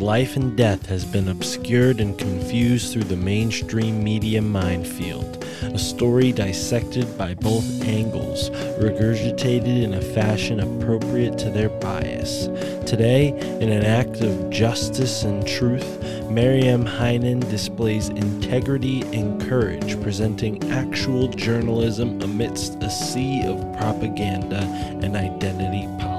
Life 0.00 0.36
and 0.36 0.56
death 0.56 0.86
has 0.86 1.04
been 1.04 1.28
obscured 1.28 2.00
and 2.00 2.18
confused 2.18 2.90
through 2.90 3.04
the 3.04 3.16
mainstream 3.16 4.02
media 4.02 4.40
minefield. 4.40 5.44
A 5.62 5.78
story 5.78 6.32
dissected 6.32 7.18
by 7.18 7.34
both 7.34 7.82
angles, 7.82 8.48
regurgitated 8.80 9.82
in 9.82 9.92
a 9.92 10.00
fashion 10.00 10.60
appropriate 10.60 11.36
to 11.40 11.50
their 11.50 11.68
bias. 11.68 12.46
Today, 12.88 13.28
in 13.60 13.70
an 13.70 13.84
act 13.84 14.22
of 14.22 14.48
justice 14.48 15.24
and 15.24 15.46
truth, 15.46 16.02
Maryam 16.30 16.86
Henein 16.86 17.40
displays 17.50 18.08
integrity 18.08 19.02
and 19.12 19.38
courage, 19.42 20.00
presenting 20.00 20.72
actual 20.72 21.28
journalism 21.28 22.22
amidst 22.22 22.82
a 22.82 22.90
sea 22.90 23.44
of 23.44 23.60
propaganda 23.76 24.60
and 25.02 25.14
identity 25.14 25.86
politics. 25.98 26.09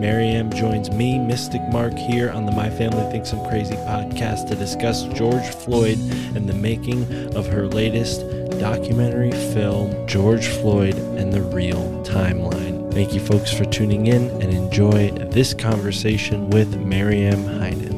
Maryam 0.00 0.50
joins 0.50 0.90
me, 0.90 1.18
Mystic 1.18 1.60
Mark, 1.68 1.92
here 1.92 2.30
on 2.30 2.46
the 2.46 2.52
My 2.52 2.70
Family 2.70 3.04
Thinks 3.10 3.34
I'm 3.34 3.46
Crazy 3.50 3.74
podcast 3.74 4.48
to 4.48 4.56
discuss 4.56 5.02
George 5.08 5.46
Floyd 5.56 5.98
and 6.34 6.48
the 6.48 6.54
making 6.54 7.36
of 7.36 7.46
her 7.48 7.66
latest 7.66 8.22
documentary 8.58 9.30
film, 9.52 10.06
George 10.06 10.48
Floyd 10.48 10.94
and 10.94 11.30
the 11.30 11.42
Real 11.42 12.02
Timeline. 12.02 12.90
Thank 12.94 13.12
you, 13.12 13.20
folks, 13.20 13.52
for 13.52 13.66
tuning 13.66 14.06
in 14.06 14.30
and 14.40 14.54
enjoy 14.54 15.10
this 15.10 15.52
conversation 15.52 16.48
with 16.48 16.74
Maryam 16.78 17.44
Henein. 17.44 17.89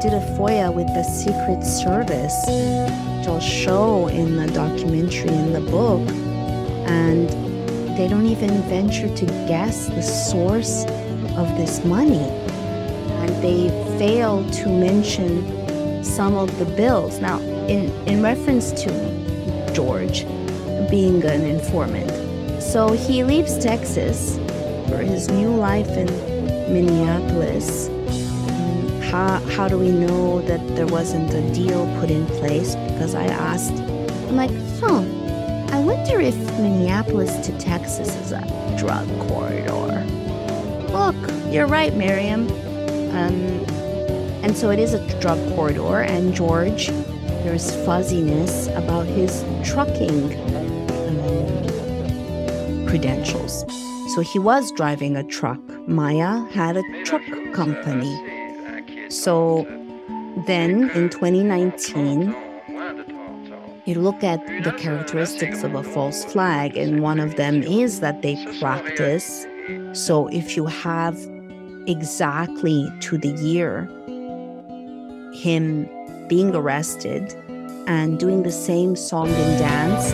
Did 0.00 0.12
a 0.12 0.20
FOIA 0.36 0.72
with 0.74 0.86
the 0.88 1.02
Secret 1.02 1.64
Service, 1.64 2.36
which 2.46 3.28
I'll 3.28 3.40
show 3.40 4.08
in 4.08 4.36
the 4.36 4.46
documentary 4.48 5.30
in 5.30 5.54
the 5.54 5.60
book, 5.60 6.06
and 6.86 7.28
they 7.96 8.06
don't 8.06 8.26
even 8.26 8.50
venture 8.62 9.08
to 9.14 9.26
guess 9.48 9.88
the 9.88 10.02
source 10.02 10.84
of 11.36 11.48
this 11.56 11.82
money. 11.84 12.18
And 12.18 13.30
they 13.42 13.68
fail 13.98 14.48
to 14.50 14.68
mention 14.68 16.04
some 16.04 16.34
of 16.34 16.58
the 16.58 16.66
bills. 16.66 17.18
Now, 17.20 17.38
in, 17.66 17.90
in 18.06 18.22
reference 18.22 18.72
to 18.82 19.72
George 19.72 20.26
being 20.90 21.24
an 21.24 21.42
informant, 21.42 22.10
so 22.62 22.92
he 22.92 23.24
leaves 23.24 23.58
Texas 23.58 24.36
for 24.88 24.98
his 24.98 25.28
new 25.30 25.54
life 25.54 25.88
in 25.88 26.06
Minneapolis 26.70 27.88
how, 29.16 29.40
how 29.56 29.66
do 29.66 29.78
we 29.78 29.88
know 29.88 30.42
that 30.42 30.60
there 30.76 30.86
wasn't 30.86 31.32
a 31.32 31.40
deal 31.54 31.86
put 31.98 32.10
in 32.10 32.26
place? 32.26 32.74
Because 32.74 33.14
I 33.14 33.24
asked, 33.24 33.72
I'm 34.28 34.36
like, 34.36 34.50
huh, 34.78 35.00
I 35.74 35.80
wonder 35.80 36.20
if 36.20 36.36
Minneapolis 36.60 37.34
to 37.46 37.58
Texas 37.58 38.14
is 38.16 38.32
a 38.32 38.42
drug 38.78 39.08
corridor. 39.26 40.04
Look, 40.92 41.16
you're 41.50 41.66
right, 41.66 41.94
Miriam. 41.94 42.46
Um, 43.16 43.64
and 44.44 44.54
so 44.54 44.70
it 44.70 44.78
is 44.78 44.92
a 44.92 45.00
drug 45.18 45.38
corridor, 45.54 46.02
and 46.02 46.34
George, 46.34 46.88
there's 47.42 47.74
fuzziness 47.86 48.66
about 48.68 49.06
his 49.06 49.42
trucking 49.64 50.34
um, 51.08 52.86
credentials. 52.86 53.64
So 54.14 54.20
he 54.20 54.38
was 54.38 54.70
driving 54.72 55.16
a 55.16 55.24
truck. 55.24 55.60
Maya 55.88 56.44
had 56.50 56.76
a 56.76 57.04
truck 57.04 57.24
company. 57.54 58.35
So 59.26 59.66
then 60.46 60.88
in 60.90 61.10
2019, 61.10 62.32
you 63.84 63.94
look 63.96 64.22
at 64.22 64.38
the 64.62 64.70
characteristics 64.78 65.64
of 65.64 65.74
a 65.74 65.82
false 65.82 66.24
flag, 66.24 66.76
and 66.76 67.02
one 67.02 67.18
of 67.18 67.34
them 67.34 67.64
is 67.64 67.98
that 67.98 68.22
they 68.22 68.36
practice. 68.60 69.44
So 69.94 70.28
if 70.28 70.56
you 70.56 70.66
have 70.66 71.18
exactly 71.88 72.88
to 73.00 73.18
the 73.18 73.32
year 73.42 73.88
him 75.34 75.88
being 76.28 76.54
arrested 76.54 77.34
and 77.88 78.20
doing 78.20 78.44
the 78.44 78.52
same 78.52 78.94
song 78.94 79.28
and 79.28 79.58
dance 79.58 80.12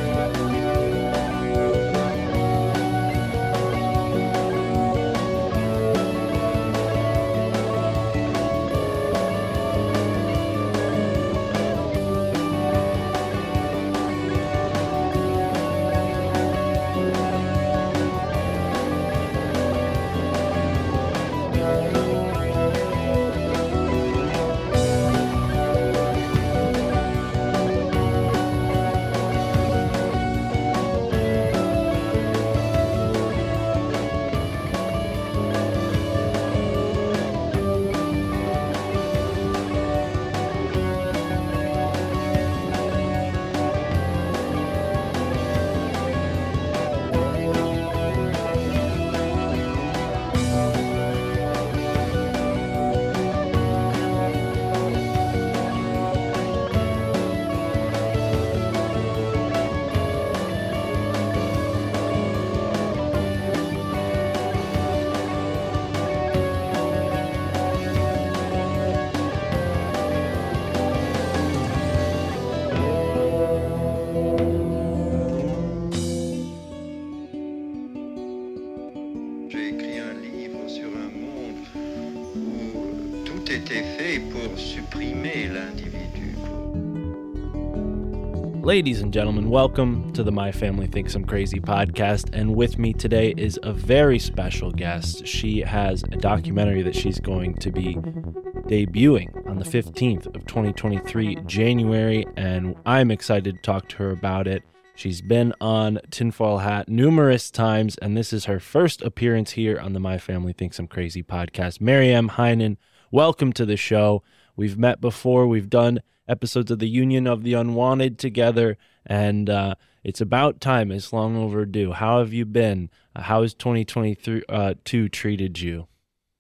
Ladies 88.73 89.03
and 89.03 89.13
gentlemen, 89.13 89.51
welcome 89.51 90.15
to 90.15 90.23
the 90.23 90.33
My 90.33 90.51
Family 90.51 90.87
Thinks 90.87 91.15
I'm 91.15 91.27
Crazy 91.27 91.61
podcast. 91.61 92.31
And 92.33 92.57
with 92.57 92.79
me 92.79 92.95
today 92.95 93.35
is 93.37 93.61
a 93.63 93.71
very 93.71 94.19
special 94.19 94.71
guest. 94.71 95.27
She 95.27 95.61
has 95.61 96.03
a 96.05 96.17
documentary 96.17 96.81
that 96.81 96.97
she's 96.97 97.21
going 97.21 97.57
to 97.57 97.71
be 97.71 97.97
debuting 97.97 99.47
on 99.47 99.59
the 99.59 99.67
15th 99.67 100.35
of 100.35 100.47
2023, 100.47 101.41
January, 101.45 102.27
and 102.39 102.75
I'm 102.87 103.11
excited 103.11 103.57
to 103.57 103.61
talk 103.61 103.89
to 103.91 103.97
her 103.99 104.11
about 104.11 104.47
it. 104.47 104.63
She's 104.95 105.21
been 105.21 105.53
on 105.61 106.01
Tinfoil 106.11 106.57
Hat 106.57 106.89
numerous 106.89 107.51
times, 107.51 107.99
and 107.99 108.17
this 108.17 108.33
is 108.33 108.47
her 108.47 108.59
first 108.59 109.03
appearance 109.03 109.51
here 109.51 109.79
on 109.79 109.93
the 109.93 110.01
My 110.01 110.17
Family 110.17 110.55
Thinks 110.55 110.79
I'm 110.79 110.89
Crazy 110.89 111.23
podcast. 111.23 111.83
Maryam 111.83 112.31
Henein, 112.31 112.79
welcome 113.11 113.53
to 113.53 113.67
the 113.67 113.77
show. 113.77 114.23
We've 114.57 114.79
met 114.79 114.99
before, 114.99 115.47
we've 115.47 115.69
done 115.69 116.01
episodes 116.33 116.71
of 116.71 116.79
the 116.79 116.89
Union 116.89 117.27
of 117.27 117.45
the 117.45 117.55
Unwanted 117.55 118.19
together, 118.19 118.79
and 119.07 119.49
uh, 119.49 119.75
it's 120.03 120.21
about 120.21 120.61
time. 120.61 120.91
It's 120.91 121.13
long 121.13 121.37
overdue. 121.37 121.93
How 121.93 122.19
have 122.19 122.33
you 122.33 122.45
been? 122.45 122.91
Uh, 123.15 123.23
how 123.23 123.43
has 123.43 123.55
2023 123.55 124.43
uh, 124.49 124.75
treated 124.83 125.61
you? 125.61 125.87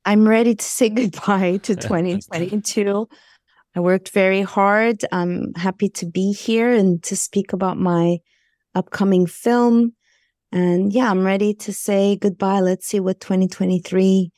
I'm 0.04 0.26
ready 0.26 0.54
to 0.54 0.64
say 0.64 0.88
goodbye 1.00 1.58
to 1.58 1.76
2022. 1.76 3.08
I 3.74 3.80
worked 3.80 4.10
very 4.10 4.42
hard. 4.42 5.04
I'm 5.12 5.54
happy 5.54 5.88
to 5.90 6.06
be 6.06 6.32
here 6.32 6.72
and 6.72 7.02
to 7.04 7.16
speak 7.16 7.52
about 7.52 7.78
my 7.78 8.18
upcoming 8.74 9.26
film. 9.26 9.94
And 10.50 10.92
yeah, 10.92 11.10
I'm 11.10 11.24
ready 11.24 11.54
to 11.54 11.72
say 11.72 12.16
goodbye. 12.16 12.60
Let's 12.60 12.86
see 12.86 13.00
what 13.00 13.20
2023 13.20 14.30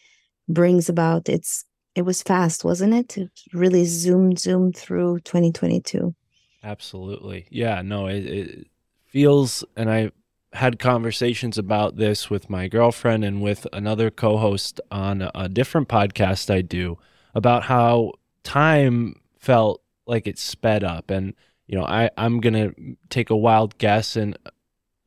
brings 0.48 0.88
about. 0.88 1.28
It's 1.28 1.64
it 1.94 2.02
was 2.02 2.23
fast, 2.23 2.64
wasn't 2.64 2.94
it? 2.94 3.17
It 3.17 3.31
really 3.52 3.85
zoomed 3.85 4.38
zoomed 4.38 4.76
through 4.76 5.20
2022. 5.20 6.14
Absolutely. 6.62 7.46
Yeah, 7.50 7.82
no, 7.82 8.06
it, 8.06 8.25
it 8.26 8.67
feels, 9.06 9.64
and 9.76 9.91
I 9.91 10.11
had 10.55 10.79
conversations 10.79 11.58
about 11.58 11.96
this 11.96 12.31
with 12.31 12.49
my 12.49 12.69
girlfriend 12.69 13.25
and 13.25 13.43
with 13.43 13.67
another 13.73 14.11
co 14.11 14.38
host 14.38 14.81
on 14.91 15.31
a, 15.35 15.49
different 15.49 15.88
podcast 15.88 16.52
I 16.52 16.62
do 16.62 16.99
about 17.35 17.64
how 17.64 18.12
time 18.44 19.20
felt 19.38 19.82
like 20.06 20.26
it 20.26 20.38
sped 20.38 20.85
up. 20.85 21.11
And, 21.11 21.35
you 21.67 21.76
know, 21.76 21.85
I, 21.85 22.11
I'm 22.17 22.40
going 22.40 22.55
to 22.55 22.97
take 23.11 23.31
a 23.31 23.37
wild 23.37 23.76
guess 23.79 24.17
and 24.17 24.38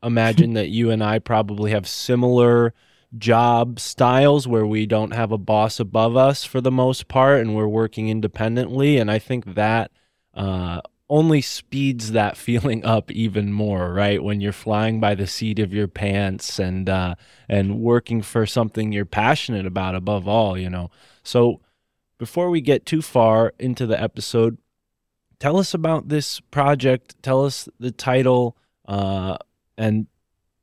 imagine 0.04 0.54
that 0.56 0.70
you 0.70 0.92
and 0.92 1.04
I 1.04 1.20
probably 1.20 1.72
have 1.72 1.88
similar 1.88 2.74
job 3.16 3.80
styles 3.80 4.48
where 4.48 4.66
we 4.66 4.86
don't 4.86 5.14
have 5.14 5.32
a 5.32 5.38
boss 5.38 5.80
above 5.80 6.18
us 6.18 6.44
for 6.44 6.60
the 6.60 6.72
most 6.72 7.08
part 7.08 7.40
and 7.40 7.56
we're 7.56 7.68
working 7.68 8.10
independently. 8.10 8.98
And 8.98 9.10
I 9.10 9.20
think 9.20 9.56
that 9.56 9.92
uh, 10.34 10.82
only 11.10 11.42
speeds 11.42 12.12
that 12.12 12.38
feeling 12.38 12.84
up 12.86 13.12
even 13.12 13.54
more, 13.54 13.94
right? 13.94 14.22
When 14.22 14.42
you're 14.42 14.52
flying 14.52 15.00
by 15.00 15.16
the 15.16 15.28
seat 15.28 15.60
of 15.60 15.74
your 15.74 15.88
pants 15.88 16.60
and 16.60 16.90
uh, 16.90 17.16
and 17.48 17.80
working 17.80 18.22
for 18.22 18.46
something 18.46 18.92
you're 18.92 19.06
passionate 19.06 19.66
about 19.66 19.96
above 19.96 20.28
all, 20.28 20.58
you 20.58 20.70
know. 20.70 20.92
So 21.24 21.62
before 22.18 22.50
we 22.50 22.62
get 22.62 22.86
too 22.86 23.02
far 23.02 23.54
into 23.60 23.86
the 23.86 24.02
episode, 24.02 24.58
tell 25.40 25.58
us 25.58 25.74
about 25.74 26.10
this 26.10 26.40
project. 26.40 27.16
Tell 27.22 27.46
us 27.46 27.70
the 27.80 27.92
title, 27.92 28.58
uh, 28.88 29.38
and 29.78 30.08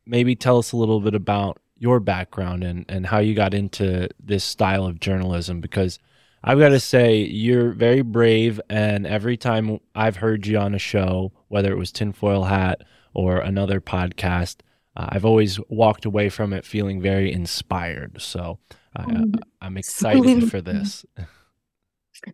maybe 0.05 0.35
tell 0.37 0.59
us 0.59 0.73
a 0.73 0.77
little 0.77 1.01
bit 1.01 1.15
about 1.15 1.59
your 1.77 2.01
background 2.01 2.65
and 2.65 2.85
and 2.89 3.07
how 3.07 3.19
you 3.19 3.35
got 3.35 3.55
into 3.55 4.09
this 4.19 4.45
style 4.45 4.87
of 4.87 5.01
journalism 5.01 5.61
because 5.61 5.99
I've 6.47 6.59
got 6.59 6.69
to 6.71 6.81
say, 6.81 7.17
you're 7.23 7.71
very 7.73 8.03
brave. 8.03 8.61
And 8.69 9.07
every 9.07 9.39
time 9.39 9.81
I've 9.95 10.17
heard 10.17 10.47
you 10.47 10.59
on 10.59 10.75
a 10.75 10.79
show, 10.79 11.33
whether 11.49 11.73
it 11.73 11.79
was 11.79 11.91
Tinfoil 11.91 12.45
Hat 12.45 12.83
or 13.15 13.39
another 13.39 13.81
podcast, 13.81 14.57
uh, 14.95 15.07
I've 15.09 15.25
always 15.25 15.59
walked 15.71 16.05
away 16.05 16.29
from 16.29 16.53
it 16.53 16.67
feeling 16.67 17.01
very 17.01 17.33
inspired. 17.33 18.21
So 18.21 18.59
uh, 18.95 19.05
Mm. 19.05 19.41
I'm 19.61 19.77
excited 19.77 20.51
for 20.51 20.61
this. 20.61 21.05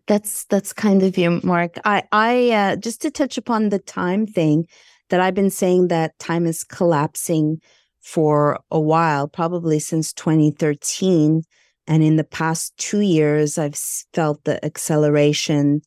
That's 0.07 0.45
that's 0.45 0.73
kind 0.73 1.03
of 1.03 1.17
you, 1.17 1.41
Mark. 1.43 1.77
I 1.83 2.03
I 2.11 2.51
uh, 2.51 2.75
just 2.75 3.01
to 3.01 3.11
touch 3.11 3.37
upon 3.37 3.69
the 3.69 3.79
time 3.79 4.27
thing 4.27 4.67
that 5.09 5.19
I've 5.19 5.33
been 5.33 5.49
saying 5.49 5.87
that 5.87 6.17
time 6.19 6.45
is 6.45 6.63
collapsing 6.63 7.59
for 8.01 8.59
a 8.69 8.79
while, 8.79 9.27
probably 9.27 9.79
since 9.79 10.11
2013. 10.13 11.43
And 11.87 12.03
in 12.03 12.15
the 12.15 12.23
past 12.23 12.75
two 12.77 13.01
years, 13.01 13.57
I've 13.57 13.79
felt 14.13 14.43
the 14.43 14.63
acceleration 14.65 15.81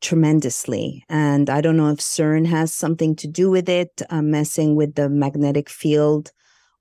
tremendously. 0.00 1.04
And 1.08 1.48
I 1.48 1.60
don't 1.60 1.76
know 1.76 1.88
if 1.88 1.98
CERN 1.98 2.46
has 2.46 2.74
something 2.74 3.16
to 3.16 3.26
do 3.26 3.50
with 3.50 3.68
it, 3.68 4.02
uh, 4.10 4.20
messing 4.20 4.76
with 4.76 4.94
the 4.94 5.08
magnetic 5.08 5.70
field, 5.70 6.30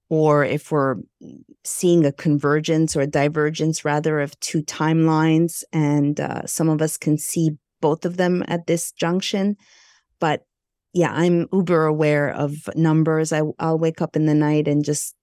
or 0.09 0.43
if 0.43 0.71
we're 0.71 0.97
seeing 1.63 2.05
a 2.05 2.11
convergence 2.11 2.95
or 2.95 3.01
a 3.01 3.07
divergence, 3.07 3.85
rather, 3.85 4.19
of 4.19 4.37
two 4.41 4.61
timelines. 4.63 5.63
And 5.71 6.19
uh, 6.19 6.45
some 6.45 6.67
of 6.67 6.81
us 6.81 6.97
can 6.97 7.17
see 7.17 7.51
both 7.79 8.05
of 8.05 8.17
them 8.17 8.43
at 8.47 8.67
this 8.67 8.91
junction. 8.91 9.55
But 10.19 10.45
yeah, 10.93 11.11
I'm 11.11 11.47
uber 11.51 11.85
aware 11.85 12.29
of 12.29 12.69
numbers. 12.75 13.33
I, 13.33 13.41
I'll 13.59 13.79
wake 13.79 14.01
up 14.01 14.15
in 14.15 14.27
the 14.27 14.35
night 14.35 14.67
and 14.67 14.85
just 14.85 15.15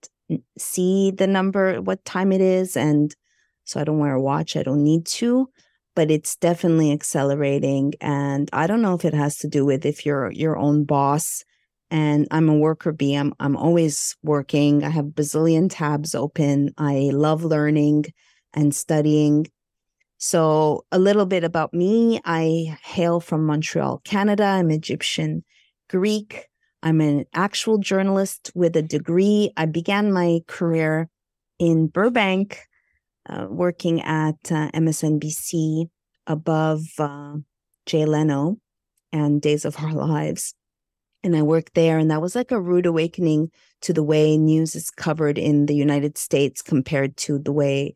see 0.59 1.13
the 1.13 1.29
number, 1.29 1.81
what 1.81 2.05
time 2.05 2.33
it 2.33 2.41
is. 2.41 2.77
And 2.77 3.15
so 3.65 3.81
I 3.81 3.85
don't 3.85 3.99
wear 4.01 4.15
a 4.15 4.21
watch. 4.21 4.57
I 4.57 4.65
don't 4.65 4.83
need 4.83 5.07
to, 5.07 5.49
but 5.95 6.11
it's 6.11 6.37
definitely 6.37 6.91
accelerating. 6.93 7.95
And 8.01 8.51
I 8.53 8.67
don't 8.67 8.83
know 8.83 8.95
if 8.95 9.05
it 9.05 9.15
has 9.15 9.37
to 9.39 9.49
do 9.49 9.65
with 9.65 9.87
if 9.87 10.05
you're 10.05 10.33
your 10.33 10.59
own 10.59 10.85
boss. 10.85 11.45
And 11.93 12.27
I'm 12.31 12.49
a 12.49 12.57
worker 12.57 12.93
bee. 12.93 13.15
I'm 13.15 13.33
I'm 13.41 13.57
always 13.57 14.17
working. 14.23 14.85
I 14.85 14.91
have 14.91 15.07
bazillion 15.07 15.69
tabs 15.71 16.15
open. 16.15 16.73
I 16.79 17.11
love 17.13 17.43
learning 17.43 18.07
and 18.55 18.75
studying. 18.75 19.47
So 20.19 20.85
a 20.93 20.99
little 20.99 21.27
bit 21.27 21.43
about 21.43 21.75
me. 21.75 22.21
I 22.25 22.77
hail 22.85 23.19
from 23.19 23.45
Montreal, 23.47 24.03
Canada. 24.05 24.45
I'm 24.45 24.71
Egyptian 24.71 25.45
Greek. 25.91 26.47
I'm 26.83 27.01
an 27.01 27.25
actual 27.35 27.79
journalist 27.79 28.53
with 28.55 28.77
a 28.77 28.83
degree. 28.83 29.53
I 29.57 29.67
began 29.67 30.13
my 30.13 30.41
career 30.47 31.09
in 31.59 31.89
Burbank, 31.89 32.61
uh, 33.29 33.47
working 33.51 34.01
at 34.03 34.37
uh, 34.51 34.71
MSNBC 34.71 35.87
above 36.27 36.83
uh, 36.99 37.35
Jay 37.87 38.05
Leno 38.05 38.57
and 39.13 39.43
Days 39.43 39.65
of 39.65 39.79
Our 39.79 39.93
Lives. 39.93 40.55
And 41.23 41.37
I 41.37 41.43
worked 41.43 41.75
there, 41.75 41.99
and 41.99 42.11
that 42.11 42.23
was 42.23 42.35
like 42.35 42.53
a 42.53 42.61
rude 42.61 42.87
awakening 42.87 43.51
to 43.83 43.93
the 43.93 44.05
way 44.05 44.39
news 44.39 44.75
is 44.75 44.91
covered 44.91 45.39
in 45.39 45.67
the 45.67 45.75
United 45.75 46.17
States 46.17 46.63
compared 46.63 47.17
to 47.19 47.39
the 47.39 47.53
way 47.53 47.95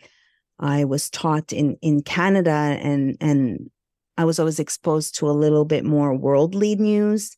I 0.58 0.84
was 0.84 1.08
taught 1.08 1.52
in 1.52 1.76
in 1.80 2.02
Canada, 2.02 2.76
and 2.82 3.16
and 3.20 3.70
I 4.18 4.24
was 4.24 4.38
always 4.38 4.58
exposed 4.58 5.16
to 5.16 5.30
a 5.30 5.32
little 5.32 5.64
bit 5.64 5.84
more 5.84 6.14
worldly 6.14 6.74
news. 6.76 7.34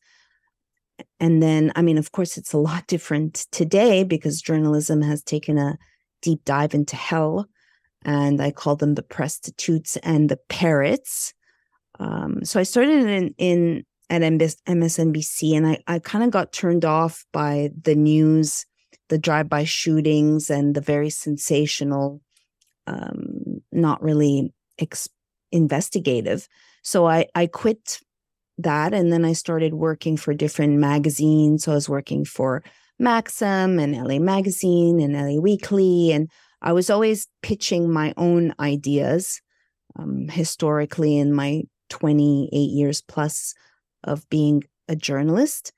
And 1.19 1.41
then, 1.41 1.71
I 1.75 1.81
mean, 1.81 1.97
of 1.97 2.11
course, 2.11 2.37
it's 2.37 2.53
a 2.53 2.57
lot 2.57 2.87
different 2.87 3.47
today 3.51 4.03
because 4.03 4.41
journalism 4.41 5.01
has 5.01 5.23
taken 5.23 5.57
a 5.57 5.77
deep 6.21 6.43
dive 6.45 6.73
into 6.73 6.95
hell. 6.95 7.47
And 8.03 8.41
I 8.41 8.51
call 8.51 8.75
them 8.75 8.95
the 8.95 9.03
prostitutes 9.03 9.97
and 9.97 10.29
the 10.29 10.39
parrots. 10.49 11.33
Um, 11.99 12.43
so 12.43 12.59
I 12.59 12.63
started 12.63 13.05
in, 13.05 13.35
in 13.37 13.85
at 14.09 14.21
MSNBC 14.21 15.57
and 15.57 15.67
I, 15.67 15.79
I 15.87 15.99
kind 15.99 16.23
of 16.23 16.31
got 16.31 16.53
turned 16.53 16.85
off 16.85 17.25
by 17.33 17.71
the 17.81 17.95
news, 17.95 18.65
the 19.09 19.17
drive-by 19.17 19.65
shootings, 19.65 20.49
and 20.49 20.75
the 20.75 20.81
very 20.81 21.09
sensational, 21.09 22.21
um, 22.85 23.61
not 23.71 24.01
really 24.01 24.53
ex- 24.79 25.09
investigative. 25.51 26.47
So 26.83 27.05
I, 27.05 27.27
I 27.35 27.47
quit 27.47 27.99
that 28.57 28.93
and 28.93 29.11
then 29.11 29.23
I 29.23 29.33
started 29.33 29.73
working 29.73 30.17
for 30.17 30.33
different 30.33 30.77
magazines. 30.77 31.63
So 31.63 31.71
I 31.71 31.75
was 31.75 31.89
working 31.89 32.25
for 32.25 32.63
Maxim 32.99 33.79
and 33.79 33.95
LA 33.95 34.19
Magazine 34.19 34.99
and 34.99 35.13
LA 35.13 35.39
Weekly. 35.39 36.11
And 36.11 36.29
I 36.61 36.73
was 36.73 36.89
always 36.89 37.27
pitching 37.41 37.91
my 37.91 38.13
own 38.17 38.53
ideas 38.59 39.41
um, 39.97 40.27
historically 40.27 41.17
in 41.17 41.33
my 41.33 41.63
28 41.89 42.57
years 42.57 43.01
plus 43.01 43.53
of 44.03 44.27
being 44.29 44.63
a 44.87 44.95
journalist. 44.95 45.71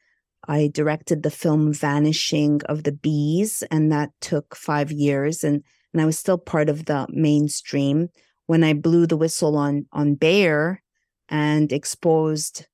I 0.47 0.69
directed 0.73 1.23
the 1.23 1.31
film 1.31 1.73
Vanishing 1.73 2.61
of 2.65 2.83
the 2.83 2.91
Bees, 2.91 3.61
and 3.69 3.91
that 3.91 4.09
took 4.21 4.55
five 4.55 4.91
years. 4.91 5.43
And, 5.43 5.63
and 5.93 6.01
I 6.01 6.05
was 6.05 6.17
still 6.17 6.37
part 6.37 6.69
of 6.69 6.85
the 6.85 7.07
mainstream. 7.09 8.09
When 8.47 8.63
I 8.63 8.73
blew 8.73 9.05
the 9.05 9.17
whistle 9.17 9.57
on, 9.57 9.85
on 9.91 10.15
Bayer 10.15 10.81
and 11.29 11.71
exposed 11.71 12.65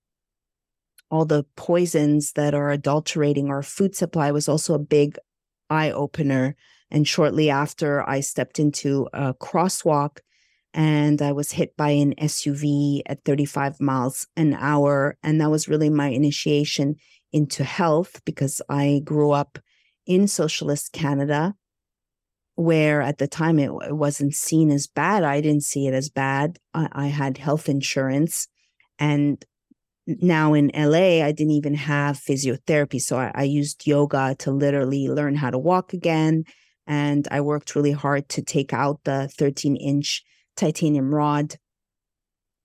all 1.12 1.26
the 1.26 1.46
poisons 1.56 2.34
that 2.34 2.54
are 2.54 2.72
adulterating 2.72 3.50
our 3.50 3.62
food 3.62 3.96
supply 3.96 4.32
was 4.32 4.50
also 4.50 4.74
a 4.74 4.80
big 4.80 5.18
eye 5.70 5.92
opener. 5.92 6.56
And 6.90 7.08
shortly 7.08 7.50
after, 7.50 8.08
I 8.08 8.20
stepped 8.22 8.60
into 8.60 9.08
a 9.14 9.34
crosswalk 9.34 10.20
and 10.74 11.22
I 11.22 11.32
was 11.32 11.52
hit 11.52 11.78
by 11.78 11.92
an 11.92 12.16
SUV 12.16 13.02
at 13.06 13.24
35 13.24 13.80
miles 13.80 14.28
an 14.36 14.54
hour. 14.54 15.18
And 15.24 15.40
that 15.40 15.52
was 15.52 15.70
really 15.70 15.90
my 15.90 16.08
initiation 16.08 16.96
into 17.32 17.64
health 17.64 18.22
because 18.26 18.62
I 18.70 19.02
grew 19.04 19.32
up 19.32 19.60
in 20.06 20.28
socialist 20.28 20.92
Canada, 20.92 21.56
where 22.56 23.02
at 23.02 23.18
the 23.18 23.28
time 23.28 23.60
it, 23.60 23.70
it 23.88 23.96
wasn't 23.96 24.34
seen 24.34 24.72
as 24.72 24.88
bad. 24.88 25.24
I 25.24 25.42
didn't 25.42 25.64
see 25.64 25.88
it 25.88 25.94
as 25.94 26.10
bad. 26.10 26.58
I, 26.74 26.88
I 26.92 27.08
had 27.08 27.38
health 27.38 27.70
insurance. 27.70 28.48
And 28.98 29.44
now 30.08 30.54
in 30.54 30.72
LA, 30.74 31.24
I 31.24 31.32
didn't 31.32 31.52
even 31.52 31.74
have 31.74 32.18
physiotherapy. 32.18 33.02
So 33.02 33.18
I, 33.18 33.32
I 33.36 33.44
used 33.44 33.86
yoga 33.86 34.36
to 34.40 34.52
literally 34.52 35.10
learn 35.10 35.36
how 35.36 35.50
to 35.50 35.58
walk 35.58 35.94
again. 35.94 36.46
And 36.88 37.28
I 37.32 37.42
worked 37.42 37.76
really 37.76 37.92
hard 37.92 38.30
to 38.30 38.42
take 38.42 38.72
out 38.72 39.02
the 39.04 39.28
13 39.38 39.76
inch 39.76 40.24
titanium 40.56 41.14
rod. 41.14 41.56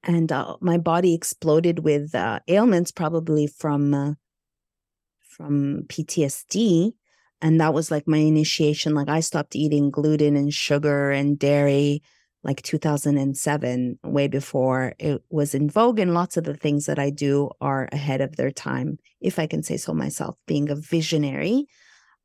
And 0.03 0.31
uh, 0.31 0.57
my 0.61 0.79
body 0.79 1.15
exploded 1.15 1.81
with 1.81 2.15
uh, 2.15 2.41
ailments, 2.49 2.91
probably 2.91 3.47
from 3.47 3.93
uh, 3.93 4.13
from 5.21 5.85
PTSD. 5.89 6.93
And 7.43 7.61
that 7.61 7.75
was 7.75 7.91
like 7.91 8.07
my 8.07 8.19
initiation. 8.19 8.95
Like 8.95 9.09
I 9.09 9.21
stopped 9.21 9.57
eating 9.57 9.91
gluten 9.91 10.37
and 10.37 10.53
sugar 10.53 11.11
and 11.11 11.39
dairy 11.39 12.03
like 12.43 12.63
2007, 12.63 13.99
way 14.03 14.27
before 14.27 14.95
it 14.99 15.23
was 15.31 15.55
in 15.55 15.69
vogue. 15.69 15.99
And 15.99 16.15
lots 16.15 16.37
of 16.37 16.45
the 16.45 16.55
things 16.55 16.87
that 16.87 16.99
I 16.99 17.11
do 17.11 17.51
are 17.61 17.89
ahead 17.93 18.21
of 18.21 18.37
their 18.37 18.51
time, 18.51 18.99
if 19.21 19.39
I 19.39 19.47
can 19.47 19.63
say 19.63 19.77
so 19.77 19.93
myself, 19.93 20.37
being 20.47 20.71
a 20.71 20.75
visionary. 20.75 21.67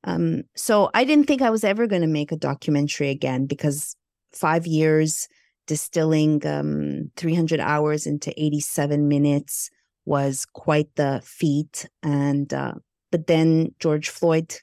Um, 0.05 0.43
so 0.55 0.89
I 0.93 1.03
didn't 1.03 1.25
think 1.25 1.41
I 1.41 1.50
was 1.50 1.63
ever 1.63 1.88
going 1.88 2.01
to 2.01 2.07
make 2.07 2.31
a 2.31 2.38
documentary 2.38 3.10
again 3.10 3.45
because 3.45 3.95
five 4.31 4.65
years 4.65 5.27
distilling 5.67 6.45
um, 6.45 7.12
300 7.17 7.60
hours 7.60 8.05
into 8.05 8.31
87 8.41 9.07
minutes 9.07 9.69
was 10.05 10.45
quite 10.53 10.95
the 10.95 11.22
feat. 11.25 11.89
And, 12.03 12.53
uh, 12.53 12.75
but 13.12 13.27
then 13.27 13.74
George 13.79 14.10
Floyd 14.10 14.55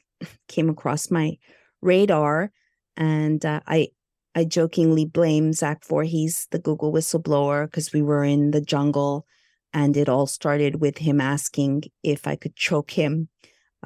came 0.49 0.69
across 0.69 1.11
my 1.11 1.37
radar 1.81 2.52
and 2.97 3.45
uh, 3.45 3.61
I, 3.67 3.88
I 4.35 4.45
jokingly 4.45 5.05
blame 5.05 5.52
Zach 5.52 5.85
Vorhies, 5.85 6.49
the 6.50 6.59
Google 6.59 6.93
whistleblower, 6.93 7.67
because 7.67 7.93
we 7.93 8.02
were 8.02 8.25
in 8.25 8.50
the 8.50 8.61
jungle 8.61 9.26
and 9.73 9.97
it 9.97 10.09
all 10.09 10.26
started 10.26 10.81
with 10.81 10.99
him 10.99 11.21
asking 11.21 11.85
if 12.02 12.26
I 12.26 12.37
could 12.37 12.57
choke 12.57 12.91
him, 12.91 13.29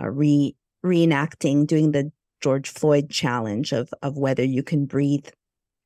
uh, 0.01 0.09
re 0.09 0.57
reenacting 0.85 1.67
doing 1.67 1.93
the 1.93 2.13
George 2.41 2.69
Floyd 2.69 3.11
challenge 3.11 3.73
of 3.73 3.93
of 4.03 4.17
whether 4.17 4.45
you 4.45 4.63
can 4.63 4.87
breathe 4.87 5.27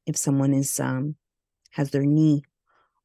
if 0.06 0.16
someone 0.16 0.52
is 0.52 0.80
um 0.80 1.16
has 1.70 1.90
their 1.90 2.04
knee 2.04 2.42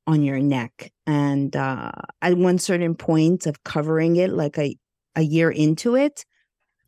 on 0.08 0.24
your 0.24 0.40
neck. 0.40 0.92
And 1.06 1.56
uh, 1.56 1.92
at 2.22 2.38
one 2.38 2.58
certain 2.58 2.96
point 2.96 3.46
of 3.46 3.64
covering 3.64 4.16
it, 4.16 4.32
like 4.32 4.58
a 4.58 4.78
a 5.16 5.22
year 5.22 5.50
into 5.50 5.96
it, 5.96 6.26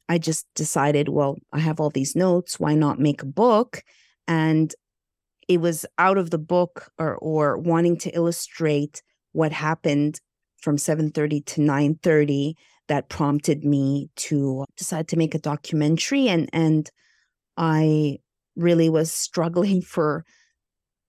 I 0.09 0.17
just 0.17 0.45
decided, 0.55 1.09
well, 1.09 1.37
I 1.51 1.59
have 1.59 1.79
all 1.79 1.89
these 1.89 2.15
notes. 2.15 2.59
Why 2.59 2.75
not 2.75 2.99
make 2.99 3.21
a 3.21 3.25
book? 3.25 3.83
And 4.27 4.73
it 5.47 5.61
was 5.61 5.85
out 5.97 6.17
of 6.17 6.29
the 6.29 6.37
book 6.37 6.91
or 6.97 7.15
or 7.17 7.57
wanting 7.57 7.97
to 7.97 8.09
illustrate 8.11 9.01
what 9.31 9.51
happened 9.51 10.19
from 10.57 10.77
7:30 10.77 11.45
to 11.45 11.61
9:30 11.61 12.55
that 12.87 13.09
prompted 13.09 13.63
me 13.63 14.09
to 14.15 14.65
decide 14.77 15.07
to 15.09 15.17
make 15.17 15.35
a 15.35 15.39
documentary 15.39 16.27
and 16.27 16.49
and 16.53 16.89
I 17.57 18.19
really 18.55 18.89
was 18.89 19.11
struggling 19.11 19.81
for 19.95 20.23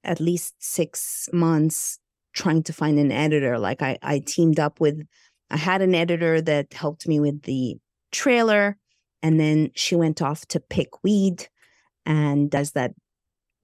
at 0.05 0.21
least 0.21 0.55
6 0.61 1.29
months 1.33 1.99
trying 2.35 2.63
to 2.65 2.73
find 2.73 2.99
an 2.99 3.13
editor 3.13 3.59
like 3.59 3.83
I 3.83 3.99
I 4.03 4.21
teamed 4.21 4.61
up 4.61 4.81
with 4.81 5.03
I 5.51 5.57
had 5.57 5.83
an 5.83 5.95
editor 5.95 6.41
that 6.43 6.73
helped 6.75 7.09
me 7.09 7.21
with 7.21 7.43
the 7.43 7.77
trailer 8.13 8.77
and 9.23 9.39
then 9.39 9.71
she 9.75 9.95
went 9.97 10.23
off 10.23 10.47
to 10.47 10.61
pick 10.61 11.03
weed 11.03 11.49
and 12.07 12.55
as 12.55 12.73
that 12.73 12.93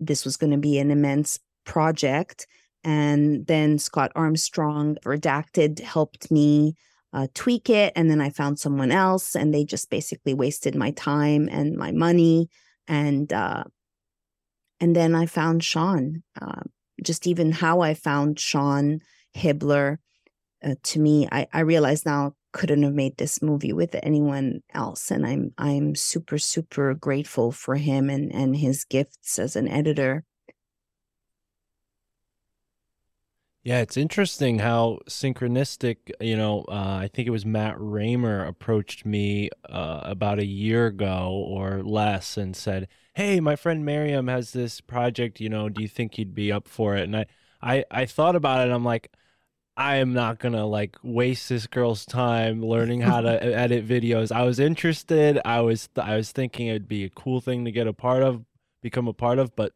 this 0.00 0.24
was 0.24 0.36
going 0.36 0.50
to 0.50 0.58
be 0.58 0.78
an 0.78 0.90
immense 0.90 1.38
project. 1.64 2.46
And 2.82 3.46
then 3.46 3.78
Scott 3.78 4.12
Armstrong 4.14 4.98
redacted 5.04 5.80
helped 5.80 6.30
me 6.30 6.74
uh, 7.12 7.28
tweak 7.32 7.70
it 7.70 7.92
and 7.94 8.10
then 8.10 8.20
i 8.20 8.28
found 8.28 8.58
someone 8.58 8.90
else 8.90 9.36
and 9.36 9.54
they 9.54 9.64
just 9.64 9.88
basically 9.88 10.34
wasted 10.34 10.74
my 10.74 10.90
time 10.90 11.48
and 11.50 11.76
my 11.76 11.92
money. 11.92 12.48
And 12.88 13.32
uh, 13.32 13.64
and 14.80 14.94
then 14.94 15.14
i 15.14 15.26
found 15.26 15.64
sean 15.64 16.22
uh, 16.40 16.60
just 17.02 17.26
even 17.26 17.52
how 17.52 17.80
i 17.80 17.94
found 17.94 18.38
sean 18.38 19.00
hibler 19.36 19.98
uh, 20.62 20.74
to 20.82 21.00
me 21.00 21.28
I, 21.30 21.46
I 21.52 21.60
realize 21.60 22.04
now 22.04 22.34
couldn't 22.54 22.84
have 22.84 22.94
made 22.94 23.16
this 23.18 23.42
movie 23.42 23.72
with 23.72 23.96
anyone 24.02 24.60
else 24.72 25.10
and 25.10 25.26
i'm 25.26 25.52
i'm 25.58 25.94
super 25.96 26.38
super 26.38 26.94
grateful 26.94 27.52
for 27.52 27.74
him 27.74 28.08
and 28.08 28.32
and 28.32 28.56
his 28.56 28.84
gifts 28.84 29.38
as 29.38 29.56
an 29.56 29.68
editor 29.68 30.24
Yeah, 33.62 33.80
it's 33.80 33.96
interesting 33.96 34.58
how 34.58 34.98
synchronistic, 35.08 36.10
you 36.20 36.36
know, 36.36 36.64
uh, 36.68 36.98
I 37.00 37.08
think 37.12 37.26
it 37.26 37.30
was 37.30 37.46
Matt 37.46 37.76
Raymer 37.78 38.44
approached 38.44 39.06
me 39.06 39.48
uh, 39.70 40.00
about 40.02 40.38
a 40.38 40.44
year 40.44 40.86
ago 40.86 41.30
or 41.48 41.82
less 41.82 42.36
and 42.36 42.54
said, 42.54 42.88
Hey, 43.14 43.40
my 43.40 43.56
friend 43.56 43.82
Miriam 43.84 44.28
has 44.28 44.52
this 44.52 44.82
project, 44.82 45.40
you 45.40 45.48
know, 45.48 45.70
do 45.70 45.80
you 45.80 45.88
think 45.88 46.18
you'd 46.18 46.34
be 46.34 46.52
up 46.52 46.68
for 46.68 46.94
it? 46.94 47.04
And 47.04 47.16
I, 47.16 47.26
I, 47.62 47.84
I 47.90 48.04
thought 48.06 48.36
about 48.36 48.68
it. 48.68 48.70
I'm 48.70 48.84
like, 48.84 49.10
I 49.76 49.96
am 49.96 50.12
not 50.12 50.38
gonna 50.38 50.66
like 50.66 50.96
waste 51.02 51.48
this 51.48 51.66
girl's 51.66 52.06
time 52.06 52.64
learning 52.64 53.00
how 53.00 53.20
to 53.20 53.42
edit 53.42 53.86
videos. 53.86 54.30
I 54.30 54.44
was 54.44 54.60
interested. 54.60 55.40
I 55.44 55.60
was 55.60 55.88
I 55.96 56.16
was 56.16 56.30
thinking 56.30 56.68
it'd 56.68 56.88
be 56.88 57.04
a 57.04 57.10
cool 57.10 57.40
thing 57.40 57.64
to 57.64 57.72
get 57.72 57.86
a 57.86 57.92
part 57.92 58.22
of, 58.22 58.44
become 58.82 59.08
a 59.08 59.12
part 59.12 59.38
of, 59.38 59.56
but 59.56 59.72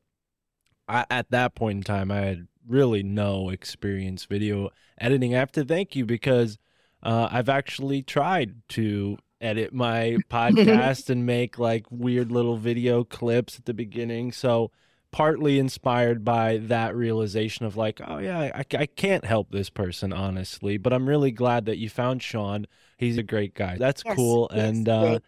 I, 0.89 1.05
at 1.11 1.31
that 1.31 1.55
point 1.55 1.79
in 1.79 1.83
time, 1.83 2.11
I 2.11 2.21
had 2.21 2.49
really 2.67 3.03
no 3.03 3.51
experience 3.51 4.25
video 4.25 4.71
editing. 4.99 5.35
I 5.35 5.39
have 5.39 5.53
to 5.53 5.65
thank 5.65 5.97
you 5.97 6.07
because 6.07 6.59
uh, 7.03 7.29
I've 7.31 7.49
actually 7.49 8.03
tried 8.03 8.63
to 8.71 9.19
edit 9.41 9.73
my 9.73 10.19
podcast 10.31 11.11
and 11.11 11.27
make 11.27 11.59
like 11.59 11.87
weird 11.91 12.31
little 12.31 12.57
video 12.57 13.05
clips 13.05 13.59
at 13.59 13.65
the 13.65 13.75
beginning. 13.75 14.33
So 14.33 14.71
partly 15.11 15.59
inspired 15.59 16.25
by 16.25 16.59
that 16.59 16.95
realization 16.95 17.65
of 17.67 17.77
like, 17.77 18.01
oh 18.07 18.19
yeah, 18.19 18.39
I, 18.55 18.65
I 18.77 18.87
can't 18.87 19.25
help 19.25 19.51
this 19.51 19.71
person 19.71 20.13
honestly, 20.13 20.77
but 20.77 20.93
I'm 20.93 21.09
really 21.09 21.31
glad 21.31 21.67
that 21.67 21.79
you 21.79 21.89
found 21.89 22.23
Sean. 22.23 22.67
He's 22.99 23.17
a 23.17 23.23
great 23.23 23.55
guy. 23.55 23.77
That's 23.79 24.03
Yes, 24.05 24.17
cool. 24.17 24.49
and 24.51 24.89
uh, 24.89 25.19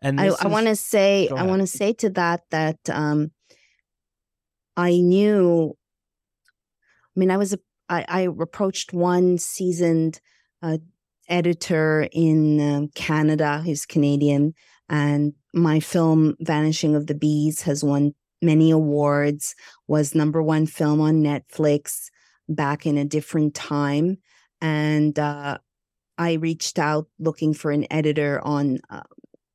and 0.00 0.20
I, 0.20 0.30
I 0.40 0.48
want 0.48 0.66
to 0.66 0.76
say 0.76 1.28
I 1.28 1.44
want 1.44 1.60
to 1.60 1.66
say 1.66 1.92
to 1.94 2.10
that 2.10 2.42
that 2.50 2.78
um 2.90 3.30
I 4.76 4.96
knew 4.96 5.76
I 7.16 7.20
mean 7.20 7.30
I 7.30 7.36
was 7.36 7.52
a 7.52 7.58
I, 7.88 8.04
I 8.08 8.20
approached 8.40 8.92
one 8.92 9.38
seasoned 9.38 10.20
uh, 10.62 10.78
editor 11.28 12.08
in 12.12 12.60
um, 12.60 12.88
Canada 12.94 13.60
who's 13.64 13.86
Canadian 13.86 14.54
and 14.88 15.34
my 15.54 15.80
film 15.80 16.34
Vanishing 16.40 16.96
of 16.96 17.06
the 17.06 17.14
Bees 17.14 17.62
has 17.62 17.84
won 17.84 18.14
many 18.42 18.70
awards 18.70 19.54
was 19.86 20.14
number 20.14 20.42
one 20.42 20.66
film 20.66 21.00
on 21.00 21.22
Netflix 21.22 22.08
back 22.48 22.86
in 22.86 22.98
a 22.98 23.04
different 23.04 23.54
time 23.54 24.18
and 24.60 25.18
uh, 25.18 25.58
I 26.18 26.34
reached 26.34 26.78
out 26.78 27.08
looking 27.18 27.54
for 27.54 27.70
an 27.70 27.86
editor 27.90 28.40
on 28.44 28.78
uh, 28.90 29.02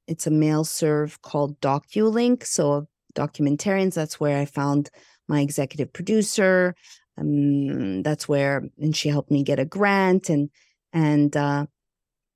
it's 0.08 0.28
a 0.28 0.32
mail 0.32 0.64
serve 0.64 1.22
called 1.22 1.60
DocuLink. 1.62 2.46
So 2.46 2.88
documentarians, 3.16 3.94
that's 3.94 4.20
where 4.20 4.38
I 4.38 4.46
found 4.46 4.90
my 5.28 5.42
executive 5.42 5.92
producer. 5.92 6.76
Um, 7.18 8.04
that's 8.04 8.28
where, 8.28 8.64
and 8.80 8.96
she 8.96 9.10
helped 9.10 9.32
me 9.32 9.44
get 9.44 9.60
a 9.60 9.66
grant. 9.66 10.30
And 10.30 10.50
and 10.94 11.36
uh, 11.36 11.66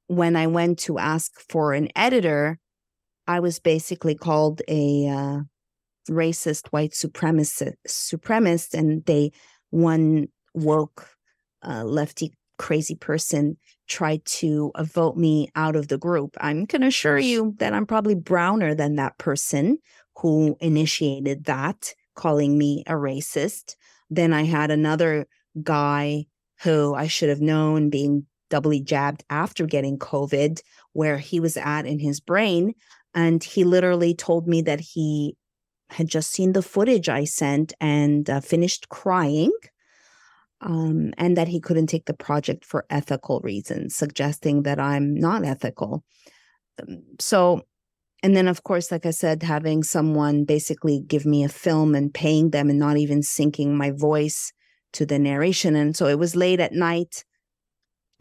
when 0.08 0.36
I 0.36 0.48
went 0.48 0.80
to 0.80 1.00
ask 1.00 1.32
for 1.50 1.74
an 1.74 1.90
editor, 1.96 2.60
I 3.28 3.40
was 3.40 3.60
basically 3.60 4.16
called 4.16 4.62
a 4.68 5.08
uh, 5.08 5.40
racist 6.10 6.68
white 6.70 6.92
supremacist, 6.92 7.76
supremacist, 7.88 8.74
and 8.74 9.06
they 9.06 9.32
one 9.70 10.28
woke 10.54 11.08
uh, 11.64 11.84
lefty 11.84 12.34
crazy 12.58 12.96
person 12.96 13.58
tried 13.88 14.24
to 14.24 14.72
uh, 14.76 14.84
vote 14.84 15.18
me 15.18 15.50
out 15.56 15.76
of 15.76 15.88
the 15.88 15.98
group. 15.98 16.38
I'm 16.40 16.66
going 16.66 16.82
to 16.82 16.88
assure 16.88 17.18
you 17.18 17.56
that 17.58 17.74
I'm 17.74 17.88
probably 17.88 18.16
browner 18.16 18.76
than 18.76 18.96
that 18.96 19.18
person 19.18 19.80
who 20.18 20.56
initiated 20.60 21.46
that, 21.46 21.94
calling 22.16 22.58
me 22.58 22.84
a 22.86 22.94
racist. 22.94 23.76
Then 24.10 24.32
I 24.32 24.44
had 24.44 24.70
another 24.70 25.26
guy 25.64 26.26
who 26.62 26.94
I 26.94 27.08
should 27.08 27.30
have 27.30 27.42
known 27.42 27.90
being 27.90 28.28
doubly 28.52 28.80
jabbed 28.80 29.24
after 29.30 29.66
getting 29.66 29.98
COVID, 29.98 30.62
where 30.94 31.18
he 31.18 31.40
was 31.40 31.58
at 31.58 31.88
in 31.88 31.98
his 31.98 32.20
brain. 32.20 32.76
And 33.16 33.44
he 33.44 33.64
literally 33.64 34.14
told 34.14 34.48
me 34.48 34.62
that 34.62 34.80
he 34.80 35.36
had 35.92 36.08
just 36.08 36.32
seen 36.32 36.54
the 36.54 36.62
footage 36.62 37.10
I 37.10 37.26
sent 37.26 37.74
and 37.80 38.30
uh, 38.30 38.40
finished 38.40 38.90
crying. 38.90 39.52
Um, 40.64 41.12
and 41.18 41.36
that 41.38 41.48
he 41.48 41.60
couldn't 41.60 41.88
take 41.88 42.06
the 42.06 42.14
project 42.14 42.66
for 42.66 42.86
ethical 42.92 43.40
reasons, 43.40 43.96
suggesting 43.96 44.62
that 44.62 44.80
I'm 44.80 45.16
not 45.16 45.44
ethical. 45.44 46.04
Um, 46.80 47.02
so, 47.20 47.64
and 48.22 48.38
then, 48.38 48.48
of 48.48 48.64
course, 48.64 48.92
like 48.92 49.08
I 49.08 49.10
said, 49.10 49.42
having 49.42 49.82
someone 49.82 50.46
basically 50.46 51.00
give 51.00 51.26
me 51.26 51.44
a 51.44 51.50
film 51.50 51.96
and 51.96 52.14
paying 52.14 52.52
them 52.52 52.70
and 52.70 52.78
not 52.78 52.98
even 52.98 53.22
syncing 53.22 53.70
my 53.70 53.90
voice 53.90 54.54
to 54.94 55.04
the 55.04 55.18
narration. 55.18 55.76
And 55.76 55.98
so 55.98 56.06
it 56.06 56.20
was 56.20 56.36
late 56.36 56.60
at 56.60 56.74
night. 56.74 57.26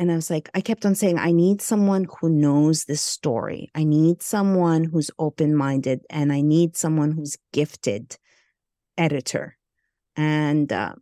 And 0.00 0.10
I 0.10 0.14
was 0.14 0.30
like, 0.30 0.48
I 0.54 0.62
kept 0.62 0.86
on 0.86 0.94
saying, 0.94 1.18
I 1.18 1.30
need 1.30 1.60
someone 1.60 2.06
who 2.20 2.30
knows 2.30 2.86
this 2.86 3.02
story. 3.02 3.70
I 3.74 3.84
need 3.84 4.22
someone 4.22 4.84
who's 4.84 5.10
open 5.18 5.54
minded 5.54 6.00
and 6.08 6.32
I 6.32 6.40
need 6.40 6.74
someone 6.74 7.12
who's 7.12 7.36
gifted 7.52 8.16
editor. 8.96 9.58
And 10.16 10.72
uh, 10.72 10.94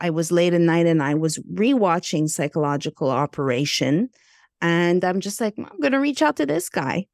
I 0.00 0.10
was 0.10 0.32
late 0.32 0.54
at 0.54 0.60
night 0.60 0.86
and 0.86 1.00
I 1.00 1.14
was 1.14 1.38
rewatching 1.54 2.28
Psychological 2.28 3.10
Operation. 3.10 4.10
And 4.60 5.04
I'm 5.04 5.20
just 5.20 5.40
like, 5.40 5.54
I'm 5.56 5.78
going 5.80 5.92
to 5.92 6.00
reach 6.00 6.20
out 6.20 6.36
to 6.38 6.46
this 6.46 6.68
guy 6.68 7.06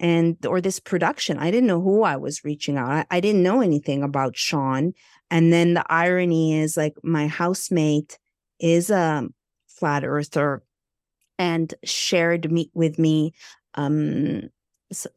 and 0.00 0.34
or 0.46 0.62
this 0.62 0.80
production. 0.80 1.36
I 1.36 1.50
didn't 1.50 1.66
know 1.66 1.82
who 1.82 2.04
I 2.04 2.16
was 2.16 2.42
reaching 2.42 2.78
out. 2.78 2.88
I, 2.88 3.04
I 3.10 3.20
didn't 3.20 3.42
know 3.42 3.60
anything 3.60 4.02
about 4.02 4.34
Sean. 4.34 4.94
And 5.30 5.52
then 5.52 5.74
the 5.74 5.84
irony 5.92 6.58
is 6.58 6.74
like 6.74 6.94
my 7.02 7.26
housemate 7.26 8.18
is 8.58 8.88
a 8.88 9.28
flat 9.78 10.04
earther 10.04 10.62
and 11.38 11.72
shared 11.84 12.50
me 12.50 12.70
with 12.74 12.98
me 12.98 13.32
um 13.74 14.42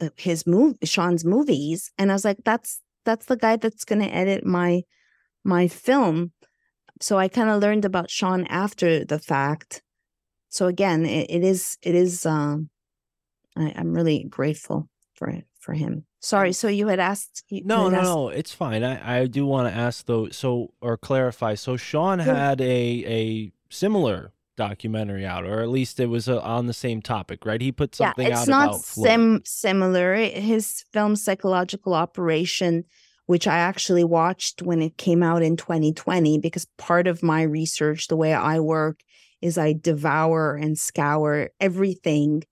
uh, 0.01 0.10
his 0.18 0.46
move 0.46 0.75
Sean's 0.84 1.24
movies 1.25 1.91
and 1.98 2.12
I 2.12 2.15
was 2.15 2.25
like 2.25 2.39
that's 2.44 2.80
that's 3.06 3.25
the 3.25 3.38
guy 3.38 3.56
that's 3.56 3.86
going 3.86 4.01
to 4.01 4.13
edit 4.15 4.46
my 4.46 4.84
my 5.44 5.68
film 5.68 6.32
so 7.00 7.18
I 7.18 7.27
kind 7.30 7.50
of 7.50 7.62
learned 7.62 7.86
about 7.86 8.12
Sean 8.12 8.46
after 8.48 9.03
the 9.06 9.18
fact 9.20 9.82
so 10.50 10.68
again 10.68 11.06
it, 11.06 11.27
it 11.30 11.44
is 11.44 11.77
it 11.82 11.96
is 11.96 12.25
um 12.25 12.70
I, 13.58 13.74
I'm 13.75 13.94
really 13.94 14.24
grateful 14.30 14.89
for 15.15 15.34
for 15.60 15.74
him 15.74 16.06
sorry 16.20 16.53
so 16.53 16.68
you 16.68 16.88
had 16.88 17.00
asked 17.00 17.44
you 17.50 17.62
No, 17.63 17.86
had 17.86 17.94
no, 17.94 17.98
asked- 18.00 18.10
no. 18.10 18.30
It's 18.30 18.53
fine. 18.53 18.84
I, 18.84 19.20
I 19.22 19.25
do 19.27 19.46
want 19.46 19.70
to 19.70 19.74
ask 19.88 20.06
though, 20.06 20.30
so 20.30 20.74
or 20.82 20.98
clarify. 20.98 21.56
So 21.56 21.77
Sean 21.77 22.20
had 22.20 22.60
a 22.62 23.06
a 23.20 23.51
similar 23.70 24.34
documentary 24.70 25.25
out, 25.25 25.44
or 25.46 25.62
at 25.62 25.70
least 25.70 26.00
it 26.00 26.06
was 26.06 26.30
uh 26.30 26.39
on 26.41 26.68
the 26.68 26.74
same 26.74 27.01
topic, 27.01 27.46
right? 27.46 27.62
He 27.62 27.72
put 27.72 27.96
something 27.96 28.27
yeah, 28.27 28.34
it's 28.34 28.41
out 28.41 28.48
not 28.48 28.75
sim- 28.84 29.41
similar. 29.44 30.13
His 30.15 30.84
film 30.94 31.15
Psychological 31.15 31.96
Operation, 31.96 32.84
which 33.25 33.48
I 33.48 33.58
actually 33.58 34.03
watched 34.03 34.62
when 34.62 34.82
it 34.84 34.98
came 34.98 35.24
out 35.24 35.41
in 35.41 35.58
2020, 35.58 36.38
because 36.38 36.68
part 36.77 37.08
of 37.08 37.24
my 37.24 37.41
research, 37.41 38.08
the 38.08 38.15
way 38.15 38.34
I 38.36 38.60
work, 38.60 39.00
is 39.41 39.58
I 39.58 39.74
devour 39.74 40.56
and 40.56 40.77
scour 40.77 41.50
everything, 41.60 42.44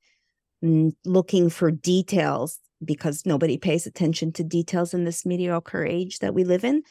mm, 0.64 0.92
looking 1.06 1.52
for 1.52 1.70
details 1.70 2.58
because 2.84 3.24
nobody 3.26 3.58
pays 3.58 3.86
attention 3.86 4.32
to 4.34 4.44
details 4.44 4.96
in 4.96 5.04
this 5.04 5.28
mediocre 5.28 5.86
age 5.86 6.20
that 6.20 6.34
we 6.34 6.44
live 6.44 6.64
in. 6.64 6.82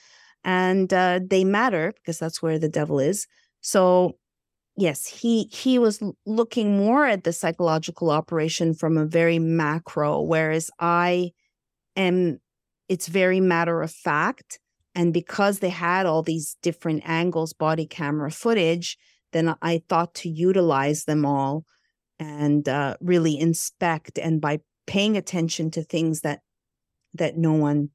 And 0.45 0.93
uh, 0.93 1.19
they 1.27 1.43
matter 1.43 1.93
because 1.97 2.21
that's 2.21 2.41
where 2.41 2.61
the 2.61 2.69
devil 2.69 3.01
is. 3.01 3.27
So 3.61 4.17
yes 4.79 5.07
he 5.07 5.49
he 5.53 5.79
was 5.79 6.01
looking 6.25 6.77
more 6.77 7.05
at 7.05 7.25
the 7.25 7.33
psychological 7.33 8.11
operation 8.11 8.73
from 8.73 8.97
a 8.97 9.05
very 9.05 9.39
macro 9.39 10.21
whereas 10.23 10.71
i 10.79 11.31
am 11.97 12.39
it's 12.89 13.09
very 13.09 13.41
matter 13.41 13.83
of 13.83 13.91
fact 13.91 14.61
and 14.95 15.13
because 15.13 15.59
they 15.59 15.69
had 15.69 16.07
all 16.07 16.23
these 16.23 16.57
different 16.63 17.03
angles 17.05 17.53
body 17.53 17.87
camera 17.87 18.31
footage 18.31 18.97
then 19.33 19.55
i 19.63 19.83
thought 19.89 20.15
to 20.15 20.29
utilize 20.29 21.05
them 21.05 21.27
all 21.27 21.65
and 22.21 22.69
uh, 22.69 22.97
really 23.01 23.39
inspect 23.39 24.19
and 24.19 24.41
by 24.41 24.59
paying 24.87 25.17
attention 25.17 25.71
to 25.71 25.83
things 25.83 26.21
that 26.21 26.41
that 27.15 27.37
no 27.37 27.53
one 27.53 27.91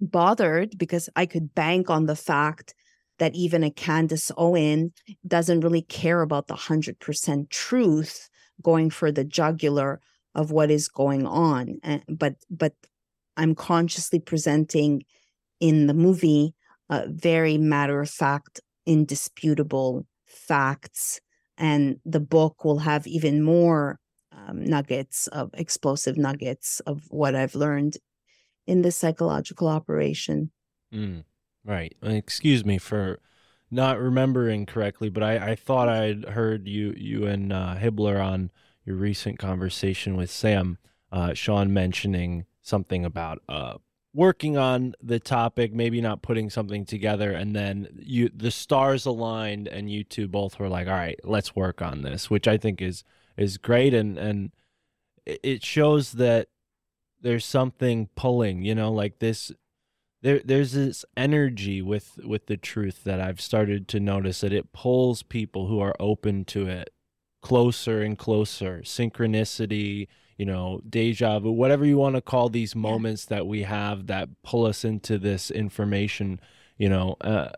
bothered 0.00 0.78
because 0.78 1.08
i 1.16 1.26
could 1.26 1.54
bank 1.54 1.90
on 1.90 2.06
the 2.06 2.16
fact 2.16 2.74
that 3.18 3.34
even 3.34 3.62
a 3.62 3.70
Candace 3.70 4.30
Owen 4.36 4.92
doesn't 5.26 5.60
really 5.60 5.82
care 5.82 6.22
about 6.22 6.46
the 6.46 6.54
100% 6.54 7.50
truth 7.50 8.28
going 8.62 8.90
for 8.90 9.12
the 9.12 9.24
jugular 9.24 10.00
of 10.34 10.50
what 10.50 10.70
is 10.70 10.88
going 10.88 11.26
on 11.26 11.78
Uh, 11.82 11.98
but 12.08 12.34
but 12.50 12.74
i'm 13.36 13.54
consciously 13.54 14.18
presenting 14.18 15.02
in 15.60 15.86
the 15.86 15.94
movie 15.94 16.54
uh, 16.90 17.04
very 17.08 17.58
matter 17.58 18.00
of 18.00 18.10
fact 18.10 18.60
indisputable 18.86 20.06
facts 20.26 21.20
and 21.58 21.98
the 22.04 22.20
book 22.20 22.64
will 22.64 22.80
have 22.80 23.06
even 23.06 23.42
more 23.42 23.98
um, 24.32 24.62
nuggets 24.64 25.26
of 25.28 25.50
explosive 25.54 26.16
nuggets 26.16 26.80
of 26.80 27.04
what 27.08 27.34
i've 27.34 27.54
learned 27.54 27.96
in 28.66 28.82
this 28.82 28.96
psychological 28.96 29.68
operation. 29.68 30.50
Mm, 30.92 31.24
right. 31.66 31.96
Excuse 32.02 32.64
me 32.64 32.78
for 32.78 33.20
not 33.70 33.98
remembering 33.98 34.66
correctly, 34.66 35.08
but 35.08 35.22
I, 35.22 35.50
I 35.50 35.54
thought 35.56 35.88
I'd 35.88 36.24
heard 36.24 36.68
you 36.68 36.94
you 36.96 37.26
and 37.26 37.52
uh, 37.52 37.76
Hibbler 37.78 38.24
on 38.24 38.50
your 38.84 38.96
recent 38.96 39.38
conversation 39.38 40.16
with 40.16 40.30
Sam, 40.30 40.78
uh, 41.10 41.34
Sean 41.34 41.72
mentioning 41.72 42.46
something 42.62 43.04
about 43.04 43.42
uh, 43.48 43.78
working 44.14 44.56
on 44.56 44.94
the 45.02 45.18
topic, 45.18 45.74
maybe 45.74 46.00
not 46.00 46.22
putting 46.22 46.50
something 46.50 46.84
together, 46.84 47.32
and 47.32 47.54
then 47.54 47.88
you 47.98 48.30
the 48.34 48.50
stars 48.50 49.04
aligned, 49.04 49.66
and 49.68 49.90
you 49.90 50.04
two 50.04 50.28
both 50.28 50.58
were 50.58 50.68
like, 50.68 50.86
"All 50.86 50.94
right, 50.94 51.18
let's 51.24 51.56
work 51.56 51.82
on 51.82 52.02
this," 52.02 52.30
which 52.30 52.46
I 52.46 52.56
think 52.56 52.80
is 52.80 53.02
is 53.36 53.58
great, 53.58 53.92
and 53.92 54.16
and 54.16 54.52
it 55.26 55.64
shows 55.64 56.12
that 56.12 56.48
there's 57.20 57.44
something 57.44 58.08
pulling, 58.14 58.62
you 58.62 58.74
know, 58.74 58.92
like 58.92 59.18
this 59.18 59.50
there 60.26 60.40
there's 60.44 60.72
this 60.72 61.04
energy 61.16 61.80
with 61.80 62.18
with 62.24 62.46
the 62.46 62.56
truth 62.56 63.04
that 63.04 63.20
I've 63.20 63.40
started 63.40 63.86
to 63.88 64.00
notice 64.00 64.40
that 64.40 64.52
it 64.52 64.72
pulls 64.72 65.22
people 65.22 65.68
who 65.68 65.78
are 65.78 65.94
open 66.00 66.44
to 66.46 66.66
it 66.66 66.90
closer 67.42 68.02
and 68.02 68.18
closer. 68.18 68.80
Synchronicity 68.84 70.08
you 70.36 70.44
know 70.44 70.80
deja 70.88 71.38
vu 71.38 71.52
whatever 71.52 71.86
you 71.86 71.96
want 71.96 72.16
to 72.16 72.20
call 72.20 72.48
these 72.48 72.74
moments 72.74 73.24
that 73.26 73.46
we 73.46 73.62
have 73.62 74.08
that 74.08 74.28
pull 74.42 74.66
us 74.66 74.84
into 74.84 75.16
this 75.16 75.50
information 75.50 76.40
you 76.76 76.88
know 76.88 77.16
uh, 77.20 77.50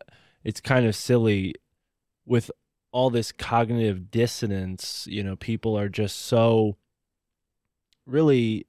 it's 0.45 0.61
kind 0.61 0.87
of 0.87 0.95
silly. 0.95 1.55
With 2.27 2.51
all 2.93 3.09
this 3.09 3.33
cognitive 3.33 4.11
dissonance 4.11 5.07
you 5.11 5.25
know 5.25 5.37
people 5.37 5.79
are 5.79 5.89
just 5.89 6.19
so 6.19 6.77
really 8.05 8.67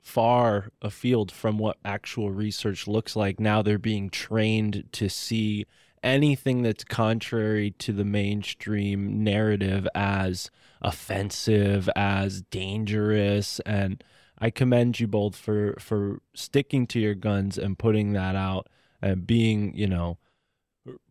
far 0.00 0.70
afield 0.80 1.30
from 1.30 1.58
what 1.58 1.78
actual 1.84 2.30
research 2.30 2.86
looks 2.86 3.16
like. 3.16 3.38
Now 3.38 3.62
they're 3.62 3.78
being 3.78 4.10
trained 4.10 4.84
to 4.92 5.08
see 5.08 5.66
anything 6.02 6.62
that's 6.62 6.84
contrary 6.84 7.72
to 7.72 7.92
the 7.92 8.04
mainstream 8.04 9.22
narrative 9.24 9.88
as 9.94 10.50
offensive, 10.80 11.88
as 11.96 12.42
dangerous 12.42 13.60
and 13.60 14.02
I 14.40 14.50
commend 14.50 15.00
you 15.00 15.06
both 15.06 15.36
for 15.36 15.74
for 15.78 16.20
sticking 16.34 16.86
to 16.88 17.00
your 17.00 17.14
guns 17.14 17.58
and 17.58 17.78
putting 17.78 18.12
that 18.12 18.36
out 18.36 18.68
and 19.02 19.26
being, 19.26 19.74
you 19.76 19.86
know, 19.86 20.18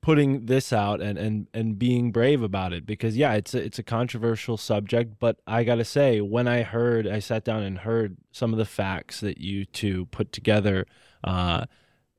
putting 0.02 0.46
this 0.46 0.74
out 0.74 1.02
and 1.02 1.18
and 1.18 1.48
and 1.54 1.78
being 1.78 2.12
brave 2.12 2.42
about 2.42 2.74
it 2.74 2.86
because 2.86 3.16
yeah 3.16 3.34
it's 3.34 3.54
a, 3.54 3.64
it's 3.64 3.78
a 3.78 3.84
controversial 3.84 4.58
subject 4.58 5.14
but 5.20 5.40
i 5.46 5.64
got 5.64 5.76
to 5.76 5.86
say 5.86 6.20
when 6.20 6.48
i 6.48 6.64
heard 6.64 7.08
i 7.08 7.20
sat 7.20 7.44
down 7.44 7.62
and 7.62 7.80
heard 7.80 8.18
some 8.32 8.54
of 8.54 8.58
the 8.58 8.66
facts 8.66 9.20
that 9.20 9.38
you 9.40 9.66
two 9.66 10.06
put 10.08 10.32
together 10.32 10.86
uh 11.24 11.66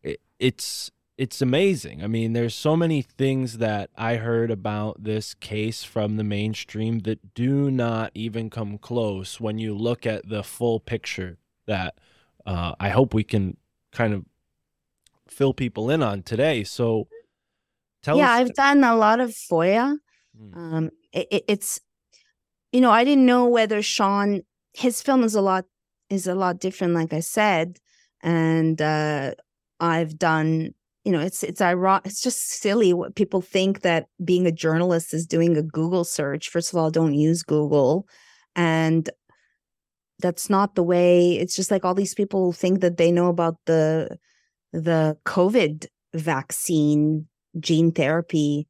it, 0.03 0.21
it's 0.39 0.91
it's 1.17 1.43
amazing. 1.43 2.01
I 2.01 2.07
mean 2.07 2.33
there's 2.33 2.55
so 2.55 2.77
many 2.77 3.03
things 3.03 3.59
that 3.59 3.91
i 3.97 4.17
heard 4.17 4.53
about 4.53 5.03
this 5.03 5.35
case 5.35 5.83
from 5.83 6.17
the 6.17 6.23
mainstream 6.23 7.01
that 7.01 7.35
do 7.35 7.73
not 7.73 8.13
even 8.15 8.51
come 8.51 8.79
close 8.79 9.41
when 9.41 9.59
you 9.59 9.75
look 9.75 10.07
at 10.07 10.29
the 10.29 10.45
full 10.45 10.79
picture 10.79 11.39
that 11.67 11.99
uh 12.47 12.75
i 12.79 12.91
hope 12.91 13.15
we 13.15 13.25
can 13.25 13.57
kind 13.91 14.15
of 14.15 14.25
fill 15.31 15.55
people 15.55 15.91
in 15.91 16.03
on 16.03 16.23
today. 16.23 16.65
So 16.65 17.09
tell 18.03 18.17
yeah, 18.19 18.33
us 18.33 18.41
I've 18.41 18.55
done 18.55 18.85
a 18.85 18.97
lot 18.97 19.21
of 19.21 19.31
FOIA. 19.31 19.97
Mm. 20.41 20.57
Um, 20.57 20.91
it, 21.13 21.29
it- 21.31 21.45
it's, 21.49 21.81
you 22.73 22.81
know, 22.81 22.91
I 22.91 23.05
didn't 23.05 23.27
know 23.27 23.47
whether 23.49 23.81
Sean, 23.83 24.43
his 24.75 25.03
film 25.03 25.25
is 25.25 25.35
a 25.35 25.41
lot 25.41 25.65
is 26.11 26.27
a 26.27 26.35
lot 26.35 26.59
different, 26.59 26.95
like 26.95 27.13
I 27.13 27.21
said, 27.21 27.79
and 28.23 28.81
uh, 28.81 29.33
I've 29.81 30.19
done, 30.19 30.75
you 31.05 31.13
know, 31.13 31.21
it's 31.21 31.43
it's 31.43 31.61
ironic. 31.61 32.07
It's 32.07 32.23
just 32.23 32.49
silly 32.61 32.93
what 32.93 33.15
people 33.15 33.41
think 33.41 33.81
that 33.83 34.07
being 34.25 34.47
a 34.47 34.53
journalist 34.53 35.13
is 35.15 35.27
doing 35.27 35.57
a 35.57 35.63
Google 35.63 36.05
search. 36.05 36.49
First 36.51 36.73
of 36.73 36.79
all, 36.79 36.91
don't 36.91 37.15
use 37.15 37.43
Google, 37.43 38.07
and 38.57 39.09
that's 40.21 40.51
not 40.51 40.75
the 40.75 40.83
way. 40.83 41.37
It's 41.37 41.55
just 41.57 41.71
like 41.71 41.85
all 41.85 41.95
these 41.95 42.15
people 42.15 42.53
think 42.53 42.81
that 42.81 42.97
they 42.97 43.13
know 43.13 43.29
about 43.29 43.57
the 43.67 44.19
the 44.73 45.17
COVID 45.25 45.87
vaccine 46.15 47.27
gene 47.59 47.93
therapy 47.93 48.67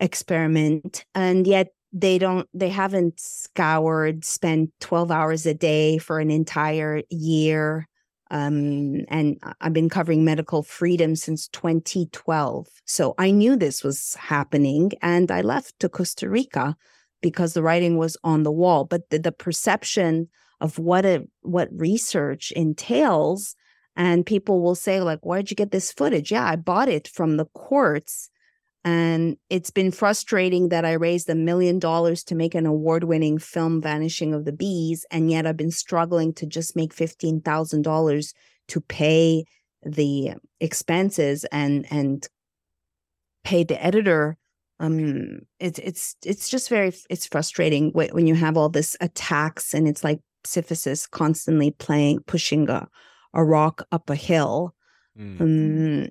experiment. 0.00 1.04
And 1.14 1.46
yet 1.46 1.68
they 1.92 2.18
don't, 2.18 2.48
they 2.52 2.70
haven't 2.70 3.20
scoured, 3.20 4.24
spent 4.24 4.70
12 4.80 5.10
hours 5.10 5.46
a 5.46 5.54
day 5.54 5.98
for 5.98 6.18
an 6.18 6.30
entire 6.30 7.02
year. 7.10 7.88
Um, 8.30 9.04
and 9.08 9.38
I've 9.60 9.72
been 9.72 9.88
covering 9.88 10.24
medical 10.24 10.62
freedom 10.62 11.14
since 11.14 11.46
2012. 11.48 12.66
So 12.84 13.14
I 13.18 13.30
knew 13.30 13.54
this 13.54 13.84
was 13.84 14.16
happening 14.18 14.92
and 15.02 15.30
I 15.30 15.42
left 15.42 15.78
to 15.80 15.88
Costa 15.88 16.28
Rica 16.28 16.76
because 17.22 17.54
the 17.54 17.62
writing 17.62 17.96
was 17.96 18.16
on 18.24 18.42
the 18.42 18.52
wall. 18.52 18.84
But 18.84 19.08
the, 19.10 19.18
the 19.18 19.32
perception 19.32 20.28
of 20.60 20.78
what 20.78 21.04
it 21.04 21.28
what 21.42 21.68
research 21.72 22.52
entails 22.52 23.54
and 23.96 24.26
people 24.26 24.60
will 24.60 24.74
say 24.74 25.00
like 25.00 25.20
where'd 25.24 25.50
you 25.50 25.56
get 25.56 25.70
this 25.70 25.92
footage? 25.92 26.30
Yeah 26.32 26.44
i 26.44 26.56
bought 26.56 26.88
it 26.88 27.08
from 27.08 27.36
the 27.36 27.46
courts. 27.46 28.30
And 28.86 29.38
it's 29.48 29.70
been 29.70 29.90
frustrating 29.90 30.68
that 30.68 30.84
i 30.84 30.92
raised 30.92 31.28
a 31.30 31.34
million 31.34 31.78
dollars 31.78 32.22
to 32.24 32.34
make 32.34 32.54
an 32.54 32.66
award-winning 32.66 33.38
film 33.38 33.80
vanishing 33.80 34.34
of 34.34 34.44
the 34.44 34.52
bees 34.52 35.06
and 35.10 35.30
yet 35.30 35.46
i've 35.46 35.56
been 35.56 35.70
struggling 35.70 36.34
to 36.34 36.46
just 36.46 36.76
make 36.76 36.94
$15000 36.94 38.34
to 38.68 38.80
pay 38.80 39.44
the 39.84 40.32
expenses 40.60 41.44
and 41.52 41.86
and 41.90 42.28
pay 43.44 43.64
the 43.64 43.82
editor. 43.84 44.36
Um 44.80 45.40
it's 45.60 45.78
it's 45.78 46.16
it's 46.24 46.48
just 46.48 46.68
very 46.68 46.92
it's 47.08 47.26
frustrating 47.26 47.90
wh- 47.90 48.12
when 48.12 48.26
you 48.26 48.34
have 48.34 48.56
all 48.56 48.68
this 48.68 48.96
attacks 49.00 49.74
and 49.74 49.86
it's 49.86 50.02
like 50.02 50.20
Sisyphus 50.44 51.06
constantly 51.06 51.70
playing 51.70 52.20
pushing 52.26 52.68
a, 52.68 52.88
a 53.34 53.44
rock 53.44 53.86
up 53.92 54.08
a 54.10 54.14
hill. 54.14 54.74
Mm. 55.18 55.40
um, 55.40 56.08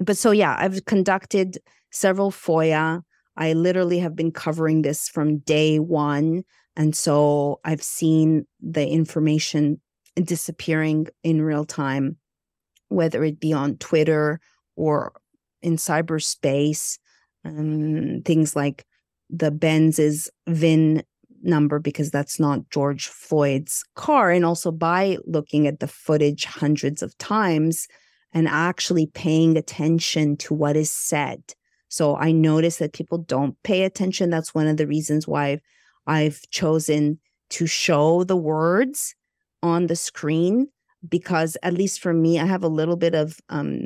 but 0.00 0.18
so 0.18 0.32
yeah 0.32 0.54
i've 0.58 0.84
conducted 0.84 1.56
several 1.90 2.30
foia 2.30 3.00
i 3.38 3.54
literally 3.54 3.98
have 3.98 4.14
been 4.14 4.30
covering 4.30 4.82
this 4.82 5.08
from 5.08 5.38
day 5.38 5.78
one. 5.78 6.44
And 6.76 6.94
so 6.94 7.60
i've 7.64 7.82
seen 7.82 8.46
the 8.60 8.86
information 8.86 9.80
disappearing 10.16 11.06
in 11.22 11.40
real 11.40 11.64
time 11.64 12.18
whether 12.88 13.24
it 13.24 13.40
be 13.40 13.52
on 13.52 13.78
twitter 13.78 14.40
or 14.76 15.14
in 15.64 15.76
cyberspace. 15.76 16.98
Um, 17.44 18.22
things 18.24 18.54
like 18.54 18.84
the 19.30 19.50
benz's 19.50 20.30
vin 20.46 21.02
number 21.44 21.78
because 21.78 22.10
that's 22.10 22.40
not 22.40 22.68
george 22.70 23.06
floyd's 23.06 23.84
car 23.94 24.30
and 24.30 24.44
also 24.44 24.70
by 24.72 25.16
looking 25.26 25.66
at 25.66 25.80
the 25.80 25.88
footage 25.88 26.44
hundreds 26.44 27.02
of 27.02 27.16
times 27.18 27.86
and 28.34 28.48
actually 28.48 29.06
paying 29.06 29.56
attention 29.56 30.36
to 30.36 30.52
what 30.52 30.76
is 30.76 30.90
said. 30.90 31.40
So 31.88 32.16
I 32.16 32.32
notice 32.32 32.78
that 32.78 32.92
people 32.92 33.18
don't 33.18 33.56
pay 33.62 33.84
attention. 33.84 34.28
That's 34.28 34.54
one 34.54 34.66
of 34.66 34.76
the 34.76 34.88
reasons 34.88 35.28
why 35.28 35.60
I've 36.06 36.42
chosen 36.50 37.20
to 37.50 37.66
show 37.66 38.24
the 38.24 38.36
words 38.36 39.14
on 39.62 39.86
the 39.86 39.96
screen 39.96 40.66
because 41.08 41.56
at 41.62 41.74
least 41.74 42.00
for 42.00 42.12
me, 42.12 42.40
I 42.40 42.46
have 42.46 42.64
a 42.64 42.68
little 42.68 42.96
bit 42.96 43.14
of 43.14 43.38
um, 43.48 43.84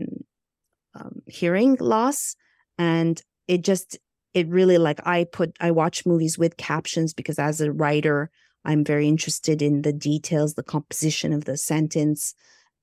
um, 0.95 1.21
hearing 1.27 1.77
loss, 1.81 2.35
and 2.79 3.21
it 3.49 3.63
just 3.63 3.99
it 4.39 4.49
really 4.49 4.79
like 4.79 5.07
I 5.07 5.25
put 5.25 5.57
I 5.61 5.71
watch 5.71 6.07
movies 6.07 6.39
with 6.39 6.57
captions 6.57 7.13
because 7.13 7.39
as 7.39 7.61
a 7.61 7.73
writer, 7.73 8.31
I'm 8.65 8.85
very 8.85 9.09
interested 9.09 9.61
in 9.63 9.83
the 9.83 9.93
details, 9.93 10.55
the 10.55 10.63
composition 10.63 11.33
of 11.33 11.45
the 11.45 11.57
sentence, 11.57 12.35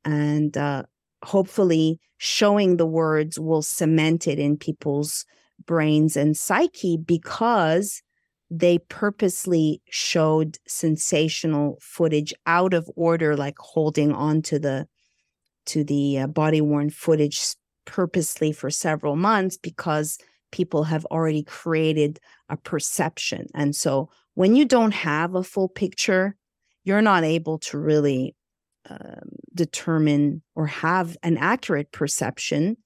and 0.03 0.55
uh, 0.57 0.83
hopefully 1.23 1.99
showing 2.17 2.77
the 2.77 2.85
words 2.85 3.39
will 3.39 3.61
cement 3.61 4.27
it 4.27 4.39
in 4.39 4.57
people's 4.57 5.25
brains 5.65 6.15
and 6.15 6.37
psyche 6.37 6.97
because 6.97 8.01
they 8.51 8.77
purposely 8.77 9.81
showed 9.89 10.57
sensational 10.67 11.77
footage 11.81 12.33
out 12.45 12.73
of 12.73 12.89
order 12.95 13.35
like 13.35 13.57
holding 13.57 14.11
on 14.11 14.41
to 14.41 14.59
the 14.59 14.87
to 15.65 15.83
the 15.83 16.19
uh, 16.19 16.27
body 16.27 16.61
worn 16.61 16.89
footage 16.89 17.55
purposely 17.85 18.51
for 18.51 18.69
several 18.69 19.15
months 19.15 19.57
because 19.57 20.19
people 20.51 20.83
have 20.83 21.05
already 21.05 21.43
created 21.43 22.19
a 22.49 22.57
perception. 22.57 23.47
And 23.53 23.75
so 23.75 24.09
when 24.35 24.55
you 24.55 24.65
don't 24.65 24.93
have 24.93 25.35
a 25.35 25.43
full 25.43 25.69
picture 25.69 26.35
you're 26.85 27.01
not 27.01 27.23
able 27.23 27.57
to 27.57 27.77
really 27.77 28.35
um, 28.89 29.29
determine 29.53 30.41
or 30.53 30.67
have 30.67 31.17
an 31.23 31.37
accurate 31.37 31.91
perception 31.91 32.77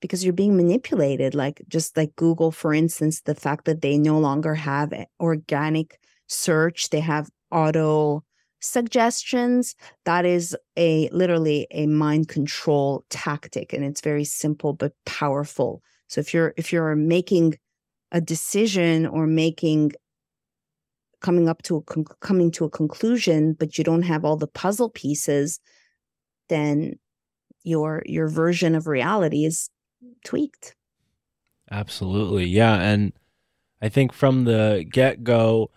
because 0.00 0.22
you're 0.22 0.34
being 0.34 0.56
manipulated. 0.56 1.34
Like 1.34 1.62
just 1.66 1.96
like 1.96 2.14
google 2.14 2.52
for 2.52 2.72
instance 2.72 3.22
the 3.22 3.34
fact 3.34 3.64
that 3.64 3.80
they 3.80 3.98
no 3.98 4.18
longer 4.18 4.54
have 4.54 4.92
organic 5.18 5.98
search 6.28 6.90
they 6.90 7.00
have 7.00 7.30
auto 7.50 8.22
suggestions 8.60 9.74
that 10.04 10.26
is 10.26 10.54
a 10.76 11.08
literally 11.10 11.66
a 11.70 11.86
mind 11.86 12.28
control 12.28 13.04
tactic. 13.08 13.72
And 13.72 13.84
it's 13.84 14.00
very 14.00 14.24
simple 14.24 14.72
but 14.72 14.92
powerful 15.06 15.82
so 16.08 16.20
if 16.20 16.34
you're 16.34 16.52
if 16.56 16.72
you're 16.72 16.96
making 16.96 17.56
a 18.12 18.20
decision 18.20 19.06
or 19.06 19.26
making 19.26 19.92
coming 21.20 21.48
up 21.48 21.62
to 21.62 21.76
a 21.76 22.04
coming 22.20 22.50
to 22.50 22.64
a 22.64 22.70
conclusion 22.70 23.52
but 23.52 23.78
you 23.78 23.84
don't 23.84 24.02
have 24.02 24.24
all 24.24 24.36
the 24.36 24.46
puzzle 24.46 24.90
pieces 24.90 25.60
then 26.48 26.94
your 27.64 28.02
your 28.06 28.28
version 28.28 28.74
of 28.74 28.86
reality 28.86 29.44
is 29.44 29.70
tweaked 30.24 30.74
Absolutely. 31.70 32.46
Yeah. 32.46 32.80
And 32.80 33.12
I 33.80 33.88
think 33.88 34.12
from 34.12 34.44
the 34.44 34.86
get 34.88 35.24
go, 35.24 35.70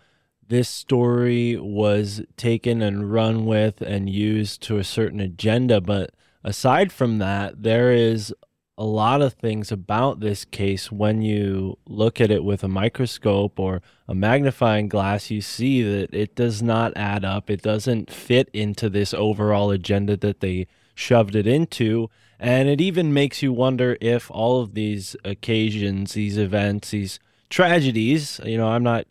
this 0.48 0.70
story 0.70 1.58
was 1.58 2.22
taken 2.38 2.82
and 2.82 3.12
run 3.12 3.46
with 3.46 3.82
and 3.82 4.10
used 4.10 4.62
to 4.64 4.78
a 4.78 4.84
certain 4.84 5.20
agenda. 5.20 5.82
But 5.82 6.12
aside 6.44 6.92
from 6.92 7.20
that, 7.20 7.64
there 7.64 7.92
is 7.92 8.34
a 8.82 8.84
lot 8.84 9.22
of 9.22 9.34
things 9.34 9.72
about 9.72 10.22
this 10.22 10.44
case 10.44 10.92
when 10.92 11.22
you 11.22 11.78
look 11.86 12.20
at 12.20 12.32
it 12.32 12.44
with 12.44 12.64
a 12.64 12.68
microscope 12.68 13.60
or 13.60 13.80
a 14.08 14.16
magnifying 14.16 14.90
glass, 14.90 15.30
you 15.30 15.40
see 15.40 15.84
that 15.84 16.12
it 16.16 16.34
does 16.34 16.64
not 16.64 16.92
add 16.96 17.24
up. 17.24 17.52
It 17.52 17.62
doesn't 17.62 18.12
fit 18.12 18.50
into 18.54 18.90
this 18.90 19.14
overall 19.14 19.70
agenda 19.70 20.18
that 20.18 20.40
they 20.40 20.66
shoved 20.96 21.36
it 21.36 21.46
into. 21.46 22.10
And 22.40 22.68
it 22.70 22.82
even 22.82 23.14
makes 23.14 23.44
you 23.44 23.54
wonder 23.54 23.98
if 24.02 24.32
all 24.32 24.62
of 24.62 24.74
these 24.74 25.16
occasions, 25.24 26.14
these 26.14 26.40
events, 26.40 26.90
these 26.90 27.20
tragedies, 27.52 28.42
you 28.44 28.58
know, 28.58 28.70
I'm 28.70 28.82
not 28.82 29.06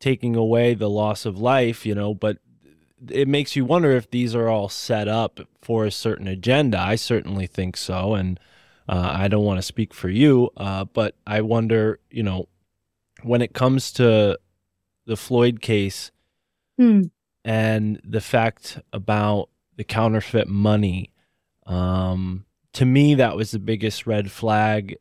taking 0.00 0.34
away 0.34 0.74
the 0.74 0.90
loss 0.90 1.24
of 1.24 1.38
life, 1.38 1.86
you 1.86 1.94
know, 1.94 2.12
but 2.12 2.38
it 3.08 3.28
makes 3.28 3.54
you 3.54 3.64
wonder 3.64 3.92
if 3.92 4.10
these 4.10 4.34
are 4.34 4.48
all 4.48 4.68
set 4.68 5.06
up 5.06 5.38
for 5.60 5.86
a 5.86 5.92
certain 5.92 6.26
agenda. 6.26 6.80
I 6.80 6.96
certainly 6.96 7.46
think 7.46 7.76
so. 7.76 8.14
And 8.14 8.40
uh, 8.88 9.12
I 9.14 9.28
don't 9.28 9.44
want 9.44 9.58
to 9.58 9.62
speak 9.62 9.94
for 9.94 10.08
you, 10.08 10.50
uh, 10.56 10.84
but 10.84 11.14
I 11.26 11.40
wonder, 11.40 12.00
you 12.10 12.22
know, 12.22 12.48
when 13.22 13.42
it 13.42 13.52
comes 13.54 13.92
to 13.92 14.38
the 15.06 15.16
Floyd 15.16 15.60
case 15.60 16.10
Hmm. 16.78 17.02
and 17.44 18.00
the 18.04 18.20
fact 18.20 18.80
about 18.92 19.48
the 19.76 19.84
counterfeit 19.84 20.48
money, 20.48 21.12
um, 21.66 22.44
to 22.74 22.84
me, 22.84 23.14
that 23.14 23.36
was 23.36 23.50
the 23.50 23.58
biggest 23.58 24.06
red 24.06 24.30
flag. 24.30 24.96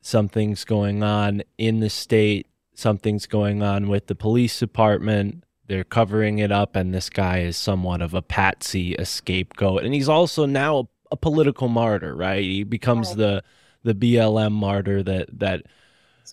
Something's 0.00 0.64
going 0.64 1.02
on 1.02 1.42
in 1.58 1.80
the 1.80 1.90
state, 1.90 2.46
something's 2.74 3.26
going 3.26 3.62
on 3.62 3.88
with 3.88 4.06
the 4.06 4.14
police 4.14 4.58
department. 4.58 5.44
They're 5.66 5.84
covering 5.84 6.38
it 6.38 6.52
up, 6.52 6.76
and 6.76 6.94
this 6.94 7.10
guy 7.10 7.40
is 7.40 7.56
somewhat 7.56 8.00
of 8.00 8.14
a 8.14 8.22
patsy, 8.22 8.94
a 8.94 9.04
scapegoat. 9.04 9.82
And 9.82 9.92
he's 9.92 10.08
also 10.08 10.46
now 10.46 10.88
a, 11.10 11.16
political 11.16 11.68
martyr, 11.68 12.14
right? 12.14 12.42
He 12.42 12.64
becomes 12.64 13.08
Right. 13.08 13.16
the 13.18 13.44
the 13.84 13.94
BLM 13.94 14.52
martyr 14.52 15.02
that 15.02 15.38
that 15.38 15.62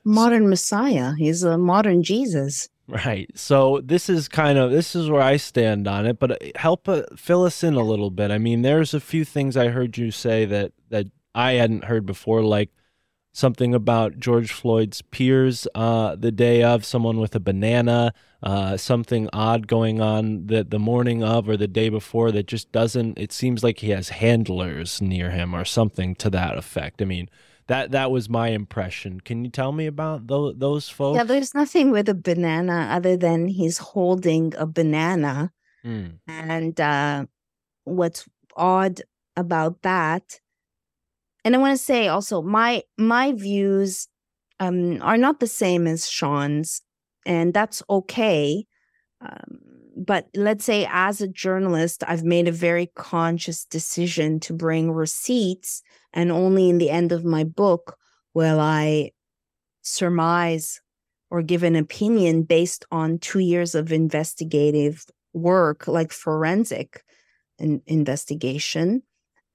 modern 0.03 0.49
messiah 0.49 1.13
he's 1.17 1.43
a 1.43 1.55
modern 1.57 2.01
jesus 2.01 2.67
Right. 2.85 3.29
So 3.33 3.79
this 3.81 4.09
is 4.09 4.27
kind 4.27 4.57
of 4.57 4.69
this 4.69 4.93
is 4.93 5.09
where 5.09 5.21
I 5.21 5.37
stand 5.37 5.87
on 5.87 6.05
it, 6.05 6.19
but 6.19 6.31
uh, 6.33 6.35
help 6.57 6.89
uh, 6.89 7.03
fill 7.15 7.45
us 7.45 7.63
in 7.63 7.75
a 7.75 7.81
little 7.81 8.11
bit. 8.11 8.29
I 8.29 8.37
mean, 8.37 8.61
there's 8.61 8.93
a 8.93 8.99
few 8.99 9.23
things 9.23 9.55
I 9.55 9.69
heard 9.69 9.97
you 9.97 10.11
say 10.11 10.43
that 10.45 10.73
that 10.89 11.07
I 11.33 11.53
hadn't 11.53 11.85
heard 11.85 12.05
before, 12.05 12.43
like 12.43 12.71
something 13.31 13.73
about 13.73 14.19
George 14.19 14.51
Floyd's 14.51 15.01
peers 15.01 15.65
uh, 15.73 16.17
the 16.17 16.31
day 16.31 16.61
of, 16.61 16.83
someone 16.83 17.19
with 17.21 17.35
a 17.35 17.39
banana, 17.39 18.13
uh, 18.43 18.77
something 18.77 19.29
odd 19.33 19.67
going 19.67 20.01
on 20.01 20.47
that 20.47 20.69
the 20.69 20.79
morning 20.79 21.23
of 21.23 21.47
or 21.49 21.57
the 21.57 21.67
day 21.67 21.89
before 21.89 22.31
that 22.33 22.45
just 22.45 22.71
doesn't. 22.71 23.17
It 23.17 23.31
seems 23.31 23.63
like 23.63 23.79
he 23.79 23.89
has 23.91 24.09
handlers 24.09 25.01
near 25.01 25.31
him 25.31 25.55
or 25.55 25.65
something 25.65 26.13
to 26.15 26.29
that 26.31 26.57
effect. 26.57 27.01
I 27.01 27.05
mean. 27.05 27.29
That, 27.67 27.91
that 27.91 28.11
was 28.11 28.27
my 28.29 28.49
impression. 28.49 29.21
Can 29.21 29.45
you 29.45 29.49
tell 29.49 29.71
me 29.71 29.85
about 29.85 30.27
those, 30.27 30.55
those 30.57 30.89
folks? 30.89 31.15
yeah 31.15 31.23
there's 31.23 31.55
nothing 31.55 31.91
with 31.91 32.09
a 32.09 32.13
banana 32.13 32.89
other 32.91 33.15
than 33.15 33.47
he's 33.47 33.77
holding 33.77 34.53
a 34.57 34.65
banana 34.67 35.53
Hmm. 35.81 36.07
and 36.27 36.79
uh 36.79 37.25
what's 37.85 38.27
odd 38.57 39.01
about 39.37 39.81
that 39.83 40.41
and 41.45 41.55
I 41.55 41.57
want 41.57 41.77
to 41.77 41.83
say 41.83 42.09
also 42.09 42.41
my 42.41 42.83
my 42.97 43.31
views 43.31 44.09
um, 44.59 45.01
are 45.01 45.17
not 45.17 45.39
the 45.39 45.47
same 45.47 45.87
as 45.87 46.09
Sean's, 46.09 46.81
and 47.25 47.53
that's 47.53 47.81
okay. 47.89 48.65
Um, 49.21 49.59
but 49.95 50.27
let's 50.35 50.65
say 50.65 50.87
as 50.91 51.21
a 51.21 51.27
journalist, 51.27 52.03
I've 52.07 52.23
made 52.23 52.47
a 52.47 52.51
very 52.51 52.87
conscious 52.95 53.65
decision 53.65 54.39
to 54.41 54.53
bring 54.53 54.91
receipts, 54.91 55.81
and 56.13 56.31
only 56.31 56.69
in 56.69 56.77
the 56.77 56.89
end 56.89 57.11
of 57.11 57.23
my 57.23 57.43
book 57.43 57.97
will 58.33 58.59
I 58.59 59.11
surmise 59.81 60.81
or 61.29 61.41
give 61.41 61.63
an 61.63 61.75
opinion 61.75 62.43
based 62.43 62.85
on 62.91 63.19
two 63.19 63.39
years 63.39 63.75
of 63.75 63.91
investigative 63.91 65.05
work, 65.33 65.87
like 65.87 66.11
forensic 66.11 67.03
in- 67.59 67.81
investigation. 67.87 69.03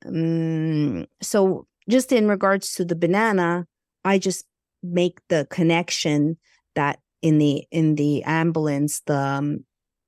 Um, 0.04 1.06
so, 1.22 1.66
just 1.88 2.12
in 2.12 2.28
regards 2.28 2.74
to 2.74 2.84
the 2.84 2.96
banana, 2.96 3.66
I 4.04 4.18
just 4.18 4.44
make 4.82 5.20
the 5.28 5.46
connection 5.50 6.36
that 6.74 7.00
in 7.22 7.38
the 7.38 7.64
in 7.70 7.96
the 7.96 8.22
ambulance, 8.24 9.00
the 9.06 9.18
um, 9.18 9.64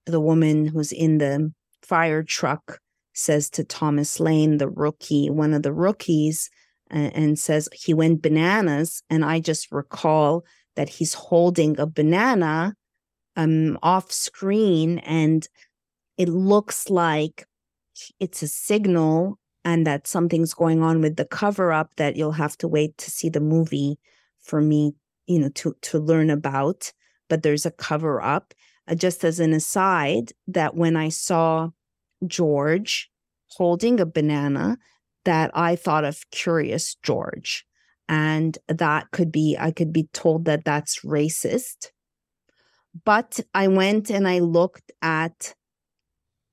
the 0.06 0.20
woman 0.20 0.66
who's 0.66 0.92
in 0.92 1.18
the 1.18 1.52
fire 1.82 2.22
truck 2.22 2.80
says 3.14 3.50
to 3.50 3.64
Thomas 3.64 4.20
Lane, 4.20 4.58
the 4.58 4.68
rookie, 4.68 5.30
one 5.30 5.52
of 5.52 5.62
the 5.62 5.72
rookies, 5.72 6.48
and, 6.90 7.14
and 7.14 7.38
says 7.38 7.68
he 7.72 7.92
went 7.94 8.22
bananas, 8.22 9.02
and 9.10 9.24
I 9.24 9.40
just 9.40 9.72
recall 9.72 10.44
that 10.76 10.88
he's 10.88 11.14
holding 11.14 11.78
a 11.78 11.86
banana 11.86 12.74
um 13.36 13.78
off 13.82 14.10
screen 14.10 14.98
and 15.00 15.48
it 16.18 16.28
looks 16.28 16.90
like 16.90 17.46
it's 18.18 18.42
a 18.42 18.48
signal 18.48 19.38
and 19.64 19.86
that 19.86 20.06
something's 20.06 20.54
going 20.54 20.82
on 20.82 21.00
with 21.00 21.16
the 21.16 21.24
cover 21.24 21.72
up 21.72 21.94
that 21.96 22.16
you'll 22.16 22.32
have 22.32 22.56
to 22.58 22.68
wait 22.68 22.96
to 22.98 23.10
see 23.10 23.28
the 23.28 23.40
movie 23.40 23.98
for 24.42 24.60
me 24.60 24.92
you 25.26 25.38
know 25.38 25.48
to 25.50 25.74
to 25.80 25.98
learn 25.98 26.30
about 26.30 26.92
but 27.30 27.42
there's 27.42 27.64
a 27.64 27.70
cover 27.70 28.20
up 28.20 28.52
uh, 28.88 28.94
just 28.94 29.24
as 29.24 29.40
an 29.40 29.54
aside 29.54 30.32
that 30.46 30.76
when 30.76 30.96
i 30.96 31.08
saw 31.08 31.70
george 32.26 33.10
holding 33.46 33.98
a 33.98 34.06
banana 34.06 34.76
that 35.24 35.50
i 35.54 35.74
thought 35.74 36.04
of 36.04 36.28
curious 36.30 36.96
george 37.02 37.64
and 38.08 38.58
that 38.68 39.10
could 39.12 39.32
be 39.32 39.56
i 39.58 39.70
could 39.70 39.92
be 39.92 40.08
told 40.12 40.44
that 40.44 40.64
that's 40.64 41.00
racist 41.04 41.92
but 43.06 43.40
i 43.54 43.66
went 43.66 44.10
and 44.10 44.28
i 44.28 44.38
looked 44.38 44.92
at 45.00 45.54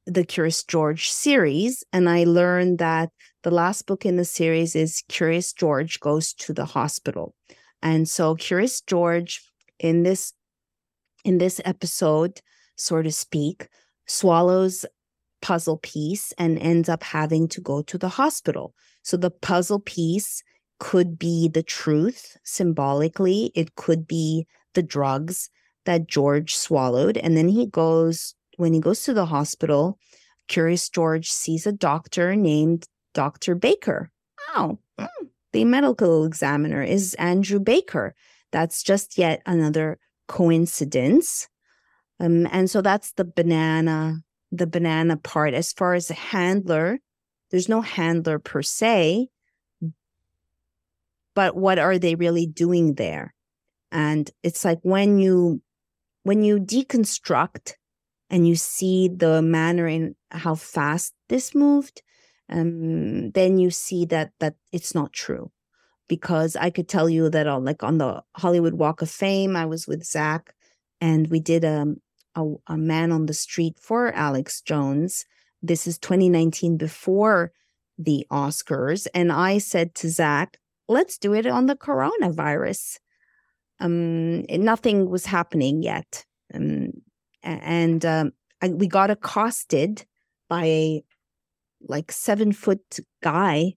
the 0.08 0.24
Curious 0.24 0.64
George 0.64 1.10
series, 1.10 1.84
and 1.92 2.10
I 2.10 2.24
learned 2.24 2.80
that 2.80 3.10
the 3.44 3.52
last 3.52 3.86
book 3.86 4.06
in 4.06 4.16
the 4.16 4.26
series 4.26 4.74
is 4.76 5.04
Curious 5.10 5.52
George 5.52 6.00
Goes 6.00 6.34
to 6.36 6.54
the 6.54 6.66
Hospital. 6.66 7.36
And 7.82 8.08
so 8.08 8.36
Curious 8.36 8.82
George 8.82 9.42
in 9.80 10.04
this 10.04 10.34
in 11.28 11.40
this 11.40 11.60
episode, 11.66 12.42
so 12.78 13.02
to 13.02 13.12
speak, 13.12 13.68
swallows 14.06 14.86
puzzle 15.42 15.78
piece 15.78 16.32
and 16.38 16.58
ends 16.58 16.88
up 16.88 17.04
having 17.04 17.48
to 17.50 17.60
go 17.60 17.82
to 17.82 17.98
the 17.98 18.10
hospital. 18.10 18.74
So 19.04 19.18
the 19.18 19.30
puzzle 19.30 19.82
piece 19.82 20.42
could 20.80 21.20
be 21.20 21.50
the 21.50 21.64
truth 21.64 22.38
symbolically, 22.44 23.52
it 23.56 23.76
could 23.76 24.08
be 24.08 24.48
the 24.74 24.84
drugs 24.84 25.50
that 25.86 26.08
George 26.08 26.56
swallowed. 26.56 27.18
And 27.18 27.36
then 27.36 27.50
he 27.50 27.66
goes 27.66 28.34
when 28.56 28.74
he 28.74 28.80
goes 28.80 29.04
to 29.04 29.14
the 29.14 29.26
hospital, 29.26 30.00
Curious 30.48 30.88
George 30.90 31.30
sees 31.30 31.68
a 31.68 31.74
doctor 31.74 32.36
named 32.36 32.88
Dr. 33.14 33.54
Baker. 33.54 34.12
Oh, 34.56 34.80
the 35.52 35.66
medical 35.66 36.24
examiner 36.24 36.82
is 36.82 37.16
Andrew 37.16 37.60
Baker. 37.60 38.16
That's 38.52 38.82
just 38.82 39.18
yet 39.18 39.42
another 39.46 40.00
coincidence. 40.28 41.48
Um, 42.20 42.48
and 42.52 42.70
so 42.70 42.82
that's 42.82 43.14
the 43.14 43.26
banana, 43.26 44.22
the 44.52 44.68
banana 44.68 45.18
part. 45.18 45.54
As 45.54 45.74
far 45.74 45.94
as 45.94 46.10
a 46.10 46.16
handler, 46.16 47.00
there's 47.52 47.70
no 47.70 47.82
handler 47.82 48.40
per 48.40 48.62
se, 48.62 49.30
but 51.36 51.56
what 51.56 51.80
are 51.80 52.00
they 52.00 52.16
really 52.16 52.48
doing 52.48 52.96
there? 52.96 53.34
And 53.92 54.30
it's 54.44 54.66
like 54.66 54.80
when 54.82 55.20
you 55.20 55.62
when 56.24 56.44
you 56.44 56.60
deconstruct 56.60 57.74
and 58.30 58.48
you 58.48 58.56
see 58.56 59.08
the 59.08 59.42
manner 59.42 59.88
in 59.88 60.16
how 60.32 60.56
fast 60.56 61.14
this 61.30 61.56
moved, 61.56 62.02
um, 62.50 63.32
then 63.32 63.58
you 63.60 63.70
see 63.70 64.06
that 64.06 64.32
that 64.40 64.56
it's 64.72 64.94
not 64.94 65.14
true. 65.14 65.52
Because 66.08 66.56
I 66.56 66.70
could 66.70 66.88
tell 66.88 67.10
you 67.10 67.30
that 67.30 67.48
on 67.48 67.66
like 67.66 67.84
on 67.84 67.98
the 67.98 68.24
Hollywood 68.36 68.76
Walk 68.76 69.02
of 69.02 69.10
Fame, 69.10 69.56
I 69.56 69.66
was 69.66 69.88
with 69.88 70.06
Zach, 70.06 70.54
and 71.02 71.28
we 71.28 71.40
did 71.40 71.66
um, 71.66 71.98
a 72.36 72.46
a 72.68 72.78
man 72.78 73.12
on 73.12 73.26
the 73.26 73.34
street 73.34 73.78
for 73.80 74.12
Alex 74.14 74.62
Jones. 74.62 75.26
This 75.62 75.88
is 75.88 75.98
2019 75.98 76.78
before 76.78 77.52
the 77.98 78.26
Oscars, 78.32 79.08
and 79.14 79.32
I 79.32 79.58
said 79.58 79.96
to 79.96 80.10
Zach, 80.10 80.60
"Let's 80.88 81.18
do 81.18 81.34
it 81.34 81.46
on 81.46 81.66
the 81.66 81.76
coronavirus." 81.76 83.00
Um, 83.80 84.44
nothing 84.44 85.10
was 85.10 85.26
happening 85.26 85.84
yet. 85.84 86.26
Um, 86.54 86.92
and 87.44 88.06
um, 88.06 88.32
I, 88.62 88.70
we 88.70 88.88
got 88.88 89.12
accosted 89.12 90.06
by 90.50 90.66
a 90.66 91.04
like 91.88 92.12
seven 92.12 92.52
foot 92.52 93.00
guy 93.22 93.76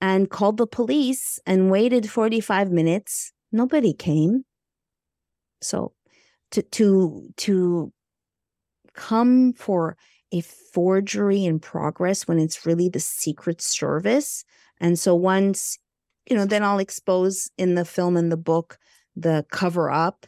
and 0.00 0.30
called 0.30 0.56
the 0.56 0.66
police 0.66 1.38
and 1.46 1.70
waited 1.70 2.10
45 2.10 2.70
minutes. 2.70 3.32
Nobody 3.52 3.92
came. 3.92 4.44
So 5.60 5.92
to 6.52 6.62
to 6.62 7.28
to 7.36 7.92
come 8.94 9.52
for 9.54 9.96
a 10.32 10.40
forgery 10.72 11.44
in 11.44 11.58
progress 11.58 12.28
when 12.28 12.38
it's 12.38 12.66
really 12.66 12.88
the 12.88 13.00
secret 13.00 13.60
service. 13.60 14.44
And 14.80 14.98
so 14.98 15.14
once 15.14 15.78
you 16.28 16.36
know 16.36 16.44
then 16.44 16.62
i'll 16.62 16.78
expose 16.78 17.50
in 17.58 17.74
the 17.74 17.84
film 17.84 18.16
and 18.16 18.30
the 18.30 18.36
book 18.36 18.78
the 19.16 19.44
cover 19.50 19.90
up 19.90 20.26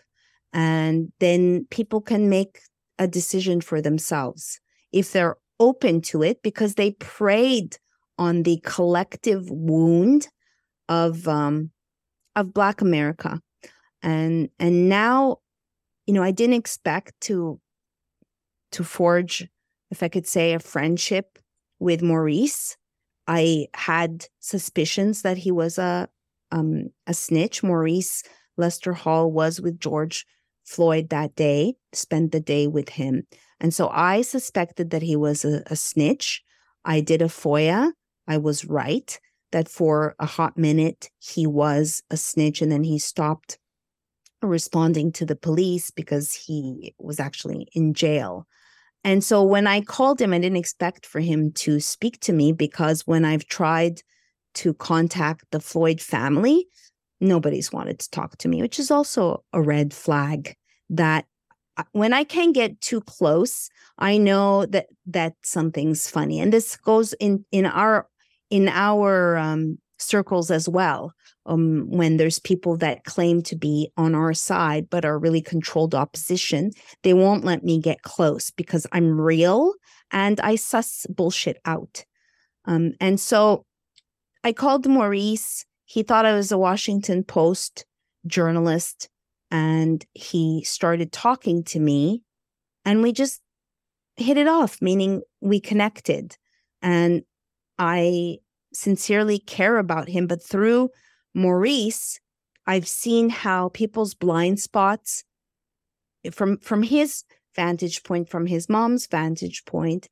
and 0.53 1.13
then 1.21 1.67
people 1.71 2.01
can 2.01 2.29
make 2.29 2.61
a 2.99 3.07
decision 3.07 3.61
for 3.61 3.81
themselves 3.81 4.61
if 4.93 5.13
they're 5.13 5.37
open 5.61 6.01
to 6.01 6.23
it 6.23 6.43
because 6.43 6.75
they 6.75 6.93
preyed 6.93 7.77
on 8.21 8.45
the 8.45 8.61
collective 8.63 9.51
wound 9.51 10.29
of 10.89 11.27
um 11.27 11.71
of 12.37 12.55
black 12.55 12.81
america 12.81 13.41
and 14.03 14.49
and 14.61 14.89
now 14.89 15.39
you 16.07 16.15
know 16.15 16.23
i 16.23 16.31
didn't 16.31 16.55
expect 16.55 17.13
to 17.21 17.59
to 18.71 18.85
forge 18.85 19.49
if 19.91 20.03
i 20.03 20.09
could 20.09 20.27
say 20.27 20.53
a 20.53 20.61
friendship 20.61 21.39
with 21.79 22.03
maurice 22.03 22.77
i 23.27 23.67
had 23.75 24.27
suspicions 24.39 25.23
that 25.23 25.39
he 25.39 25.51
was 25.51 25.79
a 25.79 26.09
um 26.53 26.85
a 27.07 27.15
snitch 27.15 27.63
maurice 27.63 28.23
lester 28.57 28.93
hall 28.93 29.33
was 29.33 29.61
with 29.61 29.81
george 29.81 30.27
Floyd 30.71 31.09
that 31.09 31.35
day, 31.35 31.75
spent 31.93 32.31
the 32.31 32.39
day 32.39 32.69
with 32.69 32.91
him. 32.91 33.27
And 33.61 33.75
so 33.75 33.89
I 33.89 34.23
suspected 34.23 34.91
that 34.91 35.03
he 35.03 35.17
was 35.17 35.45
a, 35.45 35.65
a 35.67 35.75
snitch. 35.75 36.45
I 36.85 37.01
did 37.01 37.23
a 37.23 37.27
FOIA. 37.27 37.91
I 38.31 38.39
was 38.39 38.65
right 38.65 39.19
that 39.51 39.69
for 39.69 40.15
a 40.21 40.27
hot 40.27 40.57
minute 40.57 41.11
he 41.19 41.49
was 41.49 42.01
a 42.11 42.17
snitch 42.17 42.63
and 42.63 42.71
then 42.71 42.85
he 42.85 42.99
stopped 42.99 43.59
responding 44.41 45.11
to 45.13 45.27
the 45.27 45.35
police 45.35 45.91
because 45.91 46.33
he 46.33 46.95
was 46.99 47.19
actually 47.19 47.67
in 47.75 47.93
jail. 47.93 48.47
And 49.03 49.25
so 49.25 49.43
when 49.43 49.67
I 49.67 49.81
called 49.81 50.21
him, 50.21 50.33
I 50.33 50.39
didn't 50.39 50.59
expect 50.59 51.07
for 51.07 51.21
him 51.21 51.51
to 51.65 51.81
speak 51.81 52.21
to 52.21 52.33
me 52.33 52.53
because 52.53 53.07
when 53.07 53.25
I've 53.25 53.47
tried 53.47 54.01
to 54.55 54.75
contact 54.75 55.45
the 55.51 55.61
Floyd 55.61 56.01
family, 56.01 56.69
nobody's 57.21 57.73
wanted 57.73 57.99
to 57.99 58.11
talk 58.11 58.39
to 58.39 58.49
me, 58.49 58.63
which 58.63 58.79
is 58.79 58.93
also 58.93 59.43
a 59.53 59.61
red 59.61 59.93
flag 59.93 60.55
that 60.91 61.27
uh, 61.77 61.85
when 61.93 62.13
I 62.13 62.25
can 62.25 62.53
get 62.53 62.81
too 62.81 63.01
close, 63.01 63.71
I 63.99 64.19
know 64.19 64.67
that 64.67 64.87
that 65.07 65.35
something's 65.43 66.09
funny. 66.09 66.41
And 66.41 66.53
this 66.53 66.77
goes 66.77 67.13
in 67.15 67.45
in 67.53 67.67
our 67.67 68.10
in 68.51 68.69
our 68.69 69.37
um, 69.37 69.79
circles 69.99 70.51
as 70.51 70.69
well. 70.69 71.13
Um, 71.47 71.87
when 71.89 72.17
there's 72.17 72.39
people 72.39 72.77
that 72.79 73.05
claim 73.05 73.43
to 73.43 73.57
be 73.57 73.91
on 73.97 74.15
our 74.15 74.35
side 74.35 74.89
but 74.91 75.05
are 75.05 75.19
really 75.19 75.41
controlled 75.41 75.95
opposition, 75.95 76.71
they 77.03 77.15
won't 77.15 77.45
let 77.45 77.65
me 77.65 77.81
get 77.81 78.03
close 78.03 78.51
because 78.51 78.87
I'm 78.93 79.21
real 79.21 79.73
and 80.11 80.39
I 80.41 80.57
suss 80.57 81.07
bullshit 81.09 81.59
out. 81.65 82.05
Um, 82.67 82.93
and 83.01 83.19
so 83.19 83.65
I 84.45 84.53
called 84.53 84.87
Maurice. 84.87 85.65
He 85.87 86.03
thought 86.03 86.27
I 86.27 86.35
was 86.35 86.53
a 86.53 86.59
Washington 86.59 87.25
Post 87.25 87.85
journalist 88.27 89.09
and 89.51 90.05
he 90.13 90.63
started 90.65 91.11
talking 91.11 91.65
to 91.65 91.81
me 91.81 92.23
and 92.85 93.03
we 93.03 93.13
just 93.13 93.41
hit 94.17 94.37
it 94.37 94.47
off 94.47 94.81
meaning 94.83 95.23
we 95.41 95.59
connected 95.59 96.37
and 96.83 97.23
i 97.81 98.37
sincerely 98.73 99.39
care 99.39 99.79
about 99.79 100.09
him. 100.09 100.27
But 100.27 100.43
through 100.43 100.91
Maurice, 101.35 102.21
I've 102.67 102.87
seen 102.87 103.31
how 103.31 103.71
people's 103.71 104.15
blind 104.15 104.61
spots 104.61 105.25
eh, 106.25 106.31
from 106.31 106.59
from 106.59 106.85
his 106.85 107.25
vantage 107.57 108.05
point, 108.05 108.29
from 108.29 108.47
his 108.47 108.69
mom's 108.69 109.07
vantage 109.07 109.65
point, 109.65 110.09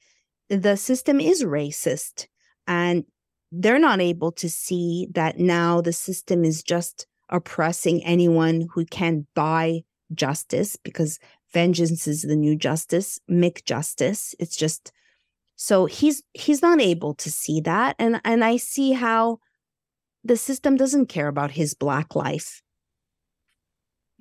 the 0.48 0.76
system 0.76 1.20
is 1.20 1.44
racist. 1.44 2.26
And 2.66 3.04
they're 3.52 3.78
not 3.78 4.00
able 4.00 4.32
to 4.32 4.50
see 4.50 5.08
that 5.14 5.38
now 5.38 5.80
the 5.80 5.92
system 5.92 6.44
is 6.44 6.62
just 6.62 7.06
oppressing 7.30 8.04
anyone 8.04 8.68
who 8.74 8.84
can 8.84 9.26
buy 9.34 9.82
justice 10.14 10.76
because 10.76 11.18
vengeance 11.52 12.06
is 12.06 12.22
the 12.22 12.36
new 12.36 12.56
justice, 12.56 13.18
Mick 13.30 13.64
justice. 13.64 14.34
It's 14.38 14.56
just 14.56 14.92
so 15.60 15.86
he's 15.86 16.22
he's 16.34 16.62
not 16.62 16.80
able 16.80 17.14
to 17.14 17.32
see 17.32 17.60
that. 17.62 17.96
And 17.98 18.20
and 18.24 18.44
I 18.44 18.58
see 18.58 18.92
how 18.92 19.40
the 20.22 20.36
system 20.36 20.76
doesn't 20.76 21.06
care 21.06 21.26
about 21.26 21.50
his 21.50 21.74
black 21.74 22.14
life. 22.14 22.62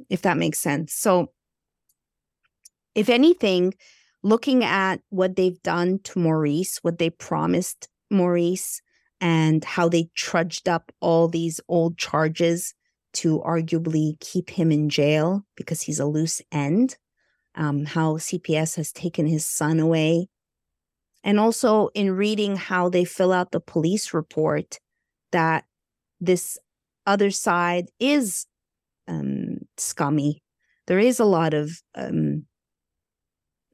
If 0.10 0.24
that 0.24 0.38
makes 0.38 0.58
sense. 0.58 0.96
So 0.96 1.32
if 2.96 3.08
anything, 3.08 3.76
looking 4.24 4.64
at 4.64 5.02
what 5.10 5.36
they've 5.36 5.62
done 5.62 6.00
to 6.06 6.18
Maurice, 6.18 6.80
what 6.82 6.98
they 6.98 7.12
promised 7.12 7.88
Maurice, 8.10 8.82
and 9.22 9.64
how 9.64 9.88
they 9.88 10.10
trudged 10.16 10.68
up 10.68 10.92
all 11.02 11.28
these 11.28 11.62
old 11.68 12.00
charges 12.00 12.74
to 13.14 13.42
arguably 13.42 14.20
keep 14.22 14.50
him 14.50 14.72
in 14.72 14.90
jail 14.90 15.46
because 15.56 15.84
he's 15.84 16.00
a 16.00 16.06
loose 16.06 16.42
end, 16.52 16.98
um, 17.54 17.86
how 17.86 18.14
CPS 18.18 18.76
has 18.76 18.92
taken 18.92 19.28
his 19.28 19.46
son 19.46 19.80
away. 19.80 20.30
And 21.28 21.42
also 21.42 21.90
in 21.94 22.12
reading 22.12 22.56
how 22.56 22.88
they 22.88 23.04
fill 23.04 23.34
out 23.34 23.52
the 23.52 23.60
police 23.60 24.14
report 24.14 24.80
that 25.34 25.66
this 26.22 26.58
other 27.06 27.32
side 27.32 27.90
is 28.00 28.46
um, 29.10 29.58
scummy. 29.76 30.42
There 30.88 31.00
is 31.00 31.20
a 31.20 31.26
lot 31.26 31.54
of 31.54 31.82
um, 31.96 32.46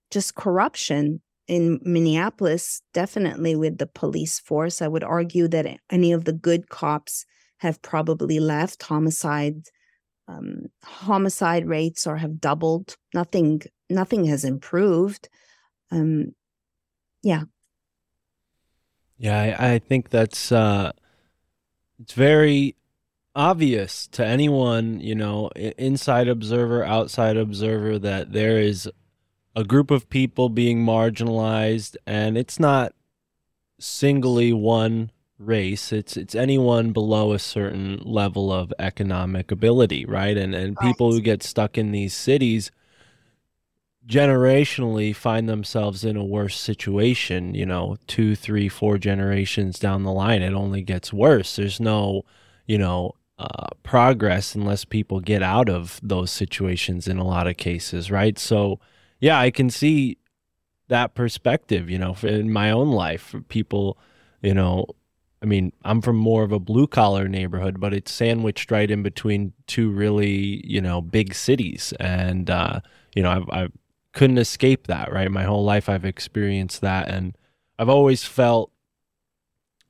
just 0.10 0.34
corruption 0.34 1.22
in 1.48 1.80
Minneapolis, 1.84 2.82
definitely 2.92 3.56
with 3.56 3.78
the 3.78 3.86
police 3.86 4.40
force. 4.40 4.82
I 4.82 4.88
would 4.88 5.04
argue 5.04 5.48
that 5.50 5.78
any 5.92 6.12
of 6.12 6.26
the 6.26 6.34
good 6.34 6.70
cops 6.70 7.24
have 7.58 7.80
probably 7.84 8.40
left. 8.40 8.82
Homicide 8.82 9.68
um, 10.28 10.64
homicide 10.84 11.68
rates 11.68 12.08
or 12.08 12.18
have 12.18 12.42
doubled. 12.42 12.96
Nothing 13.14 13.62
nothing 13.92 14.26
has 14.26 14.44
improved. 14.44 15.30
Um, 15.92 16.34
yeah. 17.24 17.44
Yeah, 19.18 19.56
I, 19.58 19.74
I 19.74 19.80
think 19.80 20.10
that's 20.10 20.52
uh, 20.52 20.92
it's 22.00 22.14
very 22.14 22.76
obvious 23.36 24.08
to 24.08 24.26
anyone, 24.26 25.00
you 25.00 25.16
know, 25.16 25.50
inside 25.56 26.28
observer, 26.28 26.84
outside 26.84 27.38
observer, 27.38 27.98
that 28.00 28.34
there 28.34 28.60
is 28.60 28.90
a 29.56 29.64
group 29.64 29.92
of 29.92 30.10
people 30.10 30.50
being 30.50 30.86
marginalized, 30.86 31.96
and 32.06 32.38
it's 32.38 32.60
not 32.60 32.94
singly 33.80 34.52
one 34.52 35.12
race. 35.40 35.92
It's 35.92 36.18
it's 36.18 36.36
anyone 36.36 36.92
below 36.92 37.34
a 37.34 37.40
certain 37.40 38.02
level 38.04 38.52
of 38.52 38.74
economic 38.78 39.52
ability, 39.52 40.06
right? 40.06 40.36
And 40.36 40.54
and 40.54 40.78
people 40.78 41.12
who 41.12 41.22
get 41.22 41.44
stuck 41.44 41.78
in 41.78 41.92
these 41.92 42.14
cities 42.14 42.72
generationally 44.08 45.16
find 45.16 45.48
themselves 45.48 46.04
in 46.04 46.18
a 46.18 46.24
worse 46.24 46.60
situation 46.60 47.56
you 47.56 47.66
know 47.66 47.96
two 48.06 48.36
three 48.36 48.68
four 48.68 48.98
generations 48.98 49.80
down 49.80 50.04
the 50.04 50.12
line 50.12 50.42
it 50.42 50.54
only 50.54 50.82
gets 50.82 51.14
worse 51.14 51.56
there's 51.56 51.80
no 51.80 52.24
you 52.66 52.78
know 52.78 53.14
uh, 53.40 53.68
progress 53.82 54.56
unless 54.56 54.84
people 54.84 55.20
get 55.20 55.42
out 55.42 55.70
of 55.70 56.00
those 56.04 56.32
situations 56.32 57.08
in 57.08 57.18
a 57.18 57.24
lot 57.24 57.48
of 57.48 57.56
cases 57.56 58.12
right 58.12 58.38
so 58.38 58.80
yeah, 59.24 59.40
I 59.40 59.52
can 59.52 59.70
see 59.70 60.18
that 60.90 61.16
perspective, 61.16 61.90
you 61.90 61.98
know, 61.98 62.14
in 62.24 62.52
my 62.52 62.72
own 62.72 62.92
life. 62.92 63.34
People, 63.48 63.98
you 64.42 64.54
know, 64.54 64.86
I 65.42 65.46
mean, 65.46 65.72
I'm 65.86 66.02
from 66.02 66.18
more 66.18 66.44
of 66.44 66.52
a 66.52 66.60
blue 66.60 66.88
collar 66.88 67.30
neighborhood, 67.30 67.80
but 67.80 67.94
it's 67.94 68.12
sandwiched 68.12 68.70
right 68.70 68.92
in 68.92 69.02
between 69.02 69.54
two 69.66 69.92
really, 69.92 70.62
you 70.68 70.82
know, 70.82 71.00
big 71.00 71.34
cities. 71.36 71.94
And, 72.02 72.50
uh, 72.50 72.82
you 73.16 73.24
know, 73.24 73.32
I've, 73.32 73.50
I 73.50 73.68
couldn't 74.14 74.38
escape 74.38 74.88
that, 74.88 75.12
right? 75.12 75.30
My 75.30 75.44
whole 75.44 75.64
life 75.64 75.90
I've 75.90 76.06
experienced 76.06 76.82
that. 76.82 77.10
And 77.10 77.36
I've 77.78 77.90
always 77.90 78.24
felt 78.24 78.72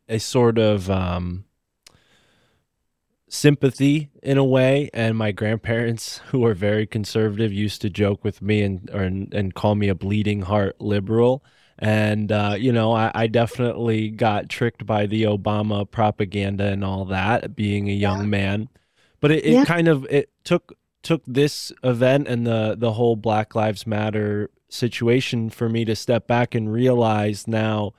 a 0.07 0.19
sort 0.19 0.57
of, 0.57 0.89
um, 0.89 1.45
sympathy 3.33 4.11
in 4.21 4.37
a 4.37 4.43
way 4.43 4.91
and 4.93 5.17
my 5.17 5.31
grandparents 5.31 6.19
who 6.27 6.45
are 6.45 6.53
very 6.53 6.85
conservative 6.85 7.51
used 7.51 7.81
to 7.81 7.89
joke 7.89 8.23
with 8.23 8.41
me 8.41 8.61
and 8.61 8.89
or, 8.93 9.01
and 9.01 9.55
call 9.55 9.73
me 9.73 9.87
a 9.89 9.95
bleeding 9.95 10.43
heart 10.43 10.79
liberal 10.79 11.43
and 11.79 12.31
uh, 12.31 12.55
you 12.57 12.71
know 12.71 12.93
I, 12.93 13.11
I, 13.15 13.25
definitely 13.25 14.09
got 14.09 14.49
tricked 14.49 14.85
by 14.85 15.07
the 15.07 15.23
obama 15.23 15.89
propaganda 15.89 16.65
and 16.65 16.83
all 16.83 17.05
that 17.05 17.55
being 17.55 17.89
a 17.89 17.93
young 17.93 18.19
yeah. 18.19 18.27
man 18.27 18.69
but 19.19 19.31
it, 19.31 19.43
it 19.43 19.53
yeah. 19.53 19.65
kind 19.65 19.87
of 19.87 20.05
it 20.11 20.29
took 20.43 20.77
took 21.03 21.21
this 21.27 21.71
event 21.83 22.27
and 22.27 22.47
the 22.47 22.75
the 22.77 22.93
whole 22.93 23.15
black 23.15 23.55
lives 23.55 23.85
matter 23.85 24.49
situation 24.69 25.49
for 25.49 25.69
me 25.69 25.85
to 25.85 25.95
step 25.95 26.25
back 26.27 26.55
and 26.55 26.71
realize 26.71 27.47
now 27.47 27.93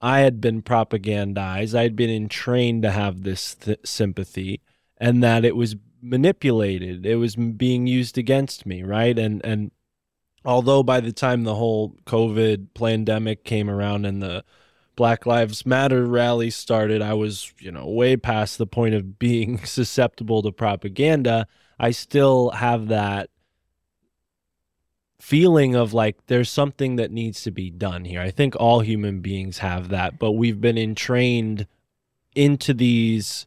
I 0.00 0.20
had 0.20 0.40
been 0.40 0.62
propagandized. 0.62 1.74
I 1.74 1.82
had 1.82 1.96
been 1.96 2.10
entrained 2.10 2.82
to 2.82 2.90
have 2.90 3.22
this 3.22 3.54
th- 3.54 3.80
sympathy, 3.84 4.60
and 4.96 5.22
that 5.22 5.44
it 5.44 5.56
was 5.56 5.76
manipulated. 6.02 7.04
It 7.04 7.16
was 7.16 7.36
being 7.36 7.86
used 7.86 8.16
against 8.16 8.64
me, 8.66 8.82
right? 8.82 9.18
And 9.18 9.44
and 9.44 9.70
although 10.44 10.82
by 10.82 11.00
the 11.00 11.12
time 11.12 11.44
the 11.44 11.54
whole 11.54 11.96
COVID 12.06 12.68
pandemic 12.74 13.44
came 13.44 13.68
around 13.68 14.06
and 14.06 14.22
the 14.22 14.44
Black 14.96 15.26
Lives 15.26 15.64
Matter 15.66 16.04
rally 16.06 16.50
started, 16.50 17.02
I 17.02 17.14
was, 17.14 17.52
you 17.58 17.70
know, 17.70 17.86
way 17.86 18.16
past 18.16 18.58
the 18.58 18.66
point 18.66 18.94
of 18.94 19.18
being 19.18 19.58
susceptible 19.64 20.42
to 20.42 20.52
propaganda. 20.52 21.46
I 21.80 21.92
still 21.92 22.50
have 22.50 22.88
that 22.88 23.30
feeling 25.18 25.74
of 25.74 25.94
like 25.94 26.26
there's 26.26 26.50
something 26.50 26.96
that 26.96 27.10
needs 27.10 27.42
to 27.42 27.50
be 27.50 27.70
done 27.70 28.04
here. 28.04 28.20
I 28.20 28.30
think 28.30 28.54
all 28.56 28.80
human 28.80 29.20
beings 29.20 29.58
have 29.58 29.88
that, 29.88 30.18
but 30.18 30.32
we've 30.32 30.60
been 30.60 30.76
entrained 30.76 31.66
into 32.34 32.74
these 32.74 33.46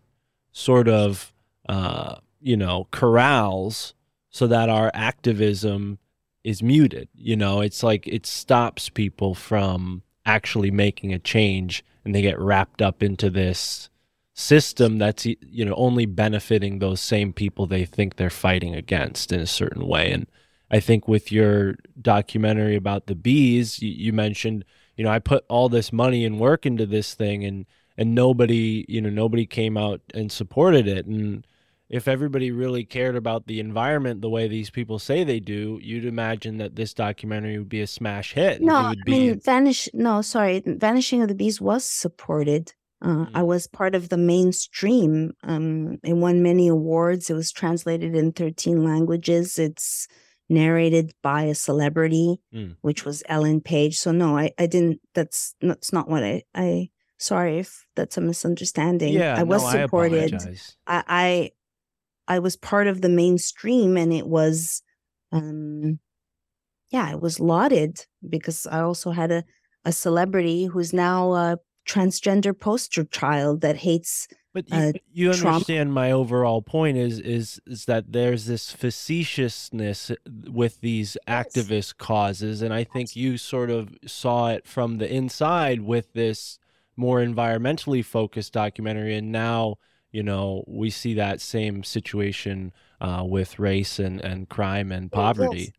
sort 0.52 0.88
of 0.88 1.32
uh, 1.70 2.16
you 2.42 2.58
know 2.58 2.88
corrals 2.90 3.94
so 4.32 4.48
that 4.48 4.68
our 4.68 4.90
activism 4.96 6.00
is 6.44 6.64
muted. 6.64 7.10
You 7.14 7.36
know, 7.36 7.62
it's 7.62 7.84
like 7.84 8.08
it 8.08 8.26
stops 8.26 8.90
people 8.90 9.36
from 9.36 10.02
actually 10.26 10.72
making 10.72 11.14
a 11.14 11.20
change 11.20 11.86
and 12.04 12.16
they 12.16 12.24
get 12.24 12.40
wrapped 12.40 12.82
up 12.82 13.04
into 13.04 13.30
this 13.30 13.92
system 14.34 14.98
that's 14.98 15.26
you 15.26 15.64
know 15.64 15.76
only 15.76 16.06
benefiting 16.06 16.80
those 16.80 17.00
same 17.00 17.32
people 17.32 17.68
they 17.68 17.86
think 17.86 18.16
they're 18.16 18.32
fighting 18.32 18.74
against 18.74 19.32
in 19.32 19.40
a 19.40 19.46
certain 19.46 19.86
way 19.88 20.12
and 20.12 20.26
I 20.74 20.80
think 20.80 21.08
with 21.08 21.32
your 21.32 21.76
documentary 22.02 22.76
about 22.76 23.06
the 23.06 23.14
bees, 23.14 23.80
you, 23.80 23.92
you, 23.92 24.12
mentioned, 24.12 24.66
you 24.98 25.04
know, 25.04 25.12
I 25.12 25.20
put 25.20 25.46
all 25.48 25.70
this 25.70 25.94
money 25.94 26.26
and 26.26 26.40
work 26.40 26.66
into 26.66 26.88
this 26.88 27.14
thing, 27.14 27.46
and 27.46 27.68
and 27.96 28.16
nobody, 28.16 28.84
you 28.90 29.00
know, 29.00 29.12
nobody 29.12 29.46
came 29.46 29.78
out 29.78 30.02
and 30.16 30.32
supported 30.32 30.88
it. 30.88 31.06
And 31.06 31.46
if 31.90 32.08
everybody 32.08 32.50
really 32.50 32.86
cared 32.86 33.16
about 33.16 33.46
the 33.46 33.60
environment 33.60 34.22
the 34.22 34.32
way 34.32 34.48
these 34.48 34.72
people 34.72 34.98
say 34.98 35.24
they 35.24 35.40
do, 35.40 35.80
you'd 35.84 36.06
imagine 36.06 36.58
that 36.58 36.76
this 36.76 36.96
documentary 36.96 37.60
would 37.60 37.70
be 37.70 37.82
a 37.82 37.88
smash 37.88 38.34
hit. 38.34 38.60
No, 38.60 38.78
I 38.78 38.96
mean, 39.06 39.40
vanish. 39.42 39.90
No, 39.94 40.24
sorry, 40.24 40.64
Vanishing 40.66 41.22
of 41.22 41.28
the 41.28 41.36
Bees 41.36 41.62
was 41.62 41.86
supported. 41.86 42.74
Uh, 43.04 43.08
mm-hmm. 43.08 43.38
I 43.38 43.44
was 43.44 43.68
part 43.68 43.96
of 43.96 44.10
the 44.10 44.18
mainstream. 44.18 45.34
Um, 45.44 45.98
it 46.04 46.14
won 46.14 46.42
many 46.42 46.68
awards. 46.70 47.30
It 47.30 47.34
was 47.34 47.52
translated 47.52 48.16
in 48.16 48.32
13 48.32 48.84
languages. 48.84 49.60
It's 49.60 50.08
narrated 50.50 51.12
by 51.22 51.44
a 51.44 51.56
celebrity, 51.56 52.40
mm. 52.54 52.78
which 52.82 53.04
was 53.04 53.22
Ellen 53.28 53.60
Page. 53.60 53.98
So 54.00 54.12
no, 54.12 54.38
I, 54.38 54.52
I 54.58 54.68
didn't. 54.68 55.02
That's 55.14 55.56
that's 55.62 55.92
not 55.92 56.10
what 56.10 56.24
I. 56.24 56.44
I 56.56 56.90
sorry 57.18 57.60
if 57.60 57.86
that's 57.96 58.18
a 58.18 58.22
misunderstanding. 58.22 59.14
Yeah, 59.14 59.36
I 59.38 59.44
was 59.44 59.64
no, 59.64 59.82
supported. 59.82 60.34
I, 60.88 60.98
I, 60.98 61.04
I 61.08 61.52
I 62.36 62.40
was 62.40 62.56
part 62.56 62.88
of 62.88 63.02
the 63.02 63.10
mainstream, 63.10 63.98
and 63.98 64.14
it 64.14 64.28
was, 64.28 64.82
um, 65.34 66.00
yeah, 66.90 67.12
it 67.12 67.20
was 67.20 67.42
lauded 67.42 68.06
because 68.28 68.66
I 68.66 68.80
also 68.80 69.12
had 69.12 69.32
a 69.32 69.44
a 69.86 69.92
celebrity 69.92 70.66
who's 70.66 70.94
now 70.94 71.34
a 71.34 71.58
transgender 71.86 72.58
poster 72.58 73.04
child 73.04 73.62
that 73.62 73.78
hates 73.78 74.28
but 74.54 74.70
you, 74.70 74.78
uh, 74.78 74.92
you 75.12 75.32
understand 75.32 75.66
Trump. 75.66 75.92
my 75.92 76.12
overall 76.12 76.62
point 76.62 76.96
is 76.96 77.20
is 77.20 77.60
is 77.66 77.86
that 77.86 78.12
there's 78.12 78.46
this 78.46 78.72
facetiousness 78.72 80.12
with 80.48 80.80
these 80.82 81.18
yes. 81.28 81.48
activist 81.48 81.98
causes, 81.98 82.62
and 82.62 82.72
I 82.72 82.84
think 82.84 83.16
you 83.16 83.38
sort 83.40 83.72
of 83.72 83.98
saw 84.06 84.50
it 84.50 84.68
from 84.68 85.00
the 85.00 85.12
inside 85.12 85.82
with 85.82 86.14
this 86.14 86.60
more 86.96 87.20
environmentally 87.20 88.06
focused 88.06 88.54
documentary, 88.54 89.16
and 89.16 89.32
now 89.32 89.78
you 90.12 90.22
know 90.22 90.64
we 90.68 90.92
see 90.92 91.16
that 91.16 91.42
same 91.42 91.84
situation 91.84 92.72
uh, 93.02 93.24
with 93.26 93.58
race 93.58 93.98
and 93.98 94.22
and 94.22 94.50
crime 94.50 94.92
and 94.92 95.12
poverty. 95.12 95.74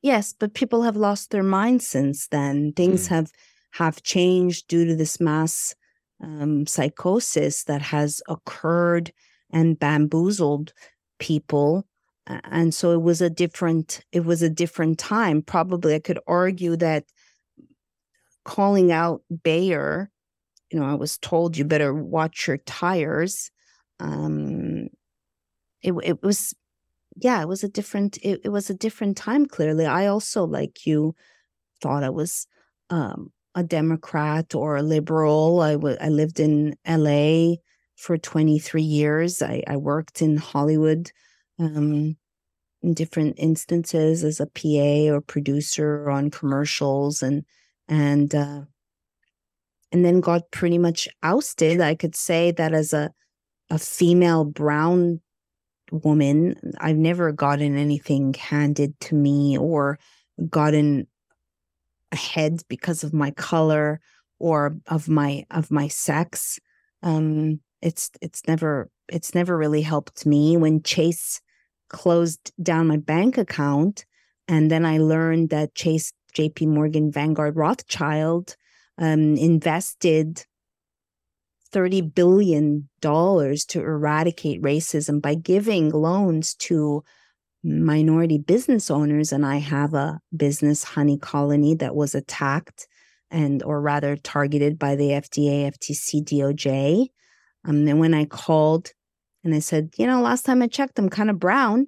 Yes, 0.00 0.32
but 0.36 0.54
people 0.54 0.82
have 0.82 0.96
lost 0.96 1.30
their 1.30 1.42
minds 1.44 1.88
since 1.88 2.28
then. 2.28 2.72
Things 2.72 3.08
Hmm. 3.08 3.14
have 3.14 3.32
have 3.72 4.02
changed 4.02 4.68
due 4.68 4.84
to 4.84 4.94
this 4.94 5.20
mass 5.20 5.74
um, 6.22 6.66
psychosis 6.66 7.64
that 7.64 7.82
has 7.82 8.22
occurred 8.28 9.12
and 9.50 9.78
bamboozled 9.78 10.72
people. 11.18 11.86
And 12.26 12.72
so 12.72 12.92
it 12.92 13.02
was 13.02 13.20
a 13.20 13.30
different 13.30 14.04
it 14.12 14.24
was 14.24 14.42
a 14.42 14.50
different 14.50 14.98
time. 14.98 15.42
Probably 15.42 15.94
I 15.94 15.98
could 15.98 16.20
argue 16.26 16.76
that 16.76 17.04
calling 18.44 18.92
out 18.92 19.22
Bayer, 19.42 20.10
you 20.70 20.78
know, 20.78 20.86
I 20.86 20.94
was 20.94 21.18
told 21.18 21.56
you 21.56 21.64
better 21.64 21.92
watch 21.92 22.46
your 22.46 22.58
tires. 22.58 23.50
Um, 23.98 24.88
it 25.82 25.94
it 26.04 26.22
was 26.22 26.54
yeah, 27.16 27.42
it 27.42 27.48
was 27.48 27.64
a 27.64 27.68
different 27.68 28.18
it, 28.22 28.40
it 28.44 28.48
was 28.50 28.70
a 28.70 28.74
different 28.74 29.16
time 29.16 29.46
clearly. 29.46 29.86
I 29.86 30.06
also 30.06 30.44
like 30.44 30.86
you 30.86 31.14
thought 31.82 32.04
I 32.04 32.10
was 32.10 32.46
um 32.90 33.32
a 33.54 33.62
Democrat 33.62 34.54
or 34.54 34.76
a 34.76 34.82
liberal. 34.82 35.60
I 35.60 35.72
I 36.00 36.08
lived 36.08 36.40
in 36.40 36.76
LA 36.86 37.56
for 37.96 38.18
23 38.18 38.82
years. 38.82 39.42
I, 39.42 39.62
I 39.66 39.76
worked 39.76 40.22
in 40.22 40.36
Hollywood 40.36 41.10
um 41.58 42.16
in 42.82 42.94
different 42.94 43.36
instances 43.38 44.24
as 44.24 44.40
a 44.40 44.46
PA 44.46 45.14
or 45.14 45.20
producer 45.20 46.10
on 46.10 46.30
commercials 46.30 47.22
and 47.22 47.44
and 47.88 48.34
uh 48.34 48.62
and 49.92 50.04
then 50.04 50.20
got 50.20 50.50
pretty 50.50 50.78
much 50.78 51.08
ousted. 51.22 51.80
I 51.80 51.94
could 51.94 52.16
say 52.16 52.50
that 52.52 52.72
as 52.72 52.92
a 52.92 53.12
a 53.70 53.78
female 53.78 54.44
brown 54.44 55.20
woman, 55.90 56.56
I've 56.78 56.96
never 56.96 57.32
gotten 57.32 57.76
anything 57.76 58.34
handed 58.34 58.98
to 59.00 59.14
me 59.14 59.56
or 59.56 59.98
gotten 60.50 61.06
ahead 62.12 62.60
because 62.68 63.02
of 63.02 63.12
my 63.12 63.30
color 63.32 64.00
or 64.38 64.76
of 64.86 65.08
my 65.08 65.44
of 65.50 65.70
my 65.70 65.88
sex. 65.88 66.58
Um, 67.02 67.60
it's 67.80 68.10
it's 68.20 68.42
never 68.46 68.90
it's 69.08 69.34
never 69.34 69.56
really 69.56 69.82
helped 69.82 70.24
me. 70.26 70.56
When 70.56 70.82
Chase 70.82 71.40
closed 71.88 72.52
down 72.62 72.86
my 72.86 72.96
bank 72.96 73.38
account, 73.38 74.04
and 74.48 74.70
then 74.70 74.84
I 74.84 74.98
learned 74.98 75.50
that 75.50 75.74
Chase, 75.74 76.12
J.P. 76.32 76.66
Morgan, 76.66 77.10
Vanguard, 77.10 77.56
Rothschild 77.56 78.56
um, 78.98 79.36
invested 79.36 80.44
thirty 81.70 82.02
billion 82.02 82.88
dollars 83.00 83.64
to 83.66 83.80
eradicate 83.80 84.62
racism 84.62 85.20
by 85.20 85.34
giving 85.34 85.90
loans 85.90 86.54
to 86.54 87.02
minority 87.64 88.38
business 88.38 88.90
owners 88.90 89.32
and 89.32 89.46
i 89.46 89.56
have 89.56 89.94
a 89.94 90.20
business 90.36 90.82
honey 90.82 91.18
colony 91.18 91.74
that 91.74 91.94
was 91.94 92.14
attacked 92.14 92.86
and 93.30 93.62
or 93.62 93.80
rather 93.80 94.16
targeted 94.16 94.78
by 94.78 94.96
the 94.96 95.10
fda 95.10 95.72
ftc 95.72 96.24
doj 96.24 97.08
um, 97.64 97.86
and 97.86 98.00
when 98.00 98.14
i 98.14 98.24
called 98.24 98.92
and 99.44 99.54
i 99.54 99.58
said 99.58 99.90
you 99.96 100.06
know 100.06 100.20
last 100.20 100.44
time 100.44 100.60
i 100.60 100.66
checked 100.66 100.98
i'm 100.98 101.08
kind 101.08 101.30
of 101.30 101.38
brown 101.38 101.86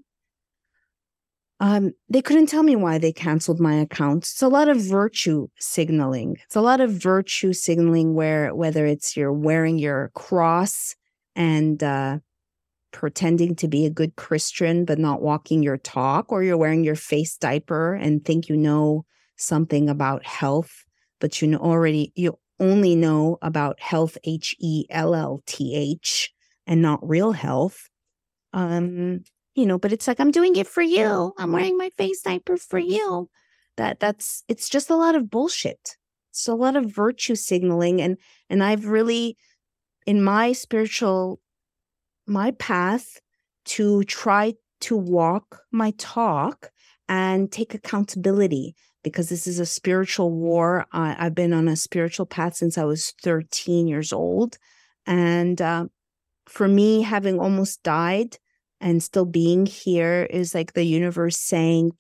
um, 1.61 1.93
they 2.09 2.21
couldn't 2.21 2.47
tell 2.47 2.63
me 2.63 2.77
why 2.77 2.99
they 2.99 3.13
canceled 3.13 3.61
my 3.61 3.75
account. 3.75 4.25
It's 4.25 4.43
a 4.43 4.49
lot 4.49 4.69
of 4.69 4.77
virtue 4.77 5.47
signaling. 5.59 6.37
It's 6.45 6.57
a 6.57 6.61
lot 6.61 6.81
of 6.81 6.91
virtue 6.91 7.53
signaling 7.53 8.15
where 8.15 8.55
whether 8.55 8.85
it's 8.85 9.17
you're 9.17 9.33
wearing 9.33 9.79
your 9.79 10.11
cross 10.15 10.97
and 11.37 11.83
uh, 11.83 12.19
pretending 12.95 13.57
to 13.57 13.69
be 13.69 13.85
a 13.85 13.91
good 13.91 14.15
Christian 14.17 14.85
but 14.85 14.99
not 14.99 15.21
walking 15.21 15.63
your 15.63 15.77
talk, 15.77 16.31
or 16.31 16.43
you're 16.43 16.57
wearing 16.57 16.85
your 16.85 16.95
face 16.95 17.37
diaper 17.37 17.95
and 17.95 18.25
think 18.25 18.49
you 18.49 18.57
know 18.57 19.05
something 19.37 19.91
about 19.91 20.25
health, 20.25 20.85
but 21.21 21.43
you 21.43 21.49
know 21.49 21.59
already 21.59 22.13
you 22.15 22.39
only 22.61 22.95
know 22.95 23.37
about 23.43 23.81
health 23.81 24.17
H 24.25 24.55
E 24.61 24.87
L 24.91 25.15
L 25.15 25.43
T 25.45 25.75
H 25.75 26.33
and 26.67 26.81
not 26.81 27.07
real 27.07 27.33
health. 27.33 27.91
Um, 28.53 29.25
you 29.57 29.67
know, 29.67 29.79
but 29.79 29.93
it's 29.93 30.07
like 30.07 30.21
I'm 30.21 30.31
doing 30.31 30.55
it 30.55 30.69
for 30.69 30.83
you. 30.83 31.33
I'm 31.37 31.53
wearing 31.53 31.77
my 31.77 31.91
face 31.99 32.23
diaper 32.23 32.57
for 32.57 32.79
you. 32.79 33.29
That 33.77 33.99
that's 33.99 34.45
it's 34.47 34.69
just 34.69 34.89
a 34.89 34.97
lot 34.97 35.17
of 35.17 35.29
bullshit. 35.29 35.97
It's 36.31 36.47
a 36.47 36.55
lot 36.55 36.77
of 36.77 36.87
virtue 36.87 37.35
signaling 37.35 38.01
and 38.01 38.19
and 38.49 38.63
I've 38.63 38.87
really 38.87 39.37
in 40.07 40.23
my 40.23 40.53
spiritual 40.53 41.41
my 42.27 42.53
path 42.53 43.21
to 43.65 44.03
try 44.05 44.55
to 44.81 44.97
walk 44.97 45.63
my 45.73 45.93
talk 45.99 46.71
and 47.09 47.51
take 47.51 47.75
accountability 47.75 48.75
because 49.03 49.29
this 49.29 49.47
is 49.47 49.59
a 49.59 49.67
spiritual 49.67 50.31
war. 50.31 50.87
I, 50.93 51.17
I've 51.19 51.35
been 51.35 51.53
on 51.53 51.69
a 51.69 51.77
spiritual 51.77 52.27
path 52.27 52.57
since 52.57 52.79
I 52.79 52.85
was 52.85 53.13
13 53.23 53.87
years 53.87 54.13
old. 54.13 54.59
And 55.07 55.61
uh, 55.61 55.87
for 56.47 56.67
me, 56.67 57.03
having 57.03 57.39
almost 57.39 57.83
died 57.83 58.39
and 58.81 59.03
still 59.03 59.27
being 59.27 59.67
here 59.67 60.27
is 60.31 60.55
like 60.55 60.73
the 60.73 60.85
universe 60.85 61.39
saying, 61.39 61.93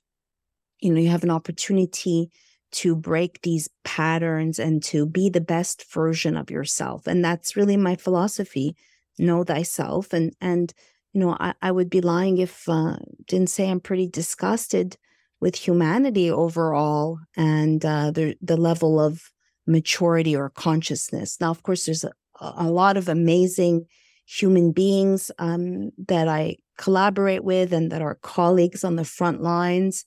you 0.80 0.92
know, 0.92 1.00
you 1.00 1.08
have 1.10 1.24
an 1.24 1.30
opportunity 1.30 2.30
to 2.72 2.96
break 2.96 3.40
these 3.42 3.68
patterns 3.84 4.58
and 4.58 4.82
to 4.82 5.06
be 5.06 5.28
the 5.28 5.40
best 5.40 5.90
version 5.92 6.36
of 6.36 6.50
yourself. 6.50 7.06
And 7.06 7.24
that's 7.24 7.56
really 7.56 7.76
my 7.76 7.94
philosophy 7.94 8.74
know 9.18 9.44
thyself 9.44 10.12
and 10.12 10.34
and 10.40 10.72
you 11.12 11.20
know 11.20 11.36
i, 11.40 11.54
I 11.62 11.70
would 11.72 11.90
be 11.90 12.00
lying 12.00 12.38
if 12.38 12.68
uh, 12.68 12.96
didn't 13.26 13.50
say 13.50 13.70
i'm 13.70 13.80
pretty 13.80 14.08
disgusted 14.08 14.96
with 15.40 15.56
humanity 15.56 16.30
overall 16.30 17.18
and 17.36 17.84
uh, 17.84 18.10
the 18.10 18.34
the 18.40 18.56
level 18.56 18.98
of 18.98 19.30
maturity 19.66 20.36
or 20.36 20.50
consciousness. 20.50 21.38
Now 21.40 21.50
of 21.50 21.62
course 21.62 21.84
there's 21.84 22.04
a, 22.04 22.12
a 22.40 22.70
lot 22.70 22.96
of 22.96 23.08
amazing 23.08 23.86
human 24.26 24.72
beings 24.72 25.30
um, 25.38 25.90
that 26.08 26.28
i 26.28 26.56
collaborate 26.78 27.44
with 27.44 27.72
and 27.72 27.92
that 27.92 28.02
are 28.02 28.16
colleagues 28.22 28.82
on 28.82 28.96
the 28.96 29.04
front 29.04 29.42
lines 29.42 30.04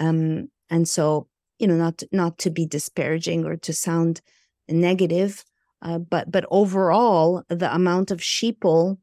um, 0.00 0.48
and 0.70 0.88
so 0.88 1.28
you 1.58 1.66
know 1.66 1.76
not 1.76 2.02
not 2.10 2.38
to 2.38 2.50
be 2.50 2.66
disparaging 2.66 3.44
or 3.44 3.56
to 3.56 3.72
sound 3.72 4.20
negative 4.68 5.44
uh, 5.82 5.98
but 5.98 6.30
but 6.30 6.44
overall, 6.50 7.44
the 7.48 7.72
amount 7.72 8.10
of 8.10 8.18
sheeple 8.18 8.98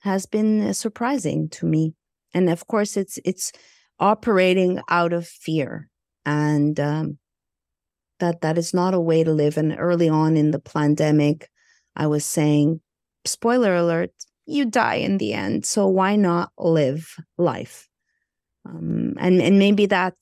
has 0.00 0.26
been 0.26 0.68
uh, 0.68 0.72
surprising 0.72 1.48
to 1.48 1.66
me, 1.66 1.94
and 2.32 2.48
of 2.48 2.66
course, 2.66 2.96
it's 2.96 3.18
it's 3.24 3.52
operating 3.98 4.80
out 4.88 5.12
of 5.12 5.26
fear, 5.26 5.88
and 6.24 6.78
um, 6.78 7.18
that 8.20 8.40
that 8.42 8.56
is 8.56 8.72
not 8.72 8.94
a 8.94 9.00
way 9.00 9.24
to 9.24 9.32
live. 9.32 9.56
And 9.56 9.74
early 9.78 10.08
on 10.08 10.36
in 10.36 10.52
the 10.52 10.60
pandemic, 10.60 11.50
I 11.96 12.06
was 12.06 12.24
saying, 12.24 12.80
spoiler 13.24 13.74
alert, 13.74 14.12
you 14.46 14.66
die 14.66 14.96
in 14.96 15.18
the 15.18 15.34
end, 15.34 15.66
so 15.66 15.88
why 15.88 16.14
not 16.14 16.52
live 16.56 17.16
life? 17.36 17.88
Um, 18.64 19.14
and 19.18 19.42
and 19.42 19.58
maybe 19.58 19.86
that, 19.86 20.14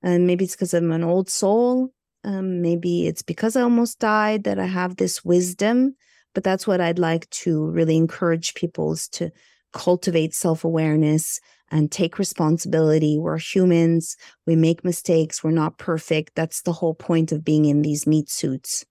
and 0.00 0.28
maybe 0.28 0.44
it's 0.44 0.54
because 0.54 0.74
I'm 0.74 0.92
an 0.92 1.02
old 1.02 1.28
soul 1.28 1.92
um, 2.24 2.62
maybe 2.62 3.06
it's 3.06 3.22
because 3.22 3.56
I 3.56 3.62
almost 3.62 3.98
died 3.98 4.44
that 4.44 4.58
I 4.58 4.66
have 4.66 4.96
this 4.96 5.24
wisdom, 5.24 5.96
but 6.34 6.44
that's 6.44 6.66
what 6.66 6.80
I'd 6.80 6.98
like 6.98 7.28
to 7.30 7.66
really 7.70 7.96
encourage 7.96 8.54
people 8.54 8.92
is 8.92 9.08
to 9.10 9.30
cultivate 9.72 10.34
self 10.34 10.64
awareness 10.64 11.40
and 11.70 11.90
take 11.90 12.18
responsibility. 12.18 13.18
We're 13.18 13.38
humans, 13.38 14.16
we 14.46 14.56
make 14.56 14.84
mistakes, 14.84 15.42
we're 15.42 15.50
not 15.50 15.78
perfect. 15.78 16.34
That's 16.34 16.62
the 16.62 16.74
whole 16.74 16.94
point 16.94 17.32
of 17.32 17.44
being 17.44 17.64
in 17.64 17.82
these 17.82 18.06
meat 18.06 18.30
suits. 18.30 18.84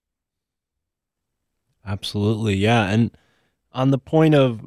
Absolutely, 1.85 2.55
yeah. 2.55 2.89
And 2.89 3.11
on 3.71 3.91
the 3.91 3.97
point 3.97 4.35
of 4.35 4.61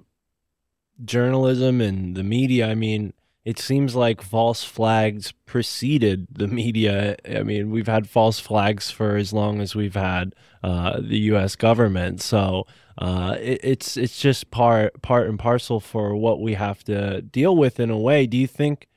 journalism 1.04 1.80
and 1.80 2.16
the 2.16 2.22
media, 2.22 2.68
I 2.68 2.74
mean, 2.74 3.12
it 3.44 3.58
seems 3.58 3.94
like 3.94 4.22
false 4.22 4.64
flags 4.64 5.32
preceded 5.44 6.26
the 6.30 6.48
media. 6.48 7.16
I 7.28 7.42
mean, 7.42 7.70
we've 7.70 7.86
had 7.86 8.08
false 8.08 8.40
flags 8.40 8.90
for 8.90 9.16
as 9.16 9.32
long 9.32 9.60
as 9.60 9.74
we've 9.74 9.94
had 9.94 10.34
uh, 10.62 10.98
the 11.00 11.18
U.S. 11.18 11.54
government. 11.54 12.22
So 12.22 12.66
uh, 12.96 13.36
it, 13.38 13.60
it's 13.62 13.96
it's 13.96 14.18
just 14.18 14.50
part 14.50 15.02
part 15.02 15.28
and 15.28 15.38
parcel 15.38 15.78
for 15.78 16.16
what 16.16 16.40
we 16.40 16.54
have 16.54 16.82
to 16.84 17.20
deal 17.20 17.54
with 17.54 17.78
in 17.78 17.90
a 17.90 17.98
way. 17.98 18.26
Do 18.26 18.38
you 18.38 18.46
think 18.46 18.88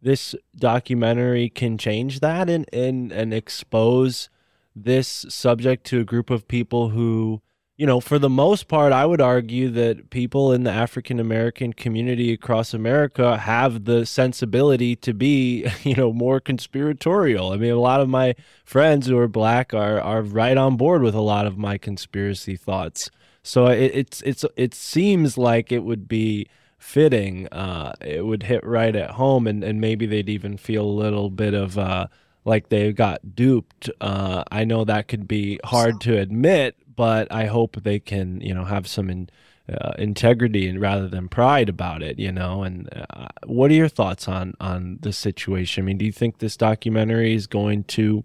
this 0.00 0.34
documentary 0.54 1.48
can 1.48 1.76
change 1.76 2.20
that 2.20 2.48
and 2.48 2.66
and 2.72 3.10
and 3.10 3.34
expose 3.34 4.28
this 4.76 5.26
subject 5.28 5.84
to 5.86 6.00
a 6.00 6.04
group 6.04 6.30
of 6.30 6.46
people 6.46 6.90
who 6.90 7.42
you 7.78 7.86
know, 7.86 8.00
for 8.00 8.18
the 8.18 8.28
most 8.28 8.66
part, 8.66 8.92
I 8.92 9.06
would 9.06 9.20
argue 9.20 9.70
that 9.70 10.10
people 10.10 10.52
in 10.52 10.64
the 10.64 10.70
African 10.70 11.20
American 11.20 11.72
community 11.72 12.32
across 12.32 12.74
America 12.74 13.38
have 13.38 13.84
the 13.84 14.04
sensibility 14.04 14.96
to 14.96 15.14
be, 15.14 15.64
you 15.84 15.94
know, 15.94 16.12
more 16.12 16.40
conspiratorial. 16.40 17.52
I 17.52 17.56
mean, 17.56 17.70
a 17.70 17.76
lot 17.76 18.00
of 18.00 18.08
my 18.08 18.34
friends 18.64 19.06
who 19.06 19.16
are 19.16 19.28
black 19.28 19.72
are 19.72 20.00
are 20.00 20.22
right 20.22 20.56
on 20.56 20.76
board 20.76 21.02
with 21.02 21.14
a 21.14 21.20
lot 21.20 21.46
of 21.46 21.56
my 21.56 21.78
conspiracy 21.78 22.56
thoughts. 22.56 23.10
So 23.44 23.66
it, 23.68 23.92
it's 23.94 24.22
it's 24.22 24.44
it 24.56 24.74
seems 24.74 25.38
like 25.38 25.70
it 25.70 25.84
would 25.84 26.08
be 26.08 26.48
fitting. 26.78 27.46
Uh, 27.52 27.92
it 28.00 28.26
would 28.26 28.42
hit 28.42 28.66
right 28.66 28.94
at 28.96 29.12
home, 29.12 29.46
and 29.46 29.62
and 29.62 29.80
maybe 29.80 30.04
they'd 30.04 30.28
even 30.28 30.56
feel 30.56 30.84
a 30.84 31.00
little 31.04 31.30
bit 31.30 31.54
of. 31.54 31.78
Uh, 31.78 32.08
like 32.44 32.70
they 32.70 32.92
got 32.94 33.36
duped. 33.36 33.90
Uh, 34.00 34.42
I 34.50 34.64
know 34.64 34.84
that 34.84 35.06
could 35.06 35.28
be 35.28 35.60
hard 35.64 36.00
to 36.02 36.16
admit, 36.16 36.76
but 36.98 37.30
I 37.30 37.46
hope 37.46 37.80
they 37.84 38.00
can, 38.00 38.40
you 38.40 38.52
know, 38.52 38.64
have 38.64 38.88
some 38.88 39.08
in, 39.08 39.30
uh, 39.72 39.92
integrity 39.98 40.68
and 40.68 40.80
rather 40.80 41.06
than 41.06 41.28
pride 41.28 41.68
about 41.68 42.02
it, 42.02 42.18
you 42.18 42.32
know. 42.32 42.64
And 42.64 42.88
uh, 42.92 43.28
what 43.46 43.70
are 43.70 43.74
your 43.74 43.88
thoughts 43.88 44.26
on 44.26 44.54
on 44.58 44.98
the 45.00 45.12
situation? 45.12 45.84
I 45.84 45.86
mean, 45.86 45.98
do 45.98 46.04
you 46.04 46.10
think 46.10 46.38
this 46.38 46.56
documentary 46.56 47.34
is 47.34 47.46
going 47.46 47.84
to 47.98 48.24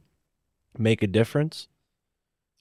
make 0.75 1.03
a 1.03 1.07
difference? 1.07 1.67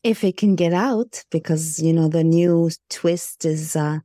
If 0.03 0.23
it 0.23 0.37
can 0.37 0.55
get 0.55 0.75
out, 0.75 1.25
because 1.31 1.81
you 1.81 1.95
know 1.95 2.09
the 2.09 2.25
new 2.25 2.69
twist 2.91 3.47
is 3.47 3.75
uh, 3.75 4.01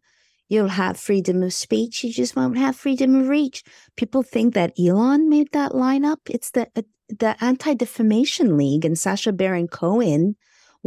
you'll 0.48 0.70
have 0.70 0.98
freedom 0.98 1.44
of 1.44 1.52
speech, 1.52 2.06
you 2.06 2.14
just 2.14 2.38
won't 2.38 2.58
have 2.58 2.78
freedom 2.78 3.16
of 3.16 3.28
reach. 3.28 3.66
People 3.98 4.24
think 4.24 4.54
that 4.54 4.80
Elon 4.80 5.28
made 5.28 5.52
that 5.52 5.74
lineup. 5.74 6.20
It's 6.30 6.52
the 6.52 6.70
uh, 6.78 6.84
the 7.10 7.36
Anti 7.44 7.74
Defamation 7.74 8.56
League 8.56 8.86
and 8.86 8.98
Sacha 8.98 9.34
Baron 9.34 9.68
Cohen 9.68 10.38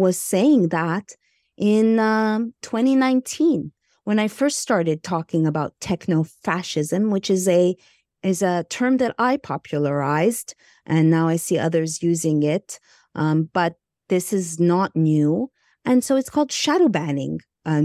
was 0.00 0.18
saying 0.18 0.68
that 0.68 1.12
in 1.58 1.98
um, 1.98 2.54
2019 2.62 3.70
when 4.04 4.18
I 4.18 4.28
first 4.28 4.58
started 4.58 5.02
talking 5.02 5.46
about 5.46 5.78
techno 5.78 6.24
fascism, 6.24 7.10
which 7.10 7.30
is 7.30 7.46
a 7.46 7.76
is 8.22 8.42
a 8.42 8.64
term 8.68 8.96
that 8.98 9.14
I 9.18 9.36
popularized, 9.36 10.54
and 10.84 11.10
now 11.10 11.28
I 11.28 11.36
see 11.36 11.58
others 11.58 12.02
using 12.02 12.42
it. 12.42 12.80
Um, 13.14 13.48
but 13.52 13.74
this 14.08 14.32
is 14.32 14.58
not 14.58 14.96
new, 14.96 15.50
and 15.84 16.02
so 16.02 16.16
it's 16.16 16.30
called 16.30 16.50
shadow 16.50 16.88
banning. 16.88 17.40
Uh, 17.64 17.84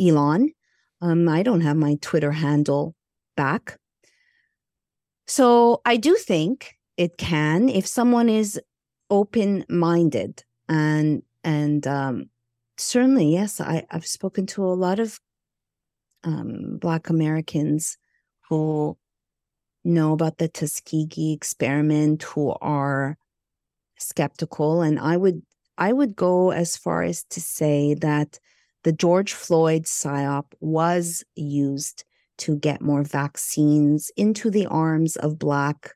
Elon, 0.00 0.52
um, 1.00 1.28
I 1.28 1.42
don't 1.42 1.62
have 1.62 1.76
my 1.76 1.96
Twitter 2.00 2.32
handle 2.32 2.94
back, 3.36 3.78
so 5.26 5.80
I 5.84 5.96
do 5.96 6.14
think 6.14 6.76
it 6.96 7.18
can 7.18 7.68
if 7.68 7.86
someone 7.86 8.28
is 8.28 8.60
open 9.10 9.64
minded 9.68 10.44
and 10.68 11.22
and 11.44 11.86
um, 11.86 12.30
certainly, 12.76 13.32
yes, 13.32 13.60
I, 13.60 13.86
I've 13.90 14.06
spoken 14.06 14.46
to 14.46 14.64
a 14.64 14.74
lot 14.74 14.98
of 14.98 15.20
um, 16.24 16.78
Black 16.78 17.08
Americans 17.08 17.96
who 18.48 18.96
know 19.84 20.12
about 20.12 20.38
the 20.38 20.48
Tuskegee 20.48 21.32
experiment, 21.32 22.22
who 22.22 22.54
are 22.60 23.16
skeptical, 23.98 24.82
and 24.82 24.98
I 24.98 25.16
would 25.16 25.42
I 25.76 25.92
would 25.92 26.16
go 26.16 26.50
as 26.50 26.76
far 26.76 27.02
as 27.02 27.24
to 27.30 27.40
say 27.40 27.94
that 27.94 28.40
the 28.82 28.92
George 28.92 29.32
Floyd 29.32 29.84
psyop 29.84 30.46
was 30.60 31.24
used 31.36 32.04
to 32.38 32.56
get 32.56 32.80
more 32.80 33.02
vaccines 33.02 34.10
into 34.16 34.50
the 34.50 34.66
arms 34.66 35.16
of 35.16 35.38
Black 35.38 35.94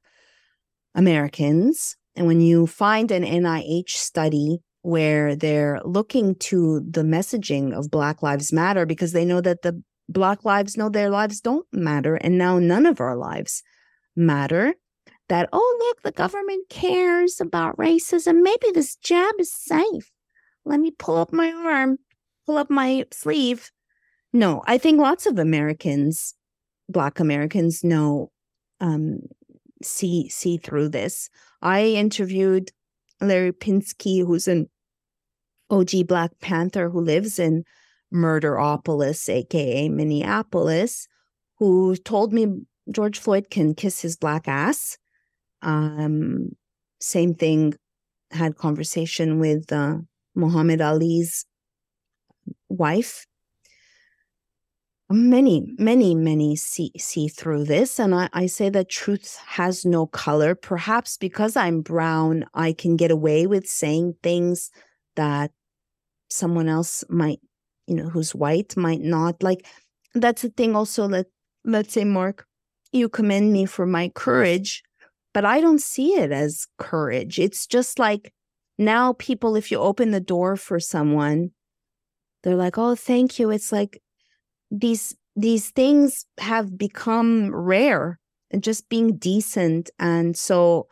Americans. 0.94 1.96
And 2.14 2.26
when 2.26 2.40
you 2.40 2.66
find 2.66 3.10
an 3.10 3.24
NIH 3.24 3.90
study 3.90 4.60
where 4.82 5.34
they're 5.36 5.80
looking 5.84 6.34
to 6.34 6.80
the 6.80 7.02
messaging 7.02 7.72
of 7.72 7.90
Black 7.90 8.22
Lives 8.22 8.52
Matter 8.52 8.84
because 8.84 9.12
they 9.12 9.24
know 9.24 9.40
that 9.40 9.62
the 9.62 9.82
Black 10.08 10.44
lives 10.44 10.76
know 10.76 10.88
their 10.88 11.08
lives 11.08 11.40
don't 11.40 11.66
matter. 11.72 12.16
And 12.16 12.36
now 12.36 12.58
none 12.58 12.86
of 12.86 13.00
our 13.00 13.16
lives 13.16 13.62
matter. 14.14 14.74
That, 15.28 15.48
oh, 15.52 15.76
look, 15.78 16.02
the 16.02 16.12
government 16.12 16.68
cares 16.68 17.40
about 17.40 17.78
racism. 17.78 18.42
Maybe 18.42 18.66
this 18.74 18.96
jab 18.96 19.34
is 19.38 19.52
safe. 19.54 20.10
Let 20.64 20.80
me 20.80 20.90
pull 20.90 21.16
up 21.16 21.32
my 21.32 21.50
arm, 21.50 21.98
pull 22.44 22.58
up 22.58 22.68
my 22.68 23.06
sleeve. 23.12 23.70
No, 24.32 24.62
I 24.66 24.78
think 24.78 25.00
lots 25.00 25.26
of 25.26 25.38
Americans, 25.38 26.34
Black 26.88 27.20
Americans, 27.20 27.82
know, 27.82 28.30
um, 28.80 29.20
see 29.82 30.28
see 30.28 30.58
through 30.58 30.90
this. 30.90 31.30
I 31.60 31.84
interviewed 31.86 32.70
Larry 33.20 33.52
Pinsky, 33.52 34.26
who's 34.26 34.48
an 34.48 34.68
OG 35.72 36.06
Black 36.06 36.38
Panther 36.40 36.90
who 36.90 37.00
lives 37.00 37.38
in 37.38 37.64
Murderopolis, 38.12 39.28
aka 39.28 39.88
Minneapolis, 39.88 41.08
who 41.56 41.96
told 41.96 42.32
me 42.32 42.46
George 42.90 43.18
Floyd 43.18 43.48
can 43.50 43.74
kiss 43.74 44.00
his 44.00 44.16
black 44.16 44.46
ass. 44.46 44.98
Um, 45.62 46.50
same 47.00 47.34
thing, 47.34 47.74
had 48.30 48.56
conversation 48.56 49.40
with 49.40 49.72
uh, 49.72 49.98
Muhammad 50.34 50.80
Ali's 50.80 51.46
wife. 52.68 53.26
Many, 55.10 55.66
many, 55.78 56.14
many 56.14 56.56
see 56.56 56.90
see 56.96 57.28
through 57.28 57.64
this, 57.64 57.98
and 57.98 58.14
I, 58.14 58.28
I 58.32 58.46
say 58.46 58.70
that 58.70 58.88
truth 58.88 59.38
has 59.46 59.84
no 59.84 60.06
color. 60.06 60.54
Perhaps 60.54 61.18
because 61.18 61.54
I'm 61.54 61.82
brown, 61.82 62.46
I 62.54 62.72
can 62.72 62.96
get 62.96 63.10
away 63.10 63.46
with 63.46 63.66
saying 63.66 64.16
things 64.22 64.70
that 65.16 65.50
someone 66.32 66.68
else 66.68 67.04
might, 67.08 67.40
you 67.86 67.94
know, 67.94 68.08
who's 68.08 68.34
white 68.34 68.76
might 68.76 69.00
not. 69.00 69.42
Like 69.42 69.66
that's 70.14 70.42
the 70.42 70.50
thing 70.50 70.76
also 70.76 71.08
that 71.08 71.26
let's 71.64 71.92
say, 71.92 72.04
Mark, 72.04 72.46
you 72.92 73.08
commend 73.08 73.52
me 73.52 73.66
for 73.66 73.86
my 73.86 74.08
courage, 74.14 74.82
but 75.32 75.44
I 75.44 75.60
don't 75.60 75.80
see 75.80 76.14
it 76.14 76.32
as 76.32 76.66
courage. 76.78 77.38
It's 77.38 77.66
just 77.66 77.98
like 77.98 78.32
now 78.78 79.14
people, 79.14 79.56
if 79.56 79.70
you 79.70 79.78
open 79.78 80.10
the 80.10 80.20
door 80.20 80.56
for 80.56 80.80
someone, 80.80 81.52
they're 82.42 82.56
like, 82.56 82.76
oh, 82.76 82.94
thank 82.94 83.38
you. 83.38 83.50
It's 83.50 83.72
like 83.72 84.02
these 84.70 85.14
these 85.34 85.70
things 85.70 86.26
have 86.38 86.76
become 86.76 87.54
rare 87.54 88.18
and 88.50 88.62
just 88.62 88.88
being 88.90 89.16
decent. 89.16 89.88
And 89.98 90.36
so 90.36 90.88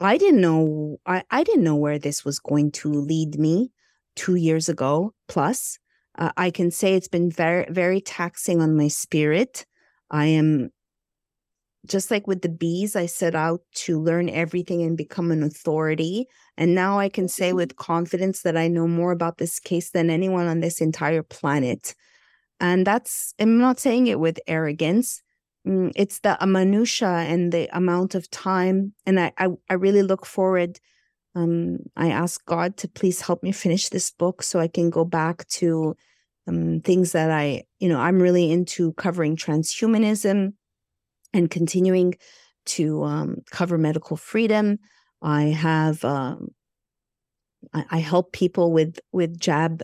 I 0.00 0.18
didn't 0.18 0.40
know 0.40 0.98
I, 1.06 1.24
I 1.30 1.42
didn't 1.42 1.64
know 1.64 1.76
where 1.76 1.98
this 1.98 2.24
was 2.24 2.38
going 2.38 2.72
to 2.72 2.92
lead 2.92 3.38
me 3.38 3.72
two 4.16 4.34
years 4.34 4.68
ago 4.68 5.12
plus. 5.28 5.78
Uh, 6.18 6.32
I 6.36 6.50
can 6.50 6.70
say 6.70 6.94
it's 6.94 7.08
been 7.08 7.30
very, 7.30 7.66
very 7.68 8.00
taxing 8.00 8.60
on 8.60 8.76
my 8.76 8.88
spirit. 8.88 9.66
I 10.10 10.26
am 10.26 10.70
just 11.86 12.10
like 12.10 12.26
with 12.26 12.42
the 12.42 12.48
bees, 12.48 12.96
I 12.96 13.06
set 13.06 13.34
out 13.34 13.60
to 13.74 14.00
learn 14.00 14.28
everything 14.28 14.82
and 14.82 14.96
become 14.96 15.30
an 15.30 15.42
authority. 15.42 16.26
And 16.56 16.74
now 16.74 16.98
I 16.98 17.08
can 17.08 17.28
say 17.28 17.52
with 17.52 17.76
confidence 17.76 18.42
that 18.42 18.56
I 18.56 18.68
know 18.68 18.88
more 18.88 19.12
about 19.12 19.38
this 19.38 19.58
case 19.60 19.90
than 19.90 20.10
anyone 20.10 20.46
on 20.46 20.60
this 20.60 20.80
entire 20.80 21.22
planet. 21.22 21.94
And 22.60 22.86
that's, 22.86 23.34
I'm 23.38 23.58
not 23.58 23.78
saying 23.78 24.06
it 24.08 24.18
with 24.18 24.40
arrogance. 24.46 25.22
Mm, 25.66 25.92
it's 25.94 26.20
the 26.20 26.38
minutia 26.46 27.08
and 27.08 27.52
the 27.52 27.68
amount 27.76 28.14
of 28.14 28.30
time. 28.30 28.94
And 29.04 29.20
I, 29.20 29.32
I, 29.38 29.48
I 29.70 29.74
really 29.74 30.02
look 30.02 30.26
forward 30.26 30.80
um, 31.36 31.80
I 31.96 32.08
ask 32.08 32.42
God 32.46 32.78
to 32.78 32.88
please 32.88 33.20
help 33.20 33.42
me 33.42 33.52
finish 33.52 33.90
this 33.90 34.10
book 34.10 34.42
so 34.42 34.58
I 34.58 34.68
can 34.68 34.88
go 34.88 35.04
back 35.04 35.46
to 35.48 35.94
um, 36.48 36.80
things 36.80 37.12
that 37.12 37.30
I, 37.30 37.64
you 37.78 37.90
know, 37.90 38.00
I'm 38.00 38.20
really 38.20 38.50
into 38.50 38.94
covering 38.94 39.36
transhumanism 39.36 40.54
and 41.34 41.50
continuing 41.50 42.14
to 42.66 43.04
um, 43.04 43.36
cover 43.50 43.76
medical 43.76 44.16
freedom. 44.16 44.78
I 45.20 45.42
have, 45.44 46.02
um, 46.06 46.48
I, 47.74 47.84
I, 47.90 47.98
help 47.98 48.32
people 48.32 48.72
with 48.72 48.98
with 49.12 49.38
jab 49.38 49.82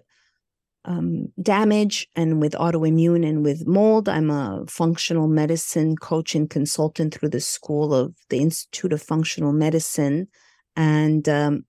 um, 0.86 1.28
damage 1.40 2.09
and 2.16 2.40
with 2.40 2.55
autoimmune 2.55 3.28
and 3.28 3.44
with 3.44 3.66
mold. 3.66 4.09
I'm 4.09 4.30
a 4.30 4.64
functional 4.68 5.28
medicine 5.28 5.96
coach 5.96 6.34
and 6.34 6.48
consultant 6.48 7.12
through 7.12 7.30
the 7.30 7.40
School 7.40 7.92
of 7.92 8.14
the 8.30 8.38
Institute 8.38 8.92
of 8.94 9.03
Functional 9.03 9.53
Medicine 9.53 10.28
and 10.76 11.28
um, 11.28 11.64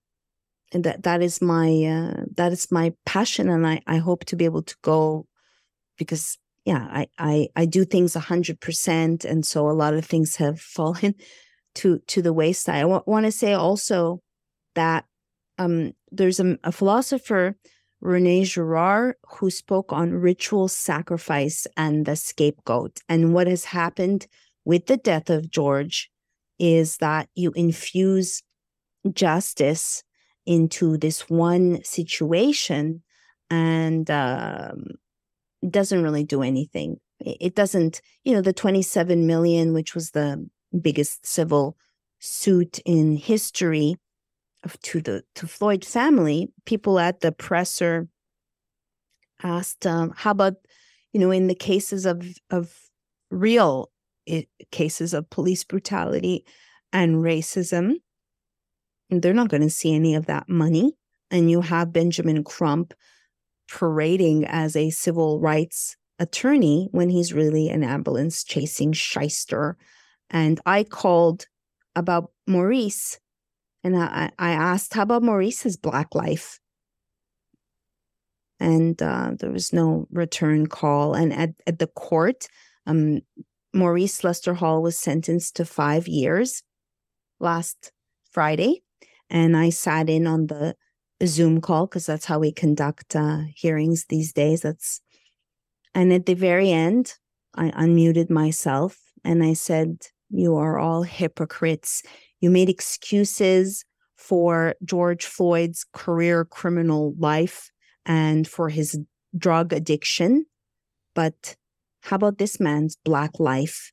and 0.72 0.84
that 0.84 1.02
that 1.04 1.22
is 1.22 1.40
my 1.40 1.68
uh, 1.84 2.24
that 2.36 2.52
is 2.52 2.70
my 2.70 2.92
passion, 3.06 3.48
and 3.48 3.66
I 3.66 3.80
I 3.86 3.98
hope 3.98 4.24
to 4.26 4.36
be 4.36 4.44
able 4.44 4.62
to 4.62 4.76
go 4.82 5.26
because 5.98 6.38
yeah 6.64 6.86
I 6.90 7.06
I 7.18 7.48
I 7.56 7.66
do 7.66 7.84
things 7.84 8.16
a 8.16 8.20
hundred 8.20 8.60
percent, 8.60 9.24
and 9.24 9.46
so 9.46 9.68
a 9.68 9.72
lot 9.72 9.94
of 9.94 10.04
things 10.04 10.36
have 10.36 10.60
fallen 10.78 11.14
to 11.76 11.98
to 11.98 12.22
the 12.22 12.32
wayside. 12.32 12.76
I 12.76 12.80
w- 12.82 13.02
want 13.06 13.26
to 13.26 13.32
say 13.32 13.52
also 13.52 14.20
that 14.74 15.04
um, 15.58 15.92
there's 16.10 16.40
a, 16.40 16.58
a 16.64 16.72
philosopher 16.72 17.56
Rene 18.00 18.44
Girard 18.44 19.14
who 19.38 19.50
spoke 19.50 19.92
on 19.92 20.12
ritual 20.12 20.68
sacrifice 20.68 21.66
and 21.76 22.04
the 22.04 22.16
scapegoat, 22.16 23.00
and 23.08 23.32
what 23.32 23.46
has 23.46 23.66
happened 23.66 24.26
with 24.64 24.86
the 24.86 24.96
death 24.96 25.30
of 25.30 25.50
George 25.50 26.10
is 26.58 26.98
that 26.98 27.28
you 27.34 27.52
infuse 27.52 28.42
justice 29.12 30.02
into 30.46 30.96
this 30.96 31.28
one 31.28 31.82
situation 31.84 33.02
and 33.50 34.10
um, 34.10 34.86
doesn't 35.68 36.02
really 36.02 36.24
do 36.24 36.42
anything. 36.42 36.98
It 37.20 37.36
it 37.40 37.54
doesn't, 37.54 38.00
you 38.24 38.32
know, 38.34 38.42
the 38.42 38.52
27 38.52 39.26
million, 39.26 39.72
which 39.72 39.94
was 39.94 40.10
the 40.10 40.48
biggest 40.80 41.26
civil 41.26 41.76
suit 42.20 42.78
in 42.84 43.16
history 43.16 43.96
to 44.82 45.00
the 45.00 45.24
to 45.36 45.46
Floyd 45.46 45.84
family, 45.84 46.52
people 46.66 46.98
at 46.98 47.20
the 47.20 47.32
presser 47.32 48.08
asked, 49.42 49.86
um, 49.86 50.12
"How 50.16 50.30
about, 50.30 50.54
you 51.12 51.20
know, 51.20 51.30
in 51.30 51.46
the 51.46 51.54
cases 51.54 52.06
of 52.06 52.26
of 52.50 52.74
real 53.30 53.90
i 54.28 54.46
cases 54.70 55.12
of 55.14 55.28
police 55.30 55.64
brutality 55.64 56.44
and 56.92 57.16
racism, 57.16 57.96
they're 59.10 59.34
not 59.34 59.48
going 59.48 59.62
to 59.62 59.70
see 59.70 59.94
any 59.94 60.14
of 60.14 60.26
that 60.26 60.48
money." 60.48 60.96
And 61.30 61.50
you 61.50 61.62
have 61.62 61.92
Benjamin 61.92 62.44
Crump 62.44 62.94
parading 63.68 64.44
as 64.44 64.76
a 64.76 64.90
civil 64.90 65.40
rights 65.40 65.96
attorney 66.18 66.88
when 66.92 67.10
he's 67.10 67.32
really 67.32 67.68
an 67.68 67.82
ambulance 67.82 68.44
chasing 68.44 68.92
shyster. 68.92 69.76
And 70.30 70.60
I 70.66 70.84
called 70.84 71.46
about 71.96 72.30
Maurice 72.46 73.18
and 73.82 73.96
I, 73.96 74.30
I 74.38 74.50
asked, 74.52 74.94
how 74.94 75.02
about 75.02 75.22
Maurice's 75.22 75.76
black 75.76 76.14
life? 76.14 76.58
And 78.58 79.00
uh, 79.02 79.32
there 79.38 79.50
was 79.50 79.72
no 79.72 80.06
return 80.10 80.66
call. 80.68 81.14
And 81.14 81.32
at, 81.34 81.50
at 81.66 81.78
the 81.78 81.88
court, 81.88 82.46
um, 82.86 83.20
Maurice 83.74 84.24
Lester 84.24 84.54
Hall 84.54 84.82
was 84.82 84.96
sentenced 84.96 85.56
to 85.56 85.66
five 85.66 86.08
years 86.08 86.62
last 87.40 87.92
Friday. 88.30 88.83
And 89.30 89.56
I 89.56 89.70
sat 89.70 90.08
in 90.08 90.26
on 90.26 90.46
the 90.46 90.76
Zoom 91.24 91.60
call 91.60 91.86
because 91.86 92.06
that's 92.06 92.26
how 92.26 92.38
we 92.38 92.52
conduct 92.52 93.16
uh, 93.16 93.42
hearings 93.54 94.06
these 94.08 94.32
days. 94.32 94.62
That's 94.62 95.00
and 95.94 96.12
at 96.12 96.26
the 96.26 96.34
very 96.34 96.70
end, 96.70 97.14
I 97.54 97.70
unmuted 97.70 98.30
myself 98.30 98.98
and 99.24 99.42
I 99.42 99.54
said, 99.54 100.06
"You 100.30 100.56
are 100.56 100.78
all 100.78 101.02
hypocrites. 101.02 102.02
You 102.40 102.50
made 102.50 102.68
excuses 102.68 103.84
for 104.16 104.74
George 104.84 105.24
Floyd's 105.24 105.84
career 105.92 106.44
criminal 106.44 107.14
life 107.18 107.70
and 108.04 108.46
for 108.46 108.68
his 108.68 108.98
drug 109.36 109.72
addiction, 109.72 110.46
but 111.14 111.56
how 112.02 112.16
about 112.16 112.38
this 112.38 112.60
man's 112.60 112.96
black 113.04 113.38
life?" 113.38 113.92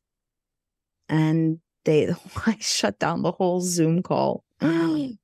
And 1.07 1.59
they 1.85 2.09
I 2.45 2.57
shut 2.59 2.99
down 2.99 3.21
the 3.21 3.31
whole 3.31 3.61
Zoom 3.61 4.03
call. 4.03 4.43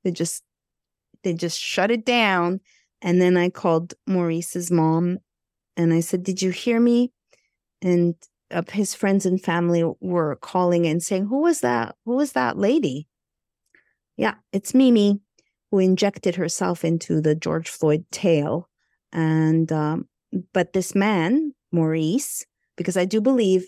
they 0.04 0.10
just 0.10 0.42
they 1.22 1.34
just 1.34 1.60
shut 1.60 1.90
it 1.90 2.04
down. 2.04 2.60
And 3.00 3.20
then 3.20 3.36
I 3.36 3.48
called 3.48 3.94
Maurice's 4.06 4.70
mom 4.70 5.18
and 5.76 5.92
I 5.92 6.00
said, 6.00 6.22
Did 6.22 6.42
you 6.42 6.50
hear 6.50 6.80
me? 6.80 7.12
And 7.82 8.14
uh, 8.50 8.62
his 8.70 8.94
friends 8.94 9.26
and 9.26 9.42
family 9.42 9.84
were 10.00 10.36
calling 10.36 10.86
and 10.86 11.02
saying, 11.02 11.26
Who 11.26 11.42
was 11.42 11.60
that? 11.60 11.94
Who 12.04 12.16
was 12.16 12.32
that 12.32 12.58
lady? 12.58 13.06
Yeah, 14.16 14.34
it's 14.52 14.74
Mimi 14.74 15.20
who 15.70 15.78
injected 15.78 16.34
herself 16.34 16.84
into 16.84 17.20
the 17.20 17.34
George 17.34 17.68
Floyd 17.68 18.04
tale. 18.10 18.68
And, 19.12 19.70
um, 19.70 20.08
but 20.52 20.72
this 20.72 20.94
man, 20.94 21.52
Maurice, 21.72 22.46
because 22.76 22.96
I 22.96 23.04
do 23.04 23.20
believe 23.20 23.66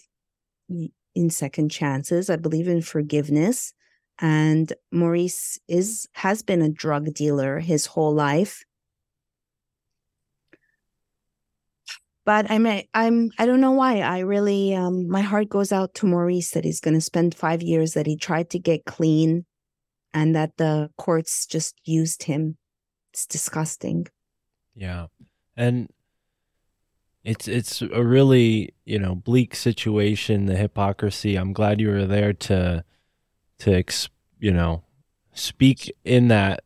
in 1.14 1.30
second 1.30 1.70
chances, 1.70 2.30
I 2.30 2.36
believe 2.36 2.68
in 2.68 2.82
forgiveness 2.82 3.72
and 4.20 4.72
Maurice 4.92 5.58
is 5.66 6.06
has 6.12 6.42
been 6.42 6.62
a 6.62 6.68
drug 6.68 7.12
dealer 7.14 7.58
his 7.58 7.86
whole 7.86 8.14
life. 8.14 8.64
But 12.26 12.50
I'm 12.50 12.66
I'm 12.94 13.30
I 13.38 13.46
don't 13.46 13.62
know 13.62 13.72
why 13.72 14.00
I 14.00 14.20
really 14.20 14.74
um, 14.74 15.08
my 15.08 15.22
heart 15.22 15.48
goes 15.48 15.72
out 15.72 15.94
to 15.94 16.06
Maurice 16.06 16.50
that 16.50 16.64
he's 16.64 16.80
going 16.80 16.94
to 16.94 17.00
spend 17.00 17.34
five 17.34 17.62
years 17.62 17.94
that 17.94 18.06
he 18.06 18.16
tried 18.16 18.50
to 18.50 18.58
get 18.58 18.84
clean, 18.84 19.46
and 20.12 20.34
that 20.36 20.56
the 20.58 20.90
courts 20.98 21.46
just 21.46 21.80
used 21.84 22.24
him. 22.24 22.58
It's 23.12 23.26
disgusting. 23.26 24.06
Yeah, 24.74 25.06
and 25.56 25.88
it's 27.24 27.48
it's 27.48 27.82
a 27.82 28.02
really 28.02 28.74
you 28.84 28.98
know 28.98 29.14
bleak 29.14 29.54
situation. 29.54 30.46
The 30.46 30.56
hypocrisy. 30.56 31.36
I'm 31.36 31.52
glad 31.52 31.80
you 31.80 31.88
were 31.88 32.06
there 32.06 32.32
to 32.32 32.84
to 33.58 33.74
ex, 33.74 34.08
you 34.38 34.52
know 34.52 34.82
speak 35.32 35.92
in 36.04 36.28
that 36.28 36.64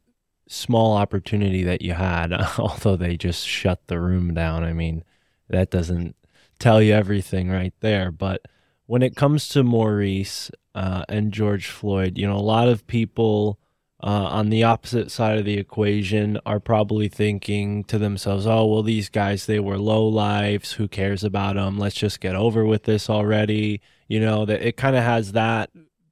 small 0.48 0.96
opportunity 0.96 1.62
that 1.64 1.82
you 1.82 1.94
had 1.94 2.32
although 2.58 2.96
they 2.96 3.16
just 3.16 3.46
shut 3.46 3.86
the 3.86 3.98
room 3.98 4.34
down 4.34 4.62
i 4.62 4.72
mean 4.72 5.02
that 5.48 5.70
doesn't 5.70 6.14
tell 6.58 6.80
you 6.80 6.92
everything 6.92 7.50
right 7.50 7.74
there 7.80 8.10
but 8.10 8.42
when 8.86 9.02
it 9.02 9.16
comes 9.16 9.48
to 9.48 9.62
maurice 9.62 10.50
uh, 10.74 11.04
and 11.08 11.32
george 11.32 11.68
floyd 11.68 12.18
you 12.18 12.26
know 12.26 12.36
a 12.36 12.38
lot 12.38 12.68
of 12.68 12.86
people 12.86 13.58
uh, 14.04 14.28
on 14.30 14.50
the 14.50 14.62
opposite 14.62 15.10
side 15.10 15.38
of 15.38 15.46
the 15.46 15.56
equation 15.56 16.38
are 16.44 16.60
probably 16.60 17.08
thinking 17.08 17.82
to 17.84 17.96
themselves 17.96 18.46
oh 18.46 18.66
well 18.66 18.82
these 18.82 19.08
guys 19.08 19.46
they 19.46 19.58
were 19.58 19.78
low 19.78 20.06
lives. 20.06 20.72
Who 20.72 20.88
cares 20.88 21.24
about 21.24 21.56
them 21.56 21.78
let's 21.78 21.94
just 21.94 22.20
get 22.20 22.34
over 22.34 22.66
with 22.66 22.82
this 22.82 23.08
already. 23.08 23.80
You 24.06 24.20
know 24.20 24.44
that 24.44 24.60
it 24.60 24.76
kind 24.76 24.94
of 24.94 25.02
has 25.02 25.32
that 25.32 25.70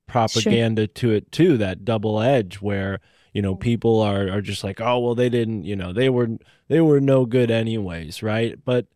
propaganda 0.09 0.83
sure. 0.83 0.87
to 0.89 1.11
it 1.13 1.31
too 1.31 1.59
that 1.59 1.85
double 1.85 2.21
edge 2.21 2.57
where 2.63 3.01
you 3.35 3.43
know 3.43 3.55
people 3.55 4.01
are 4.01 4.27
are 4.31 4.41
just 4.41 4.65
like 4.65 4.81
oh 4.81 4.99
well 4.99 5.15
they 5.15 5.29
didn't 5.29 5.65
you 5.65 5.77
know 5.77 5.93
they 5.93 6.09
were 6.09 6.29
they 6.69 6.81
were 6.81 7.01
no 7.01 7.27
good 7.27 7.51
anyways 7.51 8.23
right? 8.23 8.59
But 8.65 8.87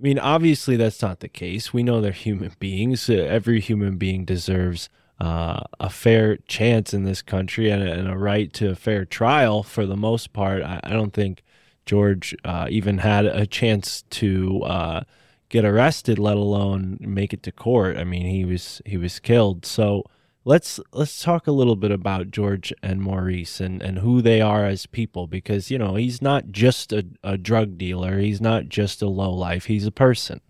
i 0.00 0.02
mean 0.02 0.18
obviously 0.18 0.74
that's 0.74 1.02
not 1.02 1.20
the 1.20 1.28
case. 1.28 1.72
We 1.72 1.84
know 1.84 2.00
they're 2.00 2.10
human 2.10 2.54
beings. 2.58 3.08
Every 3.08 3.60
human 3.60 3.96
being 3.96 4.24
deserves 4.24 4.88
uh, 5.20 5.60
a 5.78 5.90
fair 5.90 6.38
chance 6.48 6.94
in 6.94 7.04
this 7.04 7.22
country 7.22 7.70
and 7.70 7.82
a, 7.82 7.92
and 7.92 8.08
a, 8.08 8.16
right 8.16 8.52
to 8.54 8.70
a 8.70 8.74
fair 8.74 9.04
trial 9.04 9.62
for 9.62 9.84
the 9.84 9.96
most 9.96 10.32
part. 10.32 10.62
I, 10.62 10.80
I 10.82 10.90
don't 10.90 11.12
think 11.12 11.42
george 11.86 12.34
uh, 12.44 12.66
even 12.70 12.98
had 12.98 13.26
a 13.26 13.46
chance 13.46 14.02
to 14.10 14.62
uh, 14.62 15.00
get 15.48 15.64
arrested 15.64 16.18
let 16.18 16.36
alone 16.36 16.96
make 17.00 17.32
it 17.32 17.42
to 17.42 17.52
court. 17.52 17.96
I 17.96 18.04
mean 18.04 18.26
he 18.26 18.44
was 18.44 18.80
he 18.86 18.96
was 18.96 19.18
killed. 19.20 19.66
So 19.66 20.04
let's 20.44 20.80
let's 20.92 21.22
talk 21.22 21.46
a 21.46 21.52
little 21.52 21.76
bit 21.76 21.90
about 21.90 22.30
George 22.30 22.72
and 22.82 23.02
Maurice 23.02 23.60
and 23.60 23.82
and 23.82 23.98
who 23.98 24.22
they 24.22 24.40
are 24.40 24.64
as 24.64 24.86
people 24.86 25.26
because 25.26 25.70
you 25.70 25.78
know 25.78 25.96
he's 25.96 26.22
not 26.22 26.50
just 26.50 26.92
a, 26.92 27.06
a 27.22 27.36
drug 27.36 27.76
dealer. 27.76 28.18
He's 28.18 28.40
not 28.40 28.68
just 28.68 29.02
a 29.02 29.08
low 29.08 29.32
life. 29.32 29.66
He's 29.66 29.86
a 29.86 29.92
person. 29.92 30.40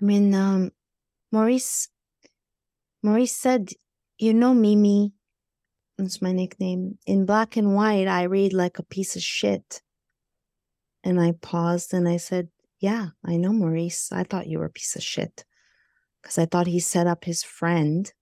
I 0.00 0.04
mean 0.04 0.34
um 0.34 0.72
Maurice 1.30 1.88
Maurice 3.02 3.36
said 3.36 3.70
you 4.18 4.32
know 4.32 4.54
Mimi 4.54 5.12
that's 5.98 6.20
my 6.20 6.32
nickname. 6.32 6.98
In 7.06 7.24
black 7.24 7.56
and 7.56 7.74
white 7.74 8.06
I 8.06 8.24
read 8.24 8.52
like 8.52 8.78
a 8.78 8.84
piece 8.84 9.16
of 9.16 9.22
shit. 9.22 9.80
And 11.02 11.20
I 11.20 11.32
paused 11.40 11.94
and 11.94 12.08
I 12.08 12.18
said 12.18 12.48
yeah 12.80 13.08
I 13.24 13.36
know 13.36 13.52
Maurice. 13.52 14.12
I 14.12 14.24
thought 14.24 14.48
you 14.48 14.58
were 14.58 14.66
a 14.66 14.70
piece 14.70 14.96
of 14.96 15.02
shit. 15.02 15.44
Because 16.22 16.38
I 16.38 16.46
thought 16.46 16.66
he 16.66 16.80
set 16.80 17.06
up 17.06 17.24
his 17.24 17.42
friend 17.42 18.12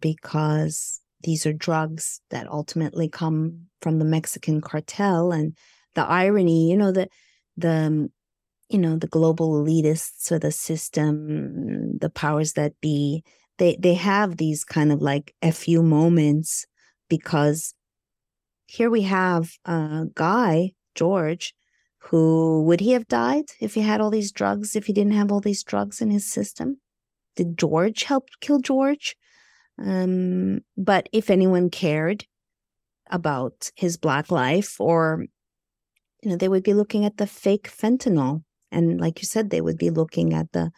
because 0.00 1.00
these 1.22 1.46
are 1.46 1.52
drugs 1.52 2.20
that 2.30 2.48
ultimately 2.48 3.08
come 3.08 3.66
from 3.80 3.98
the 3.98 4.04
Mexican 4.04 4.60
cartel 4.60 5.32
and 5.32 5.56
the 5.94 6.02
irony, 6.02 6.70
you 6.70 6.76
know, 6.76 6.92
the 6.92 7.08
the 7.56 7.70
um, 7.70 8.08
you 8.68 8.78
know, 8.78 8.96
the 8.96 9.08
global 9.08 9.64
elitists 9.64 10.30
or 10.30 10.38
the 10.38 10.52
system, 10.52 11.98
the 11.98 12.10
powers 12.10 12.52
that 12.52 12.80
be, 12.80 13.24
they 13.60 13.76
they 13.78 13.94
have 13.94 14.38
these 14.38 14.64
kind 14.64 14.90
of 14.90 15.00
like 15.02 15.34
a 15.42 15.52
few 15.52 15.82
moments 15.82 16.66
because 17.08 17.74
here 18.66 18.90
we 18.90 19.02
have 19.02 19.52
a 19.66 20.06
guy, 20.14 20.72
George, 20.94 21.54
who 21.98 22.62
would 22.64 22.80
he 22.80 22.92
have 22.92 23.06
died 23.06 23.44
if 23.60 23.74
he 23.74 23.82
had 23.82 24.00
all 24.00 24.10
these 24.10 24.32
drugs, 24.32 24.74
if 24.74 24.86
he 24.86 24.92
didn't 24.92 25.12
have 25.12 25.30
all 25.30 25.40
these 25.40 25.62
drugs 25.62 26.00
in 26.00 26.10
his 26.10 26.32
system? 26.32 26.78
Did 27.36 27.58
George 27.58 28.04
help 28.04 28.28
kill 28.40 28.60
George? 28.60 29.14
Um, 29.78 30.60
but 30.76 31.08
if 31.12 31.28
anyone 31.28 31.68
cared 31.68 32.24
about 33.10 33.70
his 33.76 33.98
black 33.98 34.30
life, 34.30 34.80
or 34.80 35.26
you 36.22 36.30
know, 36.30 36.36
they 36.36 36.48
would 36.48 36.62
be 36.62 36.74
looking 36.74 37.04
at 37.04 37.18
the 37.18 37.26
fake 37.26 37.68
fentanyl, 37.68 38.42
and 38.72 39.00
like 39.00 39.20
you 39.20 39.26
said, 39.26 39.50
they 39.50 39.60
would 39.60 39.78
be 39.78 39.90
looking 39.90 40.32
at 40.32 40.52
the 40.52 40.70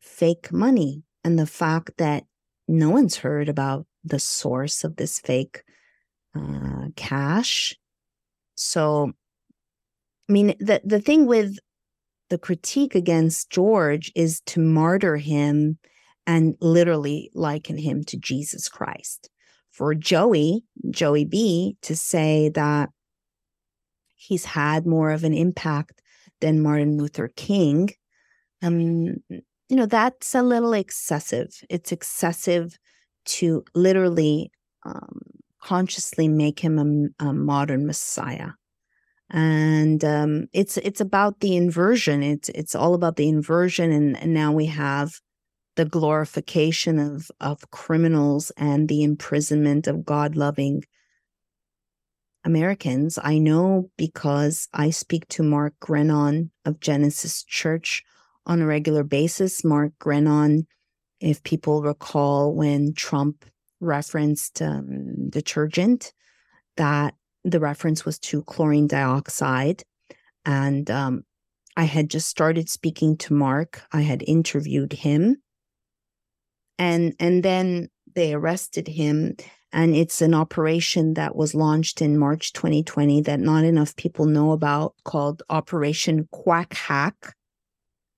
fake 0.00 0.52
money 0.52 1.02
and 1.24 1.38
the 1.38 1.46
fact 1.46 1.92
that 1.98 2.24
no 2.68 2.90
one's 2.90 3.16
heard 3.16 3.48
about 3.48 3.86
the 4.04 4.18
source 4.18 4.84
of 4.84 4.96
this 4.96 5.20
fake 5.20 5.62
uh, 6.36 6.88
cash. 6.96 7.74
So, 8.54 9.12
I 10.28 10.32
mean, 10.32 10.54
the 10.58 10.80
the 10.84 11.00
thing 11.00 11.26
with 11.26 11.58
the 12.30 12.38
critique 12.38 12.94
against 12.94 13.50
George 13.50 14.10
is 14.14 14.40
to 14.46 14.60
martyr 14.60 15.16
him 15.16 15.78
and 16.26 16.54
literally 16.60 17.30
liken 17.34 17.76
him 17.76 18.04
to 18.04 18.16
Jesus 18.16 18.68
Christ. 18.68 19.28
For 19.70 19.94
Joey, 19.94 20.64
Joey 20.90 21.24
B, 21.24 21.76
to 21.82 21.96
say 21.96 22.50
that 22.50 22.90
he's 24.14 24.44
had 24.44 24.86
more 24.86 25.10
of 25.10 25.24
an 25.24 25.34
impact 25.34 26.00
than 26.40 26.62
Martin 26.62 26.96
Luther 26.96 27.28
King, 27.28 27.90
um, 28.62 29.16
you 29.72 29.78
know, 29.78 29.86
that's 29.86 30.34
a 30.34 30.42
little 30.42 30.74
excessive. 30.74 31.64
It's 31.70 31.92
excessive 31.92 32.78
to 33.24 33.64
literally 33.74 34.52
um, 34.84 35.22
consciously 35.62 36.28
make 36.28 36.60
him 36.60 37.10
a, 37.18 37.24
a 37.24 37.32
modern 37.32 37.86
messiah. 37.86 38.50
And 39.30 40.04
um, 40.04 40.48
it's 40.52 40.76
it's 40.76 41.00
about 41.00 41.40
the 41.40 41.56
inversion. 41.56 42.22
It's 42.22 42.50
it's 42.50 42.74
all 42.74 42.92
about 42.92 43.16
the 43.16 43.30
inversion, 43.30 43.90
and, 43.92 44.14
and 44.20 44.34
now 44.34 44.52
we 44.52 44.66
have 44.66 45.14
the 45.76 45.86
glorification 45.86 46.98
of 46.98 47.30
of 47.40 47.70
criminals 47.70 48.52
and 48.58 48.90
the 48.90 49.02
imprisonment 49.02 49.86
of 49.86 50.04
God 50.04 50.36
loving 50.36 50.84
Americans. 52.44 53.18
I 53.22 53.38
know 53.38 53.90
because 53.96 54.68
I 54.74 54.90
speak 54.90 55.28
to 55.28 55.42
Mark 55.42 55.72
Grenon 55.80 56.50
of 56.66 56.78
Genesis 56.78 57.42
Church 57.42 58.04
on 58.46 58.60
a 58.60 58.66
regular 58.66 59.04
basis. 59.04 59.64
Mark 59.64 59.92
Grenon, 60.00 60.66
if 61.20 61.42
people 61.42 61.82
recall 61.82 62.54
when 62.54 62.94
Trump 62.94 63.44
referenced 63.80 64.62
um, 64.62 65.28
detergent, 65.30 66.12
that 66.76 67.14
the 67.44 67.60
reference 67.60 68.04
was 68.04 68.18
to 68.18 68.42
chlorine 68.42 68.86
dioxide. 68.86 69.82
And 70.44 70.90
um, 70.90 71.24
I 71.76 71.84
had 71.84 72.10
just 72.10 72.28
started 72.28 72.68
speaking 72.68 73.16
to 73.18 73.34
Mark. 73.34 73.82
I 73.92 74.02
had 74.02 74.22
interviewed 74.26 74.92
him. 74.92 75.36
And 76.78 77.14
and 77.20 77.42
then 77.42 77.88
they 78.14 78.34
arrested 78.34 78.88
him 78.88 79.36
and 79.72 79.96
it's 79.96 80.20
an 80.20 80.34
operation 80.34 81.14
that 81.14 81.34
was 81.34 81.54
launched 81.54 82.02
in 82.02 82.18
March 82.18 82.52
2020 82.52 83.22
that 83.22 83.40
not 83.40 83.64
enough 83.64 83.96
people 83.96 84.26
know 84.26 84.52
about 84.52 84.94
called 85.04 85.42
Operation 85.48 86.28
Quack 86.30 86.74
Hack. 86.74 87.34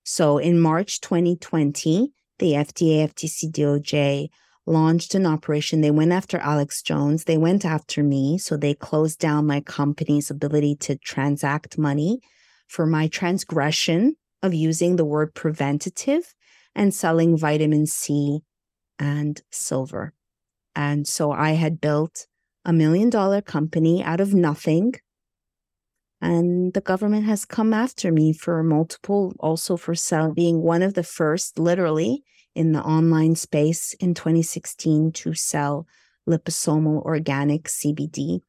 So 0.04 0.38
in 0.38 0.60
March 0.60 1.00
2020, 1.00 2.12
the 2.38 2.52
FDA, 2.52 3.08
FTC, 3.08 3.50
DOJ 3.50 4.28
launched 4.66 5.14
an 5.14 5.26
operation. 5.26 5.80
They 5.80 5.90
went 5.90 6.12
after 6.12 6.38
Alex 6.38 6.82
Jones. 6.82 7.24
They 7.24 7.36
went 7.36 7.64
after 7.64 8.02
me. 8.02 8.38
So 8.38 8.56
they 8.56 8.74
closed 8.74 9.18
down 9.18 9.46
my 9.46 9.60
company's 9.60 10.30
ability 10.30 10.76
to 10.76 10.96
transact 10.96 11.78
money 11.78 12.20
for 12.68 12.86
my 12.86 13.08
transgression 13.08 14.16
of 14.42 14.54
using 14.54 14.96
the 14.96 15.04
word 15.04 15.34
preventative 15.34 16.34
and 16.74 16.94
selling 16.94 17.36
vitamin 17.36 17.86
C 17.86 18.40
and 18.98 19.40
silver. 19.50 20.12
And 20.76 21.06
so 21.06 21.32
I 21.32 21.52
had 21.52 21.80
built 21.80 22.26
a 22.64 22.72
million 22.72 23.10
dollar 23.10 23.40
company 23.40 24.02
out 24.02 24.20
of 24.20 24.34
nothing. 24.34 24.94
And 26.24 26.72
the 26.72 26.80
government 26.80 27.26
has 27.26 27.44
come 27.44 27.74
after 27.74 28.10
me 28.10 28.32
for 28.32 28.62
multiple, 28.62 29.34
also 29.40 29.76
for 29.76 29.94
sell, 29.94 30.32
being 30.32 30.62
one 30.62 30.80
of 30.80 30.94
the 30.94 31.02
first, 31.02 31.58
literally, 31.58 32.24
in 32.54 32.72
the 32.72 32.80
online 32.80 33.36
space 33.36 33.92
in 34.00 34.14
2016 34.14 35.12
to 35.12 35.34
sell 35.34 35.86
liposomal 36.26 37.02
organic 37.02 37.64
CBD. 37.64 38.40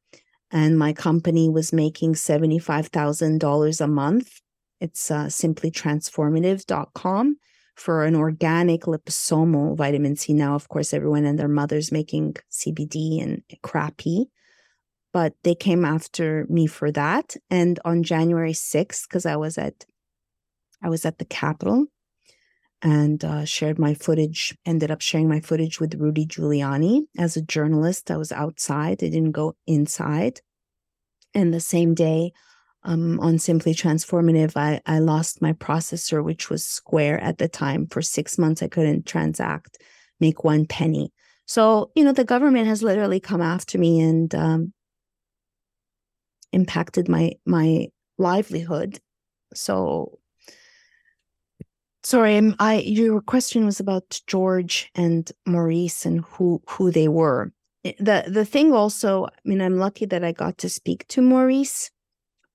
And 0.50 0.78
my 0.78 0.94
company 0.94 1.50
was 1.50 1.74
making 1.74 2.14
$75,000 2.14 3.80
a 3.82 3.86
month. 3.86 4.40
It's 4.80 5.10
uh, 5.10 5.26
simplytransformative.com 5.26 7.36
for 7.74 8.06
an 8.06 8.16
organic 8.16 8.84
liposomal 8.84 9.76
vitamin 9.76 10.16
C. 10.16 10.32
Now, 10.32 10.54
of 10.54 10.70
course, 10.70 10.94
everyone 10.94 11.26
and 11.26 11.38
their 11.38 11.46
mother's 11.46 11.92
making 11.92 12.36
CBD 12.50 13.22
and 13.22 13.42
crappy, 13.60 14.30
but 15.16 15.32
they 15.44 15.54
came 15.54 15.82
after 15.82 16.44
me 16.50 16.66
for 16.66 16.92
that. 16.92 17.36
And 17.48 17.80
on 17.86 18.02
January 18.02 18.52
6th, 18.52 19.08
because 19.08 19.24
I 19.24 19.36
was 19.36 19.56
at 19.56 19.86
I 20.82 20.90
was 20.90 21.06
at 21.06 21.16
the 21.16 21.24
Capitol 21.24 21.86
and 22.82 23.24
uh, 23.24 23.46
shared 23.46 23.78
my 23.78 23.94
footage, 23.94 24.54
ended 24.66 24.90
up 24.90 25.00
sharing 25.00 25.26
my 25.26 25.40
footage 25.40 25.80
with 25.80 25.94
Rudy 25.94 26.26
Giuliani. 26.26 27.04
As 27.16 27.34
a 27.34 27.40
journalist, 27.40 28.10
I 28.10 28.18
was 28.18 28.30
outside, 28.30 29.02
I 29.02 29.08
didn't 29.08 29.32
go 29.32 29.56
inside. 29.66 30.42
And 31.32 31.54
the 31.54 31.60
same 31.60 31.94
day, 31.94 32.32
um, 32.82 33.18
on 33.20 33.38
Simply 33.38 33.72
Transformative, 33.72 34.52
I, 34.54 34.82
I 34.84 34.98
lost 34.98 35.40
my 35.40 35.54
processor, 35.54 36.22
which 36.22 36.50
was 36.50 36.62
Square 36.62 37.20
at 37.20 37.38
the 37.38 37.48
time. 37.48 37.86
For 37.86 38.02
six 38.02 38.36
months, 38.36 38.62
I 38.62 38.68
couldn't 38.68 39.06
transact, 39.06 39.78
make 40.20 40.44
one 40.44 40.66
penny. 40.66 41.10
So, 41.46 41.90
you 41.94 42.04
know, 42.04 42.12
the 42.12 42.24
government 42.24 42.66
has 42.66 42.82
literally 42.82 43.18
come 43.18 43.40
after 43.40 43.78
me 43.78 44.00
and 44.00 44.34
um, 44.34 44.72
impacted 46.56 47.08
my 47.08 47.32
my 47.44 47.88
livelihood. 48.18 49.00
So, 49.54 50.18
sorry, 52.02 52.36
I'm, 52.36 52.56
I 52.58 52.80
your 52.80 53.20
question 53.20 53.64
was 53.64 53.80
about 53.80 54.20
George 54.26 54.90
and 54.94 55.30
Maurice 55.46 56.06
and 56.06 56.24
who 56.24 56.62
who 56.68 56.90
they 56.90 57.08
were. 57.08 57.52
The 57.84 58.24
the 58.26 58.44
thing 58.44 58.72
also, 58.72 59.26
I 59.26 59.40
mean, 59.44 59.60
I'm 59.60 59.76
lucky 59.76 60.06
that 60.06 60.24
I 60.24 60.32
got 60.32 60.58
to 60.58 60.68
speak 60.68 61.06
to 61.08 61.22
Maurice 61.22 61.90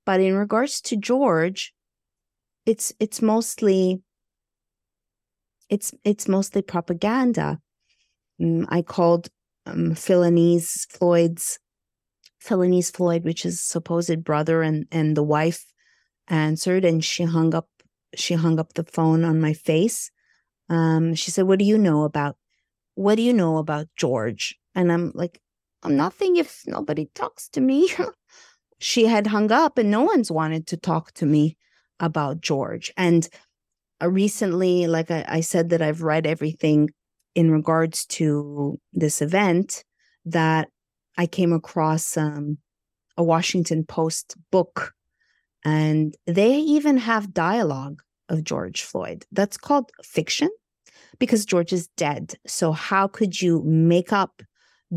but 0.05 0.19
in 0.19 0.35
regards 0.35 0.81
to 0.81 0.97
George, 0.97 1.73
it's 2.65 2.93
it's 2.99 3.21
mostly 3.21 4.01
it's 5.69 5.93
it's 6.03 6.27
mostly 6.27 6.61
propaganda. 6.61 7.59
Um, 8.41 8.65
I 8.69 8.81
called 8.81 9.29
um, 9.65 9.91
Philonise 9.95 10.87
Floyd's 10.89 11.59
Philonise 12.41 12.91
Floyd, 12.91 13.23
which 13.23 13.45
is 13.45 13.61
supposed 13.61 14.23
brother, 14.23 14.61
and 14.61 14.87
and 14.91 15.15
the 15.15 15.23
wife 15.23 15.65
answered, 16.27 16.85
and 16.85 17.03
she 17.03 17.23
hung 17.23 17.53
up 17.55 17.69
she 18.15 18.35
hung 18.35 18.59
up 18.59 18.73
the 18.73 18.83
phone 18.83 19.23
on 19.23 19.39
my 19.39 19.53
face. 19.53 20.11
Um, 20.69 21.15
she 21.15 21.31
said, 21.31 21.47
"What 21.47 21.59
do 21.59 21.65
you 21.65 21.77
know 21.77 22.03
about 22.03 22.37
what 22.95 23.15
do 23.15 23.21
you 23.21 23.33
know 23.33 23.57
about 23.57 23.87
George?" 23.95 24.55
And 24.75 24.91
I'm 24.91 25.11
like, 25.15 25.41
"I'm 25.83 25.97
nothing 25.97 26.37
if 26.37 26.63
nobody 26.67 27.09
talks 27.15 27.49
to 27.49 27.61
me." 27.61 27.89
she 28.79 29.05
had 29.05 29.27
hung 29.27 29.51
up 29.51 29.77
and 29.77 29.91
no 29.91 30.01
one's 30.01 30.31
wanted 30.31 30.67
to 30.67 30.77
talk 30.77 31.11
to 31.13 31.25
me 31.25 31.55
about 31.99 32.41
George. 32.41 32.91
And 32.97 33.29
uh, 34.01 34.09
recently, 34.09 34.87
like 34.87 35.11
I, 35.11 35.23
I 35.27 35.41
said, 35.41 35.69
that 35.69 35.81
I've 35.81 36.01
read 36.01 36.25
everything 36.25 36.89
in 37.35 37.51
regards 37.51 38.05
to 38.07 38.79
this 38.91 39.21
event, 39.21 39.83
that 40.25 40.69
I 41.17 41.27
came 41.27 41.53
across 41.53 42.17
um, 42.17 42.57
a 43.17 43.23
Washington 43.23 43.85
Post 43.85 44.35
book, 44.51 44.93
and 45.63 46.15
they 46.25 46.57
even 46.57 46.97
have 46.97 47.33
dialogue 47.33 48.01
of 48.29 48.43
George 48.43 48.81
Floyd. 48.81 49.25
That's 49.31 49.57
called 49.57 49.91
fiction 50.03 50.49
because 51.19 51.45
George 51.45 51.73
is 51.73 51.87
dead. 51.97 52.35
So, 52.47 52.71
how 52.71 53.07
could 53.07 53.41
you 53.41 53.61
make 53.63 54.13
up 54.13 54.41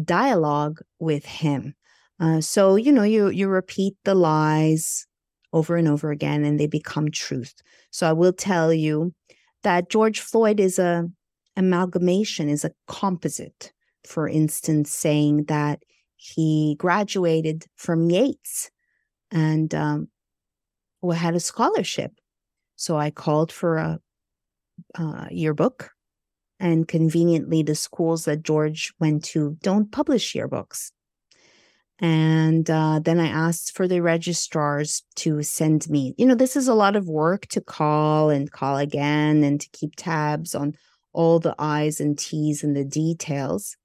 dialogue 0.05 0.81
with 0.99 1.25
him? 1.25 1.75
Uh, 2.21 2.41
so 2.41 2.77
you 2.77 2.93
know 2.93 3.03
you 3.03 3.29
you 3.29 3.49
repeat 3.49 3.95
the 4.05 4.15
lies 4.15 5.07
over 5.53 5.77
and 5.77 5.89
over 5.89 6.11
again, 6.11 6.45
and 6.45 6.59
they 6.59 6.67
become 6.67 7.11
truth. 7.11 7.55
So 7.91 8.09
I 8.09 8.13
will 8.13 8.33
tell 8.33 8.73
you 8.73 9.13
that 9.63 9.91
George 9.91 10.21
Floyd 10.21 10.61
is 10.61 10.79
a 10.79 11.09
amalgamation, 11.57 12.49
is 12.49 12.65
a 12.65 12.73
composite. 12.89 13.73
For 14.07 14.29
instance, 14.29 14.91
saying 14.91 15.45
that 15.45 15.83
he 16.25 16.75
graduated 16.79 17.67
from 17.77 18.09
Yates 18.09 18.71
and 19.31 19.75
um, 19.75 20.09
had 21.15 21.35
a 21.35 21.41
scholarship. 21.41 22.13
So 22.77 22.97
I 22.97 23.11
called 23.11 23.53
for 23.53 23.77
a, 23.77 24.01
a 24.95 25.29
yearbook, 25.31 25.91
and 26.59 26.89
conveniently, 26.89 27.63
the 27.63 27.75
schools 27.75 28.25
that 28.25 28.43
George 28.43 28.95
went 28.99 29.25
to 29.27 29.59
don't 29.63 29.93
publish 29.93 30.35
yearbooks. 30.35 30.93
And 31.99 32.69
uh, 32.71 33.01
then 33.01 33.21
I 33.21 33.29
asked 33.29 33.77
for 33.77 33.87
the 33.87 34.01
registrars 34.01 35.03
to 35.17 35.43
send 35.43 35.91
me. 35.91 36.15
You 36.17 36.27
know, 36.27 36.35
this 36.35 36.57
is 36.57 36.69
a 36.69 36.75
lot 36.75 36.97
of 36.97 37.07
work 37.07 37.47
to 37.49 37.61
call 37.61 38.31
and 38.31 38.51
call 38.51 38.79
again 38.79 39.45
and 39.45 39.61
to 39.61 39.69
keep 39.73 39.95
tabs 39.97 40.55
on 40.55 40.75
all 41.13 41.39
the 41.39 41.55
I's 41.59 42.01
and 42.01 42.19
T's 42.19 42.65
and 42.65 42.75
the 42.75 42.85
details. 42.85 43.77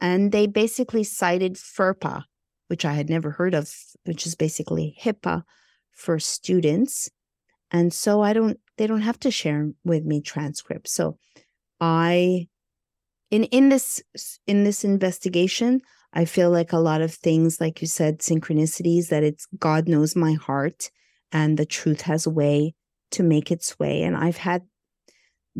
And 0.00 0.32
they 0.32 0.46
basically 0.46 1.04
cited 1.04 1.54
FERPA, 1.54 2.24
which 2.68 2.84
I 2.84 2.92
had 2.92 3.08
never 3.08 3.30
heard 3.30 3.54
of, 3.54 3.72
which 4.04 4.26
is 4.26 4.34
basically 4.34 4.96
HIPAA 5.02 5.42
for 5.92 6.18
students. 6.18 7.10
And 7.70 7.92
so 7.92 8.22
I 8.22 8.32
don't, 8.32 8.58
they 8.76 8.86
don't 8.86 9.00
have 9.00 9.18
to 9.20 9.30
share 9.30 9.70
with 9.84 10.04
me 10.04 10.20
transcripts. 10.20 10.92
So 10.92 11.18
I, 11.80 12.48
in 13.30 13.44
in 13.44 13.70
this 13.70 14.02
in 14.46 14.64
this 14.64 14.84
investigation, 14.84 15.80
I 16.12 16.24
feel 16.24 16.50
like 16.50 16.72
a 16.72 16.78
lot 16.78 17.02
of 17.02 17.12
things, 17.12 17.60
like 17.60 17.80
you 17.80 17.88
said, 17.88 18.20
synchronicities, 18.20 19.08
that 19.08 19.22
it's 19.22 19.46
God 19.58 19.88
knows 19.88 20.14
my 20.14 20.34
heart 20.34 20.90
and 21.32 21.58
the 21.58 21.66
truth 21.66 22.02
has 22.02 22.26
a 22.26 22.30
way 22.30 22.74
to 23.12 23.22
make 23.22 23.50
its 23.50 23.78
way. 23.78 24.02
And 24.02 24.16
I've 24.16 24.36
had 24.36 24.62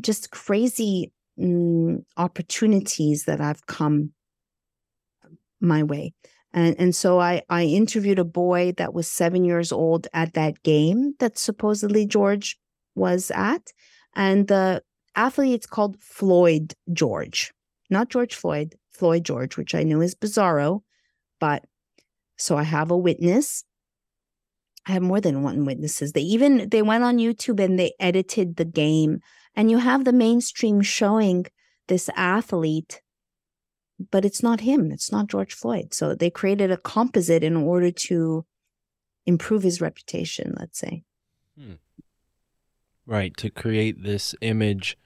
just 0.01 0.31
crazy 0.31 1.13
mm, 1.39 2.05
opportunities 2.17 3.25
that 3.25 3.41
I've 3.41 3.67
come 3.67 4.13
my 5.67 5.83
way. 5.83 6.13
And 6.53 6.75
and 6.79 6.95
so 6.95 7.21
I 7.21 7.43
I 7.51 7.65
interviewed 7.65 8.19
a 8.19 8.25
boy 8.25 8.73
that 8.79 8.95
was 8.95 9.09
seven 9.09 9.45
years 9.45 9.73
old 9.73 10.09
at 10.15 10.33
that 10.35 10.63
game 10.63 11.15
that 11.19 11.39
supposedly 11.39 12.07
George 12.07 12.59
was 12.95 13.31
at, 13.35 13.73
and 14.15 14.49
the 14.49 14.83
athlete's 15.15 15.67
called 15.67 16.01
Floyd 16.01 16.75
George, 16.93 17.53
not 17.91 18.09
George 18.09 18.35
Floyd, 18.35 18.75
Floyd 18.91 19.25
George, 19.25 19.57
which 19.57 19.75
I 19.75 19.83
know 19.83 20.01
is 20.01 20.15
bizarro, 20.15 20.81
but 21.41 21.65
so 22.39 22.57
I 22.57 22.63
have 22.63 22.91
a 22.91 22.97
witness. 22.97 23.65
I 24.87 24.93
have 24.93 25.03
more 25.03 25.21
than 25.21 25.43
one 25.43 25.65
witnesses. 25.65 26.13
They 26.13 26.23
even 26.23 26.69
they 26.71 26.83
went 26.83 27.05
on 27.05 27.19
YouTube 27.19 27.63
and 27.63 27.79
they 27.79 27.93
edited 28.01 28.57
the 28.57 28.65
game, 28.65 29.21
and 29.55 29.71
you 29.71 29.79
have 29.79 30.05
the 30.05 30.13
mainstream 30.13 30.81
showing 30.81 31.47
this 31.89 32.09
athlete 32.17 33.03
but 34.11 34.25
it's 34.25 34.43
not 34.43 34.61
him. 34.61 34.93
It's 34.93 35.11
not 35.11 35.29
George 35.29 35.55
Floyd. 35.55 35.95
So 35.95 36.15
they 36.15 36.31
created 36.31 36.71
a 36.71 36.77
composite 36.77 37.43
in 37.43 37.57
order 37.57 37.91
to 37.91 38.45
improve 39.25 39.63
his 39.63 39.81
reputation, 39.81 40.55
let's 40.59 40.79
say. 40.79 41.03
Right, 43.07 43.37
to 43.39 43.51
create 43.51 44.03
this 44.03 44.35
image, 44.41 44.99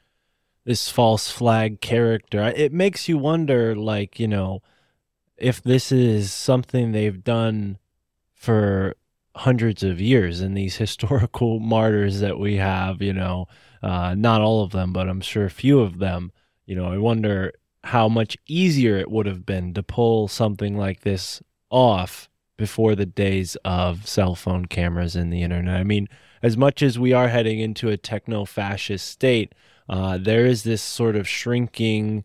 this 0.64 0.88
false 0.88 1.30
flag 1.30 1.80
character. 1.80 2.52
It 2.56 2.72
makes 2.72 3.08
you 3.08 3.18
wonder, 3.18 3.76
like, 3.76 4.18
you 4.18 4.28
know, 4.28 4.62
if 5.36 5.62
this 5.62 5.92
is 5.92 6.32
something 6.32 6.92
they've 6.92 7.22
done 7.22 7.78
for 8.34 8.96
hundreds 9.36 9.82
of 9.82 10.00
years 10.00 10.40
and 10.40 10.56
these 10.56 10.76
historical 10.84 11.60
martyrs 11.60 12.20
that 12.20 12.38
we 12.38 12.56
have, 12.56 13.00
you 13.00 13.12
know, 13.12 13.46
uh, 13.82 14.14
not 14.14 14.40
all 14.40 14.62
of 14.62 14.72
them, 14.72 14.92
but 14.92 15.08
I'm 15.08 15.20
sure 15.20 15.44
a 15.44 15.50
few 15.50 15.80
of 15.80 15.98
them, 15.98 16.32
you 16.66 16.74
know, 16.74 16.86
I 16.86 16.98
wonder 16.98 17.52
how 17.84 18.08
much 18.08 18.36
easier 18.46 18.96
it 18.96 19.10
would 19.10 19.26
have 19.26 19.46
been 19.46 19.74
to 19.74 19.82
pull 19.82 20.28
something 20.28 20.76
like 20.76 21.00
this 21.00 21.42
off 21.70 22.28
before 22.56 22.94
the 22.94 23.06
days 23.06 23.56
of 23.64 24.06
cell 24.06 24.34
phone 24.34 24.66
cameras 24.66 25.16
and 25.16 25.32
the 25.32 25.42
internet. 25.42 25.80
I 25.80 25.84
mean, 25.84 26.08
as 26.42 26.56
much 26.56 26.82
as 26.82 26.98
we 26.98 27.12
are 27.12 27.28
heading 27.28 27.58
into 27.60 27.88
a 27.88 27.96
techno 27.96 28.44
fascist 28.44 29.08
state, 29.08 29.54
uh, 29.88 30.18
there 30.18 30.46
is 30.46 30.62
this 30.62 30.82
sort 30.82 31.16
of 31.16 31.26
shrinking 31.26 32.24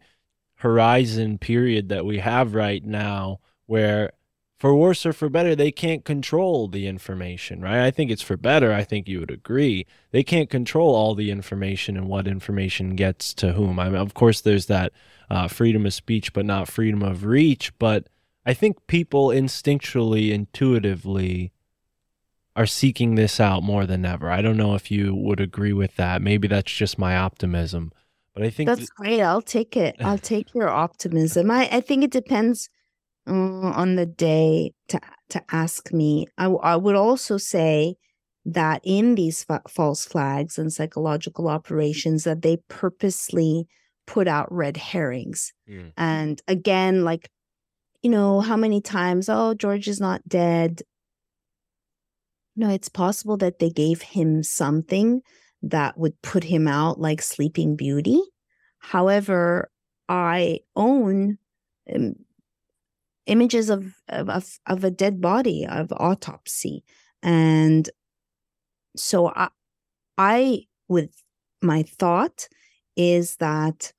horizon 0.55 1.37
period 1.37 1.89
that 1.89 2.05
we 2.05 2.19
have 2.19 2.53
right 2.53 2.83
now 2.83 3.39
where 3.65 4.11
for 4.57 4.73
worse 4.73 5.05
or 5.05 5.13
for 5.13 5.29
better 5.29 5.55
they 5.55 5.71
can't 5.71 6.05
control 6.05 6.67
the 6.67 6.87
information 6.87 7.61
right? 7.61 7.85
I 7.85 7.91
think 7.91 8.11
it's 8.11 8.21
for 8.21 8.37
better. 8.37 8.73
I 8.73 8.83
think 8.83 9.07
you 9.07 9.19
would 9.19 9.31
agree. 9.31 9.85
They 10.11 10.23
can't 10.23 10.49
control 10.49 10.95
all 10.95 11.15
the 11.15 11.31
information 11.31 11.97
and 11.97 12.07
what 12.07 12.27
information 12.27 12.95
gets 12.95 13.33
to 13.35 13.53
whom. 13.53 13.79
I 13.79 13.89
mean 13.89 13.95
of 13.95 14.13
course 14.13 14.41
there's 14.41 14.67
that 14.67 14.93
uh, 15.29 15.47
freedom 15.47 15.85
of 15.85 15.93
speech 15.93 16.33
but 16.33 16.45
not 16.45 16.67
freedom 16.67 17.03
of 17.03 17.25
reach. 17.25 17.77
But 17.79 18.07
i 18.45 18.53
think 18.53 18.87
people 18.87 19.27
instinctually 19.27 20.31
intuitively 20.31 21.51
are 22.55 22.65
seeking 22.65 23.15
this 23.15 23.39
out 23.39 23.63
more 23.63 23.85
than 23.85 24.05
ever. 24.05 24.31
I 24.31 24.41
don't 24.41 24.57
know 24.57 24.75
if 24.75 24.89
you 24.89 25.13
would 25.13 25.41
agree 25.41 25.73
with 25.73 25.97
that. 25.97 26.21
Maybe 26.21 26.47
that's 26.47 26.71
just 26.71 26.97
my 26.97 27.17
optimism. 27.17 27.91
But 28.33 28.43
i 28.43 28.49
think 28.49 28.67
That's 28.67 28.89
great. 28.89 29.21
I'll 29.21 29.41
take 29.41 29.75
it. 29.75 29.95
I'll 29.99 30.17
take 30.33 30.53
your 30.53 30.69
optimism. 30.69 31.51
I, 31.51 31.69
I 31.71 31.81
think 31.81 32.03
it 32.03 32.11
depends 32.11 32.69
on 33.27 33.95
the 33.95 34.05
day 34.05 34.73
to 34.89 34.99
to 35.29 35.41
ask 35.51 35.91
me. 35.91 36.27
I, 36.37 36.45
I 36.45 36.75
would 36.75 36.95
also 36.95 37.37
say 37.37 37.95
that 38.45 38.81
in 38.83 39.15
these 39.15 39.43
fa- 39.43 39.63
false 39.67 40.05
flags 40.05 40.57
and 40.57 40.71
psychological 40.71 41.47
operations 41.47 42.23
that 42.25 42.43
they 42.43 42.57
purposely 42.67 43.67
put 44.05 44.27
out 44.27 44.51
red 44.51 44.77
herrings. 44.77 45.51
Mm. 45.67 45.93
And 45.97 46.41
again, 46.47 47.03
like, 47.03 47.29
you 48.03 48.11
know, 48.11 48.41
how 48.41 48.55
many 48.55 48.81
times, 48.81 49.29
oh, 49.29 49.55
George 49.55 49.87
is 49.87 49.99
not 49.99 50.27
dead. 50.27 50.83
No, 52.55 52.69
it's 52.69 52.89
possible 52.89 53.35
that 53.37 53.57
they 53.57 53.71
gave 53.71 54.01
him 54.01 54.43
something 54.43 55.21
that 55.63 55.97
would 55.97 56.21
put 56.21 56.43
him 56.43 56.67
out 56.67 56.99
like 56.99 57.21
Sleeping 57.23 57.75
Beauty. 57.75 58.21
However, 58.77 59.71
I 60.07 60.59
own 60.75 61.39
um, 61.93 62.13
images 63.25 63.69
of, 63.69 63.93
of 64.09 64.59
of 64.67 64.83
a 64.83 64.91
dead 64.91 65.21
body 65.21 65.65
of 65.65 65.91
autopsy, 65.93 66.83
and 67.23 67.89
so 68.95 69.27
I 69.29 69.49
I 70.17 70.65
with 70.87 71.23
my 71.61 71.83
thought 71.83 72.47
is 72.95 73.35
that 73.37 73.93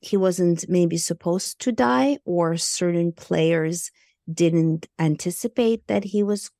he 0.00 0.16
wasn't 0.16 0.68
maybe 0.68 0.96
supposed 0.96 1.60
to 1.60 1.72
die, 1.72 2.18
or 2.24 2.56
certain 2.56 3.12
players 3.12 3.90
didn't 4.32 4.88
anticipate 4.98 5.86
that 5.88 6.04
he 6.04 6.22
was 6.22 6.50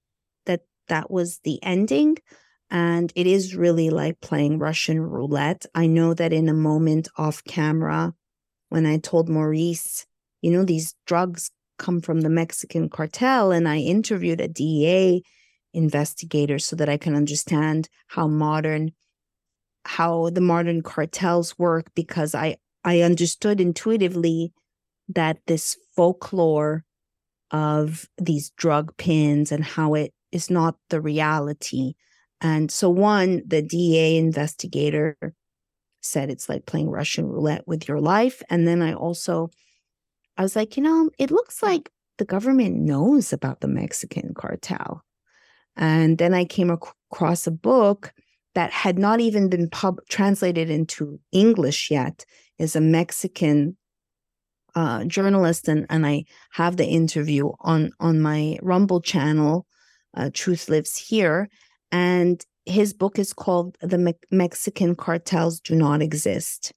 that 0.46 0.62
that 0.88 1.10
was 1.10 1.40
the 1.44 1.62
ending 1.62 2.16
and 2.72 3.12
it 3.14 3.26
is 3.26 3.54
really 3.54 3.90
like 3.90 4.20
playing 4.22 4.58
Russian 4.58 4.98
roulette. 4.98 5.66
I 5.74 5.86
know 5.86 6.14
that 6.14 6.32
in 6.32 6.48
a 6.48 6.54
moment 6.54 7.06
off 7.18 7.44
camera, 7.44 8.14
when 8.70 8.86
I 8.86 8.96
told 8.96 9.28
Maurice, 9.28 10.06
you 10.43 10.51
know, 10.51 10.64
these 10.64 10.95
drugs 11.07 11.51
come 11.78 12.01
from 12.01 12.20
the 12.20 12.28
Mexican 12.28 12.88
cartel, 12.88 13.53
and 13.53 13.68
I 13.68 13.78
interviewed 13.78 14.40
a 14.40 14.49
DEA 14.49 15.22
investigator 15.72 16.59
so 16.59 16.76
that 16.76 16.88
I 16.88 16.99
can 16.99 17.14
understand 17.14 17.88
how 18.09 18.28
modern, 18.28 18.93
how 19.86 20.28
the 20.30 20.40
modern 20.43 20.82
cartels 20.82 21.59
work, 21.59 21.86
because 21.95 22.34
I 22.34 22.57
I 22.84 23.01
understood 23.01 23.61
intuitively 23.61 24.53
that 25.09 25.38
this 25.47 25.76
folklore 25.95 26.84
of 27.51 28.07
these 28.18 28.51
drug 28.51 28.97
pins 28.97 29.53
and 29.53 29.62
how 29.64 29.95
it 29.95 30.12
is 30.32 30.51
not 30.51 30.76
the 30.88 31.01
reality. 31.01 31.95
And 32.40 32.70
so, 32.70 32.90
one, 32.90 33.43
the 33.47 33.62
DEA 33.62 34.16
investigator 34.16 35.16
said 36.01 36.30
it's 36.30 36.49
like 36.49 36.66
playing 36.66 36.90
Russian 36.90 37.26
roulette 37.26 37.68
with 37.68 37.86
your 37.86 38.01
life. 38.01 38.43
And 38.51 38.66
then 38.66 38.82
I 38.82 38.95
also, 38.95 39.51
I 40.36 40.42
was 40.42 40.56
like, 40.56 40.76
you 40.76 40.82
know, 40.82 41.10
it 41.18 41.30
looks 41.30 41.62
like 41.62 41.90
the 42.18 42.24
government 42.24 42.76
knows 42.76 43.32
about 43.32 43.60
the 43.60 43.68
Mexican 43.68 44.34
cartel. 44.34 45.02
And 45.76 46.18
then 46.18 46.34
I 46.34 46.44
came 46.44 46.70
ac- 46.70 46.92
across 47.10 47.46
a 47.46 47.50
book 47.50 48.12
that 48.54 48.70
had 48.72 48.98
not 48.98 49.20
even 49.20 49.48
been 49.48 49.70
pub- 49.70 50.00
translated 50.08 50.70
into 50.70 51.20
English 51.32 51.90
yet. 51.90 52.24
Is 52.58 52.76
a 52.76 52.80
Mexican 52.80 53.76
uh, 54.74 55.04
journalist, 55.04 55.68
and, 55.68 55.86
and 55.90 56.06
I 56.06 56.24
have 56.52 56.76
the 56.76 56.86
interview 56.86 57.50
on 57.60 57.90
on 57.98 58.20
my 58.20 58.58
Rumble 58.62 59.00
channel. 59.00 59.66
Uh, 60.14 60.30
Truth 60.32 60.68
lives 60.68 60.96
here, 60.96 61.48
and 61.90 62.44
his 62.66 62.92
book 62.92 63.18
is 63.18 63.32
called 63.32 63.76
"The 63.80 63.98
Me- 63.98 64.14
Mexican 64.30 64.94
Cartels 64.94 65.60
Do 65.60 65.74
Not 65.74 66.02
Exist," 66.02 66.72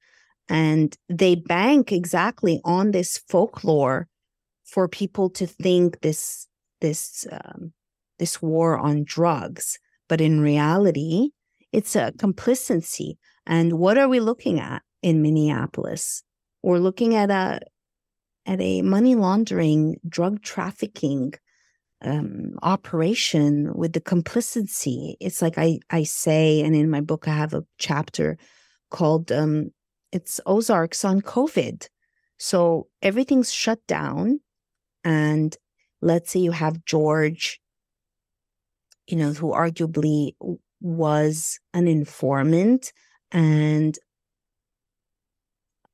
and 0.49 0.95
they 1.09 1.35
bank 1.35 1.91
exactly 1.91 2.61
on 2.63 2.91
this 2.91 3.17
folklore 3.27 4.07
for 4.63 4.87
people 4.87 5.29
to 5.31 5.47
think 5.47 6.01
this 6.01 6.47
this 6.81 7.25
um, 7.31 7.73
this 8.19 8.41
war 8.41 8.77
on 8.77 9.03
drugs, 9.03 9.79
but 10.07 10.21
in 10.21 10.41
reality, 10.41 11.29
it's 11.71 11.95
a 11.95 12.13
complicity. 12.17 13.17
And 13.45 13.73
what 13.73 13.97
are 13.97 14.07
we 14.07 14.19
looking 14.19 14.59
at 14.59 14.81
in 15.01 15.21
Minneapolis? 15.21 16.23
We're 16.63 16.79
looking 16.79 17.15
at 17.15 17.29
a 17.29 17.59
at 18.45 18.61
a 18.61 18.81
money 18.81 19.15
laundering, 19.15 19.97
drug 20.07 20.41
trafficking 20.41 21.33
um, 22.03 22.53
operation 22.61 23.73
with 23.73 23.93
the 23.93 24.01
complicity. 24.01 25.17
It's 25.19 25.41
like 25.41 25.57
I 25.57 25.79
I 25.89 26.03
say, 26.03 26.61
and 26.61 26.75
in 26.75 26.89
my 26.89 27.01
book 27.01 27.27
I 27.27 27.33
have 27.33 27.53
a 27.53 27.65
chapter 27.77 28.37
called 28.91 29.31
um, 29.31 29.71
"It's 30.15 30.39
Ozarks 30.45 31.03
on 31.03 31.21
COVID." 31.21 31.87
So 32.37 32.87
everything's 33.01 33.51
shut 33.51 33.79
down, 33.87 34.39
and 35.03 35.55
let's 36.01 36.31
say 36.31 36.39
you 36.39 36.51
have 36.51 36.85
George, 36.85 37.61
you 39.07 39.17
know, 39.17 39.31
who 39.33 39.51
arguably 39.51 40.33
was 40.81 41.59
an 41.73 41.87
informant, 41.87 42.93
and 43.31 43.97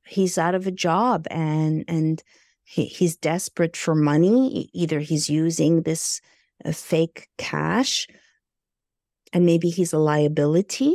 he's 0.06 0.36
out 0.38 0.54
of 0.54 0.66
a 0.66 0.78
job, 0.86 1.26
and 1.30 1.84
and 1.88 2.22
he, 2.64 2.84
he's 2.84 3.16
desperate 3.16 3.76
for 3.76 3.94
money. 3.94 4.68
Either 4.72 5.00
he's 5.00 5.28
using 5.30 5.82
this 5.82 6.20
uh, 6.64 6.72
fake 6.72 7.28
cash, 7.38 8.06
and 9.32 9.46
maybe 9.46 9.68
he's 9.70 9.92
a 9.92 9.98
liability, 9.98 10.92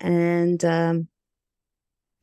and 0.00 0.64
um, 0.64 1.08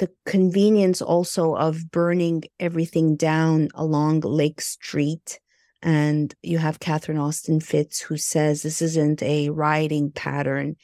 the 0.04 0.12
convenience 0.26 1.02
also 1.02 1.56
of 1.56 1.90
burning 1.90 2.44
everything 2.60 3.16
down 3.16 3.70
along 3.74 4.20
Lake 4.20 4.60
Street. 4.60 5.40
And 5.82 6.36
you 6.44 6.58
have 6.58 6.82
Catherine 6.82 7.18
Austin 7.18 7.62
Fitts 7.62 8.02
who 8.02 8.18
says 8.18 8.64
this 8.64 8.82
isn't 8.82 9.24
a 9.24 9.50
rioting 9.50 10.12
pattern, 10.12 10.76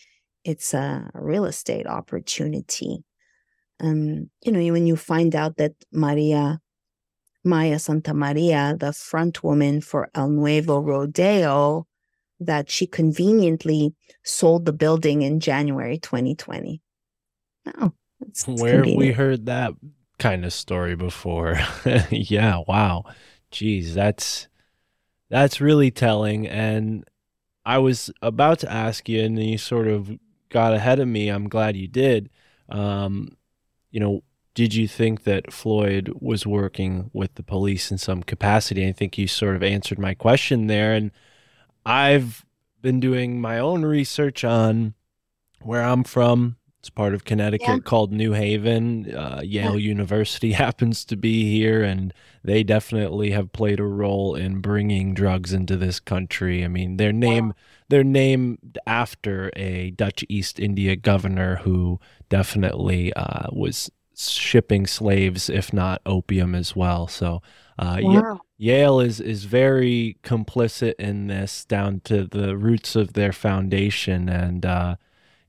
it's 0.46 0.74
a 0.74 1.10
real 1.14 1.44
estate 1.44 1.86
opportunity. 1.86 3.04
Um, 3.82 4.30
you 4.42 4.54
know, 4.54 4.72
when 4.72 4.88
you 4.88 4.96
find 4.96 5.36
out 5.36 5.58
that 5.58 5.74
Maria 5.92 6.62
Maya 7.44 7.78
Santa 7.78 8.14
Maria, 8.14 8.78
the 8.80 8.94
front 8.94 9.44
woman 9.44 9.82
for 9.82 10.10
El 10.16 10.30
Nuevo 10.30 10.80
Rodeo, 10.80 11.88
that 12.40 12.70
she 12.70 12.88
conveniently 12.88 13.94
sold 14.24 14.64
the 14.64 14.72
building 14.72 15.24
in 15.24 15.42
January 15.42 15.98
2020. 15.98 16.82
Oh, 17.82 17.92
that's 18.20 18.48
Where 18.48 18.84
have 18.84 18.96
we 18.96 19.12
heard 19.12 19.46
that 19.46 19.74
kind 20.18 20.46
of 20.46 20.54
story 20.54 20.96
before? 20.96 21.60
yeah, 22.10 22.64
wow. 22.68 23.06
Geez, 23.52 23.94
that's 23.94 24.48
that's 25.30 25.62
really 25.62 25.92
telling. 25.92 26.48
And 26.48 27.06
I 27.66 27.78
was 27.78 28.12
about 28.22 28.60
to 28.60 28.72
ask 28.72 29.08
you, 29.08 29.22
and 29.22 29.42
you 29.42 29.58
sort 29.58 29.88
of 29.88 30.12
got 30.50 30.74
ahead 30.74 31.00
of 31.00 31.08
me. 31.08 31.30
I'm 31.30 31.48
glad 31.48 31.76
you 31.76 31.88
did. 31.88 32.30
Um, 32.70 33.38
you 33.92 34.00
know, 34.00 34.24
did 34.54 34.74
you 34.74 34.88
think 34.88 35.24
that 35.24 35.54
Floyd 35.54 36.12
was 36.20 36.46
working 36.46 37.10
with 37.14 37.36
the 37.36 37.44
police 37.44 37.92
in 37.92 37.98
some 37.98 38.24
capacity? 38.24 38.88
I 38.88 38.92
think 38.92 39.18
you 39.18 39.28
sort 39.28 39.56
of 39.56 39.64
answered 39.64 40.00
my 40.00 40.14
question 40.14 40.68
there. 40.68 40.94
And 40.94 41.12
I've 41.86 42.46
been 42.82 43.00
doing 43.00 43.40
my 43.40 43.60
own 43.60 43.84
research 43.86 44.44
on 44.44 44.96
where 45.62 45.84
I'm 45.84 46.04
from. 46.04 46.58
It's 46.80 46.90
part 46.90 47.14
of 47.14 47.26
Connecticut 47.26 47.68
Yeah. 47.68 47.78
called 47.80 48.14
New 48.14 48.32
Haven. 48.32 49.14
Uh, 49.14 49.42
Yale 49.44 49.78
University 49.78 50.52
happens 50.66 51.04
to 51.06 51.18
be 51.18 51.52
here, 51.52 51.84
and 51.84 52.14
they 52.42 52.64
definitely 52.64 53.32
have 53.32 53.52
played 53.52 53.82
a 53.82 53.86
role 53.86 54.34
in 54.34 54.62
bringing 54.62 55.14
drugs 55.14 55.52
into 55.52 55.76
this 55.76 56.00
country. 56.00 56.64
I 56.64 56.70
mean, 56.70 56.96
they're 56.96 57.12
named 57.12 57.54
they're 57.90 58.04
named 58.06 58.78
after 58.88 59.52
a 59.58 59.92
Dutch 59.92 60.24
East 60.30 60.58
India 60.60 60.96
governor 60.96 61.58
who 61.58 62.00
definitely 62.30 63.12
uh, 63.14 63.48
was 63.52 63.92
shipping 64.16 64.88
slaves, 64.88 65.50
if 65.50 65.74
not 65.74 66.02
opium, 66.06 66.56
as 66.56 66.76
well. 66.78 67.08
So, 67.08 67.42
uh, 67.78 68.00
Wow. 68.02 68.40
Yale 68.58 69.00
is 69.02 69.20
is 69.20 69.44
very 69.46 70.18
complicit 70.24 70.94
in 71.00 71.28
this 71.28 71.66
down 71.66 72.00
to 72.06 72.26
the 72.26 72.56
roots 72.58 72.96
of 72.96 73.14
their 73.14 73.34
foundation, 73.34 74.30
and 74.30 74.66
uh, 74.66 74.96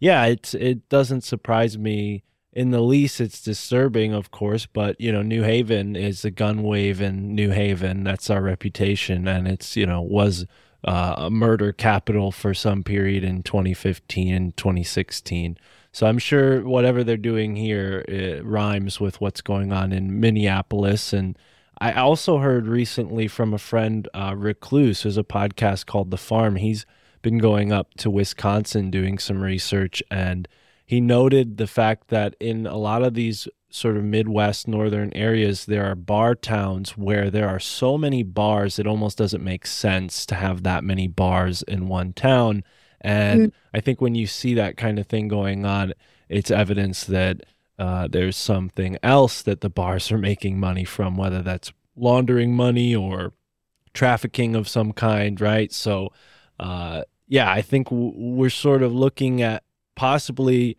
yeah, 0.00 0.24
it's 0.24 0.54
it 0.54 0.88
doesn't 0.88 1.20
surprise 1.20 1.78
me 1.78 2.24
in 2.52 2.70
the 2.70 2.80
least. 2.80 3.20
It's 3.20 3.42
disturbing, 3.42 4.14
of 4.14 4.30
course, 4.30 4.66
but 4.66 4.98
you 5.00 5.12
know, 5.12 5.22
New 5.22 5.42
Haven 5.42 5.94
is 5.94 6.24
a 6.24 6.30
gun 6.30 6.62
wave 6.62 7.00
in 7.02 7.34
New 7.34 7.50
Haven. 7.50 8.02
That's 8.02 8.30
our 8.30 8.40
reputation, 8.40 9.28
and 9.28 9.46
it's 9.46 9.76
you 9.76 9.84
know 9.86 10.00
was 10.00 10.46
uh, 10.84 11.14
a 11.18 11.30
murder 11.30 11.72
capital 11.72 12.32
for 12.32 12.54
some 12.54 12.82
period 12.82 13.22
in 13.22 13.42
2015 13.42 14.34
and 14.34 14.56
2016. 14.56 15.58
So 15.92 16.06
I'm 16.06 16.18
sure 16.18 16.62
whatever 16.62 17.04
they're 17.04 17.16
doing 17.16 17.56
here 17.56 18.04
it 18.08 18.44
rhymes 18.44 19.00
with 19.00 19.20
what's 19.20 19.42
going 19.42 19.72
on 19.72 19.92
in 19.92 20.18
Minneapolis 20.18 21.12
and. 21.12 21.38
I 21.82 21.92
also 21.92 22.36
heard 22.36 22.66
recently 22.66 23.26
from 23.26 23.54
a 23.54 23.58
friend, 23.58 24.06
uh, 24.12 24.34
Recluse, 24.36 25.00
who's 25.00 25.16
a 25.16 25.24
podcast 25.24 25.86
called 25.86 26.10
The 26.10 26.18
Farm. 26.18 26.56
He's 26.56 26.84
been 27.22 27.38
going 27.38 27.72
up 27.72 27.94
to 27.98 28.10
Wisconsin 28.10 28.90
doing 28.90 29.18
some 29.18 29.42
research, 29.42 30.02
and 30.10 30.48
he 30.86 31.00
noted 31.00 31.56
the 31.56 31.66
fact 31.66 32.08
that 32.08 32.34
in 32.40 32.66
a 32.66 32.76
lot 32.76 33.02
of 33.02 33.14
these 33.14 33.46
sort 33.70 33.96
of 33.96 34.04
Midwest 34.04 34.66
northern 34.66 35.12
areas, 35.14 35.66
there 35.66 35.84
are 35.84 35.94
bar 35.94 36.34
towns 36.34 36.96
where 36.96 37.30
there 37.30 37.48
are 37.48 37.60
so 37.60 37.96
many 37.96 38.22
bars, 38.22 38.78
it 38.78 38.86
almost 38.86 39.16
doesn't 39.16 39.44
make 39.44 39.66
sense 39.66 40.26
to 40.26 40.34
have 40.34 40.64
that 40.64 40.82
many 40.82 41.06
bars 41.06 41.62
in 41.62 41.88
one 41.88 42.12
town. 42.12 42.64
And 43.00 43.52
I 43.72 43.80
think 43.80 44.00
when 44.00 44.14
you 44.14 44.26
see 44.26 44.54
that 44.54 44.76
kind 44.76 44.98
of 44.98 45.06
thing 45.06 45.28
going 45.28 45.64
on, 45.64 45.94
it's 46.28 46.50
evidence 46.50 47.04
that 47.04 47.42
uh, 47.78 48.08
there's 48.10 48.36
something 48.36 48.98
else 49.02 49.42
that 49.42 49.62
the 49.62 49.70
bars 49.70 50.12
are 50.12 50.18
making 50.18 50.58
money 50.60 50.84
from, 50.84 51.16
whether 51.16 51.40
that's 51.40 51.72
laundering 51.96 52.54
money 52.54 52.94
or 52.94 53.32
trafficking 53.94 54.54
of 54.54 54.68
some 54.68 54.92
kind, 54.92 55.40
right? 55.40 55.72
So, 55.72 56.12
uh, 56.58 57.04
yeah, 57.30 57.50
I 57.50 57.62
think 57.62 57.86
we're 57.92 58.50
sort 58.50 58.82
of 58.82 58.92
looking 58.92 59.40
at 59.40 59.62
possibly 59.94 60.76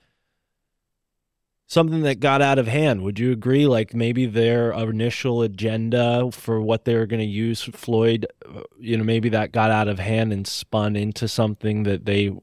something 1.65 2.01
that 2.01 2.19
got 2.19 2.41
out 2.41 2.59
of 2.59 2.67
hand. 2.67 3.03
Would 3.03 3.19
you 3.19 3.31
agree? 3.31 3.65
Like 3.65 3.93
maybe 3.93 4.25
their 4.25 4.73
initial 4.73 5.41
agenda 5.43 6.29
for 6.33 6.61
what 6.61 6.83
they 6.83 6.95
were 6.95 7.05
going 7.05 7.21
to 7.21 7.25
use 7.25 7.63
Floyd, 7.63 8.27
uh, 8.45 8.63
you 8.77 8.97
know, 8.97 9.03
maybe 9.05 9.29
that 9.29 9.53
got 9.53 9.71
out 9.71 9.87
of 9.87 9.97
hand 9.97 10.33
and 10.33 10.45
spun 10.45 10.97
into 10.97 11.29
something 11.29 11.83
that 11.83 12.03
they 12.03 12.35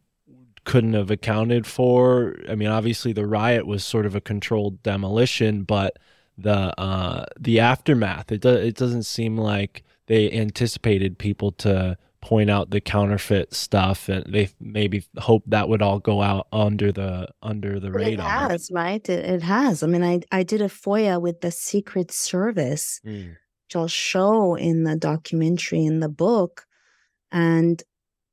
couldn't 0.65 0.95
have 0.95 1.11
accounted 1.11 1.67
for. 1.67 2.35
I 2.49 2.55
mean, 2.55 2.69
obviously 2.69 3.13
the 3.13 3.27
riot 3.27 3.67
was 3.67 3.85
sort 3.85 4.07
of 4.07 4.15
a 4.15 4.23
controlled 4.23 4.83
demolition, 4.83 5.65
but 5.65 5.99
the 6.39 6.73
uh, 6.81 7.27
the 7.39 7.61
aftermath 7.61 8.33
it 8.33 8.41
do, 8.41 8.55
it 8.55 8.77
doesn't 8.77 9.03
seem 9.03 9.37
like 9.37 9.85
they 10.07 10.33
anticipated 10.33 11.19
people 11.19 11.53
to 11.53 11.99
point 12.21 12.51
out 12.51 12.71
the 12.71 12.81
counterfeit 12.81 13.55
stuff, 13.55 14.09
and 14.09 14.25
they 14.33 14.51
maybe 14.61 15.05
hope 15.19 15.45
that 15.47 15.69
would 15.69 15.83
all 15.83 15.99
go 16.01 16.21
out 16.23 16.49
under 16.53 16.91
the 16.93 17.29
under 17.43 17.79
the 17.79 17.91
But 17.91 18.03
it 18.03 18.07
radar. 18.07 18.29
has, 18.29 18.71
right? 18.73 19.09
It, 19.09 19.25
it 19.25 19.43
has. 19.43 19.83
I 19.83 19.87
mean, 19.87 20.03
I, 20.03 20.21
I 20.33 20.43
did 20.43 20.61
a 20.61 20.69
FOIA 20.69 21.21
with 21.21 21.41
the 21.41 21.51
Secret 21.51 22.11
Service, 22.11 23.01
Mm, 23.07 23.31
which 23.31 23.77
I'll 23.77 23.89
show 23.89 24.55
in 24.57 24.85
the 24.85 24.97
documentary 24.97 25.85
in 25.85 26.01
the 26.01 26.09
book. 26.09 26.65
And 27.31 27.83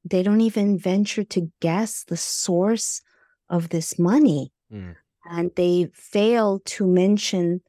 they 0.04 0.24
don't 0.24 0.42
even 0.42 0.78
venture 0.78 1.24
to 1.24 1.52
guess 1.62 2.04
the 2.06 2.18
source 2.18 3.02
of 3.50 3.70
this 3.70 4.00
money. 4.00 4.52
mm, 4.72 4.96
And 5.30 5.52
they 5.56 5.90
fail 5.94 6.60
to 6.66 6.88
mention 6.88 7.62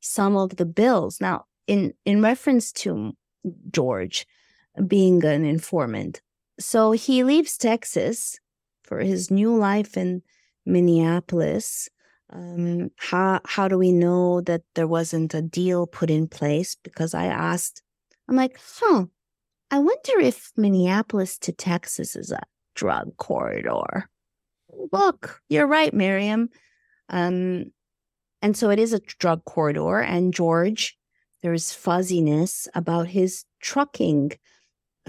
some 0.00 0.36
of 0.36 0.56
the 0.56 0.64
bills. 0.66 1.20
Now, 1.20 1.44
in, 1.66 1.92
in 2.04 2.22
reference 2.22 2.72
to 2.72 3.12
George 3.70 4.26
being 4.86 5.24
an 5.24 5.44
informant, 5.44 6.20
so 6.58 6.92
he 6.92 7.24
leaves 7.24 7.56
Texas 7.56 8.38
for 8.84 9.00
his 9.00 9.30
new 9.30 9.56
life 9.56 9.96
in 9.96 10.22
Minneapolis. 10.66 11.88
Um, 12.32 12.90
how 12.96 13.40
how 13.44 13.66
do 13.66 13.76
we 13.76 13.92
know 13.92 14.40
that 14.42 14.62
there 14.74 14.86
wasn't 14.86 15.34
a 15.34 15.42
deal 15.42 15.86
put 15.86 16.10
in 16.10 16.28
place? 16.28 16.76
Because 16.82 17.14
I 17.14 17.26
asked, 17.26 17.82
I'm 18.28 18.36
like, 18.36 18.58
huh, 18.78 19.06
I 19.70 19.78
wonder 19.78 20.20
if 20.20 20.52
Minneapolis 20.56 21.38
to 21.38 21.52
Texas 21.52 22.16
is 22.16 22.32
a 22.32 22.42
drug 22.74 23.16
corridor. 23.16 24.08
Look, 24.92 25.40
you're 25.48 25.66
right, 25.66 25.92
Maryam. 25.92 26.48
Um, 27.08 27.72
and 28.42 28.56
so 28.56 28.70
it 28.70 28.78
is 28.78 28.92
a 28.92 29.00
drug 29.00 29.44
corridor. 29.44 30.00
And 30.00 30.32
George, 30.32 30.96
there's 31.42 31.72
fuzziness 31.72 32.68
about 32.74 33.08
his 33.08 33.44
trucking 33.60 34.32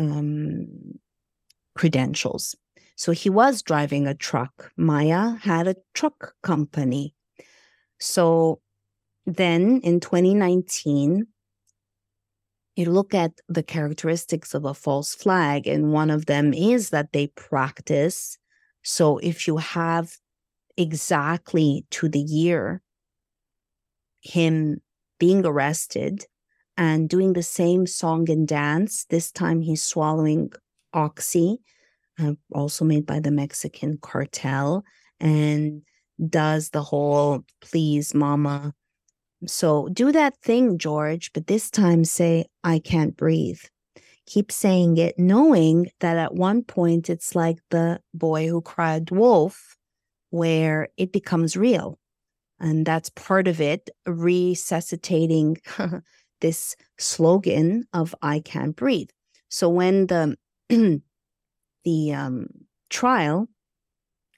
um, 0.01 0.99
credentials. 1.75 2.55
So 2.95 3.11
he 3.11 3.29
was 3.29 3.61
driving 3.61 4.07
a 4.07 4.13
truck. 4.13 4.71
Maya 4.77 5.35
had 5.41 5.67
a 5.67 5.75
truck 5.93 6.33
company. 6.43 7.15
So 7.99 8.61
then 9.25 9.81
in 9.83 9.99
2019, 9.99 11.27
you 12.75 12.85
look 12.85 13.13
at 13.13 13.31
the 13.49 13.63
characteristics 13.63 14.53
of 14.53 14.65
a 14.65 14.73
false 14.73 15.13
flag, 15.13 15.67
and 15.67 15.91
one 15.91 16.09
of 16.09 16.25
them 16.25 16.53
is 16.53 16.89
that 16.89 17.11
they 17.11 17.27
practice. 17.27 18.37
So 18.83 19.17
if 19.17 19.47
you 19.47 19.57
have 19.57 20.13
exactly 20.77 21.85
to 21.91 22.07
the 22.07 22.19
year 22.21 22.81
him 24.21 24.81
being 25.19 25.45
arrested 25.45 26.25
and 26.77 27.09
doing 27.09 27.33
the 27.33 27.43
same 27.43 27.85
song 27.85 28.29
and 28.29 28.47
dance, 28.47 29.05
this 29.09 29.31
time 29.31 29.61
he's 29.61 29.83
swallowing 29.83 30.51
oxy, 30.93 31.59
uh, 32.19 32.33
also 32.53 32.85
made 32.85 33.05
by 33.05 33.19
the 33.19 33.31
Mexican 33.31 33.97
cartel, 34.01 34.83
and 35.19 35.81
does 36.29 36.69
the 36.69 36.83
whole 36.83 37.43
please, 37.61 38.13
mama. 38.13 38.73
So 39.47 39.89
do 39.89 40.11
that 40.11 40.37
thing, 40.37 40.77
George, 40.77 41.31
but 41.33 41.47
this 41.47 41.69
time 41.69 42.03
say, 42.03 42.45
I 42.63 42.79
can't 42.79 43.17
breathe. 43.17 43.61
Keep 44.27 44.51
saying 44.51 44.97
it, 44.97 45.17
knowing 45.17 45.87
that 45.99 46.17
at 46.17 46.35
one 46.35 46.63
point 46.63 47.09
it's 47.09 47.35
like 47.35 47.57
the 47.71 47.99
boy 48.13 48.47
who 48.47 48.61
cried 48.61 49.09
wolf, 49.09 49.77
where 50.29 50.89
it 50.95 51.11
becomes 51.11 51.57
real. 51.57 51.97
And 52.59 52.85
that's 52.85 53.09
part 53.09 53.47
of 53.47 53.59
it, 53.59 53.89
resuscitating 54.05 55.57
this 56.41 56.75
slogan 56.97 57.85
of 57.93 58.13
I 58.21 58.39
can't 58.39 58.75
breathe. 58.75 59.09
So 59.49 59.69
when 59.69 60.07
the 60.07 60.37
the 61.83 62.13
um, 62.13 62.47
trial, 62.89 63.47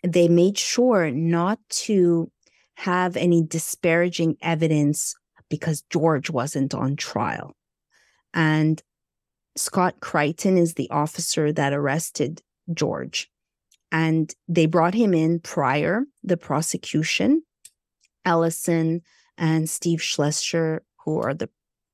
they 0.04 0.28
made 0.28 0.58
sure 0.58 1.12
not 1.12 1.60
to 1.70 2.32
have 2.76 3.16
any 3.16 3.44
disparaging 3.44 4.38
evidence 4.42 5.16
because 5.50 5.84
George 5.90 6.30
wasn't 6.30 6.74
on 6.74 6.96
trial. 6.96 7.56
And 8.34 8.82
Scott 9.56 10.00
Creighton 10.00 10.58
is 10.58 10.74
the 10.74 10.90
officer 10.90 11.52
that 11.54 11.74
arrested 11.74 12.42
George. 12.74 13.30
And 13.92 14.34
they 14.48 14.66
brought 14.66 14.96
him 14.96 15.14
in 15.14 15.40
prior 15.40 16.06
the 16.24 16.38
prosecution. 16.38 17.44
Ellison 18.26 19.02
and 19.38 19.70
Steve 19.70 20.00
Schleicher, 20.00 20.80
who 21.06 21.20
are 21.20 21.34
the 21.34 21.50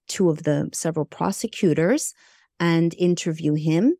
two 0.09 0.29
of 0.29 0.43
the 0.43 0.69
several 0.73 1.05
prosecutors 1.05 2.13
and 2.59 2.93
interview 2.95 3.53
him, 3.53 3.95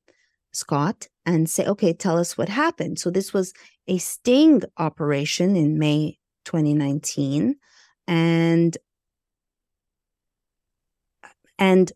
Scott, 0.52 1.08
and 1.26 1.50
say, 1.50 1.66
okay, 1.66 1.94
tell 1.94 2.18
us 2.18 2.38
what 2.38 2.50
happened. 2.50 3.00
So 3.00 3.10
this 3.10 3.34
was 3.34 3.54
a 3.88 3.98
sting 3.98 4.64
operation 4.78 5.56
in 5.56 5.80
May 5.80 6.18
2019. 6.46 7.56
And 8.08 8.78
and 11.58 11.92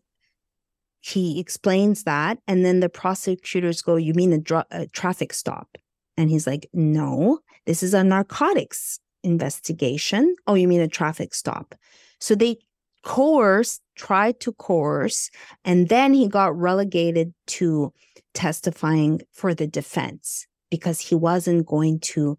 he 1.00 1.38
explains 1.38 2.04
that. 2.04 2.38
And 2.48 2.64
then 2.64 2.80
the 2.80 2.88
prosecutors 2.88 3.82
go, 3.82 3.96
You 3.96 4.14
mean 4.14 4.32
a, 4.32 4.38
dr- 4.38 4.66
a 4.70 4.86
traffic 4.86 5.34
stop? 5.34 5.76
And 6.16 6.30
he's 6.30 6.46
like, 6.46 6.68
No, 6.72 7.40
this 7.66 7.82
is 7.82 7.92
a 7.92 8.04
narcotics 8.04 9.00
investigation. 9.22 10.34
Oh, 10.46 10.54
you 10.54 10.68
mean 10.68 10.80
a 10.80 10.88
traffic 10.88 11.34
stop? 11.34 11.74
So 12.20 12.34
they 12.34 12.56
coerced, 13.04 13.82
tried 13.96 14.40
to 14.40 14.52
coerce, 14.52 15.30
and 15.64 15.88
then 15.88 16.14
he 16.14 16.28
got 16.28 16.56
relegated 16.56 17.32
to 17.46 17.92
testifying 18.32 19.20
for 19.32 19.54
the 19.54 19.66
defense 19.66 20.46
because 20.70 21.00
he 21.00 21.14
wasn't 21.14 21.66
going 21.66 22.00
to 22.00 22.36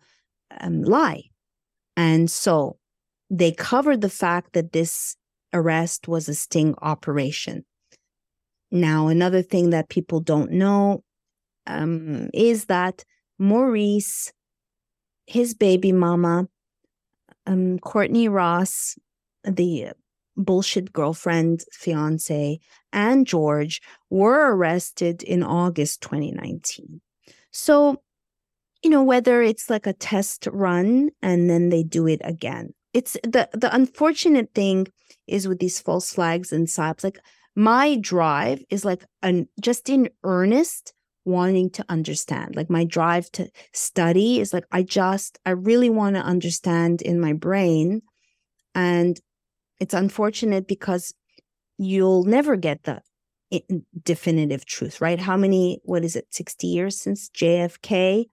um, 0.59 0.84
lie. 0.84 1.24
And 1.95 2.30
so 2.30 2.78
they 3.30 3.51
covered 3.51 4.01
the 4.01 4.09
fact 4.09 4.53
that 4.53 4.74
this 4.74 5.16
arrest 5.53 6.07
was 6.07 6.28
a 6.28 6.36
sting 6.36 6.76
operation. 6.82 7.63
Now, 8.72 9.07
another 9.07 9.41
thing 9.41 9.70
that 9.70 9.89
people 9.89 10.20
don't 10.20 10.51
know 10.51 11.03
um, 11.66 12.30
is 12.34 12.66
that 12.66 13.05
Maurice, 13.39 14.34
his 15.28 15.53
baby 15.53 15.91
mama, 15.91 16.47
um, 17.47 17.80
Courtney 17.80 18.28
Ross, 18.28 18.97
the 19.43 19.93
bullshit 20.38 20.91
girlfriend, 20.93 21.63
fiance, 21.71 22.59
and 22.91 23.27
George 23.27 23.81
were 24.09 24.55
arrested 24.55 25.23
in 25.23 25.43
August 25.43 26.01
2019. 26.01 27.01
So, 27.51 28.01
you 28.83 28.89
know, 28.89 29.03
whether 29.03 29.41
it's 29.41 29.69
like 29.69 29.88
a 29.88 29.93
test 29.93 30.47
run 30.51 31.09
and 31.21 31.49
then 31.49 31.69
they 31.69 31.83
do 31.83 32.07
it 32.07 32.21
again. 32.23 32.73
It's 32.93 33.13
the 33.23 33.49
the 33.53 33.73
unfortunate 33.75 34.53
thing 34.53 34.88
is 35.27 35.47
with 35.47 35.59
these 35.59 35.79
false 35.79 36.13
flags 36.13 36.53
and 36.53 36.69
SIPs, 36.69 37.03
like 37.03 37.19
my 37.55 37.97
drive 37.97 38.63
is 38.69 38.86
like 38.86 39.05
an 39.21 39.47
just 39.59 39.89
in 39.89 40.09
earnest 40.23 40.93
wanting 41.25 41.69
to 41.71 41.86
understand. 41.89 42.55
Like 42.55 42.69
my 42.69 42.86
drive 42.86 43.31
to 43.31 43.49
study 43.73 44.39
is 44.39 44.53
like 44.53 44.65
I 44.71 44.83
just 44.83 45.39
I 45.45 45.51
really 45.51 45.89
want 45.89 46.15
to 46.15 46.21
understand 46.21 47.01
in 47.01 47.19
my 47.19 47.33
brain. 47.33 48.01
And 48.75 49.19
it's 49.80 49.93
unfortunate 49.93 50.67
because 50.67 51.13
you'll 51.78 52.23
never 52.23 52.55
get 52.55 52.84
the 52.84 53.01
definitive 54.03 54.65
truth, 54.65 55.01
right? 55.01 55.19
How 55.19 55.38
many, 55.38 55.80
what 55.84 56.03
is 56.03 56.15
it, 56.15 56.28
60 56.32 56.67
years 56.67 56.99
since 56.99 57.30
JFK? 57.30 58.26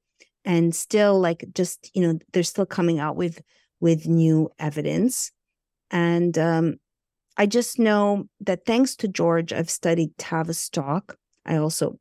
And 0.45 0.75
still, 0.75 1.21
like, 1.21 1.45
just, 1.55 1.91
you 1.95 2.03
know, 2.03 2.19
they're 2.33 2.43
still 2.43 2.67
coming 2.67 2.99
out 2.99 3.17
with 3.17 3.43
with 3.81 4.07
new 4.07 4.49
evidence. 4.61 5.33
And 5.91 6.39
um, 6.39 6.77
I 7.37 7.47
just 7.47 7.79
know 7.79 8.29
that 8.41 8.65
thanks 8.65 8.95
to 8.97 9.09
George, 9.09 9.53
I've 9.53 9.69
studied 9.71 10.17
Tavistock. 10.19 11.17
I 11.45 11.57
also 11.57 11.99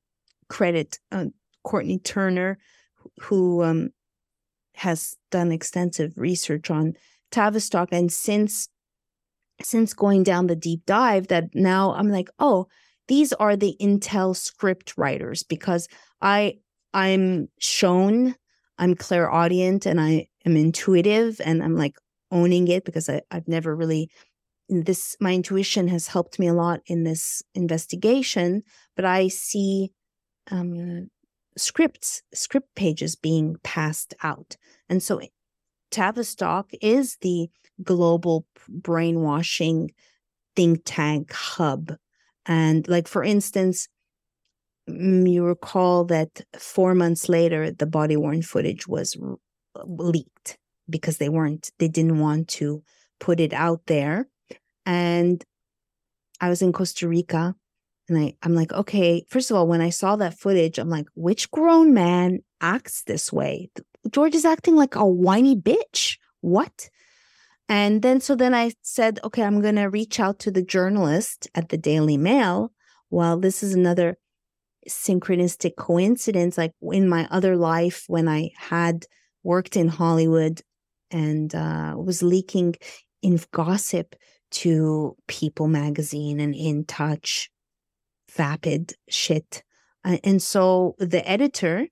credit 0.47 0.99
uh, 1.11 1.25
Courtney 1.63 1.97
Turner, 1.97 2.59
who 3.19 3.63
um, 3.63 3.89
has 4.75 5.15
done 5.31 5.51
extensive 5.51 6.13
research 6.17 6.69
on 6.69 6.93
Tavistock. 7.31 7.89
And 7.91 8.11
since 8.11 8.69
since 9.65 9.93
going 9.93 10.23
down 10.23 10.47
the 10.47 10.55
deep 10.55 10.85
dive, 10.85 11.27
that 11.27 11.45
now 11.53 11.93
I'm 11.93 12.09
like, 12.09 12.29
oh, 12.39 12.67
these 13.07 13.33
are 13.33 13.55
the 13.55 13.75
Intel 13.81 14.35
script 14.35 14.93
writers 14.97 15.43
because 15.43 15.87
I 16.21 16.55
I'm 16.93 17.47
shown 17.59 18.35
I'm 18.77 18.95
clairaudient 18.95 19.85
and 19.85 19.99
I 19.99 20.27
am 20.45 20.57
intuitive 20.57 21.39
and 21.43 21.63
I'm 21.63 21.75
like 21.75 21.95
owning 22.31 22.67
it 22.67 22.85
because 22.85 23.09
I, 23.09 23.21
I've 23.31 23.47
never 23.47 23.75
really 23.75 24.09
this 24.69 25.17
my 25.19 25.33
intuition 25.33 25.87
has 25.89 26.07
helped 26.07 26.39
me 26.39 26.47
a 26.47 26.53
lot 26.53 26.79
in 26.85 27.03
this 27.03 27.43
investigation 27.53 28.63
but 28.95 29.03
i 29.03 29.27
see 29.27 29.91
um, 30.49 31.09
scripts 31.57 32.21
script 32.33 32.73
pages 32.75 33.15
being 33.15 33.57
passed 33.63 34.13
out. 34.23 34.57
And 34.89 35.01
so 35.01 35.19
tavistock 35.91 36.71
is 36.81 37.17
the 37.21 37.49
global 37.83 38.45
brainwashing 38.69 39.91
think 40.55 40.81
tank 40.85 41.31
hub 41.31 41.95
and 42.45 42.87
like 42.87 43.07
for 43.07 43.23
instance 43.23 43.87
mm, 44.89 45.31
you 45.31 45.43
recall 45.43 46.03
that 46.05 46.41
four 46.57 46.93
months 46.93 47.29
later 47.29 47.71
the 47.71 47.85
body 47.85 48.17
worn 48.17 48.41
footage 48.41 48.87
was 48.87 49.17
uh, 49.75 49.83
leaked 49.85 50.57
because 50.89 51.17
they 51.17 51.29
weren't 51.29 51.71
they 51.79 51.87
didn't 51.87 52.19
want 52.19 52.47
to 52.47 52.83
put 53.19 53.39
it 53.39 53.53
out 53.53 53.81
there 53.87 54.27
and 54.85 55.43
I 56.39 56.49
was 56.49 56.61
in 56.61 56.73
Costa 56.73 57.07
Rica 57.07 57.55
and 58.09 58.17
I, 58.17 58.33
I'm 58.43 58.55
like, 58.55 58.73
okay, 58.73 59.25
first 59.29 59.51
of 59.51 59.57
all, 59.57 59.67
when 59.67 59.79
I 59.79 59.89
saw 59.89 60.15
that 60.17 60.37
footage, 60.37 60.79
I'm 60.79 60.89
like, 60.89 61.05
which 61.15 61.49
grown 61.51 61.93
man 61.93 62.39
acts 62.59 63.03
this 63.03 63.31
way? 63.31 63.69
George 64.09 64.35
is 64.35 64.45
acting 64.45 64.75
like 64.75 64.95
a 64.95 65.05
whiny 65.05 65.55
bitch. 65.55 66.17
What? 66.41 66.89
And 67.69 68.01
then, 68.01 68.19
so 68.19 68.35
then 68.35 68.53
I 68.53 68.73
said, 68.81 69.19
okay, 69.23 69.43
I'm 69.43 69.61
going 69.61 69.75
to 69.75 69.85
reach 69.85 70.19
out 70.19 70.39
to 70.39 70.51
the 70.51 70.63
journalist 70.63 71.47
at 71.55 71.69
the 71.69 71.77
Daily 71.77 72.17
Mail. 72.17 72.71
Well, 73.09 73.39
this 73.39 73.63
is 73.63 73.73
another 73.73 74.17
synchronistic 74.89 75.75
coincidence. 75.77 76.57
Like 76.57 76.73
in 76.81 77.07
my 77.07 77.27
other 77.31 77.55
life, 77.55 78.05
when 78.07 78.27
I 78.27 78.51
had 78.57 79.05
worked 79.43 79.77
in 79.77 79.87
Hollywood 79.87 80.61
and 81.11 81.53
uh, 81.53 81.95
was 81.97 82.23
leaking 82.23 82.75
in 83.21 83.39
gossip 83.51 84.15
to 84.51 85.15
People 85.27 85.67
magazine 85.67 86.39
and 86.39 86.53
In 86.53 86.85
Touch, 86.85 87.49
Vapid 88.35 88.93
shit. 89.09 89.63
Uh, 90.03 90.17
and 90.23 90.41
so 90.41 90.95
the 90.97 91.27
editor 91.29 91.87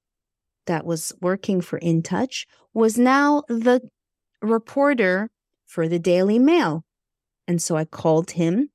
that 0.69 0.85
was 0.85 1.11
working 1.19 1.59
for 1.61 1.79
In 1.79 2.03
Touch 2.03 2.45
was 2.73 2.97
now 2.97 3.43
the 3.49 3.81
reporter 4.41 5.29
for 5.65 5.89
the 5.89 5.99
Daily 5.99 6.39
Mail. 6.39 6.85
And 7.47 7.61
so 7.61 7.75
I 7.75 7.83
called 7.85 8.31
him. 8.31 8.69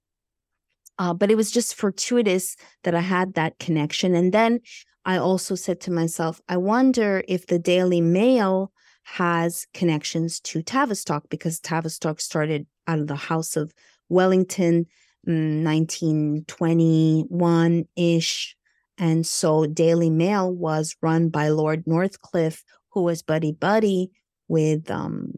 Uh, 0.98 1.14
but 1.14 1.30
it 1.30 1.36
was 1.36 1.52
just 1.52 1.74
fortuitous 1.74 2.56
that 2.82 2.94
I 2.94 3.00
had 3.00 3.34
that 3.34 3.58
connection. 3.58 4.14
And 4.14 4.32
then 4.32 4.60
I 5.04 5.18
also 5.18 5.54
said 5.54 5.80
to 5.82 5.92
myself, 5.92 6.40
I 6.48 6.56
wonder 6.56 7.22
if 7.28 7.46
the 7.46 7.60
Daily 7.60 8.00
Mail 8.00 8.72
has 9.04 9.66
connections 9.72 10.40
to 10.40 10.62
Tavistock 10.62 11.28
because 11.28 11.60
Tavistock 11.60 12.20
started 12.20 12.66
out 12.88 12.98
of 12.98 13.06
the 13.06 13.14
House 13.14 13.56
of 13.56 13.72
Wellington, 14.08 14.86
1921 15.24 17.28
mm, 17.28 17.86
ish. 17.96 18.56
And 18.98 19.26
so 19.26 19.66
Daily 19.66 20.10
Mail 20.10 20.52
was 20.52 20.96
run 21.02 21.28
by 21.28 21.48
Lord 21.48 21.84
Northcliffe, 21.86 22.62
who 22.92 23.02
was 23.02 23.22
buddy 23.22 23.52
buddy 23.52 24.10
with 24.48 24.90
um, 24.90 25.32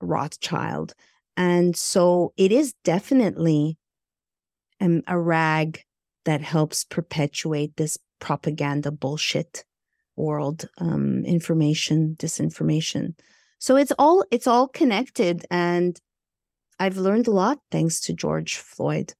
Rothschild. 0.00 0.94
And 1.36 1.76
so 1.76 2.32
it 2.36 2.52
is 2.52 2.74
definitely 2.84 3.76
um, 4.80 5.02
a 5.06 5.18
rag 5.18 5.82
that 6.24 6.40
helps 6.40 6.84
perpetuate 6.84 7.76
this 7.76 7.98
propaganda 8.20 8.90
bullshit 8.90 9.64
world 10.16 10.68
um, 10.78 11.24
information 11.24 12.14
disinformation 12.18 13.14
so 13.58 13.76
it's 13.76 13.92
all 13.98 14.24
it's 14.30 14.46
all 14.46 14.68
connected 14.68 15.46
and 15.50 16.00
i've 16.78 16.98
learned 16.98 17.26
a 17.26 17.30
lot 17.30 17.58
thanks 17.70 18.00
to 18.00 18.12
george 18.12 18.56
floyd 18.56 19.14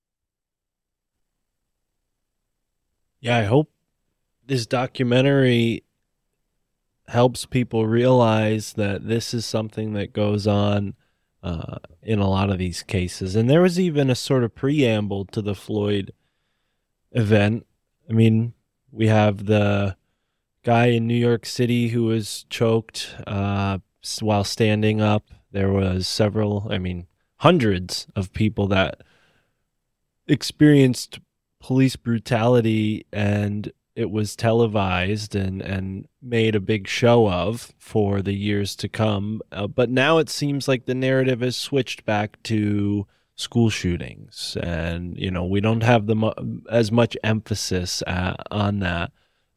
yeah 3.21 3.37
i 3.37 3.45
hope 3.45 3.71
this 4.47 4.67
documentary 4.67 5.85
helps 7.09 7.45
people 7.47 7.87
realize 7.87 8.75
that 8.75 9.07
this 9.07 9.35
is 9.35 9.45
something 9.45 9.93
that 9.95 10.13
goes 10.13 10.47
on 10.47 10.95
uh, 11.43 11.79
in 12.03 12.19
a 12.19 12.29
lot 12.29 12.51
of 12.51 12.59
these 12.59 12.83
cases 12.83 13.35
and 13.35 13.49
there 13.49 13.63
was 13.63 13.81
even 13.81 14.11
a 14.11 14.15
sort 14.15 14.45
of 14.45 14.55
preamble 14.55 15.25
to 15.25 15.41
the 15.41 15.55
floyd 15.55 16.13
event 17.13 17.67
i 18.09 18.13
mean 18.13 18.53
we 18.93 19.07
have 19.09 19.47
the 19.47 19.97
guy 20.63 20.87
in 20.87 21.07
New 21.07 21.15
York 21.15 21.47
City 21.47 21.89
who 21.89 22.05
was 22.05 22.45
choked 22.51 23.15
uh, 23.27 23.79
while 24.21 24.45
standing 24.45 25.01
up. 25.01 25.31
There 25.53 25.73
was 25.73 26.07
several, 26.07 26.67
I 26.71 26.79
mean, 26.79 27.07
hundreds 27.37 28.07
of 28.15 28.33
people 28.33 28.67
that 28.69 29.01
experienced 30.27 31.19
police 31.61 31.97
brutality 31.97 33.07
and 33.13 33.71
it 33.95 34.11
was 34.11 34.35
televised 34.35 35.35
and, 35.35 35.61
and 35.61 36.09
made 36.23 36.55
a 36.55 36.61
big 36.61 36.89
show 36.89 37.29
of 37.29 37.73
for 37.79 38.23
the 38.23 38.33
years 38.33 38.75
to 38.77 38.89
come. 38.89 39.43
Uh, 39.53 39.67
but 39.67 39.91
now 39.91 40.19
it 40.19 40.31
seems 40.31 40.67
like 40.67 40.87
the 40.87 40.95
narrative 40.95 41.41
has 41.41 41.57
switched 41.57 42.05
back 42.05 42.43
to 42.45 43.07
school 43.37 43.71
shootings, 43.71 44.57
and 44.63 45.17
you 45.17 45.31
know 45.31 45.45
we 45.45 45.61
don't 45.61 45.83
have 45.83 46.07
the 46.07 46.63
as 46.71 46.93
much 46.93 47.17
emphasis 47.25 48.03
uh, 48.07 48.35
on 48.51 48.81
that 48.81 49.13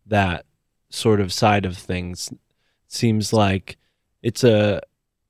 that 0.05 0.45
sort 0.89 1.19
of 1.19 1.31
side 1.31 1.65
of 1.65 1.77
things. 1.77 2.31
Seems 2.87 3.33
like 3.33 3.77
it's 4.21 4.43
a 4.43 4.81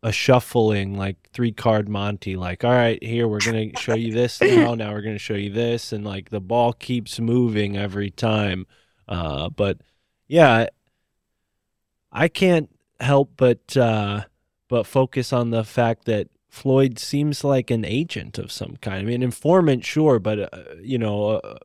a 0.03 0.11
shuffling 0.11 0.97
like 0.97 1.29
three 1.31 1.53
card 1.53 1.87
Monty. 1.87 2.35
Like, 2.35 2.63
all 2.63 2.71
right, 2.71 3.01
here 3.01 3.27
we're 3.27 3.39
gonna 3.39 3.71
show 3.79 3.95
you 3.95 4.11
this 4.11 4.39
now. 4.41 4.75
Now 4.75 4.91
we're 4.91 5.01
gonna 5.01 5.17
show 5.17 5.33
you 5.33 5.49
this, 5.49 5.93
and 5.93 6.05
like 6.05 6.29
the 6.29 6.41
ball 6.41 6.73
keeps 6.73 7.19
moving 7.19 7.77
every 7.77 8.11
time. 8.11 8.67
Uh, 9.07 9.49
but 9.49 9.79
yeah, 10.27 10.67
I 12.11 12.27
can't 12.27 12.69
help 12.99 13.31
but 13.37 13.75
uh, 13.77 14.25
but 14.67 14.85
focus 14.85 15.31
on 15.31 15.49
the 15.49 15.63
fact 15.63 16.05
that 16.05 16.27
Floyd 16.49 16.99
seems 16.99 17.43
like 17.43 17.71
an 17.71 17.85
agent 17.85 18.37
of 18.37 18.51
some 18.51 18.75
kind. 18.81 18.99
I 18.99 19.03
mean, 19.03 19.23
informant, 19.23 19.85
sure, 19.85 20.19
but 20.19 20.53
uh, 20.53 20.63
you 20.81 20.97
know, 20.97 21.29
uh, 21.31 21.57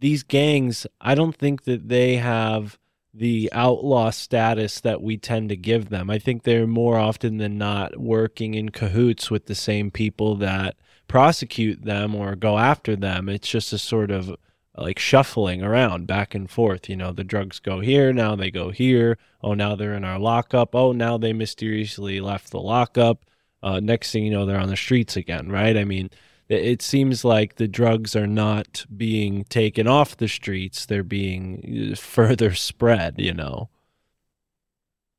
these 0.00 0.24
gangs. 0.24 0.86
I 1.00 1.14
don't 1.14 1.36
think 1.36 1.62
that 1.64 1.88
they 1.88 2.16
have 2.16 2.78
the 3.14 3.48
outlaw 3.52 4.10
status 4.10 4.80
that 4.80 5.00
we 5.00 5.16
tend 5.16 5.48
to 5.48 5.56
give 5.56 5.88
them. 5.88 6.10
I 6.10 6.18
think 6.18 6.42
they're 6.42 6.66
more 6.66 6.98
often 6.98 7.38
than 7.38 7.56
not 7.56 7.96
working 7.98 8.54
in 8.54 8.70
cahoots 8.70 9.30
with 9.30 9.46
the 9.46 9.54
same 9.54 9.90
people 9.90 10.34
that 10.36 10.74
prosecute 11.06 11.84
them 11.84 12.14
or 12.14 12.34
go 12.34 12.58
after 12.58 12.96
them. 12.96 13.28
It's 13.28 13.48
just 13.48 13.72
a 13.72 13.78
sort 13.78 14.10
of 14.10 14.34
like 14.76 14.98
shuffling 14.98 15.62
around 15.62 16.08
back 16.08 16.34
and 16.34 16.50
forth. 16.50 16.88
You 16.88 16.96
know, 16.96 17.12
the 17.12 17.22
drugs 17.22 17.60
go 17.60 17.78
here, 17.80 18.12
now 18.12 18.34
they 18.34 18.50
go 18.50 18.70
here. 18.70 19.16
Oh, 19.42 19.54
now 19.54 19.76
they're 19.76 19.94
in 19.94 20.04
our 20.04 20.18
lockup. 20.18 20.74
Oh, 20.74 20.90
now 20.90 21.16
they 21.16 21.32
mysteriously 21.32 22.20
left 22.20 22.50
the 22.50 22.60
lockup. 22.60 23.24
Uh, 23.62 23.78
next 23.80 24.10
thing 24.10 24.24
you 24.24 24.30
know, 24.30 24.44
they're 24.44 24.58
on 24.58 24.68
the 24.68 24.76
streets 24.76 25.16
again, 25.16 25.48
right? 25.48 25.76
I 25.76 25.84
mean, 25.84 26.10
it, 26.48 26.82
seems 26.82 27.24
like 27.24 27.56
the 27.56 27.68
drugs 27.68 28.14
are 28.14 28.26
not 28.26 28.84
being 28.96 29.44
taken 29.44 29.86
off 29.86 30.16
the 30.16 30.28
streets, 30.28 30.86
they're 30.86 31.02
being 31.02 31.92
uh, 31.92 31.96
further 31.98 32.54
spread, 32.54 33.14
you 33.18 33.34
know. 33.34 33.68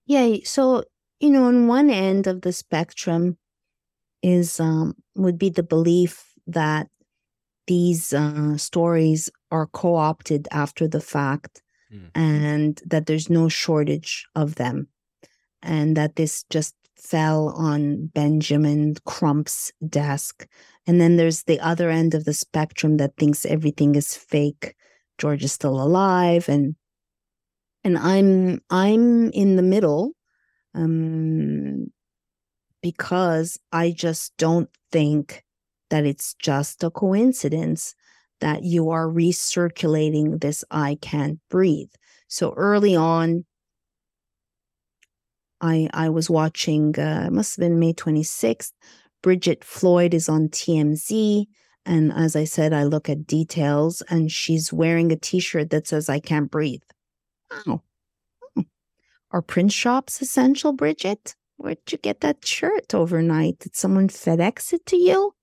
Yeah, 0.05 0.37
so 0.43 0.83
you 1.19 1.29
know, 1.31 1.45
on 1.45 1.67
one 1.67 1.89
end 1.89 2.27
of 2.27 2.41
the 2.41 2.53
spectrum 2.53 3.37
is 4.21 4.59
um 4.59 4.95
would 5.15 5.37
be 5.37 5.49
the 5.49 5.63
belief 5.63 6.33
that 6.47 6.87
these 7.67 8.13
uh, 8.13 8.57
stories 8.57 9.29
are 9.51 9.67
co-opted 9.67 10.47
after 10.51 10.87
the 10.87 11.01
fact 11.01 11.61
Mm. 11.91 12.09
and 12.15 12.81
that 12.87 13.05
there's 13.05 13.29
no 13.29 13.47
shortage 13.47 14.25
of 14.35 14.55
them 14.55 14.87
and 15.61 15.95
that 15.95 16.15
this 16.15 16.43
just 16.49 16.73
fell 16.97 17.49
on 17.49 18.07
Benjamin 18.07 18.95
Crump's 19.05 19.71
desk 19.87 20.47
and 20.87 21.01
then 21.01 21.17
there's 21.17 21.43
the 21.43 21.59
other 21.59 21.89
end 21.89 22.13
of 22.13 22.25
the 22.25 22.33
spectrum 22.33 22.97
that 22.97 23.15
thinks 23.17 23.45
everything 23.45 23.95
is 23.95 24.15
fake 24.15 24.75
George 25.17 25.43
is 25.43 25.51
still 25.53 25.81
alive 25.81 26.49
and 26.49 26.75
and 27.83 27.97
I'm 27.97 28.61
I'm 28.69 29.31
in 29.31 29.55
the 29.55 29.61
middle 29.63 30.13
um 30.73 31.87
because 32.81 33.59
I 33.71 33.91
just 33.91 34.37
don't 34.37 34.69
think 34.91 35.43
that 35.89 36.05
it's 36.05 36.35
just 36.35 36.83
a 36.83 36.91
coincidence 36.91 37.95
that 38.41 38.63
you 38.63 38.89
are 38.89 39.07
recirculating 39.07 40.41
this 40.41 40.63
I 40.69 40.97
can't 41.01 41.39
breathe. 41.49 41.89
So 42.27 42.53
early 42.55 42.95
on, 42.95 43.45
I 45.61 45.89
I 45.93 46.09
was 46.09 46.29
watching. 46.29 46.97
Uh, 46.99 47.29
must 47.31 47.55
have 47.55 47.63
been 47.63 47.79
May 47.79 47.93
twenty 47.93 48.23
sixth. 48.23 48.73
Bridget 49.25 49.63
Floyd 49.63 50.13
is 50.13 50.29
on 50.29 50.49
TMZ, 50.49 51.47
and 51.83 52.13
as 52.13 52.35
I 52.35 52.43
said, 52.43 52.73
I 52.73 52.83
look 52.83 53.09
at 53.09 53.25
details, 53.25 54.03
and 54.07 54.31
she's 54.31 54.71
wearing 54.71 55.11
a 55.11 55.15
T-shirt 55.15 55.71
that 55.71 55.87
says 55.87 56.09
"I 56.09 56.19
can't 56.19 56.51
breathe." 56.51 56.83
Oh, 57.65 57.81
Hmm. 58.53 58.61
are 59.31 59.41
print 59.41 59.71
shops 59.71 60.21
essential, 60.21 60.73
Bridget? 60.73 61.35
Where'd 61.57 61.91
you 61.91 61.97
get 61.97 62.19
that 62.21 62.45
shirt 62.45 62.93
overnight? 62.93 63.57
Did 63.57 63.75
someone 63.75 64.09
FedEx 64.09 64.73
it 64.73 64.85
to 64.85 64.95
you? 64.95 65.33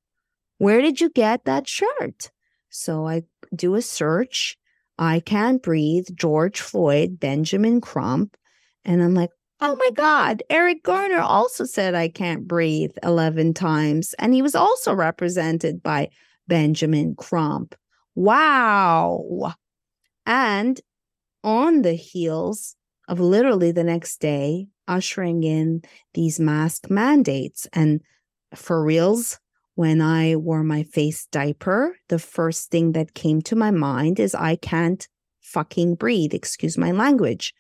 Where 0.59 0.81
did 0.81 1.01
you 1.01 1.11
get 1.11 1.45
that 1.47 1.67
shirt? 1.67 2.31
So 2.69 3.09
I 3.09 3.25
do 3.53 3.75
a 3.75 3.83
search. 3.83 4.57
I 4.97 5.19
can't 5.19 5.61
breathe. 5.61 6.07
George 6.15 6.61
Floyd, 6.61 7.19
Benjamin 7.19 7.81
Crump. 7.81 8.37
And 8.85 9.03
I'm 9.03 9.17
like, 9.17 9.31
oh 9.63 9.77
my 9.77 9.91
God, 9.95 10.43
Eric 10.51 10.83
Garner 10.83 11.21
also 11.21 11.65
said 11.65 11.95
I 11.95 12.09
can't 12.09 12.49
breathe 12.49 12.91
11 13.03 13.55
times. 13.55 14.15
And 14.19 14.35
he 14.35 14.43
was 14.43 14.55
also 14.55 14.93
represented 14.93 15.83
by 15.83 16.11
Benjamin 16.49 17.15
Crump. 17.15 17.75
Wow. 18.15 19.55
And 20.27 20.81
on 21.45 21.83
the 21.83 21.95
heels 21.95 22.75
of 23.09 23.21
literally 23.21 23.71
the 23.73 23.85
next 23.85 24.21
day, 24.21 24.67
ushering 24.89 25.45
in 25.45 25.83
these 26.15 26.41
mask 26.41 26.91
mandates. 26.91 27.69
And 27.73 28.01
for 28.55 28.85
reals, 28.85 29.39
when 29.77 30.01
I 30.01 30.37
wore 30.37 30.65
my 30.65 30.83
face 30.83 31.27
diaper, 31.27 31.97
the 32.09 32.19
first 32.19 32.71
thing 32.71 32.93
that 32.93 33.15
came 33.15 33.41
to 33.43 33.57
my 33.57 33.71
mind 33.71 34.19
is 34.21 34.35
I 34.35 34.57
can't 34.57 35.07
fucking 35.41 35.95
breathe, 35.95 36.35
excuse 36.35 36.77
my 36.77 36.91
language. 36.91 37.55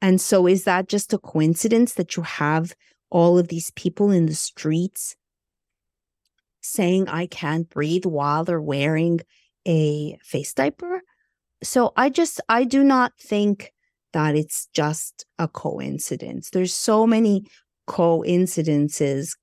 And 0.00 0.20
so, 0.20 0.46
is 0.46 0.64
that 0.64 0.88
just 0.88 1.12
a 1.12 1.18
coincidence 1.18 1.94
that 1.94 2.16
you 2.16 2.22
have 2.22 2.74
all 3.10 3.38
of 3.38 3.48
these 3.48 3.70
people 3.72 4.10
in 4.10 4.26
the 4.26 4.34
streets 4.34 5.16
saying 6.60 7.08
I 7.08 7.26
can't 7.26 7.68
breathe 7.68 8.04
while 8.04 8.44
they're 8.44 8.60
wearing 8.60 9.20
a 9.66 10.16
face 10.22 10.54
diaper? 10.54 11.02
So, 11.62 11.92
I 11.96 12.10
just, 12.10 12.40
I 12.48 12.64
do 12.64 12.84
not 12.84 13.12
think 13.20 13.72
that 14.12 14.36
it's 14.36 14.68
just 14.72 15.26
a 15.38 15.48
coincidence. 15.48 16.50
There's 16.50 16.74
so 16.74 17.06
many 17.06 17.46
coincidences 17.86 19.36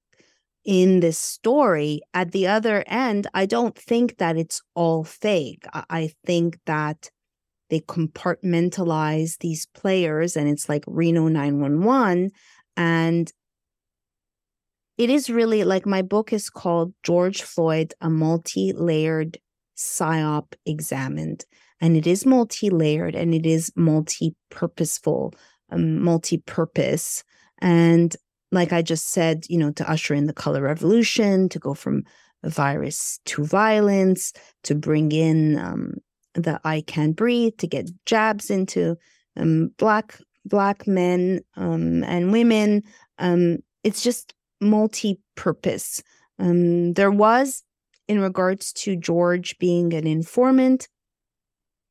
in 0.64 1.00
this 1.00 1.20
story. 1.20 2.02
At 2.14 2.32
the 2.32 2.48
other 2.48 2.84
end, 2.88 3.28
I 3.34 3.46
don't 3.46 3.78
think 3.78 4.18
that 4.18 4.38
it's 4.38 4.62
all 4.74 5.04
fake. 5.04 5.66
I, 5.74 6.12
think 6.26 6.60
that 6.66 7.10
they 7.70 7.80
compartmentalize 7.82 9.40
these 9.40 9.66
players 9.68 10.36
and 10.36 10.48
it's 10.48 10.70
like 10.70 10.84
Reno 10.88 11.28
911. 11.28 12.32
And 12.78 13.32
it 14.98 15.10
is 15.10 15.30
really 15.30 15.64
like 15.64 15.86
my 15.86 16.02
book 16.02 16.32
is 16.32 16.50
called 16.50 16.94
George 17.04 17.42
Floyd, 17.42 17.94
a 18.02 18.10
multi 18.10 18.72
layered 18.74 19.38
psyop 19.76 20.54
examined. 20.66 21.46
And 21.82 21.98
it 21.98 22.08
is 22.08 22.26
multi 22.26 22.70
layered 22.70 23.16
and 23.16 23.34
it 23.34 23.46
is 23.46 23.72
multi 23.76 24.36
purposeful, 24.50 25.34
um, 25.70 26.02
multi 26.02 26.38
purpose. 26.38 27.24
And 27.62 28.16
like 28.52 28.72
I 28.72 28.82
just 28.82 29.10
said, 29.10 29.46
you 29.50 29.58
know, 29.58 29.72
to 29.72 29.90
usher 29.90 30.14
in 30.14 30.28
the 30.28 30.34
color 30.34 30.62
revolution, 30.62 31.50
to 31.50 31.60
go 31.60 31.74
from 31.74 32.04
virus 32.44 33.20
to 33.26 33.44
violence, 33.44 34.32
to 34.64 34.76
bring 34.76 35.12
in 35.12 35.58
um, 35.58 35.96
the 36.36 36.60
I 36.64 36.82
can't 36.82 37.16
breathe, 37.16 37.58
to 37.58 37.68
get 37.68 37.90
jabs 38.06 38.50
into 38.50 38.98
um, 39.38 39.72
black 39.78 40.20
black 40.46 40.88
men 40.88 41.42
um, 41.56 42.04
and 42.04 42.32
women. 42.32 42.84
Um, 43.18 43.58
it's 43.84 44.04
just 44.04 44.34
multi-purpose. 44.62 46.04
Um, 46.38 46.94
there 46.94 47.12
was, 47.12 47.64
in 48.08 48.20
regards 48.20 48.72
to 48.74 48.96
George 48.96 49.58
being 49.58 49.94
an 49.94 50.06
informant, 50.06 50.88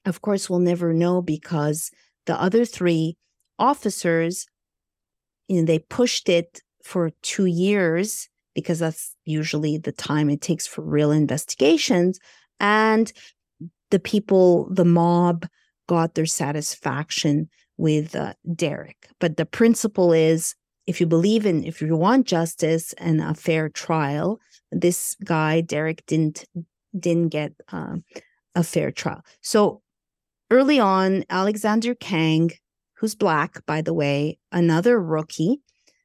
of 0.04 0.20
course, 0.22 0.48
we'll 0.48 0.60
never 0.60 0.92
know 0.92 1.20
because 1.22 1.90
the 2.26 2.40
other 2.40 2.64
three 2.64 3.16
officers 3.58 4.46
you 5.48 5.60
know, 5.60 5.66
they 5.66 5.78
pushed 5.78 6.28
it 6.28 6.60
for 6.82 7.10
two 7.22 7.46
years 7.46 8.28
because 8.54 8.78
that's 8.78 9.14
usually 9.24 9.78
the 9.78 9.92
time 9.92 10.30
it 10.30 10.40
takes 10.40 10.66
for 10.66 10.82
real 10.82 11.10
investigations. 11.10 12.18
And 12.60 13.12
the 13.94 14.00
people, 14.00 14.68
the 14.74 14.84
mob, 14.84 15.46
got 15.86 16.16
their 16.16 16.26
satisfaction 16.26 17.48
with 17.76 18.16
uh, 18.16 18.34
Derek. 18.56 19.08
But 19.20 19.36
the 19.36 19.46
principle 19.46 20.12
is 20.12 20.56
if 20.88 21.00
you 21.00 21.06
believe 21.06 21.46
in, 21.46 21.62
if 21.62 21.80
you 21.80 21.94
want 21.94 22.26
justice 22.26 22.92
and 22.94 23.20
a 23.20 23.34
fair 23.34 23.68
trial, 23.68 24.40
this 24.72 25.14
guy, 25.24 25.60
Derek, 25.60 26.04
didn't 26.06 26.44
didn't 26.98 27.28
get 27.28 27.52
uh, 27.70 27.98
a 28.56 28.64
fair 28.64 28.90
trial. 28.90 29.22
So 29.42 29.80
early 30.50 30.80
on, 30.80 31.24
Alexander 31.30 31.94
Kueng 31.94 32.50
who's 32.94 33.14
black, 33.14 33.64
by 33.64 33.80
the 33.80 33.94
way, 33.94 34.38
another 34.50 35.00
rookie, 35.00 35.60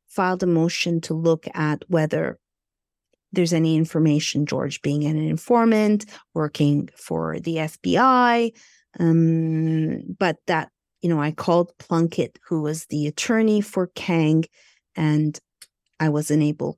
filed 0.06 0.44
a 0.44 0.45
motion 0.45 1.02
to 1.02 1.16
look 1.16 1.48
at 1.56 1.84
whether 1.88 2.38
there's 3.31 3.53
any 3.53 3.76
information, 3.76 4.45
George 4.45 4.81
being 4.81 5.03
an 5.03 5.18
informant, 5.18 6.06
working 6.34 6.89
for 6.95 7.39
the 7.39 7.57
FBI. 7.57 8.51
Um, 8.99 10.01
but 10.18 10.38
that, 10.47 10.69
you 11.01 11.10
know, 11.10 11.22
I 11.22 11.31
called 11.31 11.72
Plunkett, 11.77 12.39
who 12.47 12.61
was 12.61 12.85
the 12.88 13.07
attorney 13.07 13.61
for 13.61 13.88
Kueng, 13.89 14.45
and 14.95 15.39
I 15.99 16.10
wasn't 16.10 16.43
able 16.43 16.77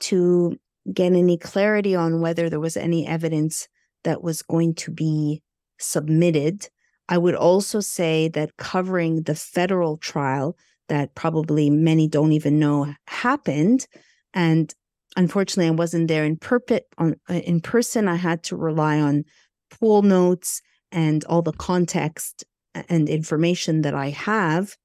to 0.00 0.56
get 0.92 1.12
any 1.12 1.38
clarity 1.38 1.94
on 1.94 2.20
whether 2.20 2.50
there 2.50 2.60
was 2.60 2.76
any 2.76 3.06
evidence 3.06 3.68
that 4.04 4.22
was 4.22 4.42
going 4.42 4.74
to 4.74 4.90
be 4.90 5.42
submitted. 5.78 6.68
I 7.08 7.18
would 7.18 7.36
also 7.36 7.80
say 7.80 8.28
that 8.28 8.56
covering 8.56 9.22
the 9.22 9.34
federal 9.34 9.98
trial 9.98 10.56
that 10.88 11.14
probably 11.14 11.70
many 11.70 12.08
don't 12.08 12.32
even 12.32 12.58
know 12.58 12.92
happened, 13.06 13.86
and 14.34 14.74
unfortunately, 15.16 15.68
I 15.68 15.76
wasn't 15.76 16.08
there 16.08 16.24
in 16.24 16.36
perpet 16.36 16.86
on 16.98 17.16
uh, 17.28 17.34
in 17.34 17.60
person. 17.60 18.08
I 18.08 18.16
had 18.16 18.42
to 18.44 18.56
rely 18.56 19.00
on 19.00 19.24
pool 19.70 20.02
notes 20.02 20.62
and 20.90 21.24
all 21.24 21.42
the 21.42 21.52
context 21.52 22.44
and 22.74 23.08
information 23.08 23.82
that 23.82 23.94
I 23.94 24.10
have. 24.10 24.76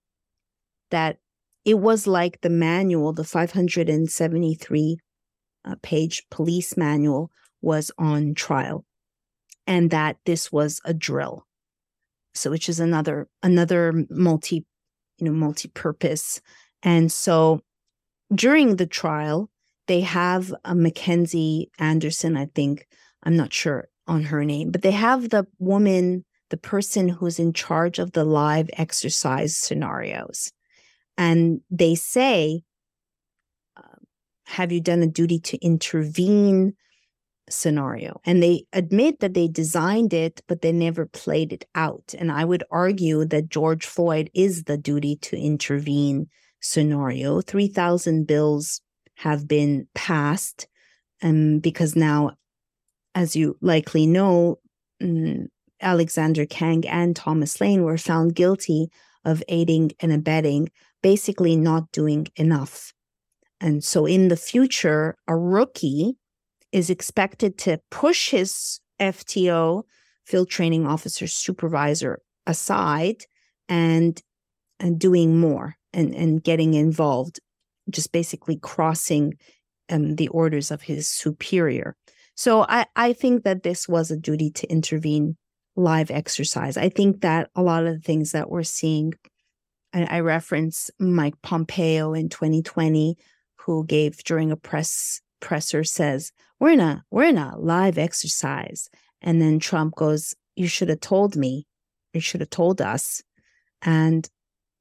That 0.91 1.17
it 1.65 1.79
was 1.79 2.07
like 2.07 2.41
the 2.41 2.49
manual, 2.49 3.11
the 3.13 3.25
573 3.25 4.97
uh, 5.65 5.75
page 5.81 6.23
police 6.31 6.77
manual 6.77 7.29
was 7.61 7.91
on 7.97 8.35
trial, 8.35 8.85
and 9.65 9.91
that 9.91 10.17
this 10.25 10.51
was 10.51 10.79
a 10.85 10.93
drill. 10.93 11.45
So, 12.33 12.51
which 12.51 12.69
is 12.69 12.79
another 12.79 13.27
another 13.43 14.05
multi, 14.09 14.65
you 15.17 15.25
know, 15.25 15.31
multi-purpose. 15.31 16.39
And 16.83 17.11
so, 17.11 17.61
during 18.33 18.75
the 18.75 18.85
trial, 18.85 19.49
they 19.87 20.01
have 20.01 20.53
a 20.63 20.75
Mackenzie 20.75 21.71
Anderson, 21.79 22.37
I 22.37 22.45
think. 22.53 22.87
I'm 23.23 23.35
not 23.35 23.53
sure 23.53 23.87
on 24.07 24.23
her 24.23 24.45
name, 24.45 24.71
but 24.71 24.81
they 24.81 24.91
have 24.91 25.29
the 25.29 25.47
woman, 25.59 26.23
the 26.49 26.57
person 26.57 27.09
who's 27.09 27.39
in 27.39 27.53
charge 27.53 27.99
of 27.99 28.11
the 28.11 28.23
live 28.23 28.69
exercise 28.73 29.57
scenarios. 29.57 30.51
And 31.17 31.61
they 31.69 31.95
say, 31.95 32.61
uh, 33.75 33.97
Have 34.45 34.71
you 34.71 34.81
done 34.81 35.01
a 35.01 35.07
duty 35.07 35.39
to 35.39 35.57
intervene 35.57 36.73
scenario? 37.49 38.21
And 38.23 38.41
they 38.41 38.65
admit 38.71 39.19
that 39.19 39.33
they 39.33 39.47
designed 39.47 40.13
it, 40.13 40.41
but 40.47 40.61
they 40.61 40.71
never 40.71 41.05
played 41.05 41.51
it 41.51 41.65
out. 41.75 42.13
And 42.17 42.31
I 42.31 42.45
would 42.45 42.63
argue 42.71 43.25
that 43.25 43.49
George 43.49 43.85
Floyd 43.85 44.29
is 44.33 44.63
the 44.63 44.77
duty 44.77 45.15
to 45.23 45.37
intervene 45.37 46.27
scenario. 46.61 47.41
3,000 47.41 48.25
bills 48.27 48.81
have 49.17 49.47
been 49.47 49.87
passed. 49.93 50.67
Um, 51.21 51.59
because 51.59 51.95
now, 51.95 52.31
as 53.15 53.35
you 53.35 53.57
likely 53.61 54.05
know, 54.05 54.59
mm, 55.01 55.47
Alexander 55.81 56.45
Kueng 56.45 56.85
and 56.87 57.15
Thomas 57.15 57.59
Lane 57.59 57.83
were 57.83 57.97
found 57.97 58.35
guilty 58.35 58.89
of 59.25 59.43
aiding 59.47 59.91
and 59.99 60.11
abetting, 60.11 60.69
basically 61.01 61.55
not 61.55 61.91
doing 61.91 62.27
enough. 62.35 62.93
And 63.59 63.83
so 63.83 64.05
in 64.05 64.27
the 64.27 64.37
future, 64.37 65.15
a 65.27 65.35
rookie 65.35 66.15
is 66.71 66.89
expected 66.89 67.57
to 67.59 67.79
push 67.89 68.29
his 68.29 68.79
FTO, 68.99 69.83
field 70.25 70.49
training 70.49 70.85
officer 70.85 71.25
supervisor, 71.27 72.19
aside 72.45 73.23
and 73.67 74.21
and 74.79 74.99
doing 74.99 75.39
more 75.39 75.75
and, 75.93 76.13
and 76.13 76.43
getting 76.43 76.75
involved 76.75 77.39
just 77.89 78.11
basically 78.11 78.57
crossing 78.57 79.33
um, 79.89 80.15
the 80.15 80.27
orders 80.29 80.71
of 80.71 80.81
his 80.81 81.07
superior. 81.07 81.95
So 82.35 82.65
I, 82.67 82.85
I 82.95 83.13
think 83.13 83.43
that 83.43 83.63
this 83.63 83.87
was 83.87 84.11
a 84.11 84.17
duty 84.17 84.51
to 84.51 84.67
intervene 84.67 85.37
live 85.75 86.11
exercise. 86.11 86.77
I 86.77 86.89
think 86.89 87.21
that 87.21 87.49
a 87.55 87.61
lot 87.61 87.85
of 87.85 87.93
the 87.93 88.01
things 88.01 88.31
that 88.31 88.49
we're 88.49 88.63
seeing, 88.63 89.13
I, 89.93 90.03
I 90.03 90.19
reference 90.19 90.91
Mike 90.99 91.41
Pompeo 91.41 92.13
in 92.13 92.29
2020, 92.29 93.17
who 93.55 93.85
gave 93.85 94.17
during 94.23 94.51
a 94.51 94.57
press 94.57 95.21
presser 95.39 95.83
says, 95.83 96.31
We're 96.59 96.71
in 96.71 96.79
a 96.79 97.03
we're 97.11 97.25
in 97.25 97.37
a 97.37 97.57
live 97.57 97.97
exercise. 97.97 98.89
And 99.21 99.41
then 99.41 99.59
Trump 99.59 99.95
goes, 99.95 100.35
You 100.55 100.67
should 100.67 100.89
have 100.89 100.99
told 100.99 101.35
me. 101.35 101.65
You 102.13 102.21
should 102.21 102.41
have 102.41 102.49
told 102.49 102.81
us. 102.81 103.21
And 103.81 104.27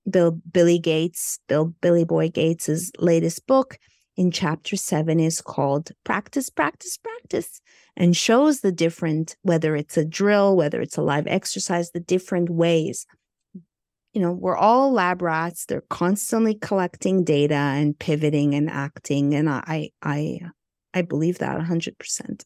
Bill 0.09 0.33
Billy 0.53 0.79
Gates, 0.79 1.39
Bill 1.49 1.75
Billy 1.81 2.05
Boy 2.05 2.29
Gates's 2.29 2.93
latest 2.99 3.47
book 3.47 3.79
in 4.17 4.31
chapter 4.31 4.77
7 4.77 5.21
is 5.21 5.41
called 5.41 5.91
Practice 6.05 6.49
Practice 6.49 6.97
Practice 6.97 7.61
and 7.97 8.17
shows 8.17 8.61
the 8.61 8.73
different 8.73 9.37
whether 9.43 9.77
it's 9.77 9.97
a 9.97 10.05
drill, 10.05 10.57
whether 10.57 10.81
it's 10.81 10.97
a 10.97 11.03
live 11.03 11.27
exercise, 11.27 11.91
the 11.91 12.01
different 12.01 12.51
ways. 12.51 13.07
You 14.13 14.23
know, 14.23 14.33
we're 14.33 14.57
all 14.57 14.93
lab 14.93 15.21
rats. 15.21 15.67
They're 15.67 15.83
constantly 15.91 16.55
collecting 16.55 17.25
data 17.25 17.55
and 17.55 17.99
pivoting 17.99 18.55
and 18.55 18.71
acting 18.71 19.35
and 19.35 19.51
I 19.51 19.91
I 20.03 20.41
I 20.95 21.03
believe 21.03 21.39
that 21.39 21.61
100%. 21.61 22.45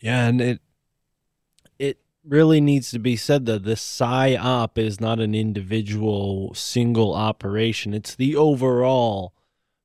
Yeah, 0.00 0.26
and 0.26 0.40
it 0.40 0.48
it 0.54 0.60
really 2.26 2.60
needs 2.60 2.90
to 2.92 2.98
be 2.98 3.16
said 3.16 3.46
that 3.46 3.64
this 3.64 3.80
PSYOP 3.82 4.78
is 4.78 5.00
not 5.00 5.18
an 5.20 5.34
individual 5.34 6.54
single 6.54 7.14
operation. 7.14 7.94
It's 7.94 8.14
the 8.14 8.36
overall 8.36 9.34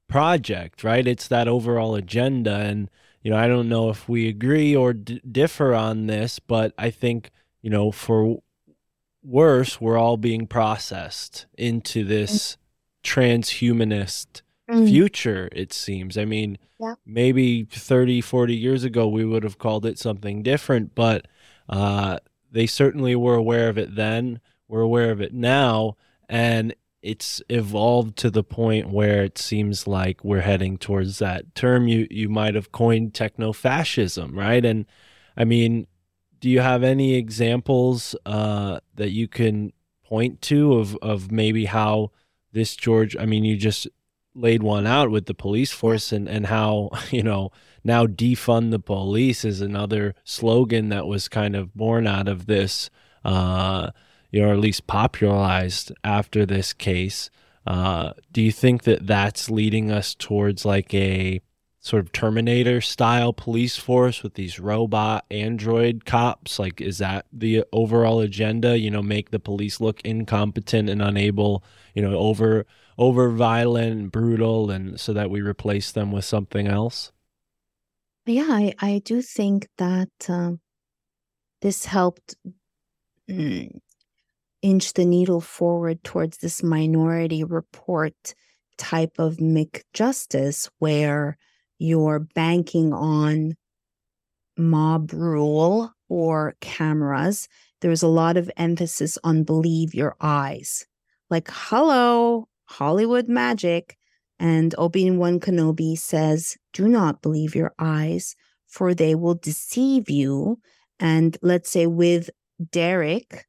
project, 0.07 0.84
right? 0.84 1.07
It's 1.07 1.27
that 1.27 1.47
overall 1.47 1.95
agenda. 1.95 2.53
And, 2.55 2.89
you 3.22 3.31
know, 3.31 3.38
I 3.38 3.47
don't 3.47 3.69
know 3.69 3.89
if 3.89 4.07
we 4.07 4.27
agree 4.27 4.76
or 4.76 4.93
d- 4.93 5.22
differ 5.30 5.73
on 5.73 6.07
this, 6.07 6.39
but 6.39 6.73
I 6.77 6.91
think, 6.91 7.31
you 7.61 7.69
know, 7.69 7.91
for 7.91 8.41
worse, 9.23 9.81
we're 9.81 9.97
all 9.97 10.18
being 10.18 10.47
processed 10.47 11.47
into 11.57 12.03
this 12.03 12.57
transhumanist 13.03 14.41
Mm. 14.69 14.85
future, 14.88 15.47
it 15.53 15.72
seems. 15.72 16.18
I 16.18 16.26
mean, 16.26 16.57
Yeah. 16.80 16.95
maybe 17.05 17.64
30, 17.64 18.19
40 18.19 18.53
years 18.55 18.84
ago, 18.84 19.07
we 19.07 19.23
would 19.23 19.43
have 19.43 19.57
called 19.57 19.85
it 19.85 19.97
something 19.97 20.43
different, 20.43 20.93
but 20.93 21.26
uh, 21.69 22.19
they 22.52 22.68
certainly 22.68 23.15
were 23.15 23.35
aware 23.35 23.69
of 23.69 23.77
it 23.77 23.95
then. 23.95 24.39
We're 24.68 24.81
aware 24.81 25.11
of 25.11 25.22
it 25.22 25.34
now. 25.34 25.95
And 26.30 26.76
it's 27.02 27.41
evolved 27.49 28.18
to 28.18 28.30
the 28.30 28.44
point 28.44 28.89
where 28.89 29.23
it 29.23 29.38
seems 29.38 29.88
like 29.88 30.23
we're 30.23 30.41
heading 30.41 30.77
towards 30.77 31.19
that 31.19 31.56
term 31.56 31.88
you, 31.88 32.07
you 32.10 32.27
might 32.27 32.56
have 32.56 32.72
coined 32.72 33.14
techno 33.14 33.53
fascism, 33.53 34.38
right? 34.38 34.65
And 34.65 34.85
I 35.38 35.45
mean, 35.45 35.88
do 36.39 36.49
you 36.49 36.60
have 36.60 36.84
any 36.84 37.15
examples 37.15 38.15
uh, 38.26 38.80
that 38.95 39.11
you 39.11 39.27
can 39.27 39.72
point 40.03 40.41
to 40.44 40.73
of, 40.73 40.98
of 41.02 41.31
maybe 41.31 41.65
how 41.65 42.11
this 42.52 42.76
George, 42.76 43.15
I 43.18 43.26
mean, 43.26 43.44
you 43.44 43.57
just 43.57 43.88
laid 44.34 44.64
one 44.64 44.88
out 44.88 45.11
with 45.11 45.26
the 45.26 45.34
police 45.34 45.72
force 45.72 46.11
and, 46.11 46.27
and 46.27 46.48
how, 46.48 46.89
you 47.11 47.23
know, 47.23 47.52
now 47.88 48.05
defund 48.05 48.72
the 48.72 48.80
police 48.80 49.45
is 49.45 49.61
another 49.61 50.14
slogan 50.26 50.89
that 50.89 51.07
was 51.07 51.30
kind 51.30 51.55
of 51.55 51.73
born 51.73 52.05
out 52.05 52.27
of 52.27 52.45
this, 52.45 52.89
uh, 53.23 53.89
you 54.30 54.41
know, 54.41 54.49
or 54.49 54.53
at 54.53 54.59
least 54.59 54.88
popularized 54.88 55.93
after 56.03 56.45
this 56.45 56.73
case. 56.73 57.30
Uh, 57.65 58.11
do 58.34 58.41
you 58.41 58.51
think 58.51 58.84
that 58.84 59.07
that's 59.07 59.49
leading 59.49 59.89
us 59.89 60.14
towards 60.14 60.65
like 60.65 60.93
a 60.93 61.41
sort 61.80 62.03
of 62.03 62.11
Terminator 62.11 62.81
style 62.81 63.31
police 63.31 63.77
force 63.77 64.22
with 64.22 64.34
these 64.34 64.59
robot 64.59 65.26
android 65.31 66.03
cops? 66.03 66.59
Like, 66.59 66.81
is 66.81 66.97
that 66.97 67.26
the 67.31 67.64
overall 67.72 68.19
agenda? 68.19 68.77
You 68.77 68.91
know, 68.91 69.01
make 69.01 69.31
the 69.31 69.39
police 69.39 69.80
look 69.80 70.01
incompetent 70.01 70.89
and 70.89 71.01
unable, 71.01 71.64
you 71.95 72.01
know, 72.01 72.18
over 72.18 72.65
over 72.97 73.30
violent 73.30 73.91
and 73.93 74.11
brutal, 74.11 74.72
and 74.72 74.99
so 74.99 75.14
that 75.14 75.30
we 75.30 75.39
replace 75.39 75.91
them 75.91 76.11
with 76.11 76.26
something 76.26 76.68
else? 76.68 77.14
Yeah, 78.27 78.47
I, 78.49 78.73
I 78.79 79.01
do 79.05 79.21
think 79.21 79.69
that 79.77 80.09
um, 80.27 80.59
this 81.61 81.85
helped 81.85 82.35
mm, 83.29 83.69
inch 84.61 84.93
the 84.93 85.05
needle 85.05 85.41
forward 85.41 86.03
towards 86.03 86.37
this 86.37 86.61
minority 86.61 87.43
report 87.43 88.35
type 88.77 89.13
of 89.17 89.37
McJustice 89.37 90.69
where 90.79 91.37
you're 91.79 92.19
banking 92.19 92.93
on 92.93 93.55
mob 94.57 95.13
rule 95.13 95.93
or 96.09 96.55
cameras. 96.61 97.47
There's 97.81 98.03
a 98.03 98.07
lot 98.07 98.37
of 98.37 98.51
emphasis 98.57 99.17
on 99.23 99.43
believe 99.43 99.93
your 99.93 100.15
eyes. 100.19 100.85
Like, 101.29 101.49
hello, 101.51 102.47
Hollywood 102.65 103.29
magic. 103.29 103.97
And 104.39 104.76
Obi 104.77 105.09
Wan 105.11 105.39
Kenobi 105.39 105.97
says, 105.97 106.57
Do 106.73 106.88
not 106.88 107.22
believe 107.22 107.55
your 107.55 107.73
eyes, 107.80 108.35
for 108.68 108.93
they 108.93 109.15
will 109.15 109.35
deceive 109.35 110.09
you. 110.09 110.59
And 110.99 111.38
let's 111.41 111.69
say 111.69 111.88
with 111.88 112.30
Derek, 112.72 113.45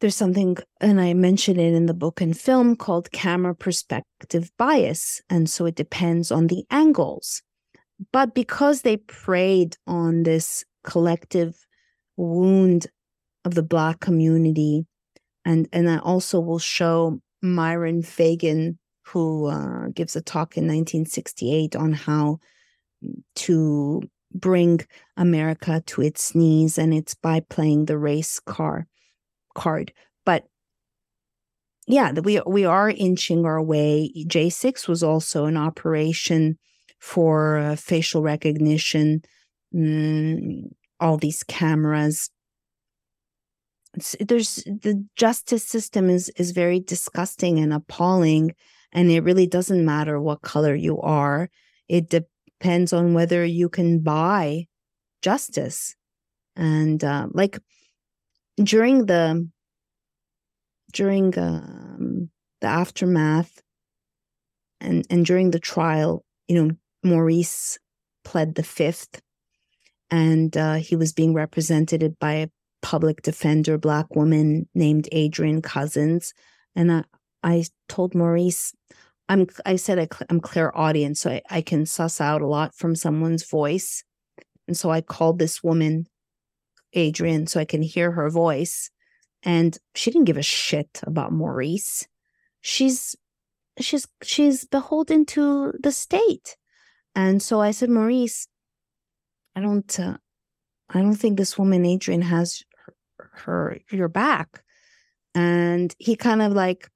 there's 0.00 0.16
something, 0.16 0.56
and 0.80 1.00
I 1.00 1.12
mention 1.14 1.58
it 1.58 1.74
in 1.74 1.86
the 1.86 1.94
book 1.94 2.20
and 2.20 2.38
film 2.38 2.76
called 2.76 3.10
camera 3.10 3.54
perspective 3.54 4.50
bias. 4.56 5.20
And 5.28 5.50
so 5.50 5.66
it 5.66 5.74
depends 5.74 6.30
on 6.30 6.46
the 6.46 6.64
angles. 6.70 7.42
But 8.12 8.34
because 8.34 8.82
they 8.82 8.96
preyed 8.96 9.76
on 9.86 10.22
this 10.22 10.64
collective 10.84 11.66
wound 12.16 12.86
of 13.44 13.54
the 13.54 13.62
Black 13.62 14.00
community, 14.00 14.86
and, 15.44 15.68
and 15.72 15.90
I 15.90 15.98
also 15.98 16.38
will 16.38 16.60
show 16.60 17.20
Myron 17.42 18.02
Fagan, 18.02 18.78
who 19.08 19.46
uh, 19.46 19.88
gives 19.94 20.16
a 20.16 20.20
talk 20.20 20.56
in 20.56 20.64
1968 20.64 21.76
on 21.76 21.92
how 21.92 22.38
to 23.34 24.02
bring 24.34 24.80
America 25.16 25.82
to 25.86 26.02
its 26.02 26.34
knees, 26.34 26.78
and 26.78 26.92
it's 26.92 27.14
by 27.14 27.40
playing 27.40 27.86
the 27.86 27.98
race 27.98 28.40
car 28.40 28.86
card. 29.54 29.92
But 30.26 30.44
yeah, 31.86 32.12
we 32.12 32.40
we 32.46 32.64
are 32.64 32.90
inching 32.90 33.44
our 33.46 33.62
way. 33.62 34.12
J6 34.26 34.88
was 34.88 35.02
also 35.02 35.46
an 35.46 35.56
operation 35.56 36.58
for 37.00 37.58
uh, 37.58 37.76
facial 37.76 38.22
recognition, 38.22 39.22
mm, 39.74 40.64
all 41.00 41.16
these 41.16 41.42
cameras. 41.44 42.30
It's, 43.94 44.14
there's 44.20 44.56
the 44.66 45.06
justice 45.16 45.64
system 45.64 46.10
is 46.10 46.28
is 46.36 46.50
very 46.50 46.80
disgusting 46.80 47.58
and 47.58 47.72
appalling, 47.72 48.54
and 48.92 49.10
it 49.10 49.20
really 49.20 49.46
doesn't 49.46 49.84
matter 49.84 50.20
what 50.20 50.42
color 50.42 50.74
you 50.74 51.00
are. 51.00 51.50
It 51.88 52.08
depends 52.08 52.92
on 52.92 53.14
whether 53.14 53.44
you 53.44 53.68
can 53.68 54.00
buy 54.00 54.66
justice, 55.22 55.94
and 56.56 57.02
uh, 57.02 57.28
like 57.32 57.58
during 58.62 59.06
the 59.06 59.48
during 60.92 61.38
um, 61.38 62.30
the 62.60 62.66
aftermath 62.66 63.62
and 64.80 65.06
and 65.10 65.24
during 65.24 65.50
the 65.50 65.60
trial, 65.60 66.24
you 66.46 66.62
know, 66.62 66.74
Maurice 67.02 67.78
pled 68.24 68.54
the 68.54 68.62
fifth, 68.62 69.20
and 70.10 70.56
uh, 70.56 70.74
he 70.74 70.96
was 70.96 71.12
being 71.12 71.34
represented 71.34 72.18
by 72.18 72.32
a 72.34 72.48
public 72.82 73.22
defender, 73.22 73.76
black 73.76 74.14
woman 74.14 74.68
named 74.74 75.08
Adrian 75.12 75.62
Cousins, 75.62 76.32
and 76.74 76.92
I 76.92 77.04
I 77.42 77.64
told 77.88 78.14
Maurice. 78.14 78.74
I'm, 79.28 79.46
I 79.66 79.76
said 79.76 79.98
I, 79.98 80.08
I'm 80.30 80.40
audience, 80.74 81.20
so 81.20 81.30
I, 81.30 81.42
I 81.50 81.60
can 81.60 81.84
suss 81.86 82.20
out 82.20 82.40
a 82.40 82.46
lot 82.46 82.74
from 82.74 82.96
someone's 82.96 83.48
voice. 83.48 84.04
And 84.66 84.76
so 84.76 84.90
I 84.90 85.00
called 85.00 85.38
this 85.38 85.62
woman, 85.62 86.06
Adrian, 86.94 87.46
so 87.46 87.60
I 87.60 87.64
can 87.64 87.82
hear 87.82 88.12
her 88.12 88.30
voice 88.30 88.90
and 89.42 89.78
she 89.94 90.10
didn't 90.10 90.26
give 90.26 90.36
a 90.36 90.42
shit 90.42 91.00
about 91.04 91.32
Maurice. 91.32 92.06
She's 92.60 93.16
she's 93.80 94.06
she's 94.22 94.64
beholden 94.64 95.24
to 95.26 95.72
the 95.80 95.92
state. 95.92 96.56
And 97.14 97.42
so 97.42 97.60
I 97.60 97.70
said, 97.70 97.90
Maurice, 97.90 98.48
I 99.54 99.60
don't 99.60 99.98
uh, 99.98 100.16
I 100.90 101.00
don't 101.00 101.14
think 101.14 101.38
this 101.38 101.58
woman 101.58 101.86
Adrian 101.86 102.22
has 102.22 102.62
her, 103.16 103.30
her 103.44 103.78
your 103.90 104.08
back. 104.08 104.62
And 105.34 105.94
he 105.98 106.16
kind 106.16 106.42
of 106.42 106.52
like 106.52 106.88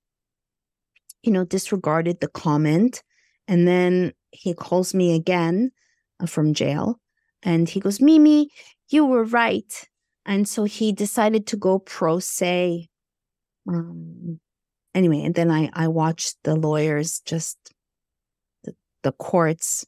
you 1.22 1.32
know 1.32 1.44
disregarded 1.44 2.20
the 2.20 2.28
comment. 2.28 3.02
And 3.48 3.66
then 3.66 4.12
he 4.30 4.54
calls 4.54 4.94
me 4.94 5.14
again 5.14 5.72
uh, 6.20 6.26
from 6.26 6.54
jail. 6.54 7.00
And 7.42 7.68
he 7.68 7.80
goes, 7.80 8.00
"Mimi, 8.00 8.50
you 8.88 9.04
were 9.06 9.24
right." 9.24 9.88
and 10.24 10.46
so 10.46 10.62
he 10.62 10.92
decided 10.92 11.48
to 11.48 11.56
go 11.56 11.80
pro 11.80 12.20
se. 12.20 12.88
Um, 13.66 14.38
anyway 14.94 15.22
and 15.22 15.34
then 15.34 15.50
i 15.50 15.70
i 15.72 15.88
watched 15.88 16.36
the 16.42 16.54
lawyers 16.54 17.20
just 17.24 17.56
the, 18.64 18.74
the 19.02 19.12
courts 19.12 19.86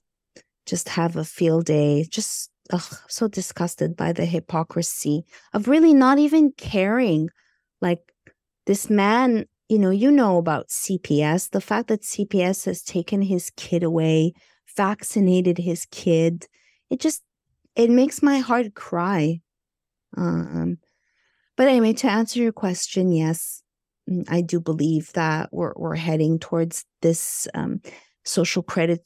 just 0.64 0.88
have 0.88 1.16
a 1.16 1.24
field 1.24 1.66
day 1.66 2.06
just 2.08 2.50
ugh, 2.72 2.96
so 3.08 3.28
disgusted 3.28 3.96
by 3.96 4.12
the 4.12 4.24
hypocrisy 4.24 5.24
of 5.52 5.68
really 5.68 5.94
not 5.94 6.18
even 6.18 6.52
caring. 6.52 7.28
Like 7.80 8.00
this 8.66 8.88
man 8.88 9.46
you 9.68 9.78
know 9.78 9.90
you 9.90 10.10
know 10.10 10.38
about 10.38 10.68
cps 10.68 11.50
the 11.50 11.60
fact 11.60 11.88
that 11.88 12.02
cps 12.02 12.64
has 12.64 12.82
taken 12.82 13.22
his 13.22 13.50
kid 13.56 13.82
away 13.82 14.32
vaccinated 14.76 15.58
his 15.58 15.86
kid 15.90 16.46
it 16.90 17.00
just 17.00 17.22
it 17.76 17.90
makes 17.90 18.22
my 18.22 18.38
heart 18.38 18.74
cry. 18.74 19.40
Um, 20.16 20.78
but 21.56 21.68
anyway, 21.68 21.92
to 21.94 22.10
answer 22.10 22.40
your 22.40 22.52
question, 22.52 23.12
yes, 23.12 23.62
mm, 24.08 24.24
I 24.28 24.40
do 24.40 24.60
believe 24.60 25.12
that 25.14 25.48
we're 25.52 25.72
we're 25.76 25.96
heading 25.96 26.38
towards 26.38 26.84
this 27.02 27.48
um, 27.54 27.80
social 28.24 28.62
credit 28.62 29.02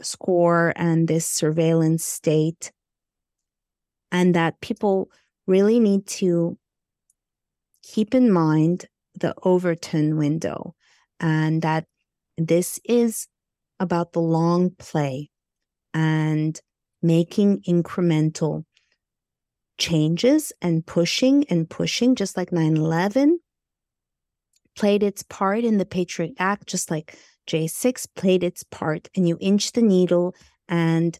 score 0.00 0.72
and 0.76 1.08
this 1.08 1.26
surveillance 1.26 2.04
state, 2.04 2.72
and 4.10 4.34
that 4.34 4.60
people 4.60 5.10
really 5.46 5.80
need 5.80 6.06
to 6.06 6.56
keep 7.82 8.14
in 8.14 8.30
mind 8.30 8.86
the 9.22 9.34
Overton 9.42 10.18
window, 10.18 10.74
and 11.18 11.62
that 11.62 11.86
this 12.36 12.78
is 12.84 13.26
about 13.80 14.12
the 14.12 14.20
long 14.20 14.70
play 14.78 15.30
and 15.94 16.60
making 17.02 17.62
incremental 17.62 18.64
changes 19.78 20.52
and 20.60 20.84
pushing 20.86 21.44
and 21.48 21.68
pushing, 21.68 22.14
just 22.14 22.36
like 22.36 22.52
9 22.52 22.76
11 22.76 23.40
played 24.74 25.02
its 25.02 25.22
part 25.22 25.64
in 25.64 25.78
the 25.78 25.84
Patriot 25.84 26.32
Act, 26.38 26.66
just 26.66 26.90
like 26.90 27.16
J6 27.48 28.06
played 28.14 28.42
its 28.42 28.62
part. 28.64 29.08
And 29.16 29.28
you 29.28 29.36
inch 29.40 29.72
the 29.72 29.82
needle. 29.82 30.34
And 30.68 31.18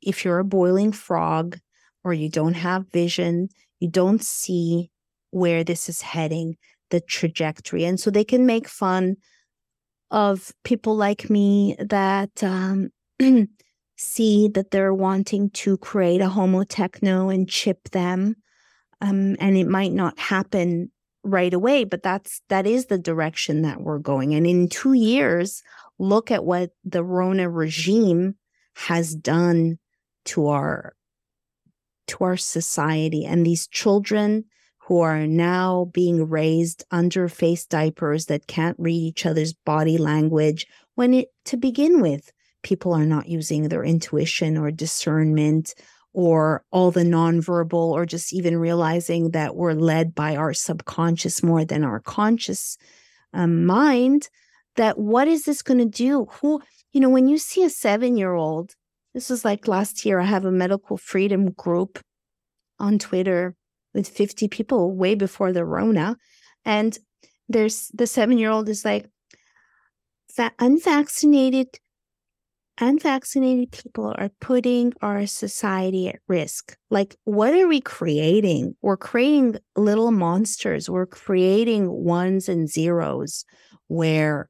if 0.00 0.24
you're 0.24 0.38
a 0.38 0.44
boiling 0.44 0.92
frog 0.92 1.58
or 2.04 2.12
you 2.12 2.30
don't 2.30 2.54
have 2.54 2.90
vision, 2.90 3.48
you 3.80 3.88
don't 3.90 4.22
see 4.22 4.90
where 5.30 5.64
this 5.64 5.88
is 5.88 6.00
heading, 6.00 6.56
the 6.90 7.00
trajectory. 7.00 7.84
And 7.84 7.98
so 7.98 8.10
they 8.10 8.24
can 8.24 8.46
make 8.46 8.68
fun 8.68 9.16
of 10.10 10.52
people 10.64 10.96
like 10.96 11.28
me 11.28 11.76
that 11.78 12.42
um, 12.42 12.90
see 13.96 14.48
that 14.48 14.70
they're 14.70 14.94
wanting 14.94 15.50
to 15.50 15.76
create 15.78 16.20
a 16.20 16.28
homo 16.28 16.64
techno 16.64 17.28
and 17.28 17.48
chip 17.48 17.90
them 17.90 18.36
um, 19.00 19.36
and 19.40 19.56
it 19.56 19.66
might 19.66 19.92
not 19.92 20.18
happen 20.18 20.90
right 21.24 21.52
away 21.52 21.84
but 21.84 22.02
that's 22.02 22.40
that 22.48 22.66
is 22.66 22.86
the 22.86 22.96
direction 22.96 23.62
that 23.62 23.80
we're 23.80 23.98
going 23.98 24.34
and 24.34 24.46
in 24.46 24.68
two 24.68 24.92
years 24.92 25.62
look 25.98 26.30
at 26.30 26.44
what 26.44 26.70
the 26.84 27.02
rona 27.02 27.50
regime 27.50 28.36
has 28.74 29.14
done 29.14 29.78
to 30.24 30.46
our 30.46 30.94
to 32.06 32.24
our 32.24 32.36
society 32.36 33.24
and 33.24 33.44
these 33.44 33.66
children 33.66 34.44
who 34.88 35.00
are 35.00 35.26
now 35.26 35.90
being 35.92 36.28
raised 36.28 36.84
under 36.90 37.28
face 37.28 37.66
diapers 37.66 38.26
that 38.26 38.46
can't 38.46 38.76
read 38.78 38.96
each 38.96 39.26
other's 39.26 39.52
body 39.52 39.98
language 39.98 40.66
when 40.94 41.14
it 41.14 41.28
to 41.44 41.56
begin 41.56 42.00
with 42.00 42.32
people 42.62 42.92
are 42.92 43.06
not 43.06 43.28
using 43.28 43.68
their 43.68 43.84
intuition 43.84 44.56
or 44.56 44.70
discernment 44.70 45.74
or 46.14 46.64
all 46.72 46.90
the 46.90 47.04
nonverbal 47.04 47.74
or 47.74 48.06
just 48.06 48.32
even 48.32 48.56
realizing 48.56 49.30
that 49.30 49.54
we're 49.54 49.74
led 49.74 50.14
by 50.14 50.34
our 50.34 50.54
subconscious 50.54 51.42
more 51.42 51.64
than 51.64 51.84
our 51.84 52.00
conscious 52.00 52.76
um, 53.34 53.64
mind 53.66 54.28
that 54.76 54.98
what 54.98 55.28
is 55.28 55.44
this 55.44 55.62
going 55.62 55.78
to 55.78 55.84
do? 55.84 56.26
Who 56.40 56.62
you 56.92 57.00
know 57.00 57.10
when 57.10 57.28
you 57.28 57.38
see 57.38 57.62
a 57.62 57.70
seven 57.70 58.16
year 58.16 58.32
old 58.32 58.74
this 59.14 59.30
was 59.30 59.44
like 59.44 59.68
last 59.68 60.04
year 60.04 60.20
i 60.20 60.24
have 60.24 60.44
a 60.44 60.52
medical 60.52 60.96
freedom 60.96 61.50
group 61.52 61.98
on 62.78 62.98
twitter 62.98 63.54
with 63.98 64.08
50 64.08 64.46
people 64.46 64.94
way 64.94 65.16
before 65.16 65.52
the 65.52 65.64
rona 65.64 66.16
and 66.64 66.98
there's 67.48 67.88
the 67.88 68.06
seven 68.06 68.38
year 68.38 68.50
old 68.50 68.68
is 68.68 68.84
like 68.84 69.10
unvaccinated 70.60 71.66
unvaccinated 72.80 73.72
people 73.72 74.14
are 74.16 74.30
putting 74.40 74.92
our 75.02 75.26
society 75.26 76.06
at 76.06 76.20
risk. 76.28 76.76
Like, 76.90 77.16
what 77.24 77.52
are 77.52 77.66
we 77.66 77.80
creating? 77.80 78.76
We're 78.82 78.96
creating 78.96 79.56
little 79.74 80.12
monsters. 80.12 80.88
We're 80.88 81.04
creating 81.06 81.90
ones 81.90 82.48
and 82.48 82.70
zeros 82.70 83.44
where 83.88 84.48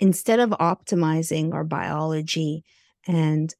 instead 0.00 0.40
of 0.40 0.48
optimizing 0.50 1.52
our 1.52 1.64
biology 1.64 2.64
and 3.06 3.54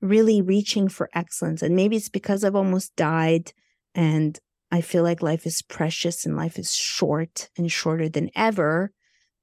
really 0.00 0.42
reaching 0.42 0.88
for 0.88 1.08
excellence, 1.14 1.62
and 1.62 1.76
maybe 1.76 1.94
it's 1.94 2.08
because 2.08 2.42
I've 2.42 2.56
almost 2.56 2.96
died 2.96 3.52
and 3.94 4.38
I 4.70 4.80
feel 4.80 5.02
like 5.02 5.22
life 5.22 5.46
is 5.46 5.62
precious 5.62 6.26
and 6.26 6.36
life 6.36 6.58
is 6.58 6.74
short 6.74 7.48
and 7.56 7.70
shorter 7.70 8.08
than 8.08 8.30
ever 8.34 8.92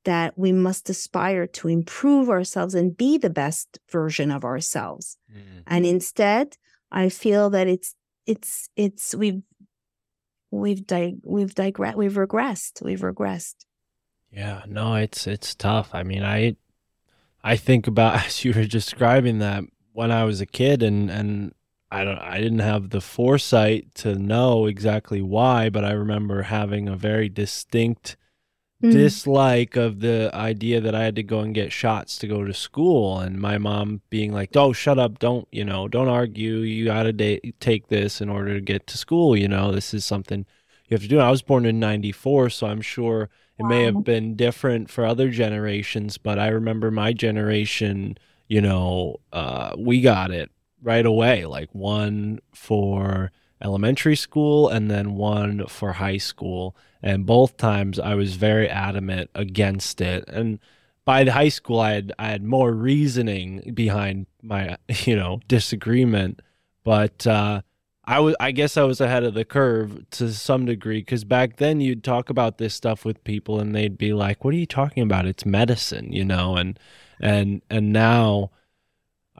that 0.03 0.37
we 0.37 0.51
must 0.51 0.89
aspire 0.89 1.47
to 1.47 1.67
improve 1.67 2.29
ourselves 2.29 2.73
and 2.73 2.97
be 2.97 3.17
the 3.17 3.29
best 3.29 3.79
version 3.91 4.31
of 4.31 4.43
ourselves. 4.43 5.17
Mm. 5.31 5.63
And 5.67 5.85
instead, 5.85 6.57
I 6.91 7.09
feel 7.09 7.49
that 7.51 7.67
it's 7.67 7.95
it's 8.25 8.69
it's 8.75 9.15
we've 9.15 9.41
we've 10.49 10.85
di- 10.85 11.15
we've 11.23 11.55
digressed 11.55 11.97
we've 11.97 12.13
regressed 12.13 12.81
we've 12.81 13.01
regressed. 13.01 13.65
Yeah, 14.31 14.63
no, 14.67 14.95
it's 14.95 15.27
it's 15.27 15.55
tough. 15.55 15.91
I 15.93 16.03
mean, 16.03 16.23
I 16.23 16.55
I 17.43 17.55
think 17.55 17.87
about 17.87 18.15
as 18.25 18.43
you 18.43 18.53
were 18.53 18.65
describing 18.65 19.39
that 19.39 19.63
when 19.93 20.11
I 20.11 20.23
was 20.23 20.41
a 20.41 20.45
kid 20.45 20.83
and 20.83 21.09
and 21.09 21.53
I 21.91 22.03
don't 22.05 22.19
I 22.19 22.39
didn't 22.39 22.59
have 22.59 22.89
the 22.89 23.01
foresight 23.01 23.93
to 23.95 24.15
know 24.15 24.65
exactly 24.65 25.21
why, 25.21 25.69
but 25.69 25.83
I 25.83 25.91
remember 25.91 26.43
having 26.43 26.87
a 26.87 26.95
very 26.95 27.29
distinct 27.29 28.17
Mm. 28.83 28.91
dislike 28.93 29.75
of 29.75 29.99
the 29.99 30.31
idea 30.33 30.81
that 30.81 30.95
I 30.95 31.03
had 31.03 31.15
to 31.17 31.23
go 31.23 31.41
and 31.41 31.53
get 31.53 31.71
shots 31.71 32.17
to 32.17 32.27
go 32.27 32.43
to 32.43 32.53
school, 32.53 33.19
and 33.19 33.39
my 33.39 33.59
mom 33.59 34.01
being 34.09 34.33
like, 34.33 34.55
"Oh, 34.57 34.73
shut 34.73 34.97
up! 34.97 35.19
Don't 35.19 35.47
you 35.51 35.63
know? 35.63 35.87
Don't 35.87 36.07
argue. 36.07 36.57
You 36.59 36.85
got 36.85 37.03
to 37.03 37.13
da- 37.13 37.39
take 37.59 37.89
this 37.89 38.21
in 38.21 38.29
order 38.29 38.55
to 38.55 38.61
get 38.61 38.87
to 38.87 38.97
school. 38.97 39.37
You 39.37 39.47
know, 39.47 39.71
this 39.71 39.93
is 39.93 40.03
something 40.03 40.45
you 40.87 40.95
have 40.95 41.03
to 41.03 41.07
do." 41.07 41.19
I 41.19 41.29
was 41.29 41.43
born 41.43 41.65
in 41.67 41.79
'94, 41.79 42.49
so 42.49 42.67
I'm 42.67 42.81
sure 42.81 43.29
it 43.59 43.65
may 43.65 43.83
have 43.83 44.03
been 44.03 44.35
different 44.35 44.89
for 44.89 45.05
other 45.05 45.29
generations, 45.29 46.17
but 46.17 46.39
I 46.39 46.47
remember 46.47 46.89
my 46.89 47.13
generation. 47.13 48.17
You 48.47 48.61
know, 48.61 49.17
uh, 49.31 49.75
we 49.77 50.01
got 50.01 50.31
it 50.31 50.49
right 50.81 51.05
away, 51.05 51.45
like 51.45 51.69
one 51.73 52.39
for 52.53 53.31
elementary 53.61 54.15
school 54.15 54.67
and 54.69 54.89
then 54.89 55.15
one 55.15 55.67
for 55.67 55.93
high 55.93 56.17
school 56.17 56.75
and 57.03 57.25
both 57.25 57.57
times 57.57 57.99
I 57.99 58.15
was 58.15 58.35
very 58.35 58.69
adamant 58.69 59.29
against 59.33 60.01
it. 60.01 60.25
And 60.27 60.59
by 61.05 61.23
the 61.23 61.33
high 61.33 61.49
school, 61.49 61.79
I 61.79 61.93
had 61.93 62.13
I 62.19 62.29
had 62.29 62.43
more 62.43 62.71
reasoning 62.71 63.71
behind 63.73 64.27
my 64.41 64.77
you 65.05 65.15
know 65.15 65.39
disagreement, 65.47 66.41
but 66.83 67.25
uh, 67.25 67.61
I 68.05 68.19
was 68.19 68.35
I 68.39 68.51
guess 68.51 68.77
I 68.77 68.83
was 68.83 69.01
ahead 69.01 69.23
of 69.23 69.33
the 69.33 69.45
curve 69.45 70.09
to 70.11 70.31
some 70.33 70.65
degree 70.65 70.99
because 70.99 71.23
back 71.23 71.57
then 71.57 71.81
you'd 71.81 72.03
talk 72.03 72.29
about 72.29 72.57
this 72.57 72.75
stuff 72.75 73.03
with 73.03 73.23
people 73.23 73.59
and 73.59 73.75
they'd 73.75 73.97
be 73.97 74.13
like, 74.13 74.43
"What 74.43 74.53
are 74.53 74.57
you 74.57 74.65
talking 74.67 75.03
about? 75.03 75.25
It's 75.25 75.45
medicine," 75.45 76.11
you 76.13 76.25
know, 76.25 76.55
and 76.55 76.77
and 77.19 77.61
and 77.69 77.91
now 77.91 78.51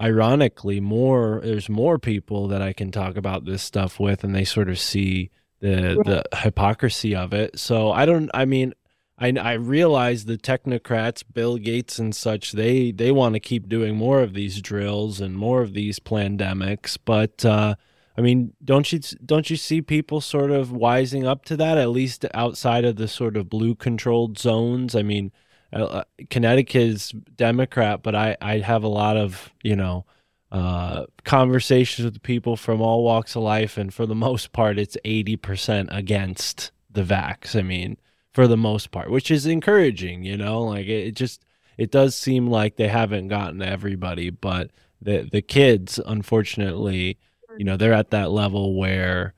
ironically 0.02 0.80
more 0.80 1.41
there's 1.44 1.69
more 1.69 1.99
people 1.99 2.48
that 2.48 2.61
I 2.61 2.73
can 2.73 2.91
talk 2.91 3.15
about 3.18 3.45
this 3.45 3.61
stuff 3.61 3.99
with 3.99 4.23
and 4.23 4.36
they 4.36 4.44
sort 4.44 4.69
of 4.69 4.80
see 4.80 5.30
the 5.60 6.02
the 6.03 6.38
hypocrisy 6.38 7.15
of 7.15 7.34
it. 7.34 7.60
So 7.60 7.91
I 7.91 8.06
don't 8.06 8.30
I 8.34 8.45
mean 8.45 8.73
I 9.18 9.32
I 9.40 9.53
realize 9.53 10.26
the 10.26 10.38
technocrats, 10.38 11.23
Bill 11.32 11.57
Gates 11.57 11.99
and 11.99 12.15
such, 12.15 12.53
they 12.53 12.91
they 12.91 13.11
want 13.11 13.36
to 13.36 13.40
keep 13.40 13.69
doing 13.69 13.95
more 13.95 14.22
of 14.22 14.34
these 14.34 14.61
drills 14.61 15.22
and 15.22 15.36
more 15.38 15.61
of 15.61 15.73
these 15.73 15.99
pandemics, 15.99 16.98
but 17.03 17.45
uh 17.45 17.76
I 18.18 18.22
mean, 18.22 18.53
don't 18.64 18.91
you 18.91 18.99
don't 19.26 19.49
you 19.49 19.56
see 19.56 19.82
people 19.82 20.22
sort 20.22 20.52
of 20.52 20.69
wising 20.69 21.26
up 21.26 21.45
to 21.45 21.57
that 21.57 21.78
at 21.78 21.90
least 21.90 22.26
outside 22.34 22.84
of 22.84 22.98
the 22.98 23.07
sort 23.07 23.38
of 23.38 23.49
blue 23.49 23.73
controlled 23.73 24.38
zones? 24.38 24.95
I 24.95 25.02
mean, 25.02 25.32
uh, 25.73 26.03
Connecticut 26.30 26.81
is 26.81 27.11
Democrat, 27.35 28.03
but 28.03 28.15
I 28.15 28.38
I 28.41 28.60
have 28.60 28.84
a 28.84 28.89
lot 28.89 29.18
of 29.18 29.52
you 29.64 29.76
know 29.76 30.06
uh, 30.52 31.06
conversations 31.23 32.06
with 32.06 32.22
people 32.23 32.57
from 32.57 32.81
all 32.81 33.03
walks 33.03 33.35
of 33.35 33.43
life, 33.43 33.77
and 33.77 33.93
for 33.93 34.06
the 34.06 34.15
most 34.27 34.52
part, 34.52 34.77
it's 34.77 34.98
eighty 35.06 35.38
percent 35.38 35.89
against 35.91 36.72
the 36.89 37.03
vax. 37.03 37.57
I 37.57 37.61
mean, 37.61 37.98
for 38.34 38.48
the 38.48 38.57
most 38.57 38.91
part, 38.91 39.10
which 39.10 39.31
is 39.31 39.45
encouraging. 39.45 40.23
You 40.23 40.38
know, 40.38 40.61
like 40.61 40.88
it, 40.88 41.07
it 41.07 41.15
just 41.15 41.45
it 41.77 41.91
does 41.91 42.15
seem 42.15 42.48
like 42.48 42.76
they 42.76 42.89
haven't 42.89 43.30
gotten 43.30 43.61
everybody, 43.61 44.30
but 44.30 44.72
the 45.02 45.27
the 45.31 45.41
kids, 45.41 45.99
unfortunately, 46.06 47.18
you 47.57 47.65
know, 47.65 47.77
they're 47.77 47.93
at 47.93 48.11
that 48.11 48.31
level 48.31 48.76
where. 48.76 49.34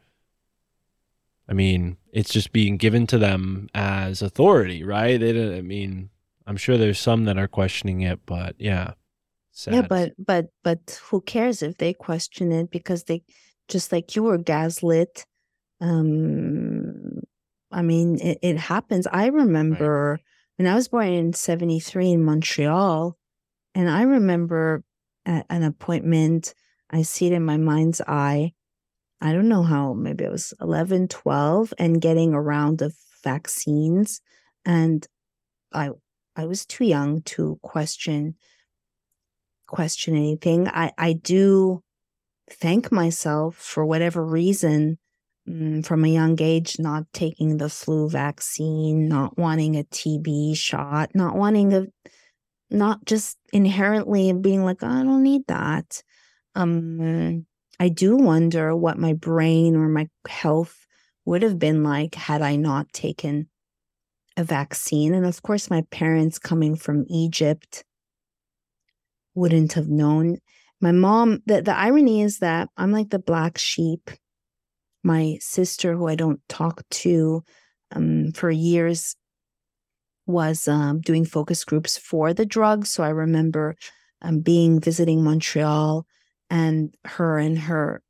I 1.46 1.52
mean, 1.52 1.98
it's 2.14 2.32
just 2.32 2.54
being 2.54 2.78
given 2.78 3.06
to 3.08 3.18
them 3.18 3.68
as 3.76 4.22
authority, 4.22 4.82
right? 4.82 5.20
They 5.20 5.34
don't, 5.34 5.54
I 5.54 5.62
mean, 5.62 6.10
I'm 6.46 6.58
sure 6.58 6.78
there's 6.78 7.00
some 7.00 7.26
that 7.26 7.38
are 7.38 7.48
questioning 7.48 8.02
it, 8.02 8.20
but 8.26 8.56
yeah. 8.60 8.94
Sad. 9.52 9.74
Yeah, 9.74 9.82
but 9.84 10.14
but 10.18 10.48
but 10.64 11.00
who 11.06 11.22
cares 11.22 11.62
if 11.62 11.78
they 11.78 11.94
question 11.94 12.52
it 12.52 12.72
because 12.72 13.04
they 13.04 13.24
just 13.68 13.92
like 13.92 14.16
you 14.16 14.24
were 14.24 14.38
gaslit. 14.38 15.26
Um 15.80 17.22
I 17.72 17.82
mean 17.82 18.20
it, 18.20 18.40
it 18.42 18.58
happens. 18.58 19.08
I 19.08 19.28
remember 19.28 20.20
when 20.58 20.68
I 20.68 20.76
was 20.76 20.88
born 20.88 21.08
in 21.08 21.34
73 21.34 22.12
in 22.12 22.24
Montreal 22.24 23.16
and 23.76 23.90
I 23.90 24.04
remember 24.04 24.84
at 25.26 25.46
an 25.50 25.64
appointment 25.64 26.56
I 26.90 27.04
see 27.04 27.28
it 27.28 27.34
in 27.34 27.46
my 27.46 27.58
mind's 27.58 28.02
eye. 28.02 28.54
I 29.22 29.34
don't 29.34 29.50
know 29.50 29.64
how 29.64 29.94
maybe 29.94 30.26
it 30.26 30.32
was 30.32 30.54
11, 30.62 31.08
12 31.08 31.74
and 31.78 32.02
getting 32.02 32.34
a 32.34 32.42
round 32.42 32.82
of 32.82 32.96
vaccines 33.24 34.20
and 34.66 35.08
I 35.74 35.92
I 36.36 36.46
was 36.46 36.66
too 36.66 36.86
young 36.86 37.22
to 37.24 37.60
question 37.62 38.36
question 39.68 40.16
anything. 40.16 40.68
I, 40.68 40.92
I 40.98 41.14
do 41.14 41.82
thank 42.50 42.92
myself 42.92 43.56
for 43.56 43.86
whatever 43.86 44.24
reason 44.24 45.00
mm, 45.50 45.86
from 45.86 46.06
a 46.06 46.10
young 46.10 46.40
age, 46.42 46.78
not 46.80 47.06
taking 47.14 47.58
the 47.58 47.70
flu 47.70 48.10
vaccine, 48.10 49.08
not 49.08 49.38
wanting 49.38 49.76
a 49.76 49.84
TB 49.84 50.56
shot, 50.58 51.12
not 51.16 51.36
wanting 51.36 51.74
a, 51.74 51.88
not 52.70 53.06
just 53.06 53.38
inherently 53.52 54.32
being 54.34 54.64
like, 54.64 54.84
I 54.84 55.04
don't 55.04 55.24
need 55.24 55.44
that. 55.48 56.04
Um, 56.56 57.46
I 57.80 57.90
do 57.90 58.16
wonder 58.16 58.76
what 58.76 58.98
my 58.98 59.14
brain 59.14 59.76
or 59.76 59.90
my 59.90 60.08
health 60.28 60.86
would 61.26 61.42
have 61.42 61.58
been 61.58 61.84
like 61.84 62.16
had 62.16 62.42
I 62.42 62.58
not 62.58 62.92
taken 62.94 63.48
a 64.38 64.44
vaccine. 64.44 65.14
And 65.14 65.26
of 65.26 65.42
course, 65.42 65.70
my 65.70 65.84
parents 65.92 66.40
coming 66.40 66.76
from 66.76 67.06
Egypt 67.10 67.84
wouldn't 69.36 69.74
have 69.74 69.88
known. 69.88 70.38
My 70.82 70.92
mom, 70.92 71.42
the, 71.46 71.62
the 71.62 71.76
irony 71.76 72.22
is 72.22 72.40
that 72.40 72.70
I'm 72.78 72.92
like 72.92 73.10
the 73.10 73.20
black 73.20 73.58
sheep. 73.58 74.10
My 75.04 75.38
sister, 75.40 75.96
who 75.96 76.08
I 76.08 76.16
don't 76.16 76.42
talk 76.50 76.82
to 76.90 77.44
um, 77.92 78.32
for 78.34 78.50
years, 78.50 79.16
was 80.26 80.68
um, 80.68 81.02
doing 81.02 81.26
focus 81.26 81.64
groups 81.64 81.98
for 81.98 82.34
the 82.34 82.46
drug. 82.46 82.86
So 82.86 83.04
I 83.04 83.10
remember 83.10 83.76
um, 84.22 84.40
being 84.40 84.80
visiting 84.80 85.24
Montreal, 85.24 86.06
and 86.50 86.94
her 87.06 87.40
and 87.40 87.58
her 87.58 88.02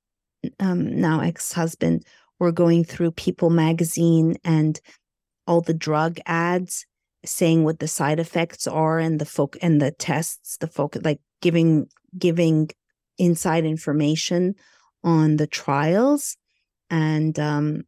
um, 0.59 0.99
now 0.99 1.21
ex 1.21 1.53
husband 1.53 2.05
were 2.39 2.51
going 2.51 2.83
through 2.83 3.11
People 3.11 3.49
magazine 3.49 4.35
and 4.43 4.79
all 5.48 5.61
the 5.61 5.74
drug 5.74 6.20
ads 6.26 6.86
saying 7.26 7.64
what 7.64 7.80
the 7.80 7.88
side 7.88 8.20
effects 8.20 8.68
are 8.68 8.99
and 8.99 9.20
the 9.20 9.26
folk 9.26 9.57
and 9.61 9.82
the 9.82 9.91
tests 9.91 10.57
the 10.57 10.68
focus 10.68 11.02
like 11.03 11.22
giving 11.41 11.88
giving 12.18 12.70
inside 13.18 13.65
information 13.65 14.56
on 15.03 15.38
the 15.38 15.48
trials. 15.48 16.38
And 16.90 17.38
um 17.40 17.84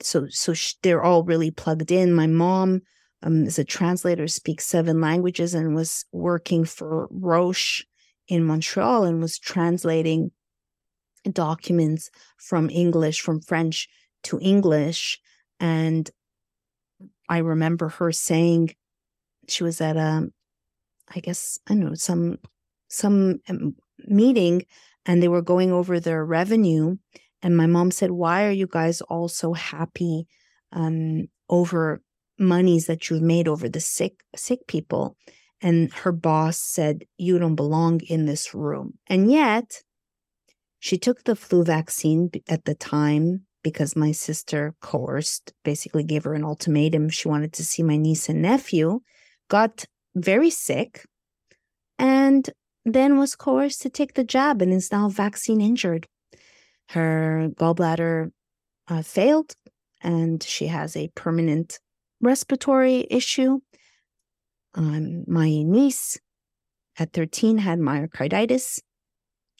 so 0.00 0.26
so 0.28 0.52
sh- 0.54 0.74
they're 0.82 1.02
all 1.02 1.24
really 1.24 1.50
plugged 1.50 1.90
in. 1.90 2.12
My 2.12 2.26
mom 2.26 2.82
um, 3.22 3.44
is 3.44 3.58
a 3.58 3.64
translator 3.64 4.28
speaks 4.28 4.66
seven 4.66 5.00
languages 5.00 5.54
and 5.54 5.74
was 5.74 6.04
working 6.12 6.64
for 6.64 7.08
roche 7.10 7.84
in 8.28 8.44
montreal 8.44 9.04
and 9.04 9.20
was 9.20 9.38
translating 9.38 10.30
documents 11.32 12.10
from 12.38 12.70
english 12.70 13.20
from 13.20 13.40
french 13.42 13.88
to 14.22 14.40
english 14.40 15.20
and 15.60 16.10
I 17.28 17.38
remember 17.38 17.88
her 17.88 18.10
saying 18.10 18.74
she 19.48 19.62
was 19.62 19.80
at 19.80 19.96
a, 19.96 20.28
I 21.14 21.20
guess 21.20 21.58
I 21.68 21.74
don't 21.74 21.84
know 21.84 21.94
some 21.94 22.38
some 22.88 23.40
um, 23.48 23.76
meeting, 24.06 24.64
and 25.06 25.22
they 25.22 25.28
were 25.28 25.42
going 25.42 25.70
over 25.70 26.00
their 26.00 26.24
revenue, 26.24 26.96
and 27.42 27.56
my 27.56 27.66
mom 27.66 27.90
said, 27.90 28.10
"Why 28.10 28.46
are 28.46 28.50
you 28.50 28.66
guys 28.66 29.00
all 29.02 29.28
so 29.28 29.52
happy 29.52 30.26
um, 30.72 31.28
over 31.48 32.02
monies 32.38 32.86
that 32.86 33.10
you've 33.10 33.22
made 33.22 33.46
over 33.46 33.68
the 33.68 33.80
sick 33.80 34.24
sick 34.34 34.66
people?" 34.66 35.16
And 35.60 35.92
her 35.92 36.12
boss 36.12 36.58
said, 36.58 37.04
"You 37.18 37.38
don't 37.38 37.54
belong 37.54 38.00
in 38.00 38.24
this 38.26 38.54
room," 38.54 38.98
and 39.06 39.30
yet 39.30 39.82
she 40.80 40.96
took 40.98 41.24
the 41.24 41.36
flu 41.36 41.62
vaccine 41.62 42.30
at 42.48 42.64
the 42.64 42.74
time 42.74 43.46
because 43.62 43.96
my 43.96 44.12
sister 44.12 44.74
coerced, 44.80 45.52
basically 45.64 46.04
gave 46.04 46.24
her 46.24 46.34
an 46.34 46.44
ultimatum. 46.44 47.08
She 47.08 47.28
wanted 47.28 47.52
to 47.54 47.64
see 47.64 47.82
my 47.82 47.96
niece 47.96 48.28
and 48.28 48.42
nephew, 48.42 49.00
got 49.48 49.84
very 50.14 50.50
sick, 50.50 51.04
and 51.98 52.48
then 52.84 53.18
was 53.18 53.36
coerced 53.36 53.82
to 53.82 53.90
take 53.90 54.14
the 54.14 54.24
jab 54.24 54.62
and 54.62 54.72
is 54.72 54.90
now 54.90 55.08
vaccine 55.08 55.60
injured. 55.60 56.06
Her 56.90 57.50
gallbladder 57.54 58.32
uh, 58.88 59.02
failed, 59.02 59.54
and 60.00 60.42
she 60.42 60.66
has 60.66 60.96
a 60.96 61.10
permanent 61.14 61.78
respiratory 62.20 63.06
issue. 63.10 63.60
Um, 64.74 65.24
my 65.26 65.48
niece 65.48 66.18
at 66.98 67.12
13 67.12 67.58
had 67.58 67.78
myocarditis. 67.78 68.80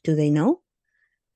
Do 0.05 0.15
they 0.15 0.31
know? 0.31 0.61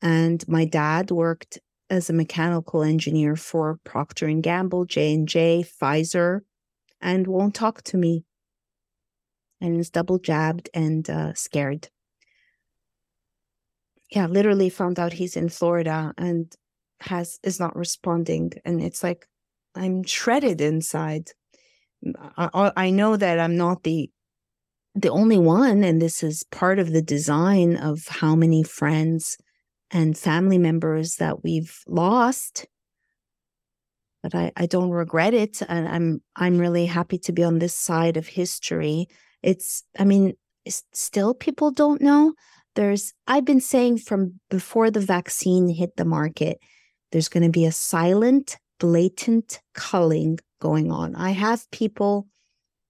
And 0.03 0.47
my 0.49 0.65
dad 0.65 1.11
worked 1.11 1.59
as 1.91 2.09
a 2.09 2.15
mechanical 2.15 2.83
engineer 2.83 3.37
for 3.37 3.79
Procter 3.85 4.27
and 4.27 4.43
Gamble, 4.43 4.85
J&J, 4.85 5.65
Pfizer, 5.65 6.41
and 7.01 7.27
won't 7.27 7.55
talk 7.55 7.83
to 7.83 7.97
me. 7.97 8.25
And 9.61 9.79
is 9.79 9.91
double 9.91 10.19
jabbed 10.19 10.69
and 10.75 11.09
uh, 11.09 11.35
scared. 11.35 11.89
Yeah, 14.11 14.27
literally 14.27 14.69
found 14.69 14.99
out 14.99 15.13
he's 15.15 15.37
in 15.37 15.49
Florida 15.49 16.13
and 16.19 16.55
has 17.01 17.39
is 17.43 17.59
not 17.59 17.77
responding. 17.77 18.53
And 18.65 18.83
it's 18.83 19.03
like, 19.03 19.27
I'm 19.75 20.05
shredded 20.05 20.61
inside. 20.61 21.31
I, 22.37 22.73
I 22.77 22.91
know 22.91 23.17
that 23.17 23.39
I'm 23.39 23.57
not 23.57 23.83
the 23.83 24.11
the 24.95 25.09
only 25.09 25.39
one, 25.39 25.83
and 25.83 26.01
this 26.01 26.23
is 26.23 26.45
part 26.53 26.79
of 26.79 26.93
the 26.93 27.03
design 27.03 27.77
of 27.77 28.07
how 28.07 28.37
many 28.37 28.63
friends 28.63 29.37
and 29.91 30.17
family 30.17 30.59
members 30.59 31.17
that 31.17 31.43
we've 31.43 31.81
lost. 31.87 32.67
But 34.23 34.35
I, 34.35 34.53
I 34.57 34.67
don't 34.67 34.91
regret 34.91 35.35
it, 35.35 35.61
and 35.69 35.87
I'm 35.87 36.23
I'm 36.37 36.59
really 36.59 36.87
happy 36.87 37.19
to 37.19 37.33
be 37.33 37.45
on 37.45 37.59
this 37.59 37.77
side 37.77 38.17
of 38.17 38.27
history. 38.27 39.07
It's 39.43 39.85
I 39.99 40.05
mean, 40.05 40.35
s- 40.67 40.85
still 40.93 41.35
people 41.35 41.71
don't 41.71 42.01
know. 42.01 42.33
There's 42.75 43.13
I've 43.27 43.45
been 43.45 43.61
saying 43.61 43.99
from 43.99 44.41
before 44.51 44.91
the 44.91 45.01
vaccine 45.01 45.69
hit 45.69 45.97
the 45.97 46.07
market, 46.07 46.59
there's 47.13 47.29
going 47.29 47.45
to 47.45 47.51
be 47.51 47.67
a 47.67 47.73
silent, 47.73 48.57
blatant 48.81 49.61
culling 49.75 50.39
going 50.61 50.91
on. 50.91 51.15
I 51.15 51.31
have 51.31 51.71
people, 51.71 52.27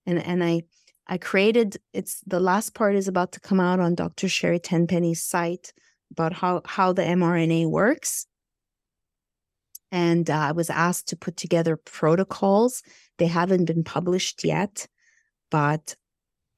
and 0.06 0.24
and 0.24 0.44
I 0.44 0.62
I 1.06 1.18
created 1.18 1.76
it's 1.92 2.20
the 2.26 2.40
last 2.40 2.74
part 2.74 2.94
is 2.94 3.08
about 3.08 3.32
to 3.32 3.40
come 3.40 3.60
out 3.60 3.80
on 3.80 3.94
Dr. 3.94 4.28
Sherry 4.28 4.60
Tenpenny's 4.60 5.22
site 5.22 5.72
about 6.14 6.32
how 6.32 6.62
how 6.64 6.92
the 6.92 7.02
mRNA 7.02 7.68
works. 7.68 8.26
And 9.90 10.28
uh, 10.30 10.34
I 10.50 10.52
was 10.52 10.70
asked 10.70 11.08
to 11.08 11.16
put 11.16 11.36
together 11.36 11.76
protocols. 11.76 12.82
They 13.18 13.26
haven't 13.26 13.66
been 13.66 13.84
published 13.84 14.44
yet, 14.44 14.86
but 15.50 15.94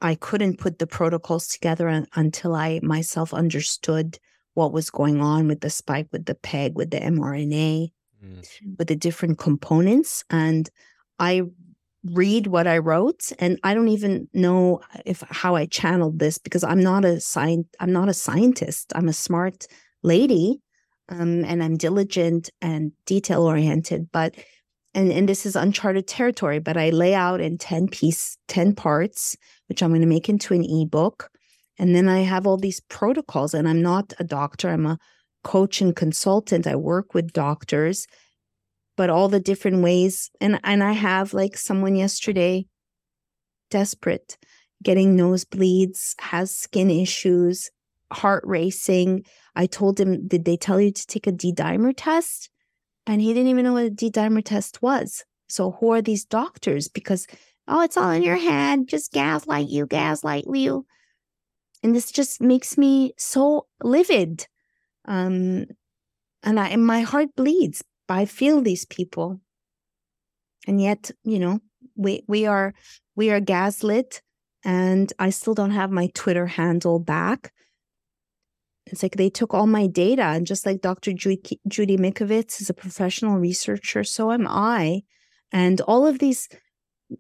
I 0.01 0.15
couldn't 0.15 0.59
put 0.59 0.79
the 0.79 0.87
protocols 0.87 1.49
together 1.49 1.89
un- 1.89 2.07
until 2.15 2.55
I 2.55 2.81
myself 2.83 3.33
understood 3.35 4.19
what 4.55 4.73
was 4.73 4.91
going 4.91 5.21
on 5.21 5.49
with 5.49 5.61
the 5.61 5.71
spike, 5.71 6.09
with 6.13 6.25
the 6.27 6.35
PEG, 6.35 6.77
with 6.77 6.91
the 6.91 7.01
mRNA, 7.01 7.93
Mm. 8.25 8.79
with 8.79 8.89
the 8.89 8.97
different 8.97 9.37
components. 9.39 10.25
And 10.31 10.71
I 11.19 11.43
read 12.13 12.47
what 12.47 12.67
I 12.67 12.79
wrote, 12.79 13.33
and 13.39 13.59
I 13.63 13.75
don't 13.75 13.89
even 13.89 14.29
know 14.33 14.81
if 15.05 15.23
how 15.31 15.55
I 15.57 15.67
channeled 15.67 16.19
this 16.19 16.39
because 16.39 16.65
I'm 16.65 16.81
not 16.81 17.05
a 17.05 17.17
scient 17.17 17.67
I'm 17.81 17.93
not 17.93 18.09
a 18.09 18.15
scientist. 18.15 18.93
I'm 18.95 19.09
a 19.09 19.13
smart 19.13 19.67
lady, 20.03 20.61
um, 21.09 21.45
and 21.45 21.63
I'm 21.63 21.77
diligent 21.77 22.51
and 22.61 22.93
detail 23.07 23.43
oriented. 23.43 24.09
But 24.13 24.35
and 24.95 25.13
and 25.13 25.29
this 25.29 25.47
is 25.47 25.57
uncharted 25.57 26.07
territory. 26.07 26.59
But 26.59 26.77
I 26.77 26.91
lay 26.91 27.15
out 27.15 27.41
in 27.41 27.59
ten 27.59 27.89
piece, 27.89 28.39
ten 28.49 28.75
parts, 28.75 29.37
which 29.69 29.83
I'm 29.83 29.91
going 29.91 30.01
to 30.03 30.07
make 30.07 30.29
into 30.29 30.55
an 30.55 30.65
ebook, 30.65 31.31
and 31.79 31.95
then 31.95 32.09
I 32.09 32.21
have 32.21 32.47
all 32.47 32.59
these 32.59 32.81
protocols. 32.81 33.55
And 33.55 33.69
I'm 33.69 33.83
not 33.83 34.13
a 34.19 34.25
doctor. 34.25 34.71
I'm 34.71 34.87
a 34.87 34.99
coach 35.45 35.81
and 35.81 35.95
consultant. 35.95 36.67
I 36.67 36.77
work 36.77 37.15
with 37.15 37.33
doctors, 37.33 38.07
but 38.97 39.11
all 39.11 39.29
the 39.29 39.41
different 39.41 39.83
ways. 39.83 40.31
And 40.41 40.61
and 40.65 40.83
I 40.83 40.93
have 40.93 41.35
like 41.35 41.57
someone 41.57 41.97
yesterday, 41.97 42.67
desperate, 43.71 44.37
getting 44.83 45.17
nosebleeds, 45.17 46.15
has 46.21 46.55
skin 46.55 46.91
issues, 46.91 47.71
heart 48.13 48.45
racing. 48.47 49.25
I 49.55 49.67
told 49.67 49.99
him, 50.01 50.27
did 50.27 50.45
they 50.45 50.57
tell 50.57 50.81
you 50.81 50.91
to 50.91 51.07
take 51.07 51.27
a 51.27 51.33
D 51.33 51.53
dimer 51.53 51.95
test? 51.97 52.51
And 53.07 53.21
he 53.21 53.33
didn't 53.33 53.49
even 53.49 53.65
know 53.65 53.75
what 53.75 53.85
a 53.85 53.91
D 53.91 54.11
dimer 54.11 54.45
test 54.45 54.83
was. 54.83 55.25
So 55.49 55.73
who 55.73 55.93
are 55.93 56.03
these 56.03 56.25
doctors? 56.25 56.89
Because 56.89 57.27
oh, 57.69 57.83
it's 57.83 57.97
all 57.97 58.11
in 58.11 58.23
your 58.23 58.37
head. 58.37 58.89
Just 58.89 59.13
gaslight 59.13 59.69
you, 59.69 59.87
gaslight 59.87 60.45
you. 60.53 60.87
And 61.83 61.95
this 61.95 62.11
just 62.11 62.41
makes 62.41 62.77
me 62.77 63.13
so 63.17 63.67
livid 63.83 64.47
um 65.07 65.67
and 66.43 66.59
i 66.61 66.69
and 66.69 66.85
my 66.85 67.01
heart 67.01 67.29
bleeds 67.37 67.83
i 68.09 68.25
feel 68.25 68.63
these 68.63 68.85
people. 68.85 69.41
And 70.67 70.81
yet 70.81 71.11
you 71.25 71.39
know 71.39 71.61
we 71.95 72.23
we 72.27 72.47
are 72.47 72.75
we 73.15 73.31
are 73.31 73.41
gaslit 73.41 74.23
and 74.65 75.13
i 75.19 75.31
still 75.31 75.55
don't 75.55 75.71
have 75.71 75.91
my 75.91 76.09
twitter 76.15 76.47
handle 76.47 76.99
back. 76.99 77.53
It's 78.89 79.03
like 79.03 79.17
they 79.17 79.31
took 79.31 79.53
all 79.53 79.67
my 79.67 79.87
data 79.87 80.23
and 80.23 80.47
just 80.47 80.67
like 80.67 80.81
dr 80.81 81.13
judy, 81.13 81.97
mikovits 81.97 82.61
is 82.61 82.71
a 82.71 82.75
professional 82.75 83.39
researcher 83.39 84.05
so 84.05 84.33
am 84.33 84.47
i. 84.49 85.03
And 85.53 85.81
all 85.83 86.07
of 86.07 86.19
these 86.19 86.49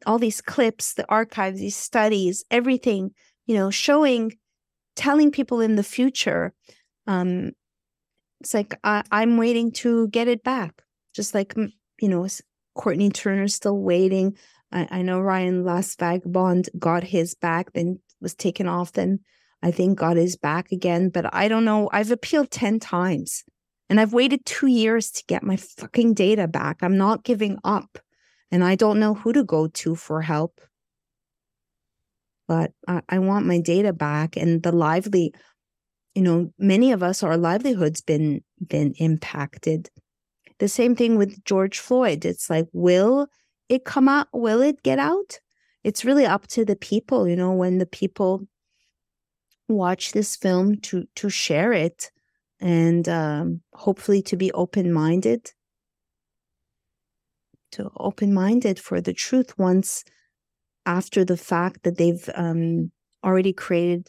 all 0.04 0.18
these 0.18 0.40
clips 0.40 0.94
the 0.94 1.06
archives 1.08 1.60
these 1.60 1.76
studies 1.76 2.44
everything 2.50 3.12
you 3.46 3.54
know 3.54 3.70
showing 3.70 4.32
telling 4.96 5.30
people 5.30 5.60
in 5.60 5.76
the 5.76 5.82
future 5.82 6.52
um 7.06 7.52
it's 8.40 8.54
like 8.54 8.78
I, 8.84 9.02
I'm 9.10 9.36
waiting 9.36 9.72
to 9.72 10.08
get 10.08 10.28
it 10.28 10.42
back. 10.42 10.82
Just 11.14 11.34
like 11.34 11.54
mm, 11.54 11.72
you 12.00 12.08
know, 12.08 12.26
Courtney 12.74 13.10
Turner's 13.10 13.54
still 13.54 13.78
waiting. 13.78 14.36
I, 14.72 14.88
I 14.90 15.02
know 15.02 15.20
Ryan 15.20 15.64
Last 15.64 15.98
Vagabond 15.98 16.68
got 16.78 17.04
his 17.04 17.34
back, 17.34 17.72
then 17.72 18.00
was 18.20 18.34
taken 18.34 18.66
off. 18.66 18.92
Then 18.92 19.20
I 19.62 19.70
think 19.70 19.98
got 19.98 20.16
his 20.16 20.36
back 20.36 20.72
again. 20.72 21.08
But 21.08 21.34
I 21.34 21.48
don't 21.48 21.64
know. 21.64 21.88
I've 21.92 22.10
appealed 22.10 22.50
ten 22.50 22.78
times, 22.78 23.44
and 23.88 24.00
I've 24.00 24.12
waited 24.12 24.44
two 24.44 24.66
years 24.66 25.10
to 25.12 25.24
get 25.26 25.42
my 25.42 25.56
fucking 25.56 26.14
data 26.14 26.46
back. 26.46 26.82
I'm 26.82 26.96
not 26.96 27.24
giving 27.24 27.58
up, 27.64 27.98
and 28.50 28.62
I 28.62 28.74
don't 28.74 29.00
know 29.00 29.14
who 29.14 29.32
to 29.32 29.44
go 29.44 29.68
to 29.68 29.94
for 29.94 30.22
help. 30.22 30.60
But 32.48 32.70
I, 32.86 33.00
I 33.08 33.18
want 33.18 33.46
my 33.46 33.58
data 33.60 33.92
back, 33.92 34.36
and 34.36 34.62
the 34.62 34.72
lively 34.72 35.34
you 36.16 36.22
know 36.22 36.51
many 36.59 36.93
of 36.93 37.02
us 37.02 37.22
our 37.22 37.36
livelihoods 37.36 38.01
been 38.01 38.43
been 38.66 38.94
impacted. 38.98 39.90
The 40.59 40.68
same 40.68 40.97
thing 40.97 41.18
with 41.18 41.44
george 41.44 41.78
floyd. 41.78 42.24
It's 42.24 42.48
like 42.48 42.66
will 42.72 43.28
it 43.68 43.84
come 43.84 44.09
out? 44.09 44.28
Will 44.32 44.62
it 44.62 44.82
get 44.82 44.98
out? 44.98 45.38
It's 45.84 46.05
really 46.05 46.24
up 46.24 46.47
to 46.48 46.64
the 46.64 46.74
people 46.74 47.28
you 47.28 47.36
know 47.36 47.52
when 47.52 47.78
the 47.78 47.86
people 47.86 48.48
watch 49.68 50.12
this 50.12 50.36
film 50.36 50.76
to 50.80 51.05
to 51.16 51.28
share 51.28 51.72
it 51.72 52.10
and 52.60 53.06
um, 53.09 53.60
hopefully 53.74 54.22
to 54.22 54.36
be 54.36 54.51
open-minded. 54.52 55.52
To 57.72 57.90
open-minded 57.98 58.80
for 58.80 59.02
the 59.02 59.12
truth 59.12 59.59
once 59.59 60.02
after 60.86 61.26
the 61.26 61.36
fact 61.36 61.82
that 61.82 61.98
they've 61.98 62.30
um, 62.34 62.90
already 63.22 63.52
created 63.52 64.09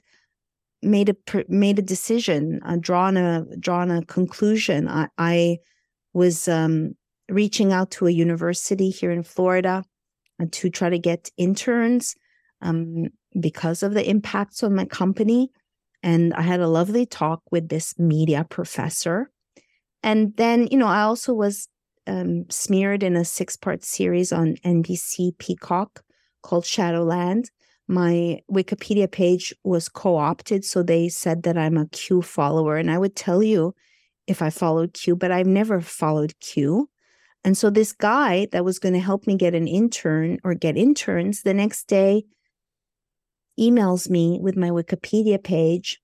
made 0.88 1.10
a 1.10 1.44
made 1.48 1.80
a 1.80 1.84
decision, 1.84 2.62
uh, 2.66 2.78
drawn 2.80 3.18
a 3.18 3.46
drawn 3.60 3.92
a 3.92 4.06
conclusion. 4.06 4.88
I, 4.88 5.08
I 5.18 5.58
was 6.14 6.48
um, 6.48 6.94
reaching 7.30 7.72
out 7.74 7.92
to 7.92 8.08
a 8.08 8.12
university 8.12 8.90
here 8.90 9.12
in 9.12 9.24
Florida 9.24 9.84
uh, 10.42 10.46
to 10.52 10.70
try 10.70 10.90
to 10.90 11.00
get 11.00 11.30
interns 11.38 12.16
um, 12.62 13.08
because 13.40 13.84
of 13.84 13.94
the 13.94 14.10
impacts 14.10 14.64
on 14.64 14.76
my 14.76 14.86
company, 14.86 15.50
and 16.04 16.34
I 16.34 16.42
had 16.42 16.60
a 16.60 16.68
lovely 16.68 17.06
talk 17.06 17.42
with 17.52 17.70
this 17.70 17.98
media 18.00 18.46
professor. 18.50 19.30
And 20.04 20.36
then, 20.38 20.68
you 20.68 20.78
know, 20.78 20.88
I 20.88 21.02
also 21.02 21.34
was 21.34 21.68
um, 22.06 22.46
smeared 22.50 23.04
in 23.04 23.16
a 23.16 23.26
six 23.26 23.56
part 23.56 23.84
series 23.84 24.32
on 24.32 24.56
NBC 24.64 25.38
Peacock 25.38 26.04
called 26.42 26.66
Shadowland 26.66 27.52
my 27.88 28.42
Wikipedia 28.52 29.10
page 29.10 29.54
was 29.64 29.90
co 29.90 30.18
opted. 30.18 30.66
So 30.66 30.84
they 30.84 31.10
said 31.10 31.44
that 31.44 31.58
I'm 31.58 31.78
a 31.78 31.88
Q 31.88 32.22
follower. 32.22 32.78
And 32.78 32.92
I 32.92 32.98
would 32.98 33.16
tell 33.16 33.42
you 33.42 33.74
if 34.28 34.42
I 34.42 34.50
followed 34.50 34.94
Q, 34.94 35.16
but 35.16 35.32
I've 35.32 35.48
never 35.48 35.80
followed 35.82 36.34
Q. 36.40 36.90
And 37.44 37.58
so 37.58 37.70
this 37.70 37.94
guy 37.94 38.48
that 38.52 38.66
was 38.66 38.80
going 38.80 38.94
to 38.94 39.00
help 39.00 39.26
me 39.26 39.38
get 39.38 39.56
an 39.56 39.68
intern 39.68 40.40
or 40.44 40.54
get 40.54 40.78
interns 40.78 41.44
the 41.44 41.54
next 41.54 41.88
day 41.88 42.26
emails 43.60 44.10
me 44.10 44.40
with 44.42 44.56
my 44.56 44.70
Wikipedia 44.70 45.42
page 45.42 46.00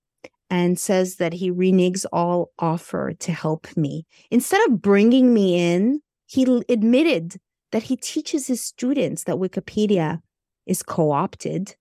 and 0.50 0.78
says 0.78 1.16
that 1.16 1.34
he 1.34 1.50
reneges 1.50 2.06
all 2.12 2.50
offer 2.58 3.12
to 3.12 3.32
help 3.32 3.76
me. 3.76 4.06
Instead 4.30 4.66
of 4.68 4.80
bringing 4.80 5.32
me 5.34 5.74
in, 5.74 6.00
he 6.26 6.44
admitted 6.68 7.36
that 7.72 7.84
he 7.84 7.96
teaches 7.96 8.46
his 8.46 8.62
students 8.62 9.24
that 9.24 9.36
Wikipedia 9.36 10.20
is 10.66 10.82
co-opted. 10.82 11.74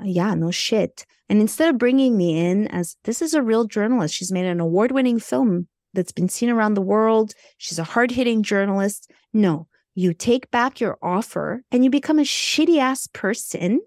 Uh, 0.00 0.06
yeah, 0.06 0.34
no 0.34 0.50
shit. 0.50 1.06
And 1.28 1.40
instead 1.40 1.70
of 1.70 1.78
bringing 1.78 2.16
me 2.16 2.38
in 2.38 2.68
as 2.68 2.96
this 3.04 3.22
is 3.22 3.34
a 3.34 3.42
real 3.42 3.64
journalist, 3.64 4.14
she's 4.14 4.32
made 4.32 4.46
an 4.46 4.60
award-winning 4.60 5.20
film 5.20 5.68
that's 5.92 6.12
been 6.12 6.28
seen 6.28 6.50
around 6.50 6.74
the 6.74 6.82
world. 6.82 7.32
She's 7.58 7.78
a 7.78 7.84
hard-hitting 7.84 8.42
journalist. 8.42 9.10
No, 9.32 9.68
you 9.94 10.12
take 10.12 10.50
back 10.50 10.80
your 10.80 10.98
offer 11.02 11.62
and 11.70 11.84
you 11.84 11.90
become 11.90 12.18
a 12.18 12.22
shitty 12.22 12.78
ass 12.78 13.06
person 13.06 13.80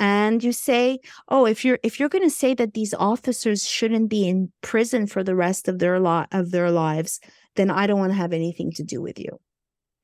and 0.00 0.42
you 0.42 0.52
say, 0.52 0.98
"Oh, 1.28 1.46
if 1.46 1.64
you're 1.64 1.78
if 1.82 2.00
you're 2.00 2.08
going 2.08 2.24
to 2.24 2.30
say 2.30 2.54
that 2.54 2.74
these 2.74 2.94
officers 2.94 3.68
shouldn't 3.68 4.08
be 4.08 4.26
in 4.26 4.52
prison 4.62 5.06
for 5.06 5.22
the 5.22 5.36
rest 5.36 5.68
of 5.68 5.78
their 5.78 6.00
lot 6.00 6.28
of 6.32 6.50
their 6.50 6.70
lives, 6.70 7.20
then 7.56 7.70
I 7.70 7.86
don't 7.86 8.00
want 8.00 8.10
to 8.10 8.18
have 8.18 8.32
anything 8.32 8.72
to 8.72 8.82
do 8.82 9.00
with 9.00 9.18
you." 9.18 9.38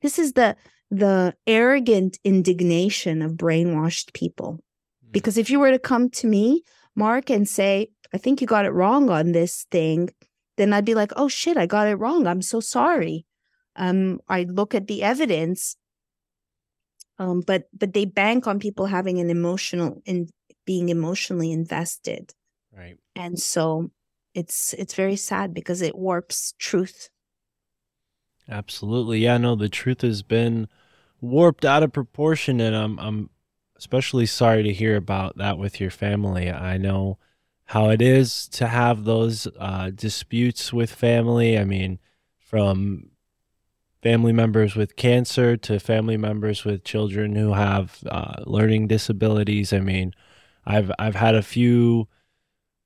This 0.01 0.17
is 0.17 0.33
the 0.33 0.55
the 0.91 1.33
arrogant 1.47 2.19
indignation 2.23 3.23
of 3.23 3.31
brainwashed 3.33 4.13
people. 4.13 4.59
Because 5.11 5.37
if 5.37 5.49
you 5.49 5.59
were 5.59 5.71
to 5.71 5.79
come 5.79 6.09
to 6.11 6.27
me, 6.27 6.63
Mark, 6.95 7.29
and 7.29 7.47
say, 7.47 7.89
I 8.13 8.17
think 8.17 8.39
you 8.39 8.47
got 8.47 8.65
it 8.65 8.71
wrong 8.71 9.09
on 9.09 9.31
this 9.31 9.65
thing, 9.71 10.09
then 10.57 10.71
I'd 10.71 10.85
be 10.85 10.95
like, 10.95 11.11
oh 11.15 11.27
shit, 11.27 11.57
I 11.57 11.65
got 11.65 11.87
it 11.87 11.95
wrong. 11.95 12.27
I'm 12.27 12.41
so 12.41 12.59
sorry. 12.59 13.25
Um, 13.75 14.19
I'd 14.29 14.51
look 14.51 14.75
at 14.75 14.87
the 14.87 15.01
evidence 15.01 15.75
um, 17.21 17.41
but 17.41 17.65
but 17.71 17.93
they 17.93 18.05
bank 18.05 18.47
on 18.47 18.59
people 18.59 18.87
having 18.87 19.19
an 19.19 19.29
emotional 19.29 20.01
and 20.07 20.29
being 20.65 20.89
emotionally 20.89 21.51
invested, 21.51 22.33
Right. 22.75 22.97
and 23.15 23.39
so 23.39 23.91
it's 24.33 24.73
it's 24.73 24.95
very 24.95 25.15
sad 25.15 25.53
because 25.53 25.83
it 25.83 25.95
warps 25.95 26.55
truth. 26.57 27.09
Absolutely. 28.49 29.19
Yeah, 29.19 29.37
no, 29.37 29.55
the 29.55 29.69
truth 29.69 30.01
has 30.01 30.23
been 30.23 30.67
warped 31.21 31.63
out 31.63 31.83
of 31.83 31.93
proportion 31.93 32.59
and 32.59 32.75
I'm 32.75 32.99
I'm 32.99 33.29
especially 33.77 34.25
sorry 34.25 34.63
to 34.63 34.73
hear 34.73 34.95
about 34.95 35.37
that 35.37 35.57
with 35.57 35.79
your 35.79 35.89
family. 35.89 36.51
I 36.51 36.77
know 36.77 37.17
how 37.65 37.89
it 37.89 38.01
is 38.01 38.47
to 38.49 38.67
have 38.67 39.05
those 39.05 39.47
uh, 39.59 39.89
disputes 39.89 40.73
with 40.73 40.91
family. 40.91 41.57
I 41.57 41.63
mean, 41.63 41.99
from 42.37 43.11
family 44.03 44.33
members 44.33 44.75
with 44.75 44.95
cancer 44.95 45.55
to 45.55 45.79
family 45.79 46.17
members 46.17 46.65
with 46.65 46.83
children 46.83 47.35
who 47.35 47.53
have 47.53 48.03
uh, 48.09 48.43
learning 48.45 48.87
disabilities. 48.87 49.71
I 49.73 49.79
mean, 49.79 50.13
I've 50.65 50.91
I've 50.99 51.15
had 51.15 51.35
a 51.35 51.43
few 51.43 52.07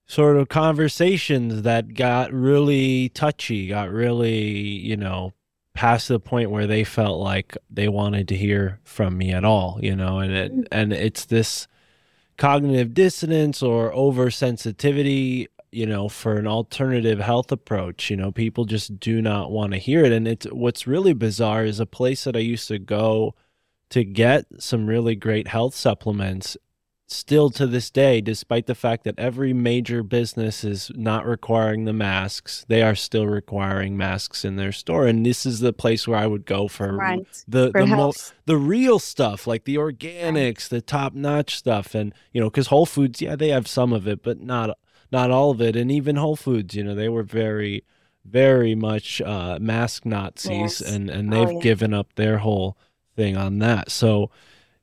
sort 0.07 0.37
of 0.37 0.49
conversations 0.49 1.63
that 1.63 1.93
got 1.93 2.31
really 2.31 3.09
touchy, 3.09 3.67
got 3.67 3.89
really, 3.89 4.39
you 4.39 4.95
know, 4.97 5.33
past 5.75 6.07
the 6.07 6.19
point 6.19 6.49
where 6.49 6.65
they 6.65 6.83
felt 6.83 7.19
like 7.19 7.57
they 7.69 7.87
wanted 7.87 8.27
to 8.29 8.35
hear 8.35 8.79
from 8.83 9.17
me 9.17 9.31
at 9.31 9.45
all, 9.45 9.77
you 9.81 9.95
know, 9.95 10.19
and 10.19 10.33
it, 10.33 10.51
mm-hmm. 10.51 10.63
and 10.71 10.93
it's 10.93 11.25
this 11.25 11.67
cognitive 12.37 12.93
dissonance 12.93 13.61
or 13.61 13.91
oversensitivity, 13.91 15.47
you 15.71 15.85
know, 15.85 16.09
for 16.09 16.37
an 16.37 16.47
alternative 16.47 17.19
health 17.19 17.51
approach. 17.51 18.09
You 18.09 18.15
know, 18.15 18.31
people 18.31 18.65
just 18.65 18.99
do 18.99 19.21
not 19.21 19.51
want 19.51 19.73
to 19.73 19.77
hear 19.77 20.03
it. 20.03 20.13
And 20.13 20.27
it's 20.27 20.45
what's 20.47 20.87
really 20.87 21.13
bizarre 21.13 21.65
is 21.65 21.79
a 21.79 21.85
place 21.85 22.23
that 22.23 22.35
I 22.35 22.39
used 22.39 22.69
to 22.69 22.79
go 22.79 23.35
to 23.89 24.03
get 24.03 24.45
some 24.57 24.87
really 24.87 25.15
great 25.15 25.47
health 25.47 25.75
supplements 25.75 26.57
still 27.07 27.49
to 27.51 27.67
this 27.67 27.89
day, 27.91 28.19
despite 28.19 28.65
the 28.65 28.73
fact 28.75 29.03
that 29.03 29.19
every 29.19 29.53
major 29.53 30.01
business 30.01 30.63
is 30.63 30.91
not 30.95 31.25
requiring 31.25 31.85
the 31.85 31.93
masks, 31.93 32.65
they 32.67 32.81
are 32.81 32.95
still 32.95 33.27
requiring 33.27 33.95
masks 33.95 34.43
in 34.43 34.55
their 34.55 34.71
store. 34.71 35.05
And 35.05 35.25
this 35.25 35.45
is 35.45 35.59
the 35.59 35.73
place 35.73 36.07
where 36.07 36.17
I 36.17 36.25
would 36.27 36.45
go 36.45 36.67
for 36.67 36.95
Right. 36.97 37.25
the 37.47 37.71
For 37.71 37.81
the 37.81 37.87
mo- 37.87 38.13
the 38.45 38.57
real 38.57 38.97
stuff, 38.99 39.45
like 39.45 39.65
the 39.65 39.75
organics, 39.75 40.67
the 40.67 40.81
top 40.81 41.13
notch 41.13 41.55
stuff, 41.55 41.93
and 41.93 42.13
you 42.33 42.41
know, 42.41 42.49
because 42.49 42.67
Whole 42.67 42.85
Foods, 42.87 43.21
yeah, 43.21 43.35
they 43.35 43.49
have 43.49 43.67
some 43.67 43.93
of 43.93 44.07
it, 44.07 44.23
but 44.23 44.41
not 44.41 44.77
not 45.11 45.29
all 45.29 45.51
of 45.51 45.61
it. 45.61 45.75
And 45.75 45.91
even 45.91 46.15
Whole 46.15 46.35
Foods, 46.35 46.73
you 46.75 46.83
know, 46.83 46.95
they 46.95 47.09
were 47.09 47.23
very, 47.23 47.83
very 48.25 48.73
much 48.73 49.21
uh, 49.21 49.59
mask 49.61 50.05
Nazis, 50.05 50.49
Yes. 50.49 50.81
and 50.81 51.09
and 51.11 51.31
Oh, 51.31 51.45
they've 51.45 51.53
yeah. 51.55 51.61
given 51.61 51.93
up 51.93 52.15
their 52.15 52.39
whole 52.39 52.75
thing 53.15 53.37
on 53.37 53.59
that. 53.59 53.91
So 53.91 54.31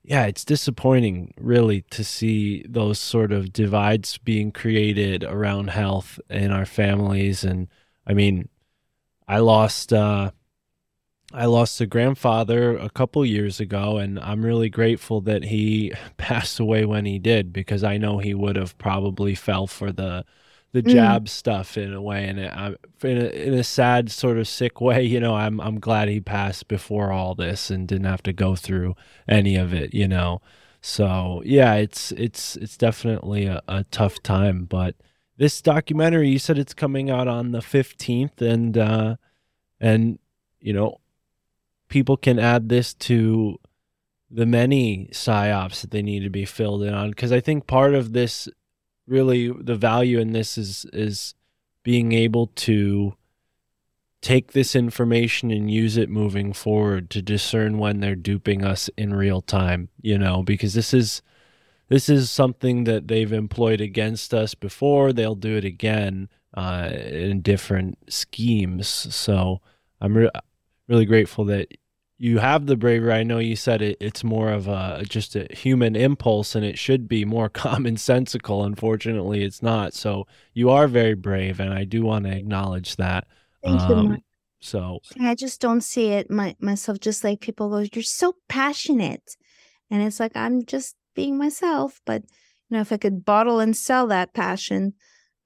yeah, 0.05 0.27
it's 0.27 0.45
disappointing 0.45 1.33
really 1.39 1.83
to 1.91 2.03
see 2.03 2.65
those 2.69 2.99
sort 2.99 3.31
of 3.33 3.53
divides 3.53 4.19
being 4.19 4.51
created 4.51 5.23
around 5.23 5.71
health 5.71 6.19
in 6.29 6.51
our 6.51 6.67
families. 6.67 7.45
And 7.45 7.69
I 8.07 8.15
mean, 8.15 8.49
I 9.29 9.39
lost 9.39 9.93
uh 9.93 10.33
I 11.35 11.47
lost 11.47 11.81
a 11.81 11.87
grandfather 11.87 12.77
a 12.77 12.91
couple 12.91 13.25
years 13.25 13.59
ago 13.61 13.97
and 13.99 14.19
I'm 14.21 14.45
really 14.45 14.69
grateful 14.69 15.21
that 15.23 15.45
he 15.45 15.93
passed 16.17 16.61
away 16.61 16.85
when 16.85 17.07
he 17.07 17.19
did 17.19 17.53
because 17.53 17.85
I 17.85 17.97
know 17.97 18.19
he 18.19 18.35
would 18.35 18.57
have 18.57 18.77
probably 18.79 19.35
fell 19.35 19.67
for 19.67 19.93
the 19.93 20.25
the 20.73 20.83
Mm. 20.83 20.91
jab 20.91 21.29
stuff 21.29 21.77
in 21.77 21.93
a 21.93 22.01
way 22.01 22.27
and 22.27 22.41
I, 22.41 22.69
in 23.03 23.19
a, 23.19 23.27
in 23.27 23.55
a 23.55 23.63
sad 23.65 24.11
sort 24.11 24.39
of 24.39 24.49
sick 24.49 24.81
way 24.81 25.03
you 25.03 25.21
know 25.21 25.35
I'm 25.35 25.61
I'm 25.61 25.79
glad 25.79 26.09
he 26.09 26.21
passed 26.21 26.67
before 26.69 27.13
all 27.13 27.35
this 27.35 27.71
and 27.71 27.87
didn't 27.87 28.07
have 28.07 28.23
to 28.25 28.33
go 28.33 28.57
through 28.57 28.95
any 29.29 29.57
of 29.57 29.75
it 29.75 29.93
you 29.93 30.09
know 30.09 30.41
so 30.81 31.43
yeah 31.45 31.75
it's 31.75 32.11
it's 32.13 32.57
it's 32.57 32.77
definitely 32.79 33.45
a, 33.47 33.61
a 33.69 33.85
tough 33.91 34.23
time 34.23 34.65
but 34.65 34.97
this 35.37 35.61
documentary 35.61 36.31
you 36.31 36.39
said 36.39 36.59
it's 36.59 36.75
coming 36.75 37.11
out 37.11 37.29
on 37.29 37.53
the 37.53 37.61
15th 37.61 38.41
and 38.41 38.79
uh 38.79 39.17
and 39.79 40.19
you 40.61 40.73
know 40.73 40.99
people 41.89 42.17
can 42.17 42.39
add 42.39 42.71
this 42.71 42.95
to 42.95 43.59
the 44.31 44.47
many 44.47 45.11
psyops 45.13 45.83
that 45.83 45.91
they 45.91 46.01
need 46.01 46.21
to 46.21 46.31
be 46.31 46.47
filled 46.47 46.83
in 46.83 46.95
on 46.95 47.11
because 47.11 47.31
i 47.33 47.41
think 47.41 47.67
part 47.67 47.95
of 47.95 48.13
this 48.15 48.49
really 49.07 49.49
the 49.51 49.77
value 49.77 50.19
in 50.19 50.33
this 50.33 50.57
is 50.57 50.87
is 50.93 51.35
being 51.83 52.13
able 52.13 52.47
to 52.47 53.15
take 54.21 54.53
this 54.53 54.77
information 54.77 55.51
and 55.51 55.71
use 55.71 55.97
it 55.97 56.09
moving 56.09 56.53
forward 56.53 57.11
to 57.11 57.21
discern 57.21 57.79
when 57.79 57.99
they're 57.99 58.15
duping 58.15 58.65
us 58.65 58.89
in 58.97 59.15
real 59.15 59.43
time 59.43 59.89
you 60.01 60.17
know 60.17 60.43
because 60.43 60.75
this 60.75 60.95
is 60.95 61.23
this 61.89 62.09
is 62.09 62.31
something 62.31 62.85
that 62.85 63.09
they've 63.09 63.35
employed 63.35 63.83
against 63.83 64.33
us 64.33 64.55
before. 64.55 65.13
They'll 65.13 65.35
do 65.35 65.59
it 65.59 65.65
again 65.67 66.31
uh, 66.55 66.89
in 66.91 67.43
different 67.43 67.99
schemes. 68.09 68.89
So 68.89 69.61
i'm 70.01 70.17
re- 70.17 70.31
really 70.89 71.05
grateful 71.05 71.45
that 71.47 71.69
you 72.23 72.39
have 72.39 72.67
the 72.67 72.77
bravery 72.77 73.13
i 73.13 73.23
know 73.25 73.39
you 73.39 73.57
said 73.57 73.83
it, 73.83 73.97
it's 74.01 74.23
more 74.23 74.51
of 74.51 74.69
a 74.69 75.03
just 75.09 75.35
a 75.35 75.47
human 75.51 75.97
impulse 75.97 76.55
and 76.55 76.65
it 76.65 76.79
should 76.79 77.09
be 77.09 77.25
more 77.25 77.51
commonsensical 77.65 78.65
unfortunately 78.65 79.43
it's 79.43 79.63
not 79.63 79.93
so 79.93 80.27
you 80.55 80.71
are 80.71 80.87
very 80.87 81.15
brave 81.15 81.59
and 81.59 81.75
i 81.75 81.85
do 81.85 82.03
want 82.03 82.25
to 82.25 82.31
acknowledge 82.31 82.97
that 82.97 83.27
Thank 83.63 83.81
you. 83.89 83.95
Um, 83.95 84.09
Mike. 84.11 84.23
so 84.61 85.01
I 85.21 85.35
just 85.35 85.61
don't 85.61 85.83
see 85.83 86.09
it 86.09 86.31
my, 86.31 86.57
myself. 86.61 87.01
Just 87.01 87.25
like 87.25 87.41
people 87.41 87.71
go, 87.71 87.85
you're 87.93 88.03
so 88.03 88.35
passionate, 88.49 89.37
and 89.91 90.03
it's 90.03 90.21
like 90.21 90.33
I'm 90.35 90.65
just 90.65 90.97
being 91.15 91.39
myself. 91.39 92.01
But 92.05 92.23
you 92.69 92.77
know, 92.77 92.81
if 92.81 92.93
I 92.93 92.97
could 92.97 93.25
bottle 93.25 93.61
and 93.61 93.77
sell 93.77 94.07
that 94.09 94.35
passion, 94.35 94.95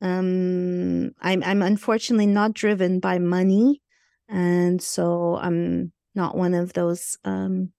um, 0.01 1.13
I'm 1.21 1.43
I'm 1.43 1.63
unfortunately 1.63 2.27
not 2.27 2.55
driven 2.55 3.01
by 3.01 3.19
money, 3.19 3.83
and 4.29 4.81
so 4.81 5.37
I'm 5.37 5.93
not 6.17 6.37
one 6.37 6.55
of 6.55 6.73
those 6.73 7.17
um, 7.25 7.73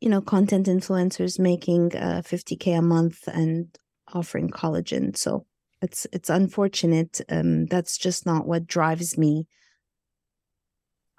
you 0.00 0.08
know, 0.08 0.20
content 0.20 0.66
influencers 0.66 1.38
making 1.38 1.96
uh, 1.96 2.22
50k 2.24 2.78
a 2.78 2.82
month 2.82 3.28
and 3.28 3.68
offering 4.12 4.50
collagen. 4.50 5.16
So 5.16 5.46
it's 5.80 6.06
it's 6.12 6.30
unfortunate. 6.30 7.20
Um, 7.28 7.66
that's 7.66 7.98
just 7.98 8.26
not 8.26 8.46
what 8.46 8.66
drives 8.66 9.16
me 9.16 9.46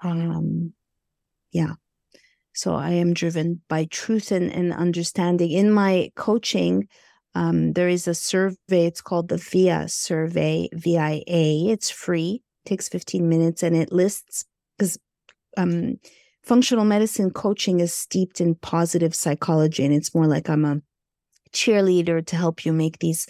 um 0.04 0.74
yeah 1.52 1.74
so 2.54 2.76
i 2.76 2.92
am 2.92 3.14
driven 3.14 3.62
by 3.68 3.86
truth 3.86 4.32
and, 4.32 4.52
and 4.52 4.74
understanding 4.74 5.52
in 5.52 5.72
my 5.72 6.12
coaching 6.16 6.88
um, 7.36 7.74
there 7.74 7.90
is 7.90 8.08
a 8.08 8.14
survey 8.14 8.86
it's 8.86 9.02
called 9.02 9.30
the 9.30 9.38
via 9.38 9.88
survey 9.88 10.70
via 10.74 11.22
it's 11.26 11.90
free 11.90 12.44
takes 12.66 12.88
15 12.90 13.28
minutes 13.28 13.64
and 13.64 13.76
it 13.76 13.92
lists 13.92 14.46
because 14.78 15.00
um, 15.58 15.96
functional 16.44 16.86
medicine 16.86 17.32
coaching 17.32 17.80
is 17.80 17.94
steeped 17.94 18.42
in 18.42 18.56
positive 18.56 19.16
psychology 19.16 19.84
and 19.84 19.94
it's 19.94 20.14
more 20.14 20.28
like 20.28 20.50
i'm 20.50 20.66
a 20.66 20.82
cheerleader 21.54 22.26
to 22.26 22.36
help 22.36 22.66
you 22.66 22.74
make 22.74 23.00
these 23.00 23.28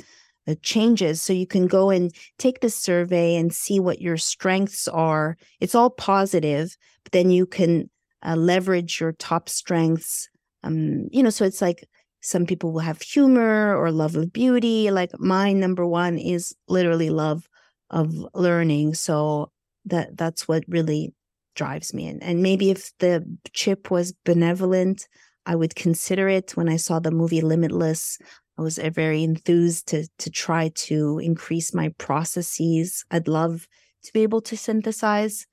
uh, 0.47 0.55
changes. 0.61 1.21
So 1.21 1.33
you 1.33 1.47
can 1.47 1.67
go 1.67 1.89
and 1.89 2.13
take 2.37 2.61
the 2.61 2.69
survey 2.69 3.35
and 3.35 3.53
see 3.53 3.79
what 3.79 4.01
your 4.01 4.17
strengths 4.17 4.87
are. 4.87 5.37
It's 5.59 5.75
all 5.75 5.89
positive 5.89 6.75
but 7.03 7.11
then 7.11 7.31
you 7.31 7.45
can 7.45 7.89
uh, 8.25 8.35
leverage 8.35 8.99
your 8.99 9.11
top 9.13 9.49
strengths. 9.49 10.29
Um 10.63 11.07
you 11.11 11.21
know 11.23 11.29
so 11.29 11.45
it's 11.45 11.61
like 11.61 11.87
some 12.21 12.45
people 12.45 12.71
will 12.71 12.79
have 12.79 13.01
humor 13.01 13.75
or 13.75 13.91
love 13.91 14.15
of 14.15 14.31
beauty. 14.31 14.89
Like 14.91 15.11
my 15.19 15.51
number 15.51 15.85
one 15.85 16.17
is 16.17 16.55
literally 16.69 17.09
love 17.09 17.47
of 17.89 18.13
learning. 18.33 18.93
So 18.93 19.51
that 19.85 20.15
that's 20.15 20.47
what 20.47 20.63
really 20.69 21.13
drives 21.55 21.93
me 21.93 22.07
and, 22.07 22.21
and 22.23 22.41
maybe 22.41 22.71
if 22.71 22.91
the 22.99 23.25
chip 23.53 23.91
was 23.91 24.13
benevolent 24.25 25.07
i 25.45 25.55
would 25.55 25.75
consider 25.75 26.27
it 26.27 26.55
when 26.57 26.69
i 26.69 26.77
saw 26.77 26.99
the 26.99 27.11
movie 27.11 27.41
limitless 27.41 28.17
I 28.57 28.61
was 28.61 28.77
uh, 28.77 28.89
very 28.89 29.23
enthused 29.23 29.87
to 29.87 30.07
to 30.19 30.29
try 30.29 30.69
to 30.75 31.19
increase 31.19 31.73
my 31.73 31.89
processes. 31.97 33.03
I'd 33.09 33.27
love 33.27 33.67
to 34.03 34.13
be 34.13 34.21
able 34.21 34.41
to 34.41 34.57
synthesize 34.57 35.47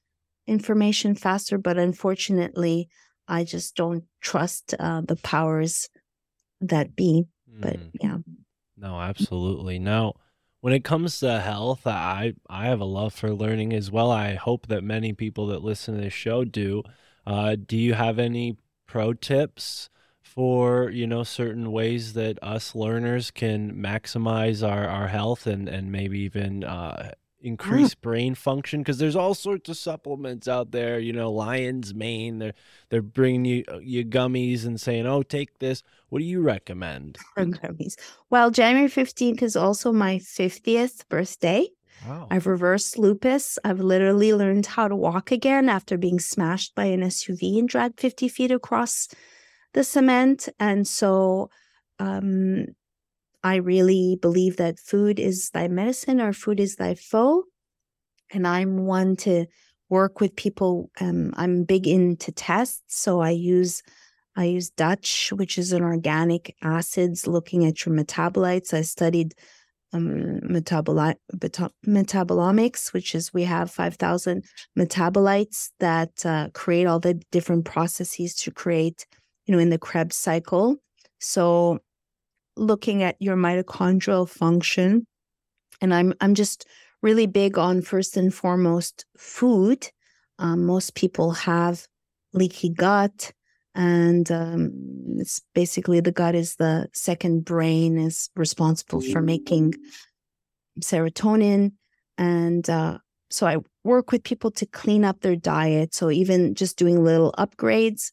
information 0.47 1.15
faster, 1.15 1.57
but 1.57 1.79
unfortunately, 1.79 2.89
I 3.29 3.45
just 3.45 3.77
don't 3.77 4.05
trust 4.21 4.75
uh, 4.79 5.03
the 5.03 5.17
powers 5.17 5.89
that 6.61 6.97
be. 6.97 7.25
But 7.47 7.79
mm. 7.79 7.91
yeah, 8.01 8.19
No, 8.77 9.01
absolutely. 9.01 9.79
Now, 9.79 10.15
when 10.61 10.73
it 10.73 10.85
comes 10.85 11.21
to 11.21 11.41
health, 11.41 11.87
I 11.87 12.35
I 12.49 12.67
have 12.67 12.81
a 12.81 12.85
love 12.85 13.15
for 13.15 13.33
learning 13.33 13.73
as 13.73 13.91
well. 13.91 14.11
I 14.11 14.35
hope 14.35 14.67
that 14.69 14.85
many 14.85 15.13
people 15.13 15.47
that 15.49 15.63
listen 15.63 15.95
to 15.95 16.01
this 16.01 16.13
show 16.13 16.45
do. 16.45 16.83
Uh, 17.27 17.57
do 17.57 17.77
you 17.77 17.95
have 17.95 18.19
any 18.19 18.57
pro 18.87 19.13
tips 19.15 19.89
for 20.23 20.91
you 20.91 21.07
know 21.07 21.25
certain 21.25 21.73
ways 21.73 22.13
that 22.15 22.39
us 22.43 22.75
learners 22.75 23.31
can 23.31 23.75
maximize 23.75 24.67
our, 24.67 24.87
our 24.87 25.09
health 25.09 25.47
and 25.47 25.69
and 25.69 25.91
maybe 25.93 26.21
even 26.21 26.65
uh, 26.65 27.13
increase 27.41 27.95
brain 27.95 28.35
function? 28.35 28.81
Because 28.81 28.99
there's 28.99 29.17
all 29.17 29.35
sorts 29.35 29.69
of 29.69 29.77
supplements 29.77 30.49
out 30.49 30.73
there. 30.73 30.99
You 30.99 31.13
know, 31.13 31.31
Lion's 31.31 31.95
Mane. 31.95 32.39
They're 32.39 32.55
they're 32.89 33.03
bringing 33.03 33.45
you 33.45 33.65
uh, 33.69 33.79
you 33.79 34.05
gummies 34.05 34.65
and 34.65 34.81
saying, 34.81 35.07
"Oh, 35.07 35.23
take 35.23 35.59
this." 35.59 35.83
What 36.09 36.19
do 36.19 36.25
you 36.25 36.41
recommend? 36.41 37.19
gummies. 37.39 37.95
Well, 38.31 38.51
January 38.51 38.89
15th 38.89 39.43
is 39.43 39.57
also 39.57 39.93
my 39.93 40.17
50th 40.17 41.09
birthday. 41.09 41.69
Wow. 42.07 42.29
I've 42.31 42.47
reversed 42.47 42.99
lupus. 42.99 43.59
I've 43.65 43.81
literally 43.81 44.33
learned 44.33 44.67
how 44.67 44.89
to 44.89 44.97
walk 44.97 45.31
again 45.31 45.69
after 45.69 45.99
being 45.99 46.19
smashed 46.19 46.75
by 46.75 46.87
an 46.87 47.03
SUV 47.03 47.59
and 47.59 47.69
dragged 47.69 48.01
50 48.01 48.29
feet 48.29 48.51
across 48.51 49.09
the 49.75 49.85
cement. 49.85 50.49
And 50.59 50.89
so 50.89 51.51
um, 51.99 52.67
I 53.43 53.57
really 53.57 54.19
believe 54.21 54.57
that 54.57 54.79
food 54.79 55.19
is 55.19 55.51
thy 55.51 55.69
medicine 55.69 56.21
or 56.21 56.33
food 56.33 56.61
is 56.61 56.77
thy 56.77 56.95
foe. 56.95 57.45
And 58.33 58.47
I'm 58.47 58.87
one 58.87 59.17
to 59.17 59.47
work 59.89 60.21
with 60.21 60.37
people. 60.37 60.91
Um, 61.01 61.33
I'm 61.37 61.65
big 61.65 61.87
into 61.89 62.33
tests. 62.33 62.83
So 62.89 63.21
I 63.21 63.31
use 63.31 63.83
I 64.37 64.45
use 64.45 64.71
Dutch, 64.71 65.33
which 65.35 65.59
is 65.59 65.73
an 65.73 65.83
organic 65.83 66.55
acids 66.63 67.27
looking 67.27 67.67
at 67.67 67.85
your 67.85 67.95
metabolites. 67.95 68.73
I 68.73 68.83
studied 68.83 69.35
um, 69.93 70.41
metaboli- 70.49 71.17
metabolomics, 71.85 72.93
which 72.93 73.15
is 73.15 73.35
we 73.35 73.43
have 73.43 73.73
5,000 73.73 74.45
metabolites 74.79 75.71
that 75.81 76.25
uh, 76.25 76.49
create 76.55 76.87
all 76.87 77.01
the 77.01 77.15
different 77.33 77.65
processes 77.65 78.37
to 78.37 78.53
create, 78.53 79.05
you 79.47 79.53
know, 79.53 79.61
in 79.61 79.71
the 79.71 79.79
Krebs 79.79 80.17
cycle. 80.17 80.77
So 81.19 81.81
looking 82.61 83.03
at 83.03 83.17
your 83.19 83.37
mitochondrial 83.37 84.29
function, 84.29 85.07
and 85.81 85.95
I'm 85.95 86.15
I'm 86.21 86.35
just 86.35 86.67
really 87.03 87.27
big 87.27 87.59
on 87.59 87.83
first 87.83 88.17
and 88.17 88.33
foremost 88.33 89.07
food. 89.17 89.89
Um, 90.39 90.65
most 90.65 90.95
people 90.95 91.33
have 91.33 91.87
leaky 92.33 92.71
gut, 92.71 93.33
and 93.75 94.31
um, 94.31 94.71
it's 95.17 95.41
basically 95.55 96.01
the 96.01 96.13
gut 96.13 96.35
is 96.35 96.57
the 96.57 96.89
second 96.93 97.45
brain 97.45 97.99
is 97.99 98.31
responsible 98.37 99.01
for 99.01 99.21
making 99.21 99.75
serotonin. 100.81 101.73
And 102.19 102.69
uh, 102.69 102.99
so 103.31 103.47
i 103.47 103.57
work 103.83 104.13
with 104.13 104.23
people 104.25 104.51
to 104.51 104.67
clean 104.67 105.05
up 105.05 105.21
their 105.21 105.37
diet. 105.37 105.95
So 105.95 106.11
even 106.11 106.55
just 106.55 106.77
doing 106.77 107.03
little 107.03 107.33
upgrades 107.39 108.13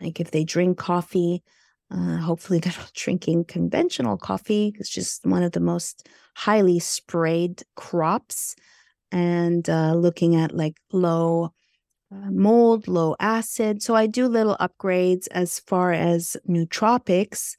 like 0.00 0.20
if 0.20 0.30
they 0.30 0.44
drink 0.44 0.78
coffee 0.78 1.42
uh, 1.90 2.16
hopefully 2.18 2.58
they're 2.62 2.72
not 2.76 2.92
drinking 2.94 3.44
conventional 3.44 4.16
coffee 4.16 4.74
it's 4.78 4.90
just 4.90 5.24
one 5.26 5.42
of 5.42 5.52
the 5.52 5.60
most 5.60 6.08
highly 6.34 6.78
sprayed 6.78 7.62
crops 7.76 8.54
and 9.12 9.68
uh, 9.70 9.94
looking 9.94 10.36
at 10.36 10.54
like 10.54 10.76
low 10.92 11.52
uh, 12.12 12.30
mold, 12.30 12.86
low 12.86 13.16
acid. 13.18 13.82
So 13.82 13.94
I 13.94 14.06
do 14.06 14.28
little 14.28 14.56
upgrades 14.60 15.26
as 15.30 15.60
far 15.60 15.92
as 15.92 16.36
nootropics. 16.48 17.54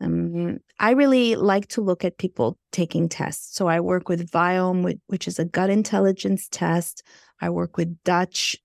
Um, 0.00 0.60
I 0.78 0.92
really 0.92 1.36
like 1.36 1.68
to 1.68 1.82
look 1.82 2.04
at 2.04 2.16
people 2.18 2.56
taking 2.72 3.08
tests. 3.08 3.54
So 3.54 3.66
I 3.66 3.80
work 3.80 4.08
with 4.08 4.30
Viome, 4.30 4.98
which 5.08 5.28
is 5.28 5.38
a 5.38 5.44
gut 5.44 5.68
intelligence 5.68 6.48
test. 6.50 7.02
I 7.40 7.50
work 7.50 7.76
with 7.76 8.02
Dutch 8.02 8.56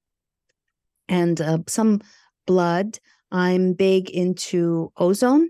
and 1.10 1.40
uh, 1.42 1.60
some 1.68 2.02
blood. 2.46 3.00
I'm 3.32 3.74
big 3.74 4.10
into 4.10 4.92
ozone. 4.98 5.50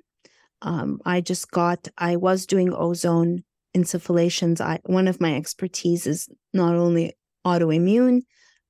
Um, 0.62 1.00
I 1.06 1.22
just 1.22 1.52
got, 1.52 1.88
I 1.98 2.16
was 2.16 2.46
doing 2.46 2.74
ozone 2.74 3.44
insufflations. 3.76 4.62
I, 4.62 4.80
one 4.86 5.08
of 5.08 5.22
my 5.22 5.36
expertise 5.36 6.08
is 6.08 6.28
not 6.54 6.76
only 6.76 7.14
autoimmune, 7.46 8.22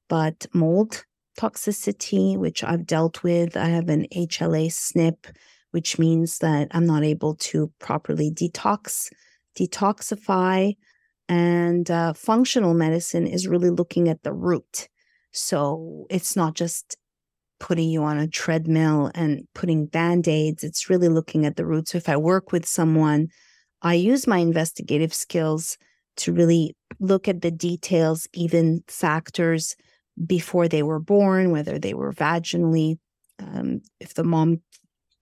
but 0.10 0.46
mold 0.54 1.06
toxicity, 1.40 2.38
which 2.38 2.64
I've 2.64 2.86
dealt 2.86 3.24
with. 3.24 3.56
I 3.56 3.66
have 3.66 3.90
an 3.90 4.08
HLA 4.14 4.68
SNP, 4.68 5.36
which 5.72 6.00
means 6.00 6.40
that 6.40 6.68
I'm 6.72 6.86
not 6.86 7.04
able 7.04 7.36
to 7.36 7.72
properly 7.80 8.32
detox, 8.32 9.12
detoxify. 9.58 10.76
And 11.28 11.90
uh, 11.90 12.14
functional 12.14 12.74
medicine 12.74 13.26
is 13.28 13.48
really 13.48 13.70
looking 13.70 14.10
at 14.10 14.24
the 14.24 14.34
root. 14.34 14.88
So 15.32 16.06
it's 16.10 16.36
not 16.36 16.54
just 16.54 16.98
putting 17.60 17.90
you 17.90 18.04
on 18.04 18.18
a 18.18 18.28
treadmill 18.28 19.12
and 19.16 19.48
putting 19.54 19.86
band 19.86 20.28
aids, 20.28 20.64
it's 20.64 20.90
really 20.90 21.10
looking 21.10 21.46
at 21.46 21.56
the 21.56 21.66
root. 21.66 21.90
So 21.90 21.98
if 21.98 22.10
I 22.10 22.18
work 22.18 22.52
with 22.52 22.66
someone, 22.66 23.28
I 23.82 23.94
use 23.96 24.28
my 24.28 24.38
investigative 24.38 25.14
skills 25.14 25.78
to 26.18 26.34
really 26.34 26.76
look 27.00 27.28
at 27.28 27.42
the 27.42 27.52
details, 27.52 28.28
even 28.34 28.84
factors 28.88 29.76
before 30.26 30.68
they 30.68 30.84
were 30.84 31.00
born, 31.00 31.52
whether 31.52 31.78
they 31.78 31.94
were 31.94 32.14
vaginally, 32.14 32.98
um, 33.40 33.82
if 34.00 34.14
the 34.14 34.24
mom 34.24 34.62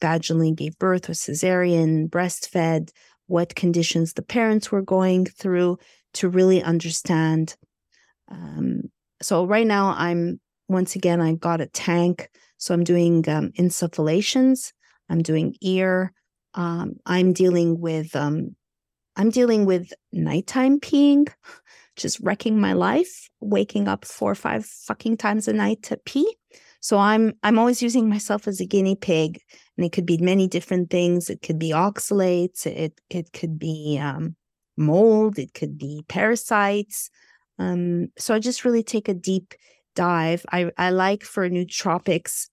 vaginally 0.02 0.56
gave 0.56 0.78
birth 0.78 1.10
or 1.10 1.14
cesarean, 1.14 2.10
breastfed, 2.10 2.90
what 3.28 3.56
conditions 3.56 4.14
the 4.14 4.22
parents 4.22 4.72
were 4.72 4.82
going 4.82 5.26
through 5.26 5.78
to 6.14 6.30
really 6.30 6.62
understand. 6.62 7.56
Um, 8.30 8.84
so 9.22 9.46
right 9.46 9.66
now, 9.66 9.96
I'm 9.98 10.40
once 10.74 10.96
again, 10.96 11.22
I 11.22 11.36
got 11.36 11.62
a 11.62 11.68
tank. 11.68 12.30
So 12.58 12.74
I'm 12.74 12.84
doing 12.84 13.28
um, 13.30 13.52
insufflations. 13.52 14.74
I'm 15.10 15.22
doing 15.22 15.56
ear. 15.62 16.14
Um, 16.54 16.96
I'm 17.06 17.34
dealing 17.34 17.80
with 17.80 18.16
um, 18.16 18.56
I'm 19.16 19.30
dealing 19.30 19.66
with 19.66 19.94
nighttime 20.12 20.80
peeing, 20.80 21.32
just 21.96 22.20
wrecking 22.22 22.60
my 22.60 22.74
life, 22.74 23.30
waking 23.40 23.88
up 23.88 24.06
four 24.06 24.32
or 24.32 24.36
five 24.36 24.66
fucking 24.66 25.18
times 25.18 25.48
a 25.48 25.54
night 25.54 25.84
to 25.84 25.98
pee. 25.98 26.38
So 26.80 26.98
I'm 26.98 27.34
I'm 27.44 27.60
always 27.60 27.82
using 27.82 28.10
myself 28.10 28.48
as 28.48 28.60
a 28.60 28.66
guinea 28.66 28.96
pig, 28.96 29.40
and 29.78 29.86
it 29.86 29.92
could 29.92 30.06
be 30.06 30.18
many 30.18 30.48
different 30.48 30.90
things. 30.90 31.30
It 31.30 31.42
could 31.42 31.60
be 31.60 31.70
oxalates, 31.70 32.66
it 32.66 33.00
it 33.10 33.32
could 33.34 33.58
be 33.58 34.00
um, 34.02 34.36
mold, 34.78 35.40
it 35.40 35.54
could 35.54 35.78
be 35.78 36.04
parasites. 36.08 37.10
Um, 37.60 38.08
so 38.18 38.34
I 38.34 38.40
just 38.40 38.66
really 38.66 38.84
take 38.84 39.08
a 39.08 39.14
deep 39.14 39.54
dive. 39.96 40.46
I 40.52 40.72
I 40.78 40.90
like 40.92 41.24
for 41.24 41.50
nootropics. 41.50 42.48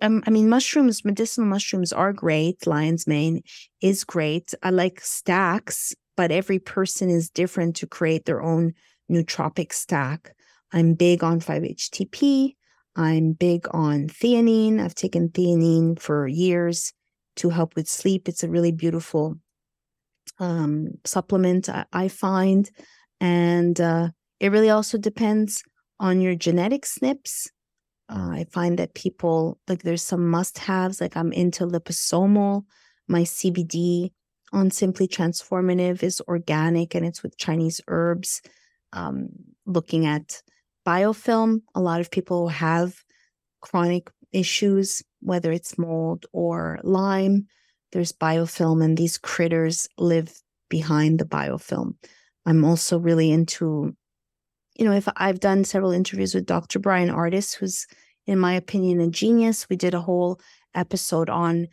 um, 0.00 0.22
I 0.26 0.30
mean, 0.30 0.48
mushrooms, 0.48 1.04
medicinal 1.04 1.48
mushrooms 1.48 1.92
are 1.92 2.12
great. 2.12 2.66
Lion's 2.66 3.06
mane 3.06 3.42
is 3.80 4.04
great. 4.04 4.54
I 4.62 4.70
like 4.70 5.00
stacks, 5.00 5.94
but 6.16 6.30
every 6.30 6.58
person 6.58 7.10
is 7.10 7.30
different 7.30 7.76
to 7.76 7.86
create 7.86 8.24
their 8.24 8.42
own 8.42 8.74
nootropic 9.10 9.72
stack. 9.72 10.34
I'm 10.72 10.94
big 10.94 11.22
on 11.22 11.40
5-HTP. 11.40 12.54
I'm 12.96 13.32
big 13.32 13.66
on 13.72 14.08
theanine. 14.08 14.80
I've 14.80 14.94
taken 14.94 15.28
theanine 15.28 16.00
for 16.00 16.26
years 16.26 16.92
to 17.36 17.50
help 17.50 17.76
with 17.76 17.88
sleep. 17.88 18.28
It's 18.28 18.42
a 18.42 18.48
really 18.48 18.72
beautiful 18.72 19.36
um, 20.38 20.92
supplement, 21.04 21.68
I, 21.68 21.84
I 21.92 22.08
find. 22.08 22.70
And 23.20 23.80
uh, 23.80 24.08
it 24.40 24.52
really 24.52 24.70
also 24.70 24.98
depends 24.98 25.62
on 25.98 26.20
your 26.20 26.34
genetic 26.34 26.84
SNPs. 26.84 27.48
Uh, 28.08 28.30
I 28.30 28.46
find 28.50 28.78
that 28.78 28.94
people, 28.94 29.58
like, 29.66 29.82
there's 29.82 30.02
some 30.02 30.28
must 30.28 30.58
haves, 30.58 31.00
like, 31.00 31.16
I'm 31.16 31.32
into 31.32 31.66
liposomal. 31.66 32.64
My 33.08 33.22
CBD 33.22 34.12
on 34.52 34.70
Simply 34.70 35.08
Transformative 35.08 36.02
is 36.02 36.22
organic 36.28 36.94
and 36.94 37.04
it's 37.04 37.22
with 37.22 37.36
Chinese 37.36 37.80
herbs. 37.88 38.42
Um, 38.92 39.28
looking 39.66 40.06
at 40.06 40.40
biofilm, 40.86 41.62
a 41.74 41.80
lot 41.80 42.00
of 42.00 42.10
people 42.10 42.48
have 42.48 42.94
chronic 43.60 44.10
issues, 44.32 45.02
whether 45.20 45.50
it's 45.50 45.78
mold 45.78 46.26
or 46.32 46.78
Lyme. 46.84 47.46
There's 47.92 48.12
biofilm, 48.12 48.84
and 48.84 48.96
these 48.96 49.18
critters 49.18 49.88
live 49.98 50.32
behind 50.68 51.18
the 51.18 51.24
biofilm. 51.24 51.94
I'm 52.44 52.64
also 52.64 52.98
really 52.98 53.30
into, 53.30 53.96
you 54.78 54.84
know, 54.84 54.92
if 54.92 55.08
I've 55.16 55.40
done 55.40 55.64
several 55.64 55.92
interviews 55.92 56.34
with 56.34 56.46
Dr. 56.46 56.78
Bryan 56.78 57.08
Ardis, 57.08 57.54
who's, 57.54 57.86
in 58.26 58.38
my 58.38 58.52
opinion, 58.54 59.00
a 59.00 59.08
genius. 59.08 59.68
We 59.68 59.76
did 59.76 59.94
a 59.94 60.00
whole 60.00 60.40
episode 60.74 61.30
on 61.30 61.68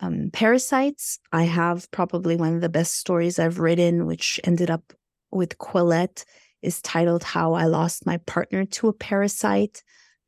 um, 0.00 0.30
parasites. 0.32 1.18
I 1.32 1.44
have 1.44 1.90
probably 1.90 2.36
one 2.36 2.54
of 2.54 2.60
the 2.60 2.68
best 2.68 2.94
stories 2.94 3.38
I've 3.38 3.58
written, 3.58 4.06
which 4.06 4.38
ended 4.44 4.70
up 4.70 4.92
with 5.30 5.58
Quillette, 5.58 6.24
is 6.62 6.80
titled 6.82 7.24
How 7.24 7.54
I 7.54 7.64
Lost 7.64 8.06
My 8.06 8.18
Partner 8.18 8.64
to 8.64 8.88
a 8.88 8.92
Parasite. 8.92 9.82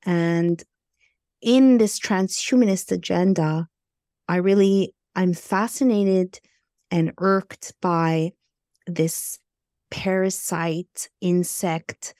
And 0.04 0.62
in 1.40 1.78
this 1.78 2.00
transhumanist 2.00 2.90
agenda, 2.90 3.68
I 4.26 4.36
really, 4.36 4.94
I'm 5.14 5.34
fascinated 5.34 6.40
and 6.90 7.12
irked 7.18 7.74
by 7.80 8.32
this 8.86 9.38
parasite 9.90 11.08
insect 11.20 12.14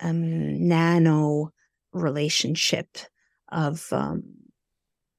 um, 0.00 0.66
nano 0.68 1.50
relationship 1.92 2.98
of 3.50 3.86
um, 3.92 4.22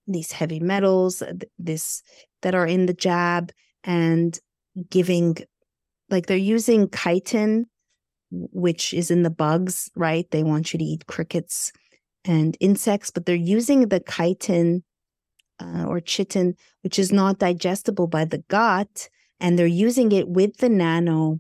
these 0.07 0.31
heavy 0.31 0.59
metals 0.59 1.19
th- 1.19 1.43
this 1.57 2.01
that 2.41 2.55
are 2.55 2.67
in 2.67 2.85
the 2.85 2.93
jab 2.93 3.51
and 3.84 4.39
giving 4.89 5.38
like 6.09 6.27
they're 6.27 6.38
using 6.38 6.89
chitin, 6.89 7.65
which 8.31 8.93
is 8.93 9.09
in 9.09 9.23
the 9.23 9.30
bugs, 9.30 9.89
right? 9.95 10.30
They 10.31 10.43
want 10.43 10.73
you 10.73 10.80
to 10.80 10.85
eat 10.85 11.07
crickets 11.07 11.71
and 12.25 12.57
insects, 12.59 13.09
but 13.09 13.25
they're 13.25 13.35
using 13.35 13.88
the 13.88 13.99
chitin 13.99 14.84
uh, 15.59 15.85
or 15.85 15.99
chitin, 15.99 16.55
which 16.81 16.99
is 16.99 17.11
not 17.11 17.39
digestible 17.39 18.07
by 18.07 18.25
the 18.25 18.43
gut, 18.49 19.09
and 19.39 19.57
they're 19.57 19.67
using 19.67 20.11
it 20.11 20.27
with 20.27 20.57
the 20.57 20.69
nano 20.69 21.39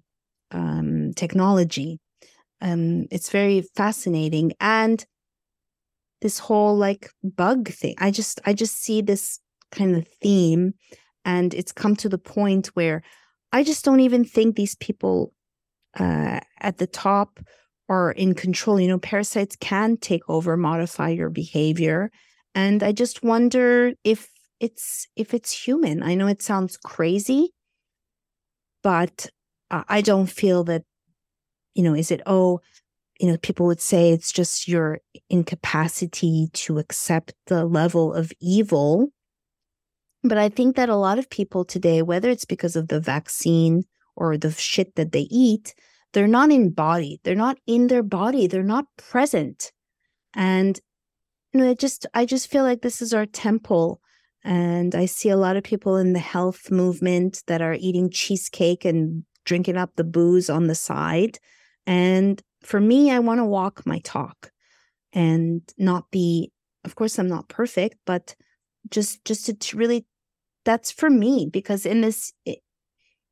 um, 0.53 1.13
technology. 1.15 1.99
Um, 2.61 3.07
it's 3.11 3.29
very 3.29 3.61
fascinating, 3.75 4.53
and 4.59 5.05
this 6.21 6.39
whole 6.39 6.75
like 6.75 7.09
bug 7.23 7.69
thing. 7.69 7.95
I 7.99 8.09
just 8.09 8.39
I 8.45 8.53
just 8.53 8.81
see 8.81 9.01
this 9.01 9.39
kind 9.71 9.95
of 9.95 10.07
theme, 10.21 10.73
and 11.25 11.53
it's 11.53 11.71
come 11.71 11.95
to 11.97 12.09
the 12.09 12.17
point 12.17 12.67
where 12.67 13.03
I 13.51 13.63
just 13.63 13.83
don't 13.85 13.99
even 13.99 14.23
think 14.23 14.55
these 14.55 14.75
people 14.75 15.33
uh, 15.99 16.39
at 16.61 16.77
the 16.77 16.87
top 16.87 17.39
are 17.89 18.11
in 18.11 18.33
control. 18.33 18.79
You 18.79 18.87
know, 18.87 18.99
parasites 18.99 19.57
can 19.57 19.97
take 19.97 20.23
over, 20.29 20.55
modify 20.55 21.09
your 21.09 21.29
behavior, 21.29 22.09
and 22.55 22.81
I 22.81 22.93
just 22.93 23.23
wonder 23.23 23.93
if 24.03 24.29
it's 24.61 25.07
if 25.17 25.33
it's 25.33 25.51
human. 25.51 26.01
I 26.01 26.15
know 26.15 26.27
it 26.27 26.41
sounds 26.41 26.77
crazy, 26.77 27.53
but 28.81 29.27
uh, 29.71 29.83
I 29.87 30.01
don't 30.01 30.27
feel 30.27 30.63
that. 30.65 30.83
You 31.75 31.83
know, 31.83 31.95
is 31.95 32.11
it 32.11 32.21
oh, 32.27 32.61
you 33.19 33.27
know, 33.27 33.37
people 33.37 33.65
would 33.65 33.81
say 33.81 34.11
it's 34.11 34.31
just 34.31 34.67
your 34.67 34.99
incapacity 35.29 36.49
to 36.53 36.77
accept 36.77 37.33
the 37.47 37.65
level 37.65 38.13
of 38.13 38.31
evil. 38.39 39.09
But 40.23 40.37
I 40.37 40.49
think 40.49 40.75
that 40.75 40.89
a 40.89 40.95
lot 40.95 41.19
of 41.19 41.29
people 41.29 41.65
today, 41.65 42.01
whether 42.01 42.29
it's 42.29 42.45
because 42.45 42.75
of 42.75 42.87
the 42.87 42.99
vaccine 42.99 43.83
or 44.15 44.37
the 44.37 44.51
shit 44.51 44.95
that 44.95 45.11
they 45.11 45.27
eat, 45.31 45.73
they're 46.13 46.27
not 46.27 46.49
body. 46.75 47.19
They're 47.23 47.35
not 47.35 47.57
in 47.65 47.87
their 47.87 48.03
body. 48.03 48.47
They're 48.47 48.63
not 48.63 48.85
present. 48.97 49.71
And 50.35 50.79
you 51.53 51.59
know, 51.59 51.69
it 51.69 51.79
just 51.79 52.05
I 52.13 52.25
just 52.25 52.49
feel 52.49 52.63
like 52.63 52.81
this 52.81 53.01
is 53.01 53.13
our 53.13 53.25
temple. 53.25 53.99
And 54.43 54.95
I 54.95 55.05
see 55.05 55.29
a 55.29 55.37
lot 55.37 55.55
of 55.55 55.63
people 55.63 55.97
in 55.97 56.13
the 56.13 56.19
health 56.19 56.69
movement 56.71 57.43
that 57.47 57.61
are 57.61 57.77
eating 57.79 58.09
cheesecake 58.09 58.83
and 58.85 59.23
drinking 59.45 59.77
up 59.77 59.95
the 59.95 60.03
booze 60.03 60.49
on 60.49 60.67
the 60.67 60.75
side. 60.75 61.39
And 61.85 62.41
for 62.63 62.79
me, 62.79 63.11
I 63.11 63.19
want 63.19 63.39
to 63.39 63.45
walk 63.45 63.85
my 63.85 63.99
talk 63.99 64.51
and 65.11 65.61
not 65.77 66.09
be, 66.11 66.51
of 66.83 66.95
course, 66.95 67.19
I'm 67.19 67.27
not 67.27 67.49
perfect, 67.49 67.97
but 68.05 68.35
just 68.89 69.23
just 69.25 69.59
to, 69.59 69.77
really 69.77 70.05
that's 70.65 70.91
for 70.91 71.09
me 71.09 71.49
because 71.51 71.85
in 71.85 72.01
this 72.01 72.33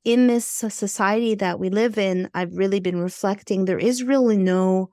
in 0.03 0.27
this 0.27 0.45
society 0.45 1.35
that 1.35 1.59
we 1.59 1.69
live 1.69 1.97
in 1.97 2.29
i've 2.33 2.55
really 2.55 2.79
been 2.79 2.99
reflecting 2.99 3.65
there 3.65 3.79
is 3.79 4.03
really 4.03 4.37
no 4.37 4.89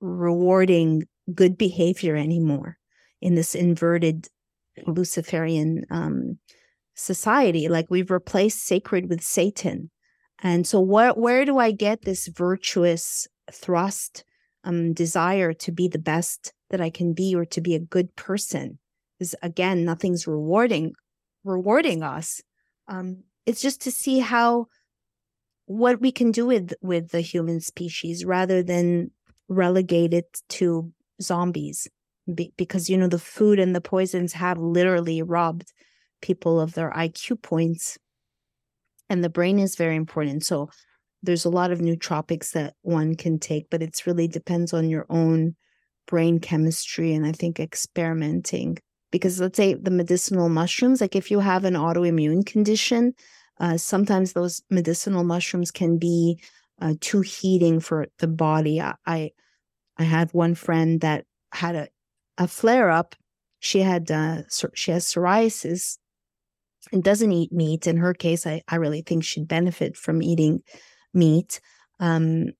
rewarding 0.00 1.02
good 1.34 1.56
behavior 1.56 2.16
anymore 2.16 2.76
in 3.20 3.34
this 3.34 3.54
inverted 3.54 4.28
luciferian 4.86 5.84
um, 5.90 6.38
society 6.94 7.68
like 7.68 7.86
we've 7.88 8.10
replaced 8.10 8.64
sacred 8.64 9.08
with 9.08 9.22
satan 9.22 9.90
and 10.44 10.66
so 10.66 10.78
where 10.78 11.12
where 11.12 11.44
do 11.44 11.58
i 11.58 11.72
get 11.72 12.02
this 12.02 12.28
virtuous 12.28 13.26
thrust 13.50 14.24
um 14.62 14.92
desire 14.92 15.52
to 15.52 15.72
be 15.72 15.88
the 15.88 15.98
best 15.98 16.52
that 16.70 16.80
i 16.80 16.90
can 16.90 17.12
be 17.12 17.34
or 17.34 17.44
to 17.44 17.60
be 17.60 17.74
a 17.74 17.80
good 17.80 18.14
person? 18.14 18.78
Is 19.20 19.34
again 19.42 19.84
nothing's 19.84 20.26
rewarding 20.26 20.92
rewarding 21.44 22.02
us. 22.02 22.40
Um 22.88 23.24
it's 23.46 23.62
just 23.62 23.80
to 23.82 23.90
see 23.90 24.18
how 24.20 24.66
what 25.66 26.00
we 26.00 26.12
can 26.12 26.30
do 26.30 26.46
with 26.46 26.74
with 26.82 27.10
the 27.10 27.20
human 27.20 27.60
species 27.60 28.24
rather 28.24 28.62
than 28.62 29.10
relegate 29.48 30.12
it 30.12 30.42
to 30.48 30.92
zombies. 31.22 31.88
Be- 32.32 32.52
because 32.56 32.90
you 32.90 32.96
know 32.96 33.08
the 33.08 33.18
food 33.18 33.58
and 33.58 33.74
the 33.74 33.80
poisons 33.80 34.32
have 34.32 34.58
literally 34.58 35.22
robbed 35.22 35.72
people 36.22 36.60
of 36.60 36.72
their 36.74 36.90
IQ 36.90 37.42
points 37.42 37.98
and 39.08 39.22
the 39.22 39.28
brain 39.30 39.58
is 39.58 39.76
very 39.76 39.96
important. 39.96 40.44
So 40.44 40.70
there's 41.24 41.44
a 41.44 41.50
lot 41.50 41.70
of 41.70 41.80
nootropics 41.80 42.52
that 42.52 42.74
one 42.82 43.14
can 43.16 43.38
take 43.38 43.68
but 43.70 43.82
it's 43.82 44.06
really 44.06 44.28
depends 44.28 44.72
on 44.72 44.88
your 44.88 45.06
own 45.08 45.56
brain 46.06 46.38
chemistry 46.38 47.14
and 47.14 47.26
i 47.26 47.32
think 47.32 47.58
experimenting. 47.58 48.78
Because 49.10 49.40
let's 49.40 49.56
say 49.56 49.74
the 49.74 49.90
medicinal 49.90 50.48
mushrooms 50.48 51.00
like 51.00 51.16
if 51.16 51.30
you 51.30 51.40
have 51.40 51.64
an 51.64 51.74
autoimmune 51.74 52.44
condition 52.44 53.14
uh, 53.60 53.76
sometimes 53.76 54.32
those 54.32 54.62
medicinal 54.70 55.24
mushrooms 55.24 55.70
can 55.70 55.96
be 55.96 56.42
uh, 56.82 56.94
too 57.00 57.20
heating 57.20 57.78
for 57.78 58.08
the 58.18 58.26
body. 58.26 58.80
I 58.80 58.94
i, 59.06 59.30
had 60.02 60.28
one 60.32 60.56
friend 60.56 61.00
that 61.02 61.24
had 61.52 61.76
a, 61.76 61.88
a 62.36 62.48
flare 62.48 62.90
up 62.90 63.14
she 63.60 63.80
had 63.80 64.10
uh, 64.10 64.42
she 64.74 64.90
has 64.90 65.06
psoriasis 65.06 65.98
and 66.92 67.02
doesn't 67.02 67.32
eat 67.32 67.52
meat. 67.52 67.86
In 67.86 67.96
her 67.98 68.14
case 68.14 68.46
i, 68.46 68.62
I 68.68 68.76
really 68.76 69.02
think 69.02 69.24
she'd 69.24 69.48
benefit 69.48 69.96
from 69.96 70.22
eating 70.22 70.62
meat. 71.12 71.60
Um, 72.00 72.52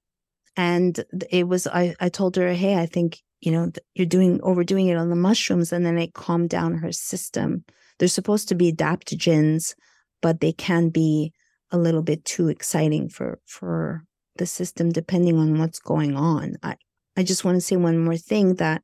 and 0.57 1.05
it 1.31 1.49
was 1.49 1.67
I, 1.67 1.95
I 1.99 2.09
told 2.09 2.37
her 2.37 2.53
hey 2.53 2.77
i 2.77 2.87
think 2.87 3.21
you 3.41 3.51
know 3.51 3.73
you're 3.95 4.07
doing 4.07 4.41
overdoing 4.43 4.87
it 4.87 4.97
on 4.97 5.11
the 5.11 5.17
mushrooms 5.17 5.73
and 5.73 5.85
then 5.85 5.99
it 5.99 6.15
calmed 6.15 6.51
down 6.51 6.79
her 6.79 6.93
system. 6.93 7.65
They're 7.99 8.09
supposed 8.09 8.49
to 8.49 8.55
be 8.55 8.73
adaptogens 8.73 9.75
but 10.23 10.41
they 10.41 10.53
can 10.53 10.89
be 10.89 11.33
a 11.71 11.77
little 11.77 12.03
bit 12.03 12.25
too 12.25 12.49
exciting 12.49 13.09
for 13.09 13.41
for 13.47 14.05
the 14.37 14.47
system 14.47 14.91
depending 14.91 15.39
on 15.39 15.59
what's 15.59 15.79
going 15.79 16.17
on. 16.17 16.57
I 16.63 16.77
i 17.17 17.23
just 17.23 17.45
want 17.45 17.57
to 17.57 17.61
say 17.61 17.77
one 17.77 17.99
more 17.99 18.17
thing 18.17 18.55
that 18.57 18.83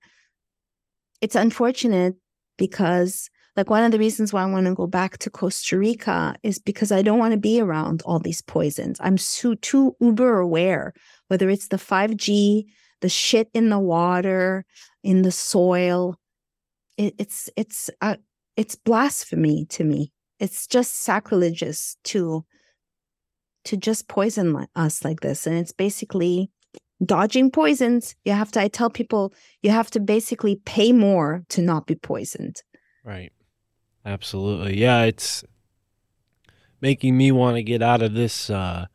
it's 1.21 1.37
unfortunate 1.37 2.15
because 2.57 3.31
like 3.57 3.71
one 3.71 3.85
of 3.85 3.93
the 3.93 3.99
reasons 3.99 4.33
why 4.33 4.43
I 4.43 4.47
want 4.47 4.67
to 4.67 4.75
go 4.75 4.87
back 4.87 5.19
to 5.19 5.31
Costa 5.31 5.79
Rica 5.79 6.35
is 6.43 6.59
because 6.59 6.93
I 6.93 7.03
don't 7.03 7.19
want 7.19 7.33
to 7.33 7.39
be 7.39 7.61
around 7.61 8.03
all 8.05 8.19
these 8.19 8.43
poisons. 8.43 8.99
I'm 9.01 9.19
so, 9.19 9.55
too 9.55 9.97
uber 10.01 10.39
aware, 10.39 10.93
whether 11.29 11.51
it's 11.51 11.69
the 11.69 11.77
5G, 11.77 12.65
the 13.01 13.09
shit 13.09 13.51
in 13.53 13.71
the 13.71 13.79
water, 13.79 14.65
in 15.03 15.23
the 15.23 15.33
soil. 15.33 16.17
It, 16.97 17.15
it's 17.19 17.51
it's 17.57 17.91
uh, 18.01 18.17
it's 18.57 18.77
blasphemy 18.77 19.67
to 19.71 19.85
me. 19.85 20.13
It's 20.39 20.67
just 20.67 21.03
sacrilegious 21.03 21.97
to 22.05 22.45
to 23.65 23.77
just 23.77 24.09
poison 24.09 24.67
us 24.77 25.05
like 25.05 25.21
this, 25.21 25.47
and 25.47 25.57
it's 25.57 25.73
basically 25.73 26.51
dodging 27.05 27.51
poisons. 27.51 28.15
You 28.25 28.33
have 28.33 28.53
to. 28.53 28.61
I 28.61 28.69
tell 28.69 28.91
people 28.91 29.33
you 29.63 29.71
have 29.71 29.91
to 29.93 30.01
basically 30.01 30.57
pay 30.65 30.93
more 30.93 31.43
to 31.51 31.63
not 31.63 31.87
be 31.87 31.95
poisoned. 31.95 32.63
Right. 33.05 33.33
Absolutely. 34.05 34.79
Yeah, 34.79 35.03
it's 35.05 35.45
making 36.81 37.17
me 37.17 37.33
want 37.33 37.57
to 37.57 37.63
get 37.63 37.83
out 37.83 38.03
of 38.03 38.15
this 38.15 38.51
uh, 38.51 38.87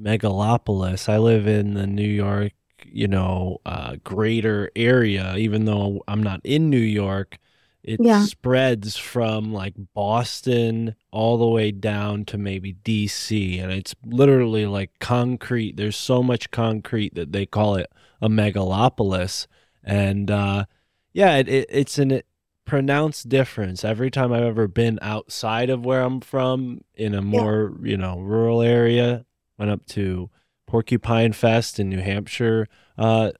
megalopolis. 0.00 1.08
I 1.08 1.18
live 1.18 1.46
in 1.46 1.74
the 1.74 1.86
New 1.86 2.08
York, 2.08 2.52
you 2.84 3.08
know, 3.08 3.58
uh, 3.66 3.96
greater 4.04 4.70
area. 4.76 5.36
Even 5.36 5.64
though 5.64 6.02
I'm 6.08 6.22
not 6.22 6.40
in 6.44 6.70
New 6.70 6.78
York, 6.78 7.38
it 7.82 8.00
Yeah. 8.02 8.24
spreads 8.26 8.96
from 8.96 9.52
like 9.52 9.74
Boston 9.94 10.94
all 11.10 11.38
the 11.38 11.48
way 11.48 11.70
down 11.70 12.24
to 12.26 12.38
maybe 12.38 12.74
DC, 12.74 13.58
and 13.60 13.72
it's 13.72 13.94
literally 14.04 14.66
like 14.66 14.92
concrete. 15.00 15.76
There's 15.76 15.96
so 15.96 16.22
much 16.22 16.50
concrete 16.50 17.14
that 17.14 17.32
they 17.32 17.46
call 17.46 17.76
it 17.76 17.90
a 18.20 18.28
megalopolis, 18.28 19.46
and 19.84 20.30
uh, 20.30 20.66
yeah, 21.12 21.36
it, 21.36 21.48
it, 21.48 21.66
it's 21.70 21.98
an 21.98 22.22
pronounced 22.68 23.28
difference 23.28 23.82
every 23.82 24.10
time 24.10 24.32
I've 24.32 24.42
ever 24.44 24.68
been 24.68 24.98
outside 25.00 25.70
of 25.70 25.84
where 25.84 26.02
I'm 26.02 26.20
from 26.20 26.82
in 26.94 27.14
a 27.14 27.22
more, 27.22 27.72
you 27.82 27.96
know, 27.96 28.20
rural 28.20 28.60
area. 28.60 29.24
Went 29.58 29.70
up 29.70 29.86
to 29.86 30.30
Porcupine 30.66 31.32
Fest 31.32 31.80
in 31.80 31.88
New 31.88 32.00
Hampshire 32.00 32.68
uh, 32.98 33.32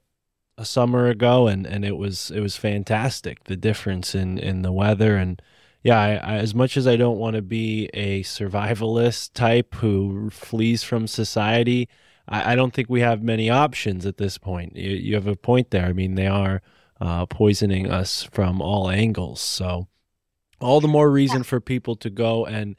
a 0.57 0.65
summer 0.65 1.07
ago, 1.07 1.47
and, 1.47 1.65
and 1.67 1.85
it 1.85 1.95
was 1.95 2.31
it 2.31 2.41
was 2.41 2.57
fantastic. 2.57 3.43
The 3.45 3.55
difference 3.55 4.15
in 4.15 4.39
in 4.39 4.63
the 4.63 4.71
weather 4.71 5.15
and 5.15 5.41
yeah, 5.81 5.99
I, 5.99 6.09
I, 6.15 6.35
as 6.37 6.53
much 6.53 6.75
as 6.75 6.87
I 6.87 6.97
don't 6.97 7.19
want 7.19 7.35
to 7.35 7.41
be 7.41 7.89
a 7.93 8.23
survivalist 8.23 9.31
type 9.33 9.75
who 9.75 10.29
flees 10.29 10.83
from 10.83 11.07
society, 11.07 11.87
I, 12.27 12.53
I 12.53 12.55
don't 12.55 12.73
think 12.73 12.89
we 12.89 13.01
have 13.01 13.23
many 13.23 13.49
options 13.49 14.05
at 14.05 14.17
this 14.17 14.37
point. 14.37 14.75
You, 14.75 14.89
you 14.91 15.15
have 15.15 15.27
a 15.27 15.37
point 15.37 15.69
there. 15.69 15.85
I 15.85 15.93
mean, 15.93 16.15
they 16.15 16.27
are 16.27 16.61
uh, 16.99 17.25
poisoning 17.25 17.89
us 17.89 18.23
from 18.23 18.61
all 18.61 18.89
angles. 18.89 19.41
So, 19.41 19.87
all 20.59 20.81
the 20.81 20.87
more 20.87 21.09
reason 21.09 21.43
for 21.43 21.61
people 21.61 21.95
to 21.97 22.09
go 22.09 22.45
and 22.45 22.75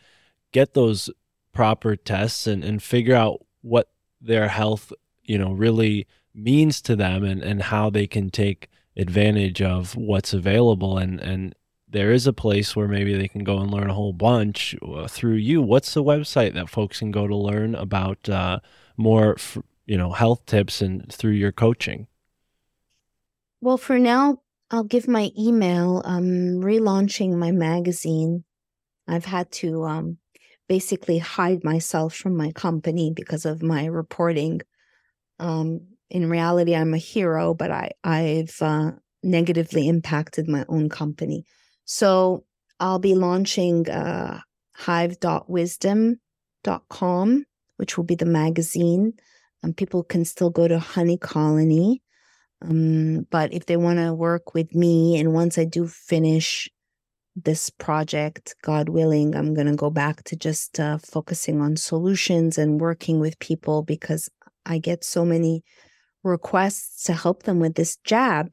get 0.53 0.75
those 0.75 1.09
proper 1.53 1.97
tests 1.97 2.47
and, 2.47 2.63
and 2.63 2.83
figure 2.83 3.15
out 3.15 3.45
what 3.63 3.89
their 4.21 4.49
health, 4.49 4.93
you 5.23 5.39
know, 5.39 5.53
really 5.53 6.07
means 6.35 6.83
to 6.83 6.95
them 6.95 7.25
and, 7.25 7.43
and 7.43 7.63
how 7.63 7.89
they 7.89 8.07
can 8.07 8.31
take 8.31 8.69
advantage 8.97 9.63
of 9.63 9.97
what's 9.97 10.35
available 10.35 10.99
and, 10.99 11.21
and 11.21 11.55
there 11.91 12.13
is 12.13 12.27
a 12.27 12.33
place 12.33 12.77
where 12.77 12.89
maybe 12.89 13.15
they 13.15 13.29
can 13.29 13.45
go 13.45 13.59
and 13.59 13.71
learn 13.71 13.91
a 13.91 13.95
whole 13.95 14.13
bunch 14.13 14.77
uh, 14.83 15.09
through 15.09 15.35
you. 15.35 15.61
What's 15.61 15.95
the 15.95 16.05
website 16.05 16.55
that 16.55 16.69
folks 16.69 17.01
can 17.01 17.11
go 17.11 17.27
to 17.27 17.37
learn 17.37 17.75
about 17.75 18.29
uh, 18.29 18.61
more, 18.97 19.35
f- 19.35 19.59
you 19.87 19.99
know, 19.99 20.13
health 20.13 20.47
tips 20.47 20.81
and 20.81 21.13
through 21.13 21.33
your 21.33 21.53
coaching? 21.53 22.07
Well, 23.61 23.77
for 23.77 23.99
now, 23.99 24.39
I'll 24.71 24.85
give 24.85 25.07
my 25.07 25.31
email. 25.39 26.01
I'm 26.05 26.63
relaunching 26.63 27.35
my 27.35 27.51
magazine. 27.51 28.45
I've 29.07 29.27
had 29.27 29.51
to 29.53 29.85
um, 29.85 30.19
basically 30.69 31.19
hide 31.19 31.63
myself 31.65 32.15
from 32.15 32.37
my 32.37 32.53
company 32.53 33.13
because 33.15 33.45
of 33.45 33.63
my 33.63 33.85
reporting. 33.87 34.63
Um, 35.39 35.81
in 36.09 36.31
reality, 36.31 36.75
I'm 36.75 36.95
a 36.95 36.99
hero, 36.99 37.53
but 37.53 37.71
I, 37.71 37.91
I've 38.03 38.57
uh, 38.63 38.93
negatively 39.23 39.89
impacted 39.89 40.49
my 40.49 40.65
own 40.69 40.89
company. 40.89 41.45
So 41.85 42.47
I'll 42.79 42.99
be 42.99 43.15
launching 43.15 43.91
uh, 43.91 44.41
hive.wisdom.com, 44.75 47.45
which 47.77 47.97
will 47.97 48.05
be 48.05 48.15
the 48.15 48.25
magazine. 48.25 49.15
And 49.63 49.77
people 49.77 50.03
can 50.03 50.25
still 50.25 50.49
go 50.51 50.67
to 50.67 50.79
Honey 50.79 51.19
Colony. 51.19 52.03
Um, 52.63 53.27
but 53.31 53.53
if 53.53 53.67
they 53.67 53.77
want 53.77 53.99
to 53.99 54.13
work 54.13 54.55
with 54.55 54.75
me, 54.75 55.19
and 55.19 55.33
once 55.33 55.59
I 55.59 55.65
do 55.65 55.87
finish 55.87 56.69
this 57.37 57.71
project, 57.71 58.55
God 58.63 58.89
willing, 58.89 59.35
I'm 59.35 59.55
going 59.55 59.67
to 59.67 59.77
go 59.77 59.91
back 59.91 60.25
to 60.25 60.37
just 60.37 60.79
uh, 60.79 60.99
focusing 60.99 61.61
on 61.61 61.77
solutions 61.77 62.59
and 62.59 62.81
working 62.81 63.21
with 63.21 63.39
people 63.39 63.83
because 63.83 64.29
I 64.67 64.79
get 64.79 65.05
so 65.05 65.25
many 65.25 65.65
requests 66.23 67.05
to 67.05 67.15
help 67.15 67.45
them 67.45 67.61
with 67.61 67.77
this 67.77 67.97
jab. 68.05 68.53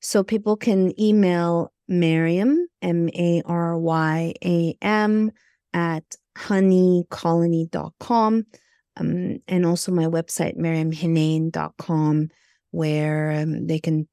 So 0.00 0.22
people 0.22 0.56
can 0.56 0.98
email 1.00 1.72
Maryam, 1.88 2.66
M 2.82 3.08
A 3.10 3.42
R 3.44 3.78
Y 3.78 4.34
A 4.44 4.76
M, 4.82 5.30
at 5.72 6.16
honeycolony.com. 6.36 8.46
Um, 8.96 9.38
and 9.46 9.64
also 9.64 9.92
my 9.92 10.06
website, 10.06 10.56
maryamhenein.com, 10.56 12.30
where 12.78 13.32
um, 13.32 13.66
they 13.66 13.80
can 13.80 14.06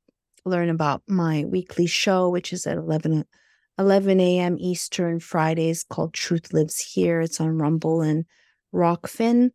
learn 0.44 0.72
about 0.72 1.04
my 1.08 1.46
weekly 1.46 1.86
show, 1.86 2.32
which 2.32 2.52
is 2.52 2.66
at 2.66 2.78
11, 2.78 3.24
11 3.78 4.20
a.m. 4.20 4.58
Eastern 4.60 5.20
Fridays 5.20 5.84
called 5.88 6.16
Truth 6.16 6.52
Lives 6.52 6.80
Here. 6.80 7.22
It's 7.22 7.40
on 7.40 7.60
Rumble 7.60 8.02
and 8.02 8.26
Rokfin. 8.74 9.52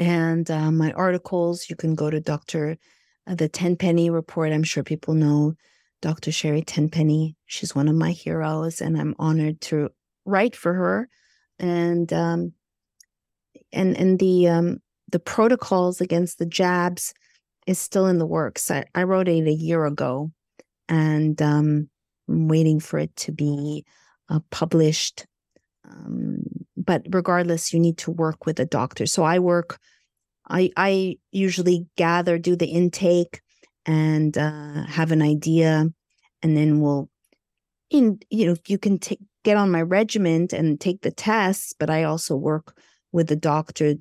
And 0.00 0.50
uh, 0.50 0.72
my 0.72 0.90
articles, 0.94 1.70
you 1.70 1.76
can 1.76 1.94
go 1.94 2.10
to 2.10 2.18
Dr. 2.18 2.76
Uh, 3.24 3.36
the 3.36 3.48
Tenpenny 3.48 4.10
Report. 4.10 4.50
I'm 4.50 4.64
sure 4.64 4.82
people 4.82 5.14
know 5.14 5.54
Dr. 6.00 6.32
Sherry 6.32 6.62
Tenpenny. 6.62 7.36
She's 7.46 7.72
one 7.72 7.86
of 7.86 7.94
my 7.94 8.10
heroes, 8.10 8.80
and 8.80 8.98
I'm 8.98 9.14
honored 9.20 9.60
to 9.60 9.90
write 10.24 10.56
for 10.56 10.74
her. 10.74 11.08
And 11.60 12.12
um, 12.12 12.52
and 13.72 13.96
and 13.96 14.18
the 14.18 14.48
um, 14.48 14.78
the 15.08 15.20
protocols 15.20 16.00
against 16.00 16.40
the 16.40 16.46
jabs 16.46 17.14
is 17.66 17.78
still 17.78 18.06
in 18.06 18.18
the 18.18 18.26
works. 18.26 18.70
I, 18.70 18.84
I 18.94 19.04
wrote 19.04 19.28
it 19.28 19.46
a 19.46 19.52
year 19.52 19.84
ago, 19.84 20.32
and 20.88 21.40
um, 21.40 21.88
I'm 22.28 22.48
waiting 22.48 22.80
for 22.80 22.98
it 22.98 23.14
to 23.16 23.32
be 23.32 23.84
uh, 24.28 24.40
published. 24.50 25.26
Um, 25.88 26.42
but 26.76 27.02
regardless, 27.10 27.72
you 27.72 27.80
need 27.80 27.98
to 27.98 28.10
work 28.10 28.46
with 28.46 28.58
a 28.60 28.66
doctor. 28.66 29.06
So 29.06 29.22
I 29.22 29.38
work. 29.38 29.78
I 30.48 30.70
I 30.76 31.18
usually 31.30 31.86
gather, 31.96 32.38
do 32.38 32.56
the 32.56 32.66
intake, 32.66 33.40
and 33.86 34.36
uh, 34.36 34.84
have 34.86 35.12
an 35.12 35.22
idea, 35.22 35.86
and 36.42 36.56
then 36.56 36.80
we'll. 36.80 37.08
In 37.90 38.18
you 38.30 38.46
know, 38.46 38.56
you 38.66 38.78
can 38.78 38.98
take 38.98 39.20
get 39.44 39.56
on 39.56 39.70
my 39.70 39.82
regiment 39.82 40.52
and 40.52 40.80
take 40.80 41.02
the 41.02 41.10
tests, 41.10 41.74
but 41.78 41.90
I 41.90 42.04
also 42.04 42.36
work 42.36 42.76
with 43.12 43.28
the 43.28 43.36
doctor. 43.36 43.94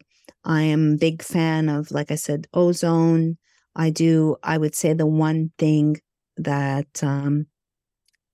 I 0.44 0.62
am 0.62 0.98
big 0.98 1.22
fan 1.22 1.70
of, 1.70 1.92
like 1.92 2.12
I 2.12 2.16
said, 2.16 2.48
ozone. 2.54 3.38
I 3.76 3.90
do, 3.90 4.38
I 4.44 4.58
would 4.58 4.76
say 4.76 4.94
the 4.94 5.06
one 5.06 5.52
thing 5.58 6.02
that 6.38 7.04
um, 7.04 7.48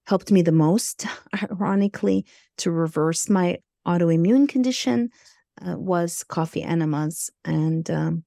helped 0.06 0.32
me 0.32 0.42
the 0.42 0.52
most, 0.52 1.06
ironically, 1.52 2.26
to 2.58 2.72
reverse 2.72 3.30
my 3.30 3.60
autoimmune 3.86 4.50
condition 4.50 5.10
uh, 5.66 5.78
was 5.78 6.24
coffee 6.24 6.64
enemas. 6.64 7.30
And 7.46 7.90
um, 7.90 8.24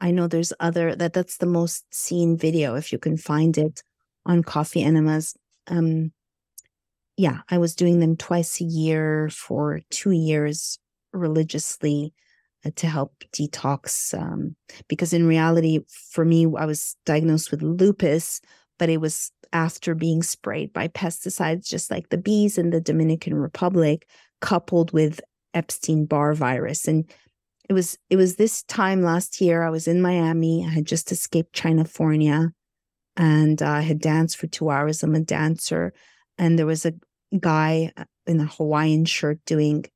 I 0.00 0.10
know 0.10 0.26
there's 0.26 0.52
other, 0.60 0.94
that 0.96 1.12
that's 1.12 1.38
the 1.38 1.46
most 1.46 1.84
seen 1.92 2.36
video 2.36 2.74
if 2.74 2.92
you 2.92 2.98
can 2.98 3.16
find 3.16 3.56
it 3.58 3.82
on 4.26 4.42
coffee 4.42 4.82
enemas. 4.82 5.34
Um, 5.68 6.12
yeah, 7.16 7.40
I 7.48 7.58
was 7.58 7.74
doing 7.74 8.00
them 8.00 8.16
twice 8.16 8.60
a 8.60 8.64
year 8.64 9.28
for 9.30 9.80
two 9.90 10.12
years 10.12 10.78
religiously 11.12 12.14
to 12.70 12.86
help 12.86 13.12
detox. 13.32 14.16
Um, 14.18 14.56
because 14.88 15.12
in 15.12 15.26
reality, 15.26 15.80
for 16.10 16.24
me, 16.24 16.46
I 16.56 16.64
was 16.64 16.96
diagnosed 17.04 17.50
with 17.50 17.62
lupus, 17.62 18.40
but 18.78 18.88
it 18.88 19.00
was 19.00 19.32
after 19.52 19.94
being 19.94 20.22
sprayed 20.22 20.72
by 20.72 20.88
pesticides, 20.88 21.66
just 21.66 21.90
like 21.90 22.08
the 22.08 22.18
bees 22.18 22.58
in 22.58 22.70
the 22.70 22.80
Dominican 22.80 23.34
Republic, 23.34 24.08
coupled 24.40 24.92
with 24.92 25.20
Epstein 25.54 26.06
Barr 26.06 26.34
virus. 26.34 26.88
And 26.88 27.10
it 27.68 27.74
was 27.74 27.98
it 28.10 28.16
was 28.16 28.36
this 28.36 28.62
time 28.64 29.02
last 29.02 29.40
year. 29.40 29.62
I 29.62 29.70
was 29.70 29.86
in 29.86 30.00
Miami. 30.00 30.64
I 30.66 30.70
had 30.70 30.86
just 30.86 31.12
escaped 31.12 31.54
California, 31.54 32.50
and 33.16 33.62
I 33.62 33.82
had 33.82 34.00
danced 34.00 34.36
for 34.36 34.46
two 34.46 34.70
hours. 34.70 35.02
I'm 35.02 35.14
a 35.14 35.20
dancer, 35.20 35.92
and 36.38 36.58
there 36.58 36.66
was 36.66 36.84
a 36.86 36.94
guy 37.38 37.92
uh, 37.96 38.04
in 38.26 38.40
a 38.40 38.46
Hawaiian 38.46 39.04
shirt 39.04 39.38
doing 39.46 39.86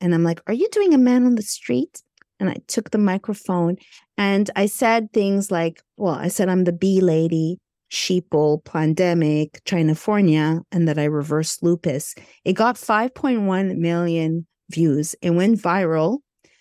and 0.00 0.14
I'm 0.14 0.24
like, 0.24 0.40
Are 0.46 0.54
you 0.54 0.68
doing 0.70 0.94
a 0.94 0.98
man 0.98 1.26
on 1.26 1.34
the 1.34 1.42
street? 1.42 2.02
And 2.40 2.50
I 2.50 2.56
took 2.66 2.90
the 2.90 2.98
microphone 2.98 3.76
and 4.16 4.50
I 4.56 4.66
said 4.66 5.12
things 5.12 5.50
like, 5.50 5.80
Well, 5.96 6.14
I 6.14 6.28
said, 6.28 6.48
I'm 6.48 6.64
the 6.64 6.72
bee 6.72 7.00
lady, 7.00 7.58
sheeple, 7.92 8.64
pandemic, 8.64 9.62
California, 9.64 10.62
and 10.72 10.88
that 10.88 10.98
I 10.98 11.04
reversed 11.04 11.62
lupus. 11.62 12.14
It 12.44 12.54
got 12.54 12.76
5.1 12.76 13.76
million 13.76 14.46
views. 14.70 15.14
It 15.20 15.30
went 15.30 15.60
viral 15.60 16.18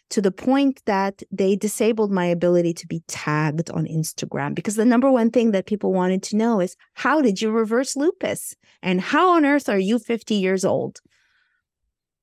to 0.10 0.22
the 0.22 0.32
point 0.32 0.82
that 0.86 1.22
they 1.32 1.56
disabled 1.56 2.12
my 2.12 2.26
ability 2.26 2.74
to 2.74 2.88
be 2.88 3.04
tagged 3.08 3.70
on 3.70 3.86
Instagram 3.86 4.56
because 4.56 4.76
the 4.76 4.86
number 4.86 5.12
one 5.12 5.30
thing 5.30 5.52
that 5.52 5.68
people 5.68 5.94
wanted 5.94 6.24
to 6.24 6.36
know 6.36 6.60
is 6.60 6.76
how 6.96 7.22
did 7.22 7.42
you 7.42 7.52
reverse 7.52 7.96
lupus? 7.96 8.56
And 8.82 9.00
how 9.00 9.36
on 9.36 9.46
earth 9.46 9.70
are 9.70 9.80
you 9.80 10.00
50 10.00 10.36
years 10.36 10.66
old? 10.66 11.00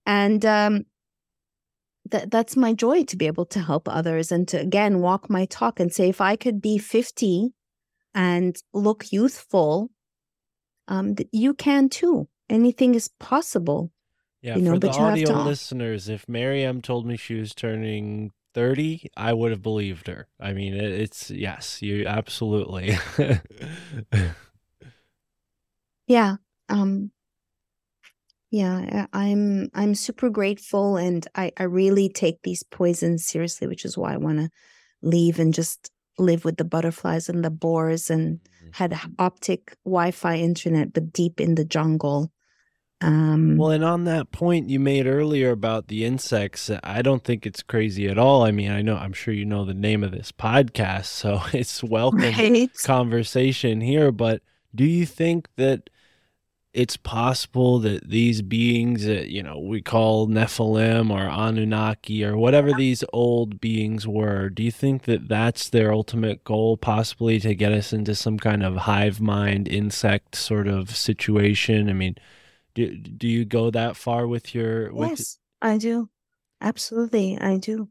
And 0.04 0.44
um, 0.44 0.84
that 2.10 2.30
that's 2.30 2.56
my 2.56 2.72
joy 2.72 3.04
to 3.04 3.16
be 3.16 3.26
able 3.26 3.46
to 3.46 3.60
help 3.60 3.88
others 3.88 4.30
and 4.32 4.46
to 4.48 4.58
again 4.60 5.00
walk 5.00 5.28
my 5.30 5.44
talk 5.46 5.80
and 5.80 5.92
say 5.92 6.08
if 6.08 6.20
I 6.20 6.36
could 6.36 6.60
be 6.60 6.78
50 6.78 7.50
and 8.14 8.56
look 8.72 9.12
youthful, 9.12 9.90
um, 10.88 11.14
you 11.32 11.54
can 11.54 11.88
too. 11.88 12.28
Anything 12.48 12.94
is 12.94 13.08
possible. 13.20 13.90
Yeah, 14.42 14.56
You 14.56 14.62
know, 14.62 14.72
for 14.74 14.78
the 14.78 14.86
but 14.88 14.96
you 14.96 15.02
have 15.02 15.12
audio 15.12 15.26
to- 15.28 15.42
listeners, 15.42 16.08
if 16.08 16.28
Maryam 16.28 16.80
told 16.80 17.06
me 17.06 17.16
she 17.16 17.34
was 17.34 17.54
turning 17.54 18.30
30, 18.54 19.08
I 19.16 19.32
would 19.32 19.50
have 19.50 19.62
believed 19.62 20.06
her. 20.06 20.28
I 20.40 20.52
mean, 20.52 20.74
it, 20.74 20.92
it's 20.92 21.30
yes, 21.30 21.82
you 21.82 22.06
absolutely. 22.06 22.96
Yeah. 26.06 26.36
Um 26.68 27.10
yeah, 28.50 29.06
I- 29.12 29.30
I'm 29.30 29.68
I'm 29.74 29.94
super 29.94 30.30
grateful 30.30 30.96
and 30.96 31.26
I 31.34 31.52
I 31.56 31.64
really 31.64 32.08
take 32.08 32.42
these 32.42 32.62
poisons 32.62 33.26
seriously, 33.26 33.66
which 33.66 33.84
is 33.84 33.98
why 33.98 34.14
I 34.14 34.18
want 34.18 34.38
to 34.38 34.50
leave 35.02 35.38
and 35.38 35.52
just 35.52 35.90
live 36.18 36.44
with 36.44 36.56
the 36.56 36.64
butterflies 36.64 37.28
and 37.28 37.44
the 37.44 37.50
boars 37.50 38.08
and 38.08 38.38
mm-hmm. 38.38 38.68
had 38.72 38.98
optic 39.18 39.76
Wi-Fi 39.84 40.36
internet 40.36 40.92
but 40.92 41.12
deep 41.12 41.40
in 41.40 41.56
the 41.56 41.64
jungle. 41.64 42.30
Um 43.02 43.56
Well, 43.58 43.72
and 43.72 43.84
on 43.84 44.04
that 44.04 44.32
point 44.32 44.70
you 44.70 44.80
made 44.80 45.06
earlier 45.06 45.50
about 45.50 45.88
the 45.88 46.04
insects, 46.04 46.70
uh, 46.70 46.80
I 46.82 47.02
don't 47.02 47.24
think 47.24 47.44
it's 47.44 47.62
crazy 47.62 48.08
at 48.08 48.16
all. 48.16 48.42
I 48.42 48.52
mean, 48.52 48.70
I 48.70 48.80
know 48.80 48.96
I'm 48.96 49.12
sure 49.12 49.34
you 49.34 49.44
know 49.44 49.64
the 49.64 49.74
name 49.74 50.02
of 50.02 50.12
this 50.12 50.32
podcast, 50.32 51.06
so 51.06 51.42
it's 51.52 51.82
welcome 51.82 52.20
right? 52.20 52.70
conversation 52.84 53.80
here, 53.80 54.12
but 54.12 54.40
do 54.74 54.84
you 54.84 55.04
think 55.04 55.48
that 55.56 55.90
it's 56.76 56.98
possible 56.98 57.78
that 57.78 58.06
these 58.06 58.42
beings 58.42 59.06
that 59.06 59.30
you 59.30 59.42
know 59.42 59.58
we 59.58 59.80
call 59.80 60.28
Nephilim 60.28 61.10
or 61.10 61.26
Anunnaki 61.26 62.22
or 62.22 62.36
whatever 62.36 62.74
these 62.74 63.02
old 63.14 63.60
beings 63.62 64.06
were, 64.06 64.50
do 64.50 64.62
you 64.62 64.70
think 64.70 65.04
that 65.04 65.26
that's 65.26 65.70
their 65.70 65.90
ultimate 65.90 66.44
goal, 66.44 66.76
possibly 66.76 67.40
to 67.40 67.54
get 67.54 67.72
us 67.72 67.94
into 67.94 68.14
some 68.14 68.38
kind 68.38 68.62
of 68.62 68.76
hive 68.76 69.22
mind 69.22 69.68
insect 69.68 70.36
sort 70.36 70.68
of 70.68 70.94
situation? 70.94 71.88
I 71.88 71.94
mean, 71.94 72.16
do 72.74 72.94
do 72.94 73.26
you 73.26 73.46
go 73.46 73.70
that 73.70 73.96
far 73.96 74.26
with 74.26 74.54
your 74.54 74.92
with 74.92 75.18
Yes, 75.18 75.38
I 75.62 75.78
do. 75.78 76.10
Absolutely, 76.60 77.38
I 77.40 77.56
do. 77.56 77.88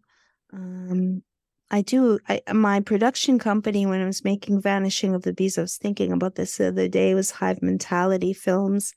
Um, 0.53 1.23
I 1.71 1.81
do. 1.81 2.19
I, 2.29 2.41
my 2.53 2.79
production 2.81 3.39
company, 3.39 3.85
when 3.85 4.01
I 4.01 4.05
was 4.05 4.23
making 4.23 4.61
Vanishing 4.61 5.15
of 5.15 5.23
the 5.23 5.33
Bees, 5.33 5.57
I 5.57 5.61
was 5.61 5.77
thinking 5.77 6.11
about 6.11 6.35
this 6.35 6.57
the 6.57 6.67
other 6.69 6.87
day, 6.87 7.13
was 7.15 7.31
Hive 7.31 7.61
Mentality 7.61 8.33
Films. 8.33 8.93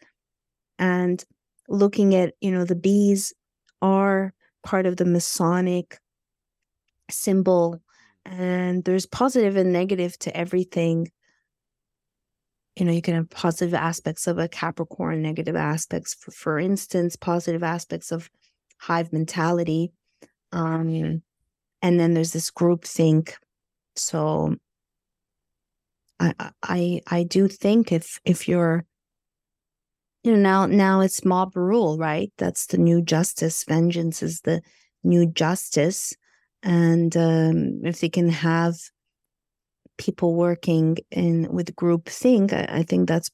and 0.79 1.25
looking 1.69 2.15
at 2.15 2.35
you 2.41 2.53
know 2.53 2.65
the 2.65 2.77
bees 2.77 3.35
are 3.83 4.35
part 4.65 4.87
of 4.87 4.97
the 4.99 5.05
masonic 5.07 6.01
symbol 7.11 7.81
and 8.27 8.85
there's 8.85 9.07
positive 9.07 9.57
and 9.57 9.73
negative 9.73 10.19
to 10.19 10.37
everything 10.37 11.11
you 12.77 12.85
know 12.85 12.93
you 12.93 13.03
can 13.03 13.15
have 13.15 13.31
positive 13.31 13.75
aspects 13.75 14.27
of 14.27 14.39
a 14.39 14.49
capricorn 14.49 15.23
negative 15.23 15.57
aspects 15.57 16.15
for, 16.15 16.33
for 16.33 16.59
instance 16.59 17.17
positive 17.17 17.63
aspects 17.63 18.13
of 18.13 18.31
hive 18.79 19.13
mentality 19.13 19.93
um 20.53 21.23
and 21.83 21.99
then 21.99 22.15
there's 22.15 22.33
this 22.33 22.51
group 22.51 22.85
think 22.85 23.37
so 23.97 24.55
i 26.21 26.33
i 26.63 27.01
i 27.09 27.23
do 27.23 27.49
think 27.49 27.93
if 27.93 28.21
if 28.25 28.49
you're 28.49 28.85
you 30.25 30.33
know 30.33 30.39
now 30.39 30.67
now 30.67 31.01
it's 31.01 31.25
mob 31.25 31.57
rule 31.57 31.97
right? 31.97 32.33
That's 32.39 32.67
the 32.67 32.79
new 32.79 33.03
justice. 33.03 33.65
Vengeance 33.65 34.23
is 34.23 34.41
the 34.43 34.63
new 35.05 35.27
justice. 35.27 36.15
And 36.63 37.17
um, 37.17 37.81
if 37.85 38.01
they 38.01 38.09
can 38.09 38.29
have 38.29 38.75
people 39.97 40.35
working 40.35 40.97
in 41.11 41.51
with 41.53 41.75
group 41.77 42.09
think 42.09 42.53
I, 42.53 42.67
I 42.69 42.83
think 42.83 43.09
that's 43.09 43.31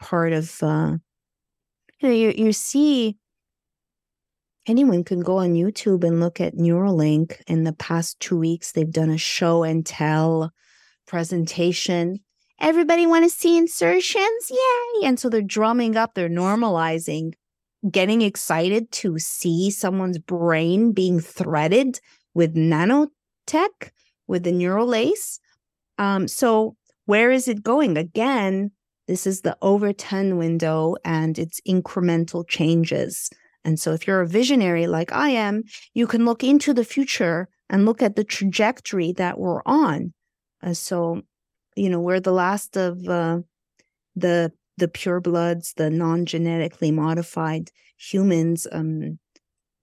part 0.00 0.32
of 0.32 0.62
uh, 0.62 0.96
you 2.00 2.08
know 2.08 2.14
you, 2.14 2.32
you 2.36 2.52
see 2.52 3.16
anyone 4.66 5.04
can 5.04 5.20
go 5.20 5.38
on 5.38 5.54
youtube 5.54 6.04
and 6.04 6.20
look 6.20 6.40
at 6.40 6.54
neuralink. 6.54 7.40
In 7.46 7.64
the 7.64 7.72
past 7.72 8.18
two 8.20 8.38
weeks 8.38 8.72
they've 8.72 8.90
done 8.90 9.10
a 9.10 9.18
show 9.18 9.62
and 9.62 9.84
tell 9.84 10.52
presentation. 11.06 12.18
Everybody 12.60 13.06
want 13.06 13.24
to 13.24 13.30
see 13.30 13.58
insertions? 13.58 14.50
Yay! 14.50 15.06
And 15.06 15.18
so 15.18 15.28
they're 15.28 15.42
drumming 15.42 15.96
up 15.96 16.14
they're 16.14 16.28
normalizing 16.28 17.32
getting 17.90 18.22
excited 18.22 18.92
to 18.92 19.18
see 19.18 19.70
someone's 19.70 20.18
brain 20.18 20.92
being 20.92 21.18
threaded 21.18 21.98
with 22.32 22.54
nanotech 22.54 23.90
with 24.28 24.44
the 24.44 24.52
neural 24.52 24.86
lace. 24.86 25.40
Um, 25.98 26.28
so 26.28 26.76
where 27.06 27.32
is 27.32 27.48
it 27.48 27.62
going? 27.62 27.96
Again 27.96 28.70
this 29.08 29.26
is 29.26 29.40
the 29.40 29.56
Overton 29.60 30.38
window 30.38 30.94
and 31.04 31.38
it's 31.38 31.60
incremental 31.68 32.46
changes 32.46 33.28
and 33.64 33.78
so 33.78 33.92
if 33.92 34.06
you're 34.06 34.20
a 34.20 34.26
visionary 34.26 34.86
like 34.86 35.12
i 35.12 35.28
am 35.28 35.62
you 35.94 36.06
can 36.06 36.24
look 36.24 36.42
into 36.44 36.74
the 36.74 36.84
future 36.84 37.48
and 37.72 37.86
look 37.86 38.02
at 38.02 38.14
the 38.14 38.22
trajectory 38.22 39.12
that 39.14 39.40
we're 39.40 39.62
on. 39.64 40.12
Uh, 40.62 40.74
so 40.74 41.22
you 41.74 41.88
know 41.88 41.98
we're 41.98 42.20
the 42.20 42.30
last 42.30 42.76
of 42.76 43.08
uh, 43.08 43.40
the 44.14 44.52
the 44.76 44.88
purebloods 44.88 45.74
the 45.74 45.90
non-genetically 45.90 46.92
modified 46.92 47.70
humans. 47.96 48.68
Um 48.70 49.18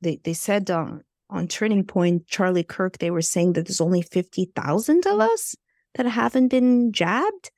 they 0.02 0.20
they 0.24 0.34
said 0.34 0.70
on 0.70 1.04
on 1.32 1.48
turning 1.48 1.84
point 1.84 2.26
charlie 2.28 2.64
kirk 2.64 2.98
they 2.98 3.12
were 3.12 3.22
saying 3.22 3.54
that 3.54 3.68
there's 3.68 3.82
only 3.82 4.02
50,000 4.02 5.06
of 5.06 5.20
us 5.20 5.56
that 5.96 6.06
haven't 6.06 6.48
been 6.48 6.94
jabbed. 6.94 7.52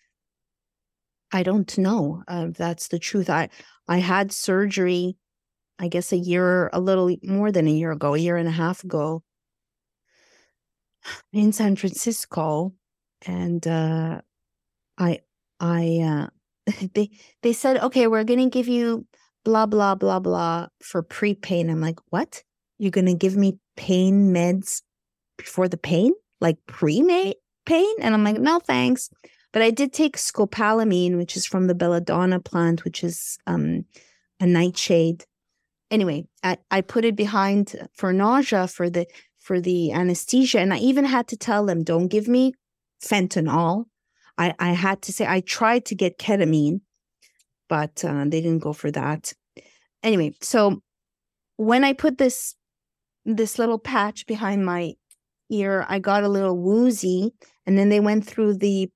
I 1.33 1.43
don't 1.43 1.77
know 1.77 2.23
uh, 2.27 2.47
that's 2.51 2.87
the 2.87 2.99
truth. 2.99 3.29
I 3.29 3.49
i 3.87 3.97
had 3.97 4.31
surgery 4.31 5.17
i 5.81 5.87
guess 5.89 6.13
a 6.13 6.17
year 6.17 6.69
a 6.71 6.79
little 6.79 7.13
more 7.23 7.51
than 7.51 7.67
a 7.67 7.71
year 7.71 7.91
ago 7.91 8.13
a 8.13 8.17
year 8.17 8.37
and 8.37 8.47
a 8.47 8.51
half 8.51 8.83
ago 8.83 9.21
in 11.33 11.51
san 11.51 11.75
francisco 11.75 12.73
and 13.27 13.67
uh 13.67 14.21
i 14.97 15.19
i 15.59 15.99
uh 15.99 16.27
they 16.93 17.09
they 17.43 17.51
said 17.51 17.77
okay 17.77 18.07
we're 18.07 18.23
gonna 18.23 18.49
give 18.49 18.69
you 18.69 19.05
blah 19.43 19.65
blah 19.65 19.95
blah 19.95 20.19
blah 20.19 20.67
for 20.81 21.01
pre-pain. 21.01 21.69
I'm 21.69 21.81
like 21.81 21.99
what? 22.09 22.43
You're 22.77 22.91
gonna 22.91 23.15
give 23.15 23.35
me 23.35 23.57
pain 23.75 24.33
meds 24.33 24.81
before 25.37 25.67
the 25.67 25.77
pain? 25.77 26.13
Like 26.39 26.57
pre-pain 26.67 27.95
and 27.99 28.13
i'm 28.13 28.23
like 28.23 28.39
no 28.39 28.59
thanks. 28.59 29.09
But 29.53 29.61
i 29.61 29.69
did 29.69 29.93
take 29.93 30.17
scopolamine 30.17 31.17
which 31.17 31.35
is 31.35 31.45
from 31.45 31.67
the 31.67 31.75
belladonna 31.75 32.39
plant 32.39 32.83
which 32.83 33.03
is 33.03 33.37
um 33.47 33.85
a 34.39 34.47
nightshade 34.47 35.25
anyway 35.91 36.23
i 36.43 36.57
i 36.71 36.81
put 36.81 37.05
it 37.05 37.15
behind 37.15 37.87
for 37.93 38.11
nausea 38.11 38.67
for 38.67 38.89
the 38.89 39.05
for 39.37 39.61
the 39.61 39.91
anesthesia 39.91 40.59
and 40.59 40.73
i 40.73 40.77
even 40.77 41.05
had 41.05 41.27
to 41.27 41.37
tell 41.37 41.65
them 41.65 41.83
don't 41.83 42.07
give 42.07 42.27
me 42.27 42.53
fentanyl 43.03 43.85
I, 44.41 44.55
I 44.57 44.71
had 44.71 45.03
to 45.03 45.13
say 45.13 45.27
I 45.27 45.41
tried 45.41 45.85
to 45.85 45.95
get 45.95 46.17
ketamine, 46.17 46.81
but 47.69 48.03
uh, 48.03 48.23
they 48.23 48.41
didn't 48.41 48.63
go 48.63 48.73
for 48.73 48.91
that. 48.91 49.33
Anyway, 50.01 50.33
so 50.41 50.81
when 51.57 51.83
I 51.83 51.93
put 51.93 52.17
this 52.17 52.55
this 53.23 53.59
little 53.59 53.77
patch 53.77 54.25
behind 54.25 54.65
my 54.65 54.93
ear, 55.51 55.85
I 55.87 55.99
got 55.99 56.23
a 56.23 56.29
little 56.29 56.57
woozy, 56.57 57.33
and 57.67 57.77
then 57.77 57.89
they 57.89 57.99
went 57.99 58.25
through 58.25 58.55
the 58.55 58.89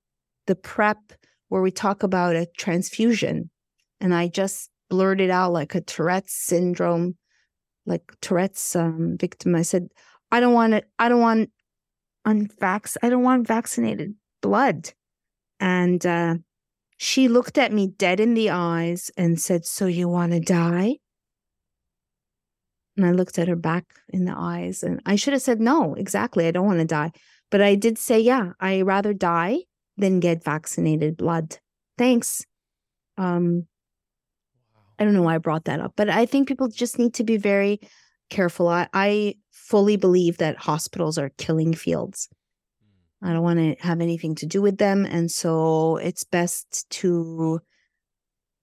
the 0.46 0.56
prep 0.56 1.12
where 1.48 1.62
we 1.62 1.70
talk 1.70 2.02
about 2.02 2.34
a 2.34 2.48
transfusion, 2.58 3.50
and 4.00 4.12
I 4.14 4.26
just 4.26 4.70
blurted 4.88 5.30
out 5.30 5.52
like 5.52 5.74
a 5.74 5.80
Tourette's 5.80 6.34
syndrome, 6.34 7.16
like 7.84 8.02
Tourette's 8.20 8.76
um, 8.76 9.16
victim. 9.18 9.54
I 9.54 9.62
said, 9.62 9.88
I 10.30 10.40
don't 10.40 10.54
want 10.54 10.74
it. 10.74 10.84
I 10.98 11.08
don't 11.08 11.20
want 11.20 11.50
unvax. 12.26 12.96
I 13.02 13.08
don't 13.08 13.22
want 13.22 13.46
vaccinated 13.46 14.14
blood. 14.42 14.92
And 15.60 16.04
uh, 16.04 16.36
she 16.96 17.28
looked 17.28 17.58
at 17.58 17.72
me 17.72 17.88
dead 17.88 18.20
in 18.20 18.34
the 18.34 18.50
eyes 18.50 19.10
and 19.16 19.40
said, 19.40 19.64
So 19.64 19.86
you 19.86 20.08
want 20.08 20.32
to 20.32 20.40
die? 20.40 20.96
And 22.96 23.04
I 23.04 23.12
looked 23.12 23.38
at 23.38 23.48
her 23.48 23.56
back 23.56 23.84
in 24.08 24.24
the 24.24 24.34
eyes 24.36 24.82
and 24.82 25.00
I 25.04 25.16
should 25.16 25.34
have 25.34 25.42
said, 25.42 25.60
No, 25.60 25.94
exactly. 25.94 26.46
I 26.46 26.50
don't 26.50 26.66
want 26.66 26.80
to 26.80 26.86
die. 26.86 27.12
But 27.50 27.62
I 27.62 27.74
did 27.74 27.98
say, 27.98 28.20
Yeah, 28.20 28.52
I 28.60 28.82
rather 28.82 29.12
die 29.12 29.60
than 29.96 30.20
get 30.20 30.44
vaccinated 30.44 31.16
blood. 31.16 31.58
Thanks. 31.96 32.44
Um, 33.16 33.66
I 34.98 35.04
don't 35.04 35.14
know 35.14 35.22
why 35.22 35.34
I 35.34 35.38
brought 35.38 35.64
that 35.64 35.80
up, 35.80 35.92
but 35.96 36.08
I 36.08 36.26
think 36.26 36.48
people 36.48 36.68
just 36.68 36.98
need 36.98 37.14
to 37.14 37.24
be 37.24 37.36
very 37.36 37.80
careful. 38.30 38.68
I, 38.68 38.88
I 38.92 39.34
fully 39.50 39.96
believe 39.96 40.38
that 40.38 40.56
hospitals 40.56 41.18
are 41.18 41.30
killing 41.38 41.74
fields. 41.74 42.28
I 43.22 43.32
don't 43.32 43.42
want 43.42 43.58
to 43.58 43.76
have 43.84 44.00
anything 44.00 44.34
to 44.36 44.46
do 44.46 44.62
with 44.62 44.78
them. 44.78 45.06
And 45.06 45.30
so 45.30 45.96
it's 45.96 46.24
best 46.24 46.88
to 46.90 47.60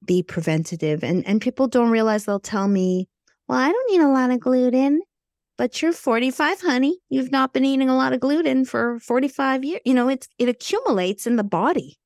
be 0.06 0.24
preventative. 0.24 1.04
And 1.04 1.26
and 1.28 1.42
people 1.42 1.68
don't 1.68 1.90
realize 1.90 2.26
they'll 2.26 2.40
tell 2.40 2.68
me, 2.68 3.10
well, 3.48 3.58
I 3.58 3.72
don't 3.72 3.92
eat 3.92 4.02
a 4.02 4.08
lot 4.08 4.32
of 4.32 4.40
gluten, 4.40 5.02
but 5.58 5.82
you're 5.82 5.94
45, 5.94 6.62
honey. 6.62 6.98
You've 7.10 7.32
not 7.32 7.54
been 7.54 7.66
eating 7.66 7.90
a 7.90 7.96
lot 7.96 8.14
of 8.14 8.20
gluten 8.20 8.66
for 8.66 9.00
45 9.00 9.64
years. 9.64 9.82
You 9.86 9.94
know, 9.94 10.10
it's 10.10 10.28
it 10.38 10.50
accumulates 10.50 11.26
in 11.26 11.36
the 11.36 11.44
body. 11.44 11.98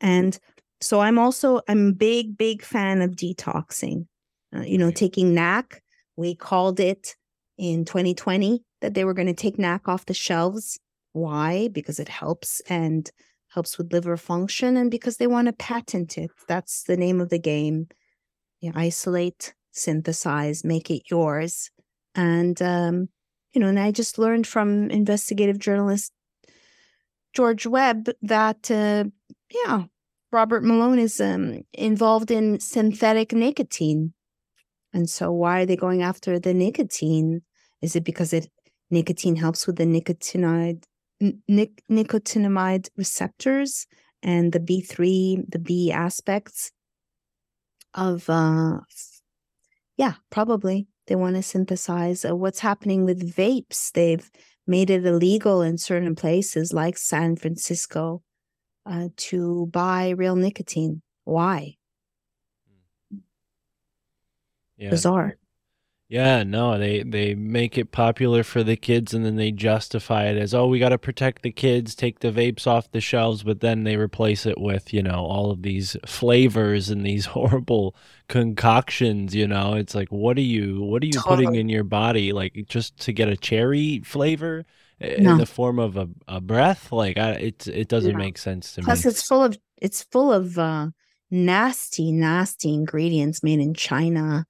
And 0.00 0.38
so 0.84 1.00
I'm 1.00 1.18
also 1.18 1.60
I'm 1.68 1.88
a 1.88 1.92
big, 1.92 2.36
big 2.36 2.62
fan 2.62 3.02
of 3.02 3.12
detoxing. 3.12 4.06
Uh, 4.54 4.60
you 4.60 4.78
know, 4.78 4.90
taking 4.90 5.34
NAC. 5.34 5.82
We 6.16 6.36
called 6.36 6.78
it 6.78 7.16
in 7.58 7.84
2020 7.84 8.62
that 8.80 8.94
they 8.94 9.04
were 9.04 9.14
going 9.14 9.26
to 9.26 9.34
take 9.34 9.58
NAC 9.58 9.88
off 9.88 10.06
the 10.06 10.14
shelves 10.14 10.78
why? 11.14 11.68
Because 11.68 12.00
it 12.00 12.08
helps 12.08 12.60
and 12.68 13.10
helps 13.48 13.78
with 13.78 13.92
liver 13.92 14.16
function 14.16 14.76
and 14.76 14.90
because 14.90 15.16
they 15.16 15.28
want 15.28 15.46
to 15.46 15.52
patent 15.52 16.18
it. 16.18 16.30
That's 16.48 16.82
the 16.82 16.96
name 16.96 17.20
of 17.20 17.30
the 17.30 17.38
game. 17.38 17.86
You 18.60 18.72
isolate, 18.74 19.54
synthesize, 19.70 20.64
make 20.64 20.90
it 20.90 21.08
yours. 21.08 21.70
And, 22.16 22.60
um, 22.60 23.08
you 23.52 23.60
know, 23.60 23.68
and 23.68 23.78
I 23.78 23.92
just 23.92 24.18
learned 24.18 24.46
from 24.46 24.90
investigative 24.90 25.60
journalist 25.60 26.12
George 27.32 27.64
Webb 27.64 28.10
that, 28.22 28.68
uh, 28.70 29.04
yeah, 29.52 29.84
Robert 30.34 30.64
Malone 30.64 30.98
is 30.98 31.20
um, 31.20 31.62
involved 31.72 32.32
in 32.32 32.58
synthetic 32.58 33.32
nicotine. 33.32 34.14
And 34.92 35.08
so, 35.08 35.30
why 35.30 35.60
are 35.60 35.66
they 35.66 35.76
going 35.76 36.02
after 36.02 36.40
the 36.40 36.52
nicotine? 36.52 37.42
Is 37.80 37.94
it 37.94 38.02
because 38.02 38.32
it 38.32 38.50
nicotine 38.90 39.36
helps 39.36 39.64
with 39.64 39.76
the 39.76 39.84
nicotinoid 39.84 40.82
nic- 41.46 41.84
nicotinamide 41.88 42.88
receptors 42.96 43.86
and 44.24 44.50
the 44.50 44.58
B3, 44.58 45.44
the 45.48 45.60
B 45.60 45.92
aspects 45.92 46.72
of, 47.94 48.28
uh, 48.28 48.80
yeah, 49.96 50.14
probably 50.30 50.88
they 51.06 51.14
want 51.14 51.36
to 51.36 51.42
synthesize 51.44 52.24
uh, 52.24 52.34
what's 52.34 52.58
happening 52.58 53.04
with 53.04 53.36
vapes. 53.36 53.92
They've 53.92 54.28
made 54.66 54.90
it 54.90 55.06
illegal 55.06 55.62
in 55.62 55.78
certain 55.78 56.16
places 56.16 56.72
like 56.72 56.98
San 56.98 57.36
Francisco 57.36 58.24
uh, 58.86 59.08
to 59.16 59.66
buy 59.66 60.10
real 60.10 60.36
nicotine. 60.36 61.02
Why? 61.24 61.76
Yeah. 64.76 64.90
Bizarre. 64.90 65.36
Yeah, 66.06 66.42
no, 66.42 66.78
they 66.78 67.02
they 67.02 67.34
make 67.34 67.78
it 67.78 67.90
popular 67.90 68.42
for 68.44 68.62
the 68.62 68.76
kids 68.76 69.14
and 69.14 69.24
then 69.24 69.36
they 69.36 69.50
justify 69.50 70.26
it 70.26 70.36
as, 70.36 70.52
oh, 70.52 70.66
we 70.66 70.78
got 70.78 70.90
to 70.90 70.98
protect 70.98 71.42
the 71.42 71.50
kids, 71.50 71.94
take 71.94 72.20
the 72.20 72.30
vapes 72.30 72.66
off 72.66 72.90
the 72.90 73.00
shelves, 73.00 73.42
but 73.42 73.60
then 73.60 73.84
they 73.84 73.96
replace 73.96 74.44
it 74.44 74.60
with, 74.60 74.92
you 74.92 75.02
know, 75.02 75.24
all 75.24 75.50
of 75.50 75.62
these 75.62 75.96
flavors 76.06 76.90
and 76.90 77.04
these 77.06 77.26
horrible 77.34 77.96
concoctions, 78.28 79.34
you 79.34 79.48
know. 79.48 79.74
It's 79.74 79.94
like 79.94 80.08
what 80.12 80.36
are 80.36 80.42
you 80.42 80.82
what 80.82 81.02
are 81.02 81.06
you 81.06 81.20
putting 81.20 81.54
in 81.54 81.68
your 81.70 81.84
body 81.84 82.32
like 82.32 82.66
just 82.68 82.98
to 83.00 83.12
get 83.12 83.28
a 83.28 83.36
cherry 83.36 84.00
flavor 84.04 84.66
i- 85.04 85.14
in 85.18 85.24
No. 85.24 85.36
the 85.38 85.46
form 85.46 85.78
of 85.78 85.96
a, 85.96 86.08
a 86.28 86.40
breath? 86.40 86.90
Like 86.92 87.16
I 87.18 87.30
it 87.32 87.66
it 87.68 87.88
doesn't 87.88 88.12
No. 88.12 88.18
make 88.18 88.38
sense 88.38 88.74
to 88.74 88.80
me. 88.80 88.84
Plus, 88.86 89.04
it's 89.06 89.22
full 89.22 89.42
of 89.44 89.56
it's 89.80 90.02
full 90.04 90.32
of 90.32 90.58
uh, 90.58 90.88
nasty, 91.30 92.12
nasty 92.12 92.72
ingredients 92.72 93.42
made 93.42 93.60
in 93.60 93.74
China. 93.74 94.46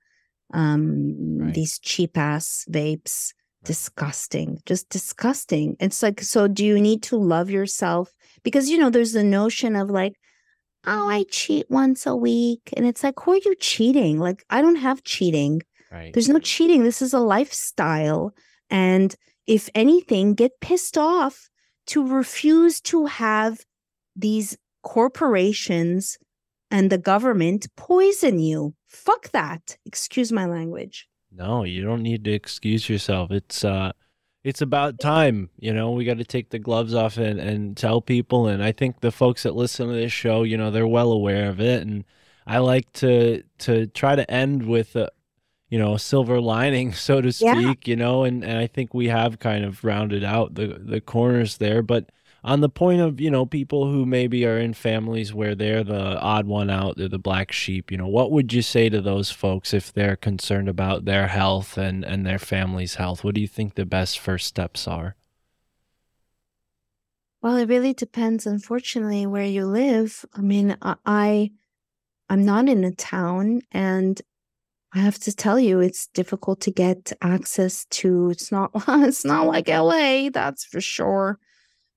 Um, 0.53 1.39
Right. 1.41 1.55
these 1.55 1.79
cheap 1.81 2.17
ass 2.17 2.65
vapes, 2.71 3.33
disgusting, 3.65 4.59
just 4.67 4.89
disgusting. 4.89 5.77
It's 5.81 6.03
like, 6.03 6.21
so 6.21 6.47
do 6.49 6.65
you 6.65 6.79
need 6.81 7.03
to 7.05 7.17
love 7.17 7.51
yourself? 7.51 8.13
Because 8.45 8.69
you 8.71 8.79
know, 8.79 8.91
there's 8.91 9.13
the 9.13 9.25
notion 9.25 9.75
of 9.75 9.91
like, 9.91 10.15
oh, 10.87 11.09
I 11.09 11.25
cheat 11.31 11.67
once 11.71 12.07
a 12.07 12.15
week, 12.15 12.71
and 12.77 12.87
it's 12.87 13.03
like, 13.03 13.19
who 13.21 13.33
are 13.33 13.39
you 13.45 13.55
cheating? 13.57 14.19
Like, 14.21 14.45
I 14.51 14.61
don't 14.63 14.77
have 14.77 15.03
cheating. 15.03 15.63
Right. 15.91 16.13
There's 16.13 16.29
no 16.29 16.39
cheating. 16.39 16.85
This 16.85 17.01
is 17.03 17.15
a 17.15 17.21
lifestyle. 17.21 18.33
And 18.71 19.15
if 19.47 19.69
anything, 19.75 20.35
get 20.35 20.61
pissed 20.61 20.97
off 20.97 21.49
to 21.87 22.07
refuse 22.07 22.81
to 22.81 23.07
have 23.07 23.61
these 24.17 24.57
corporations 24.83 26.19
and 26.71 26.91
the 26.91 26.99
government 26.99 27.67
poison 27.77 28.39
you. 28.39 28.75
Fuck 28.89 29.31
that. 29.33 29.77
Excuse 29.85 30.33
my 30.33 30.47
language. 30.47 31.09
No, 31.31 31.65
you 31.65 31.85
don't 31.85 32.03
need 32.03 32.25
to 32.25 32.33
excuse 32.33 32.89
yourself. 32.89 33.31
It's 33.31 33.65
uh 33.65 33.93
it's 34.45 34.61
about 34.61 35.01
time, 35.01 35.49
you 35.59 35.73
know, 35.73 35.93
we 35.93 36.05
got 36.05 36.19
to 36.19 36.25
take 36.25 36.51
the 36.51 36.59
gloves 36.59 36.95
off 36.95 37.17
and 37.17 37.41
and 37.41 37.77
tell 37.77 38.01
people 38.01 38.47
and 38.47 38.63
I 38.63 38.73
think 38.73 39.01
the 39.01 39.11
folks 39.11 39.43
that 39.43 39.55
listen 39.55 39.89
to 39.89 39.95
this 39.95 40.13
show, 40.13 40.43
you 40.43 40.57
know, 40.57 40.71
they're 40.71 40.87
well 40.87 41.13
aware 41.13 41.49
of 41.49 41.61
it 41.61 41.83
and 41.83 42.05
I 42.47 42.59
like 42.59 42.93
to 42.95 43.43
to 43.61 43.87
try 43.89 44.15
to 44.17 44.31
end 44.31 44.67
with 44.67 44.97
a 44.97 45.11
you 45.75 45.79
know, 45.79 45.97
silver 45.97 46.41
lining 46.41 46.93
so 47.07 47.21
to 47.21 47.33
Yeah. 47.41 47.55
speak, 47.55 47.89
you 47.89 47.97
know, 47.97 48.25
and 48.25 48.45
and 48.45 48.59
I 48.59 48.67
think 48.67 48.95
we 48.95 49.09
have 49.09 49.39
kind 49.39 49.65
of 49.65 49.83
rounded 49.85 50.25
out 50.25 50.55
the 50.55 50.69
the 50.95 51.01
corners 51.01 51.59
there, 51.59 51.83
but 51.83 52.11
on 52.45 52.61
the 52.61 52.69
point 52.69 53.01
of 53.01 53.21
you 53.21 53.31
know 53.31 53.47
people 53.47 53.91
who 53.91 54.05
maybe 54.07 54.47
are 54.47 54.59
in 54.59 54.75
families 54.75 55.33
where 55.35 55.55
they're 55.55 55.83
the 55.85 56.19
odd 56.21 56.47
one 56.47 56.69
out 56.71 56.97
they're 56.97 57.09
the 57.09 57.19
black 57.19 57.51
sheep 57.53 57.91
you 57.91 57.97
know 57.97 58.07
what 58.07 58.31
would 58.31 58.53
you 58.53 58.61
say 58.63 58.89
to 58.91 59.01
those 59.01 59.31
folks 59.31 59.73
if 59.73 59.93
they're 59.93 60.17
concerned 60.17 60.69
about 60.69 61.07
their 61.07 61.29
health 61.29 61.79
and 61.79 62.05
and 62.05 62.27
their 62.27 62.39
family's 62.39 62.97
health 62.97 63.25
what 63.25 63.35
do 63.35 63.41
you 63.41 63.49
think 63.49 63.75
the 63.75 63.87
best 63.87 64.19
first 64.19 64.47
steps 64.47 64.87
are 64.87 65.17
Well, 67.43 67.57
it 67.57 67.69
really 67.69 67.93
depends, 67.93 68.47
unfortunately, 68.47 69.27
where 69.27 69.45
you 69.45 69.67
live. 69.67 70.25
I 70.35 70.41
mean, 70.41 70.77
I 70.83 71.51
I'm 72.29 72.45
not 72.45 72.69
in 72.69 72.85
a 72.85 72.93
town 72.93 73.63
and 73.73 74.21
I 74.95 74.99
have 74.99 75.19
to 75.21 75.33
tell 75.35 75.59
you 75.59 75.81
it's 75.81 76.07
difficult 76.09 76.61
to 76.63 76.71
get 76.71 77.13
access 77.21 77.85
to 77.87 78.31
it's 78.31 78.53
not 78.53 78.71
it's 78.89 79.25
not 79.25 79.47
like 79.47 79.69
LA, 79.69 80.31
that's 80.31 80.65
for 80.65 80.81
sure. 80.81 81.39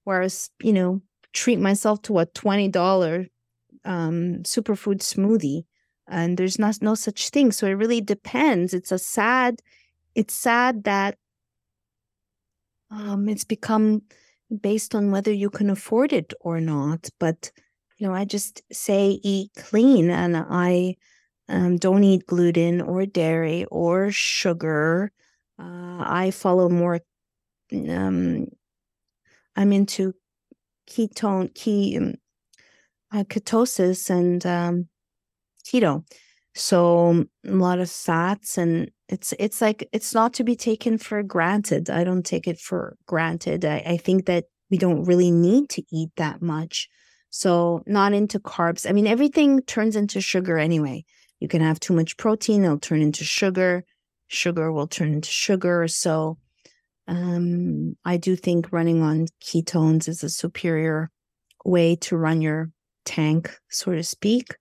Whereas, 0.06 0.50
you 0.62 0.74
know, 0.74 1.02
treat 1.34 1.60
myself 1.60 2.02
to 2.04 2.20
a 2.20 2.26
$20 2.28 3.30
um 3.86 4.44
superfood 4.44 5.00
smoothie 5.02 5.66
and 6.08 6.38
there's 6.38 6.60
not 6.60 6.82
no 6.82 6.96
such 6.96 7.30
thing. 7.30 7.52
So 7.52 7.68
it 7.68 7.72
really 7.74 8.02
depends. 8.02 8.74
It's 8.74 8.92
a 8.92 9.00
sad 9.00 9.62
it's 10.16 10.34
sad 10.34 10.86
that 10.86 11.18
um 12.92 13.28
it's 13.30 13.44
become 13.44 14.02
based 14.62 14.96
on 14.96 15.12
whether 15.12 15.32
you 15.32 15.50
can 15.50 15.70
afford 15.70 16.14
it 16.14 16.34
or 16.42 16.60
not. 16.62 17.10
But 17.20 17.52
you 17.98 18.08
know, 18.08 18.14
I 18.14 18.26
just 18.26 18.62
say 18.72 19.20
eat 19.24 19.52
clean, 19.58 20.10
and 20.10 20.38
I 20.38 20.96
um, 21.50 21.78
don't 21.78 22.04
eat 22.04 22.26
gluten 22.28 22.82
or 22.82 23.06
dairy 23.06 23.66
or 23.66 24.12
sugar. 24.12 25.12
Uh, 25.60 26.04
I 26.06 26.32
follow 26.32 26.70
more. 26.70 27.00
Um, 27.72 28.48
I'm 29.56 29.74
into 29.74 30.14
ketone, 30.90 31.98
um, 31.98 32.16
uh, 33.12 33.24
ketosis, 33.24 34.10
and 34.10 34.46
um, 34.46 34.88
keto. 35.66 36.04
So 36.54 37.26
a 37.46 37.52
lot 37.52 37.80
of 37.80 37.90
fats, 37.90 38.58
and 38.58 38.92
it's 39.10 39.34
it's 39.40 39.62
like 39.62 39.88
it's 39.92 40.14
not 40.14 40.34
to 40.36 40.44
be 40.44 40.56
taken 40.56 40.98
for 40.98 41.24
granted. 41.24 41.90
I 41.90 42.04
don't 42.04 42.26
take 42.26 42.48
it 42.48 42.60
for 42.60 42.98
granted. 43.06 43.64
I, 43.64 43.84
I 43.86 43.98
think 43.98 44.26
that 44.26 44.46
we 44.70 44.78
don't 44.78 45.04
really 45.04 45.32
need 45.32 45.70
to 45.70 45.84
eat 45.92 46.10
that 46.18 46.42
much. 46.42 46.90
So 47.30 47.84
not 47.86 48.14
into 48.14 48.40
carbs. 48.40 48.90
I 48.90 48.94
mean, 48.94 49.08
everything 49.08 49.62
turns 49.62 49.96
into 49.96 50.22
sugar 50.22 50.58
anyway. 50.58 51.06
You 51.40 51.48
can 51.48 51.62
have 51.62 51.80
too 51.80 51.94
much 51.94 52.18
protein, 52.18 52.64
it'll 52.64 52.80
turn 52.80 53.02
into 53.02 53.24
sugar. 53.24 53.84
Sugar 54.28 54.72
will 54.72 54.88
turn 54.88 55.14
into 55.14 55.30
sugar. 55.30 55.88
So 55.88 56.38
um, 57.08 57.96
I 58.04 58.18
do 58.18 58.36
think 58.36 58.72
running 58.72 59.02
on 59.02 59.28
ketones 59.42 60.10
is 60.10 60.24
a 60.24 60.30
superior 60.30 61.10
way 61.64 61.96
to 61.98 62.18
run 62.18 62.42
your 62.42 62.72
tank, 63.06 63.56
so 63.70 63.94
to 63.94 64.04
speak. 64.04 64.56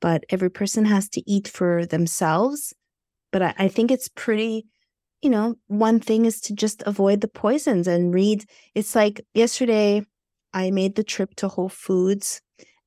But 0.00 0.24
every 0.28 0.50
person 0.50 0.84
has 0.84 1.08
to 1.10 1.22
eat 1.30 1.48
for 1.48 1.86
themselves. 1.86 2.74
But 3.32 3.42
I, 3.42 3.54
I 3.58 3.68
think 3.68 3.90
it's 3.90 4.08
pretty, 4.08 4.66
you 5.22 5.30
know, 5.30 5.54
one 5.68 6.00
thing 6.00 6.26
is 6.26 6.40
to 6.42 6.54
just 6.54 6.82
avoid 6.84 7.22
the 7.22 7.28
poisons 7.28 7.88
and 7.88 8.12
read. 8.12 8.44
It's 8.74 8.94
like 8.94 9.24
yesterday, 9.32 10.04
I 10.52 10.70
made 10.70 10.96
the 10.96 11.04
trip 11.04 11.34
to 11.36 11.48
Whole 11.48 11.68
Foods 11.68 12.40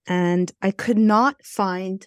and 0.07 0.51
I 0.61 0.71
could 0.71 0.97
not 0.97 1.43
find 1.43 2.05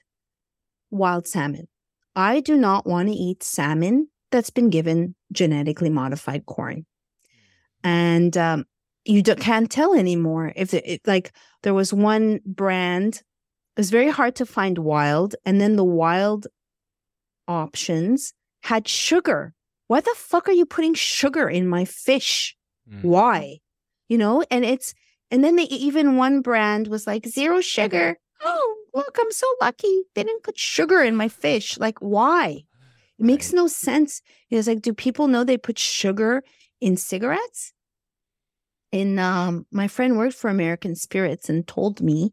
wild 0.93 1.27
salmon. 1.27 1.67
I 2.15 2.41
do 2.41 2.57
not 2.57 2.87
want 2.87 3.09
to 3.09 3.15
eat 3.15 3.43
salmon 3.43 4.09
that's 4.31 4.51
been 4.51 4.71
given 4.71 5.15
genetically 5.33 5.91
modified 5.91 6.47
corn. 6.47 6.87
And 7.83 8.37
um, 8.37 8.67
you 9.05 9.23
can't 9.23 9.71
tell 9.71 9.95
anymore 9.95 10.53
if 10.55 10.73
it, 10.75 10.85
it, 10.87 11.01
like 11.07 11.33
there 11.63 11.75
was 11.75 11.93
one 11.93 12.41
brand 12.47 13.17
it 13.75 13.81
was 13.81 13.91
very 13.91 14.11
hard 14.11 14.37
to 14.37 14.47
find 14.47 14.79
wild 14.79 15.35
and 15.45 15.61
then 15.61 15.77
the 15.77 15.85
wild 15.85 16.47
options 17.49 18.33
had 18.63 18.87
sugar 18.87 19.55
why 19.89 20.01
the 20.01 20.15
fuck 20.17 20.49
are 20.49 20.53
you 20.53 20.65
putting 20.65 20.95
sugar 20.95 21.49
in 21.49 21.67
my 21.67 21.85
fish 21.85 22.57
Mm. 22.91 23.05
why 23.05 23.59
you 24.09 24.19
know 24.19 24.45
and 24.51 24.65
it's 24.65 24.93
and 25.31 25.45
then 25.45 25.55
they 25.55 25.63
even 25.65 26.17
one 26.17 26.41
brand 26.41 26.89
was 26.89 27.07
like 27.07 27.25
zero 27.29 27.61
sugar 27.61 28.19
look 28.95 29.17
i'm 29.21 29.33
so 29.33 29.47
lucky. 29.61 30.03
They 30.15 30.25
didn't 30.25 30.43
put 30.45 30.59
sugar 30.59 31.03
in 31.03 31.17
my 31.17 31.29
fish. 31.29 31.79
Like 31.79 31.99
why? 32.01 32.65
It 33.19 33.25
makes 33.25 33.53
Right. 33.53 33.57
no 33.59 33.67
sense. 33.69 34.23
It's 34.51 34.69
like 34.69 34.83
do 34.83 34.93
people 34.95 35.29
know 35.29 35.45
they 35.45 35.59
put 35.59 35.79
sugar 35.79 36.43
in 36.81 36.97
cigarettes? 36.97 37.73
In 38.93 39.19
um 39.19 39.67
my 39.73 39.89
friend 39.89 40.19
worked 40.19 40.35
for 40.35 40.51
american 40.51 40.95
spirits 40.95 41.49
and 41.49 41.67
told 41.67 42.03
me 42.03 42.33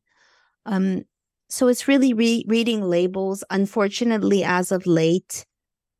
um 0.65 1.03
so 1.49 1.67
it's 1.67 1.87
really 1.87 2.13
re- 2.13 2.45
reading 2.47 2.81
labels. 2.83 3.43
Unfortunately 3.49 4.43
as 4.43 4.71
of 4.71 4.87
late 4.87 5.45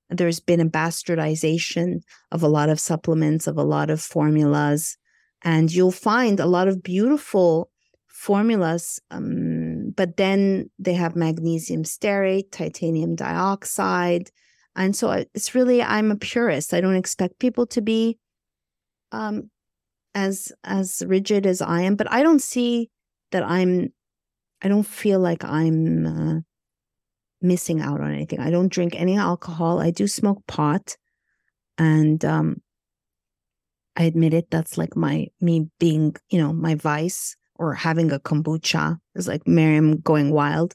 there's 0.09 0.39
been 0.39 0.61
a 0.61 0.65
bastardization 0.69 2.01
of 2.31 2.43
a 2.43 2.47
lot 2.47 2.69
of 2.69 2.79
supplements 2.79 3.47
of 3.47 3.57
a 3.57 3.63
lot 3.63 3.89
of 3.89 4.01
formulas. 4.01 4.97
And 5.43 5.71
you'll 5.71 5.91
find 5.91 6.39
a 6.39 6.45
lot 6.47 6.67
of 6.67 6.83
beautiful 6.83 7.69
formulas 8.07 8.99
um, 9.11 9.48
but 9.95 10.17
then 10.17 10.69
they 10.79 10.93
have 10.93 11.15
magnesium 11.15 11.83
stearate 11.83 12.51
titanium 12.51 13.15
dioxide. 13.15 14.29
And 14.75 14.95
so 14.95 15.11
it's 15.33 15.55
really 15.55 15.81
i'm 15.81 16.11
a 16.11 16.15
purist. 16.15 16.73
I 16.73 16.81
don't 16.81 16.95
expect 16.95 17.39
people 17.39 17.65
to 17.67 17.81
be 17.81 18.17
um, 19.11 19.49
as 20.15 20.51
as 20.63 21.03
rigid 21.05 21.45
as 21.45 21.61
i 21.61 21.81
am 21.81 21.95
but 21.95 22.11
i 22.11 22.23
don't 22.23 22.41
see 22.41 22.89
that 23.31 23.43
i'm 23.43 23.89
i 24.63 24.67
don't 24.67 24.87
feel 24.87 25.19
like 25.19 25.43
i'm 25.43 26.05
uh, 26.05 26.39
missing 27.41 27.81
out 27.81 28.01
on 28.01 28.13
anything. 28.13 28.39
I 28.39 28.49
don't 28.49 28.71
drink 28.71 28.95
any 28.95 29.17
alcohol. 29.17 29.79
I 29.79 29.91
do 29.91 30.07
smoke 30.07 30.45
pot. 30.47 30.97
And 31.77 32.23
um 32.25 32.61
I 33.95 34.03
admit 34.03 34.33
it, 34.33 34.49
that's 34.49 34.77
like 34.77 34.95
my 34.95 35.27
me 35.41 35.67
being, 35.79 36.15
you 36.29 36.39
know, 36.39 36.53
my 36.53 36.75
vice 36.75 37.35
or 37.59 37.73
having 37.75 38.11
a 38.11 38.19
kombucha 38.19 38.97
is 39.15 39.27
like 39.27 39.47
Maryam 39.47 39.99
going 39.99 40.31
wild. 40.31 40.73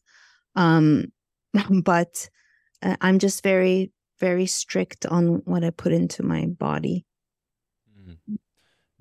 Um, 0.55 1.07
but 1.83 2.29
uh, 2.83 2.97
I'm 3.01 3.19
just 3.19 3.43
very, 3.43 3.91
very 4.21 4.47
strict 4.47 5.07
on 5.07 5.43
what 5.47 5.65
I 5.65 5.71
put 5.71 5.93
into 5.93 6.23
my 6.23 6.47
body. 6.47 7.05
Mm. 7.99 8.17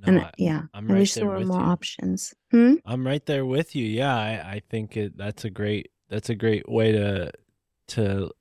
and 0.05 0.15
No, 0.15 0.21
uh, 0.21 0.25
I- 0.25 0.31
yeah, 0.37 0.61
I'm 0.73 0.89
I 0.89 0.93
right 0.93 0.99
wish 0.99 1.13
there 1.13 1.23
there 1.25 1.31
were 1.31 1.39
with 1.39 1.47
more 1.47 1.59
you. 1.61 1.65
options. 1.67 2.33
Hmm? 2.51 2.75
I'm 2.85 3.05
right 3.05 3.25
there 3.25 3.45
with 3.45 3.75
you. 3.75 3.85
Yeah, 3.85 4.15
I, 4.15 4.31
I 4.55 4.61
think 4.69 4.97
it, 4.97 5.17
that's 5.17 5.45
a 5.45 5.49
great 5.49 5.91
that's 6.09 6.29
a 6.29 6.35
great 6.35 6.67
way 6.69 6.91
to 6.93 7.31
to 7.89 8.31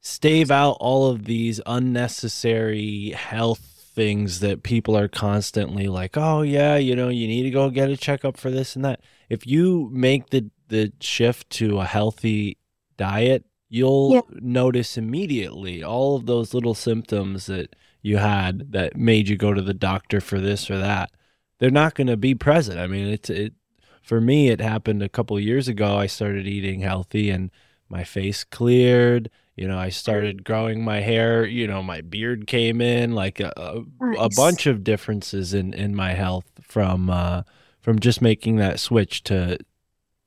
stave 0.00 0.50
out 0.50 0.76
all 0.80 1.08
of 1.10 1.24
these 1.24 1.60
unnecessary 1.66 3.10
health 3.10 3.73
things 3.94 4.40
that 4.40 4.62
people 4.62 4.96
are 4.96 5.08
constantly 5.08 5.86
like, 5.88 6.16
oh 6.16 6.42
yeah, 6.42 6.76
you 6.76 6.96
know, 6.96 7.08
you 7.08 7.26
need 7.28 7.44
to 7.44 7.50
go 7.50 7.70
get 7.70 7.90
a 7.90 7.96
checkup 7.96 8.36
for 8.36 8.50
this 8.50 8.74
and 8.76 8.84
that. 8.84 9.00
If 9.28 9.46
you 9.46 9.88
make 9.92 10.30
the 10.30 10.50
the 10.68 10.92
shift 11.00 11.50
to 11.50 11.78
a 11.80 11.84
healthy 11.84 12.56
diet, 12.96 13.44
you'll 13.68 14.12
Yeah. 14.14 14.20
notice 14.40 14.96
immediately 14.96 15.82
all 15.84 16.16
of 16.16 16.26
those 16.26 16.54
little 16.54 16.74
symptoms 16.74 17.46
that 17.46 17.76
you 18.02 18.16
had 18.18 18.72
that 18.72 18.96
made 18.96 19.28
you 19.28 19.36
go 19.36 19.52
to 19.54 19.62
the 19.62 19.74
doctor 19.74 20.20
for 20.20 20.40
this 20.40 20.70
or 20.70 20.78
that. 20.78 21.10
They're 21.58 21.70
not 21.70 21.94
going 21.94 22.06
to 22.08 22.16
be 22.16 22.34
present. 22.34 22.78
I 22.78 22.86
mean, 22.86 23.06
it's 23.08 23.30
it 23.30 23.54
for 24.02 24.20
me 24.20 24.48
it 24.48 24.60
happened 24.60 25.02
a 25.02 25.08
couple 25.08 25.38
years 25.40 25.68
ago. 25.68 25.96
I 25.96 26.06
started 26.06 26.46
eating 26.46 26.80
healthy 26.80 27.30
and 27.30 27.50
my 27.88 28.04
face 28.04 28.44
cleared. 28.44 29.30
You 29.56 29.68
know, 29.68 29.78
I 29.78 29.90
started 29.90 30.42
growing 30.42 30.84
my 30.84 31.00
hair, 31.00 31.46
you 31.46 31.66
know, 31.68 31.82
my 31.82 32.00
beard 32.00 32.46
came 32.46 32.80
in, 32.80 33.12
like 33.12 33.38
a, 33.38 33.52
a, 33.56 33.82
a 34.18 34.28
bunch 34.28 34.66
of 34.66 34.82
differences 34.82 35.54
in 35.54 35.72
in 35.74 35.94
my 35.94 36.12
health 36.14 36.46
from 36.60 37.08
uh 37.08 37.42
from 37.80 38.00
just 38.00 38.20
making 38.20 38.56
that 38.56 38.80
switch 38.80 39.22
to 39.24 39.58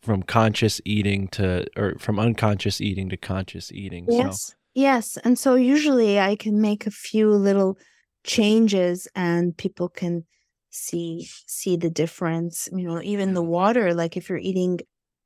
from 0.02 0.24
conscious 0.24 0.80
eating 0.86 1.28
to 1.30 1.66
or 1.76 1.96
from 2.00 2.20
unconscious 2.20 2.80
eating 2.80 3.10
to 3.10 3.18
conscious 3.18 3.72
eating. 3.72 4.06
So 4.10 4.16
Yes. 4.16 4.56
Yes. 4.74 5.18
And 5.24 5.38
so 5.38 5.56
usually 5.56 6.20
I 6.20 6.36
can 6.36 6.62
make 6.62 6.86
a 6.86 6.92
few 6.92 7.32
little 7.32 7.78
changes 8.24 9.08
and 9.16 9.58
people 9.58 9.90
can 9.90 10.24
see 10.70 11.28
see 11.48 11.76
the 11.76 11.90
difference. 11.90 12.70
You 12.72 12.88
know, 12.88 13.02
even 13.02 13.34
the 13.34 13.44
water, 13.44 13.94
like 13.94 14.16
if 14.16 14.30
you're 14.30 14.38
eating 14.38 14.80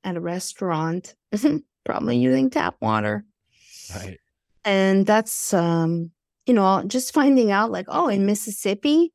at 0.03 0.15
a 0.15 0.21
restaurant, 0.21 1.15
probably 1.85 2.17
using 2.17 2.49
tap 2.49 2.75
water. 2.81 3.25
Right. 3.95 4.17
And 4.63 5.05
that's 5.05 5.53
um, 5.53 6.11
you 6.45 6.53
know, 6.53 6.83
just 6.87 7.13
finding 7.13 7.51
out 7.51 7.71
like, 7.71 7.85
oh, 7.87 8.07
in 8.07 8.25
Mississippi, 8.25 9.13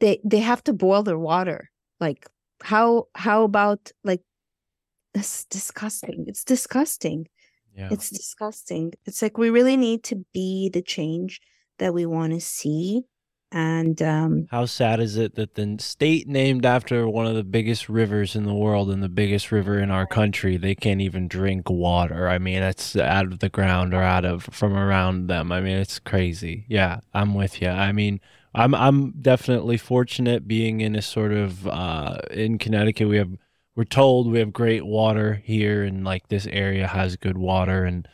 they 0.00 0.20
they 0.24 0.38
have 0.38 0.62
to 0.64 0.72
boil 0.72 1.02
their 1.02 1.18
water. 1.18 1.70
Like 2.00 2.26
how 2.62 3.08
how 3.14 3.44
about 3.44 3.90
like 4.04 4.22
it's 5.14 5.44
disgusting. 5.46 6.24
It's 6.28 6.44
disgusting. 6.44 7.26
Yeah. 7.74 7.88
It's 7.90 8.10
disgusting. 8.10 8.92
It's 9.06 9.22
like 9.22 9.38
we 9.38 9.50
really 9.50 9.76
need 9.76 10.04
to 10.04 10.24
be 10.32 10.68
the 10.68 10.82
change 10.82 11.40
that 11.78 11.94
we 11.94 12.06
want 12.06 12.32
to 12.32 12.40
see. 12.40 13.02
And 13.52 14.00
um 14.00 14.46
How 14.50 14.64
sad 14.66 15.00
is 15.00 15.16
it 15.16 15.34
that 15.34 15.54
the 15.54 15.76
state 15.80 16.28
named 16.28 16.64
after 16.64 17.08
one 17.08 17.26
of 17.26 17.34
the 17.34 17.42
biggest 17.42 17.88
rivers 17.88 18.36
in 18.36 18.44
the 18.44 18.54
world 18.54 18.90
and 18.90 19.02
the 19.02 19.08
biggest 19.08 19.50
river 19.50 19.78
in 19.78 19.90
our 19.90 20.06
country, 20.06 20.56
they 20.56 20.74
can't 20.76 21.00
even 21.00 21.26
drink 21.26 21.68
water? 21.68 22.28
I 22.28 22.38
mean, 22.38 22.62
it's 22.62 22.94
out 22.94 23.26
of 23.26 23.40
the 23.40 23.48
ground 23.48 23.92
or 23.92 24.02
out 24.02 24.24
of 24.24 24.44
from 24.44 24.74
around 24.74 25.26
them. 25.26 25.50
I 25.50 25.60
mean, 25.60 25.76
it's 25.78 25.98
crazy. 25.98 26.64
Yeah, 26.68 27.00
I'm 27.12 27.34
with 27.34 27.60
you. 27.60 27.68
I 27.68 27.90
mean, 27.92 28.20
I'm 28.54 28.74
I'm 28.74 29.12
definitely 29.20 29.76
fortunate 29.78 30.46
being 30.46 30.80
in 30.80 30.94
a 30.94 31.02
sort 31.02 31.32
of 31.32 31.66
uh 31.66 32.18
in 32.30 32.58
Connecticut. 32.58 33.08
We 33.08 33.16
have 33.16 33.32
we're 33.74 33.84
told 33.84 34.30
we 34.30 34.38
have 34.38 34.52
great 34.52 34.84
water 34.86 35.34
here 35.44 35.82
and 35.84 36.04
like 36.04 36.28
this 36.28 36.46
area 36.46 36.86
has 36.86 37.16
good 37.16 37.38
water 37.38 37.84
and 37.84 38.06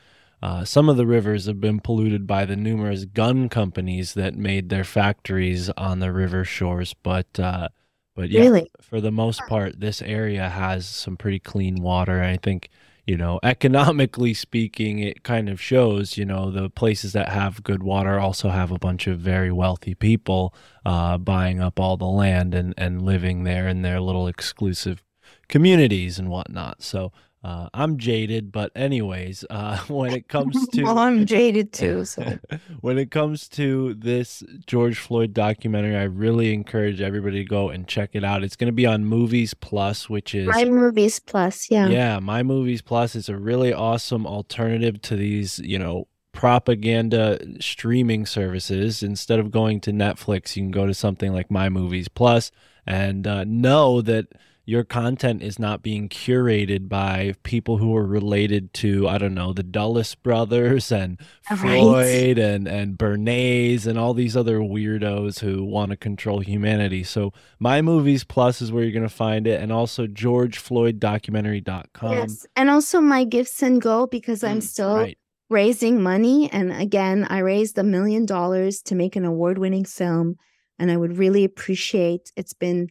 uh, 0.43 0.65
some 0.65 0.89
of 0.89 0.97
the 0.97 1.07
rivers 1.07 1.47
have 1.47 1.61
been 1.61 1.81
polluted 1.81 2.27
by 2.27 2.45
the 2.45 2.57
numerous 2.57 3.05
gun 3.05 3.49
companies 3.49 4.15
that 4.15 4.35
made 4.35 4.69
their 4.69 4.85
factories 4.85 5.71
on 5.71 5.99
the 6.01 6.13
river 6.13 6.45
shores, 6.45 6.95
but 7.03 7.41
uh, 7.41 7.69
but 8.15 8.31
yeah, 8.31 8.43
really 8.43 8.71
for 8.81 9.01
the 9.01 9.11
most 9.11 9.41
part, 9.47 9.81
this 9.81 10.03
area 10.03 10.49
has 10.49 10.87
some 10.87 11.17
pretty 11.17 11.39
clean 11.39 11.83
water. 11.83 12.23
I 12.23 12.37
think 12.37 12.69
you 13.07 13.17
know, 13.17 13.39
economically 13.43 14.35
speaking, 14.35 14.99
it 14.99 15.23
kind 15.23 15.49
of 15.49 15.61
shows. 15.61 16.19
You 16.19 16.25
know, 16.25 16.51
the 16.51 16.69
places 16.69 17.13
that 17.13 17.29
have 17.29 17.63
good 17.63 17.83
water 17.83 18.19
also 18.19 18.51
have 18.51 18.71
a 18.71 18.79
bunch 18.79 19.07
of 19.07 19.19
very 19.19 19.53
wealthy 19.53 19.95
people 19.95 20.53
uh, 20.85 21.17
buying 21.17 21.61
up 21.61 21.81
all 21.81 21.97
the 21.97 22.05
land 22.05 22.55
and 22.55 22.75
and 22.77 23.03
living 23.03 23.45
there 23.45 23.69
in 23.69 23.83
their 23.83 24.01
little 24.01 24.27
exclusive 24.27 25.03
communities 25.49 26.19
and 26.19 26.29
whatnot. 26.29 26.83
So. 26.83 27.13
Uh, 27.45 27.69
I'm 27.73 27.97
jaded, 27.97 28.51
but 28.51 28.73
anyways, 28.75 29.45
uh, 29.51 29.79
when 29.89 30.13
it 30.13 30.29
comes 30.29 30.67
to 30.73 30.83
well, 30.83 30.99
I'm 30.99 31.27
jaded 31.27 31.73
too. 31.73 32.05
So 32.17 32.39
when 32.81 32.99
it 32.99 33.11
comes 33.11 33.49
to 33.51 33.95
this 33.95 34.43
George 34.67 34.99
Floyd 34.99 35.35
documentary, 35.35 35.97
I 35.97 36.05
really 36.05 36.53
encourage 36.53 37.01
everybody 37.01 37.39
to 37.39 37.45
go 37.45 37.69
and 37.69 37.87
check 37.87 38.11
it 38.15 38.25
out. 38.25 38.43
It's 38.43 38.57
going 38.57 38.69
to 38.69 38.73
be 38.73 38.87
on 38.87 39.05
Movies 39.05 39.55
Plus, 39.55 40.09
which 40.09 40.35
is 40.35 40.47
my 40.47 40.65
movies 40.65 41.19
plus, 41.19 41.71
yeah. 41.71 41.89
yeah, 41.89 42.19
My 42.19 42.43
Movies 42.43 42.83
Plus 42.83 43.15
is 43.15 43.29
a 43.29 43.37
really 43.37 43.73
awesome 43.73 44.27
alternative 44.27 45.01
to 45.03 45.17
these, 45.17 45.59
you 45.59 45.79
know, 45.79 46.09
propaganda 46.33 47.39
streaming 47.61 48.27
services. 48.27 49.03
Instead 49.03 49.39
of 49.39 49.51
going 49.51 49.81
to 49.81 49.93
Netflix, 49.93 50.57
you 50.57 50.63
can 50.63 50.71
go 50.71 50.87
to 50.87 50.95
something 50.95 51.33
like 51.33 51.51
My 51.51 51.69
Movies 51.69 52.09
Plus 52.09 52.51
and 52.87 53.27
uh, 53.27 53.45
know 53.45 54.01
that 54.03 54.27
your 54.69 54.83
content 54.83 55.43
is 55.43 55.61
not 55.61 55.81
being 55.81 56.09
curated 56.09 56.89
by 56.89 57.35
people 57.45 57.79
who 57.79 57.97
are 57.97 58.05
related 58.05 58.75
to 58.75 59.07
I 59.09 59.17
don't 59.17 59.33
know 59.35 59.53
the 59.53 59.63
Dulles 59.63 60.17
brothers 60.17 60.91
and 60.91 61.21
Right. 61.49 61.59
Freud 61.81 62.39
and 62.39 62.67
and 62.67 62.99
Bernays 62.99 63.87
and 63.87 63.97
all 63.99 64.13
these 64.13 64.37
other 64.37 64.59
weirdos 64.59 65.39
who 65.39 65.65
want 65.65 65.93
to 65.93 65.97
control 65.97 66.41
humanity. 66.41 67.05
So 67.05 67.33
My 67.61 67.81
Movies 67.81 68.25
Plus 68.25 68.61
is 68.61 68.73
where 68.73 68.83
you're 68.83 68.93
going 68.93 69.09
to 69.09 69.09
find 69.09 69.47
it, 69.47 69.63
and 69.63 69.71
also 69.73 70.07
GeorgeFloydDocumentary.com. 70.09 72.13
Yes. 72.13 72.47
And 72.57 72.71
also 72.71 73.01
my 73.01 73.25
Give 73.25 73.49
Send 73.49 73.83
Go 73.83 74.07
because 74.07 74.43
I'm 74.45 74.61
still 74.61 74.91
Um, 74.97 74.99
Right. 74.99 75.19
raising 75.49 76.03
money. 76.03 76.51
And 76.53 76.73
again, 76.73 77.27
I 77.31 77.39
raised 77.39 77.79
a 77.79 77.83
million 77.85 78.27
dollars 78.27 78.83
to 78.83 78.95
make 78.95 79.17
an 79.17 79.25
award 79.25 79.59
winning 79.59 79.85
film. 79.85 80.37
And 80.79 80.91
I 80.91 80.97
would 80.97 81.19
really 81.19 81.45
appreciate 81.45 82.33
it's 82.37 82.53
been 82.53 82.89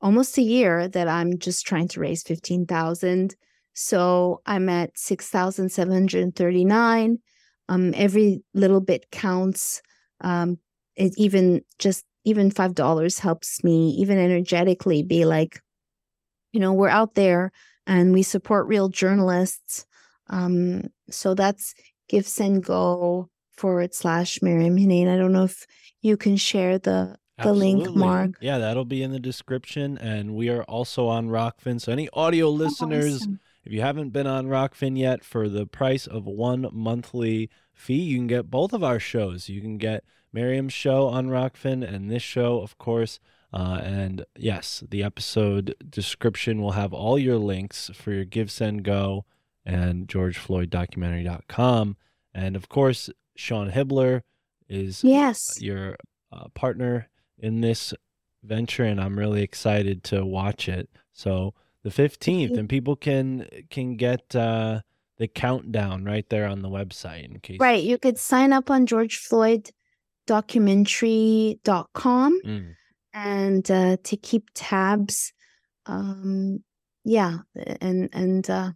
almost 0.00 0.38
a 0.38 0.42
year 0.42 0.88
that 0.88 1.08
I'm 1.08 1.38
just 1.38 1.66
trying 1.66 1.88
to 1.88 2.00
raise 2.00 2.22
15,000. 2.22 3.34
So 3.74 4.40
I'm 4.46 4.68
at 4.68 4.96
6,739. 4.98 7.18
Um, 7.68 7.92
every 7.96 8.42
little 8.54 8.80
bit 8.80 9.10
counts. 9.10 9.82
Um, 10.20 10.58
it 10.94 11.12
even 11.16 11.62
just 11.78 12.04
even 12.24 12.50
five 12.50 12.74
dollars 12.74 13.18
helps 13.18 13.62
me 13.62 13.90
even 13.90 14.18
energetically 14.18 15.02
be 15.02 15.24
like, 15.24 15.60
you 16.52 16.60
know, 16.60 16.72
we're 16.72 16.88
out 16.88 17.14
there 17.14 17.52
and 17.86 18.12
we 18.12 18.22
support 18.22 18.66
real 18.66 18.88
journalists. 18.88 19.86
Um, 20.28 20.84
so 21.10 21.34
that's 21.34 21.74
give 22.08 22.26
send 22.26 22.64
go 22.64 23.28
forward 23.56 23.94
slash 23.94 24.40
Maryam 24.42 24.76
Henein. 24.76 25.08
I 25.08 25.16
don't 25.16 25.32
know 25.32 25.44
if 25.44 25.66
you 26.02 26.16
can 26.16 26.36
share 26.36 26.78
the 26.78 27.16
the 27.42 27.52
link, 27.52 27.94
Mark. 27.94 28.32
Yeah, 28.40 28.58
that'll 28.58 28.84
be 28.84 29.02
in 29.02 29.12
the 29.12 29.18
description. 29.20 29.98
And 29.98 30.34
we 30.34 30.48
are 30.48 30.62
also 30.64 31.06
on 31.08 31.28
Rokfin. 31.28 31.80
So 31.80 31.92
any 31.92 32.08
audio 32.12 32.48
listeners, 32.48 33.16
Awesome. 33.22 33.40
if 33.64 33.72
you 33.72 33.80
haven't 33.82 34.10
been 34.10 34.26
on 34.26 34.46
Rokfin 34.46 34.98
yet, 34.98 35.22
for 35.24 35.48
the 35.48 35.66
price 35.66 36.06
of 36.06 36.24
one 36.26 36.66
monthly 36.72 37.50
fee, 37.74 38.00
you 38.02 38.16
can 38.18 38.26
get 38.26 38.50
both 38.50 38.72
of 38.72 38.82
our 38.82 38.98
shows. 38.98 39.48
You 39.48 39.60
can 39.60 39.76
get 39.78 40.02
Maryam's 40.32 40.72
show 40.72 41.06
on 41.08 41.28
Rokfin 41.28 41.86
and 41.86 42.10
this 42.10 42.22
show, 42.22 42.60
of 42.60 42.78
course. 42.78 43.18
Uh, 43.52 43.80
and 43.82 44.24
yes, 44.36 44.82
the 44.90 45.02
episode 45.02 45.74
description 45.88 46.60
will 46.60 46.72
have 46.72 46.92
all 46.92 47.18
your 47.18 47.38
links 47.38 47.90
for 47.94 48.12
your 48.12 48.24
Give 48.24 48.50
Send 48.50 48.82
Go 48.82 49.24
and 49.64 50.08
GeorgeFloydDocumentary.com. 50.08 51.96
And 52.34 52.56
of 52.56 52.68
course, 52.68 53.10
Sean 53.36 53.70
Hibbler 53.70 54.22
is 54.68 55.02
Yes. 55.04 55.60
your 55.60 55.96
uh, 56.32 56.48
partner 56.54 57.08
in 57.38 57.60
this 57.60 57.92
venture, 58.42 58.84
and 58.84 59.00
I'm 59.00 59.18
really 59.18 59.42
excited 59.42 60.02
to 60.04 60.24
watch 60.24 60.68
it. 60.68 60.88
So 61.12 61.54
the 61.82 61.90
15th, 61.90 62.56
and 62.56 62.68
people 62.68 62.96
can 62.96 63.48
can 63.70 63.96
get 63.96 64.34
uh, 64.34 64.80
the 65.18 65.28
countdown 65.28 66.04
right 66.04 66.28
there 66.28 66.46
on 66.46 66.62
the 66.62 66.68
website 66.68 67.24
in 67.24 67.40
case. 67.40 67.58
Right. 67.60 67.82
You 67.82 67.98
could 67.98 68.18
sign 68.18 68.52
up 68.52 68.70
on 68.70 68.86
George 68.86 69.18
Floyd 69.18 69.70
georgefloyddocumentary.com 70.26 72.40
Mm, 72.44 72.74
and 73.14 73.70
uh, 73.70 73.96
to 74.02 74.16
keep 74.16 74.50
tabs. 74.54 75.32
Um, 75.86 76.64
yeah, 77.04 77.38
and 77.80 78.08
and 78.12 78.50
uh, 78.50 78.72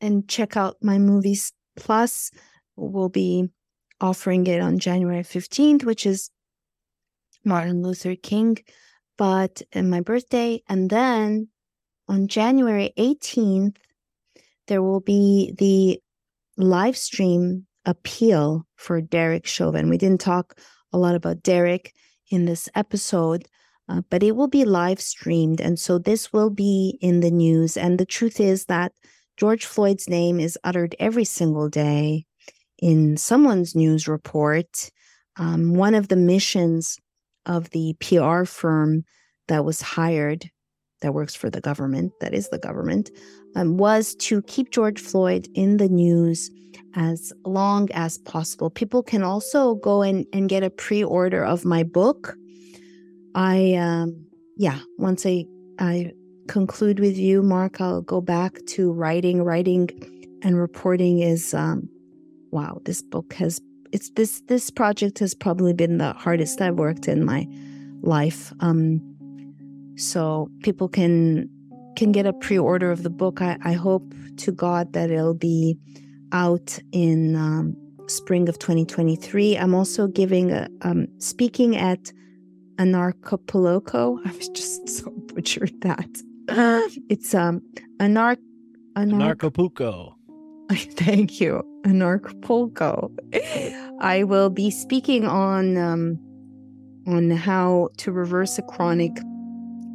and 0.00 0.28
check 0.28 0.56
out 0.56 0.76
my 0.82 0.98
movies 0.98 1.52
plus. 1.76 2.30
We'll 2.76 3.08
be 3.08 3.48
offering 4.00 4.46
it 4.46 4.60
on 4.60 4.78
January 4.78 5.24
fifteenth, 5.24 5.84
which 5.84 6.06
is 6.06 6.30
Martin 7.44 7.82
Luther 7.82 8.16
King, 8.16 8.58
but 9.16 9.62
in 9.72 9.90
my 9.90 10.00
birthday, 10.00 10.62
and 10.68 10.90
then 10.90 11.48
on 12.08 12.28
January 12.28 12.92
eighteenth, 12.96 13.76
there 14.66 14.82
will 14.82 15.00
be 15.00 15.54
the 15.58 16.00
live 16.56 16.96
stream 16.96 17.66
appeal 17.86 18.66
for 18.76 19.00
Derek 19.00 19.46
Chauvin. 19.46 19.88
We 19.88 19.98
didn't 19.98 20.20
talk 20.20 20.58
a 20.92 20.98
lot 20.98 21.14
about 21.14 21.42
Derek 21.42 21.94
in 22.30 22.44
this 22.44 22.68
episode, 22.74 23.46
uh, 23.88 24.02
but 24.10 24.22
it 24.22 24.36
will 24.36 24.48
be 24.48 24.64
live 24.64 25.00
streamed. 25.00 25.60
And 25.60 25.78
so 25.78 25.98
this 25.98 26.32
will 26.32 26.50
be 26.50 26.98
in 27.00 27.20
the 27.20 27.30
news. 27.30 27.76
And 27.76 27.98
the 27.98 28.06
truth 28.06 28.38
is 28.38 28.66
that 28.66 28.92
George 29.36 29.64
Floyd's 29.64 30.08
name 30.08 30.38
is 30.38 30.58
uttered 30.62 30.94
every 30.98 31.24
single 31.24 31.68
day 31.68 32.26
in 32.78 33.16
someone's 33.16 33.74
news 33.74 34.06
report, 34.06 34.90
um, 35.36 35.74
one 35.74 35.94
of 35.94 36.08
the 36.08 36.16
missions 36.16 36.98
of 37.50 37.68
the 37.70 37.94
PR 38.00 38.44
firm 38.44 39.04
that 39.48 39.64
was 39.64 39.82
hired, 39.82 40.48
that 41.02 41.12
works 41.12 41.34
for 41.34 41.50
the 41.50 41.60
government, 41.60 42.12
that 42.20 42.32
is 42.32 42.48
the 42.48 42.58
government, 42.58 43.10
um, 43.56 43.76
was 43.76 44.14
to 44.14 44.40
keep 44.42 44.70
George 44.70 45.00
Floyd 45.00 45.48
in 45.54 45.76
the 45.76 45.88
news 45.88 46.48
as 46.94 47.32
long 47.44 47.90
as 47.92 48.18
possible. 48.18 48.70
People 48.70 49.02
can 49.02 49.24
also 49.24 49.74
go 49.74 50.02
and, 50.02 50.24
and 50.32 50.48
get 50.48 50.62
a 50.62 50.70
pre 50.70 51.02
order 51.02 51.44
of 51.44 51.64
my 51.64 51.82
book. 51.82 52.36
I, 53.34 53.74
um, 53.74 54.26
yeah, 54.56 54.78
once 54.98 55.26
I, 55.26 55.44
I 55.80 56.12
conclude 56.46 57.00
with 57.00 57.16
you, 57.16 57.42
Mark, 57.42 57.80
I'll 57.80 58.02
go 58.02 58.20
back 58.20 58.58
to 58.68 58.92
writing. 58.92 59.42
Writing 59.42 59.88
and 60.42 60.56
reporting 60.56 61.18
is, 61.18 61.52
um, 61.52 61.88
wow, 62.52 62.80
this 62.84 63.02
book 63.02 63.32
has, 63.34 63.60
it's 63.92 64.10
this, 64.10 64.42
this 64.42 64.70
project 64.70 65.18
has 65.18 65.34
probably 65.34 65.72
been 65.72 65.98
the 65.98 66.12
hardest 66.12 66.60
I've 66.60 66.76
worked 66.76 67.08
in 67.08 67.24
my 67.24 67.46
life. 68.02 68.52
Um, 68.60 69.00
so 69.96 70.50
people 70.62 70.88
can 70.88 71.48
can 71.96 72.12
get 72.12 72.24
a 72.24 72.32
pre-order 72.32 72.90
of 72.90 73.02
the 73.02 73.10
book. 73.10 73.42
I, 73.42 73.58
I 73.62 73.72
hope 73.72 74.14
to 74.38 74.52
God 74.52 74.92
that 74.94 75.10
it'll 75.10 75.34
be 75.34 75.76
out 76.32 76.78
in 76.92 77.36
um, 77.36 77.76
spring 78.06 78.48
of 78.48 78.58
2023. 78.58 79.58
I'm 79.58 79.74
also 79.74 80.06
giving 80.06 80.50
a 80.52 80.68
um, 80.82 81.06
speaking 81.18 81.76
at 81.76 82.12
Anarchapulco. 82.76 84.18
I 84.24 84.32
was 84.32 84.48
just 84.48 84.88
so 84.88 85.10
butchered 85.10 85.80
that. 85.82 86.08
it's 87.08 87.34
um 87.34 87.60
Anar 87.98 88.36
Anar- 88.96 89.36
Narcopuco. 89.36 90.14
Thank 90.72 91.40
you, 91.40 91.62
Anarchapulco. 91.84 93.10
I 94.00 94.24
will 94.24 94.50
be 94.50 94.70
speaking 94.70 95.26
on 95.26 95.76
um, 95.76 96.18
on 97.06 97.30
how 97.30 97.88
to 97.98 98.12
reverse 98.12 98.58
a 98.58 98.62
chronic 98.62 99.12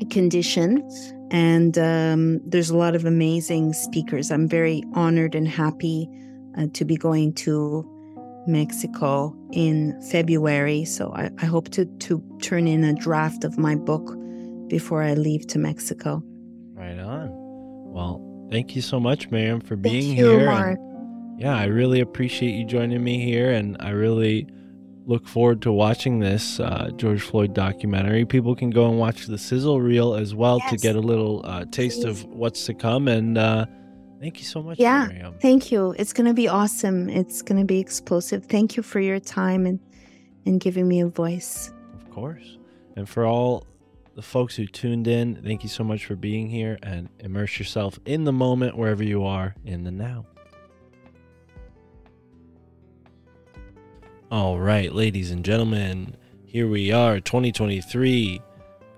condition, 0.10 0.88
and 1.32 1.78
um, 1.78 2.40
there's 2.50 2.70
a 2.70 2.78
lot 2.78 2.96
of 2.96 3.06
amazing 3.06 3.74
speakers. 3.74 4.32
I'm 4.32 4.48
very 4.48 4.84
honored 4.94 5.36
and 5.36 5.48
happy 5.48 6.08
uh, 6.58 6.68
to 6.74 6.86
be 6.86 6.98
going 6.98 7.34
to 7.34 7.90
Mexico 8.48 9.36
in 9.52 10.00
February. 10.12 10.86
So 10.86 11.12
I, 11.16 11.30
I 11.40 11.46
hope 11.46 11.70
to 11.72 11.86
to 11.86 12.24
turn 12.42 12.68
in 12.68 12.84
a 12.84 12.94
draft 12.94 13.44
of 13.44 13.58
my 13.58 13.76
book 13.76 14.16
before 14.68 15.04
I 15.04 15.14
leave 15.14 15.46
to 15.48 15.60
Mexico. 15.60 16.24
Right 16.74 17.00
on. 17.00 17.30
Well, 17.94 18.48
thank 18.52 18.76
you 18.76 18.82
so 18.82 19.00
much, 19.00 19.30
Maryam, 19.32 19.62
for 19.62 19.76
being 19.76 20.16
Thank 20.16 20.18
you, 20.18 20.30
here. 20.30 20.38
and- 20.40 20.46
Mark. 20.48 20.80
Yeah, 21.38 21.56
I 21.56 21.66
really 21.66 22.00
appreciate 22.00 22.52
you 22.52 22.66
joining 22.66 23.04
me 23.04 23.24
here, 23.24 23.52
and 23.52 23.76
I 23.80 23.90
really 23.90 24.48
look 25.06 25.28
forward 25.28 25.62
to 25.64 25.72
watching 25.72 26.20
this 26.20 26.60
uh, 26.60 26.90
George 26.96 27.22
Floyd 27.22 27.54
documentary. 27.54 28.26
People 28.26 28.56
can 28.56 28.70
go 28.70 28.90
and 28.90 28.98
watch 28.98 29.28
the 29.28 29.38
sizzle 29.38 29.82
reel 29.82 30.16
as 30.16 30.34
well 30.34 30.60
to 30.70 30.78
get 30.78 30.96
a 30.96 31.00
little 31.00 31.42
uh, 31.46 31.66
taste 31.72 32.04
of 32.04 32.24
what's 32.26 32.66
to 32.66 32.74
come. 32.74 33.08
And 33.08 33.38
uh, 33.38 33.66
thank 34.20 34.40
you 34.40 34.46
so 34.46 34.64
much, 34.64 34.80
Yeah, 34.80 35.08
Maryam. 35.08 35.36
Thank 35.42 35.72
you. 35.72 35.94
It's 36.00 36.14
going 36.14 36.28
to 36.28 36.34
be 36.34 36.48
awesome. 36.48 37.10
It's 37.10 37.42
going 37.42 37.60
to 37.60 37.66
be 37.66 37.80
explosive. 37.80 38.46
Thank 38.46 38.78
you 38.78 38.84
for 38.84 39.00
your 39.00 39.20
time 39.20 39.66
and 39.66 39.80
and 40.48 40.60
giving 40.60 40.88
me 40.88 41.02
a 41.02 41.08
voice. 41.08 41.72
Of 41.96 42.12
course. 42.12 42.58
And 42.96 43.10
for 43.10 43.26
all 43.26 43.66
the 44.16 44.22
folks 44.22 44.56
who 44.56 44.68
tuned 44.68 45.08
in, 45.08 45.42
thank 45.44 45.64
you 45.64 45.70
so 45.70 45.84
much 45.84 46.06
for 46.06 46.16
being 46.16 46.50
here 46.50 46.78
and 46.84 47.10
immerse 47.20 47.58
yourself 47.58 48.00
in 48.06 48.26
the 48.26 48.32
moment 48.32 48.78
wherever 48.78 49.04
you 49.04 49.26
are 49.26 49.56
in 49.66 49.84
the 49.84 49.92
now. 49.92 50.28
All 54.36 54.60
right, 54.60 54.94
ladies 54.94 55.32
and 55.32 55.46
gentlemen, 55.46 56.18
here 56.44 56.68
we 56.68 56.92
are, 56.92 57.22
2023. 57.22 58.42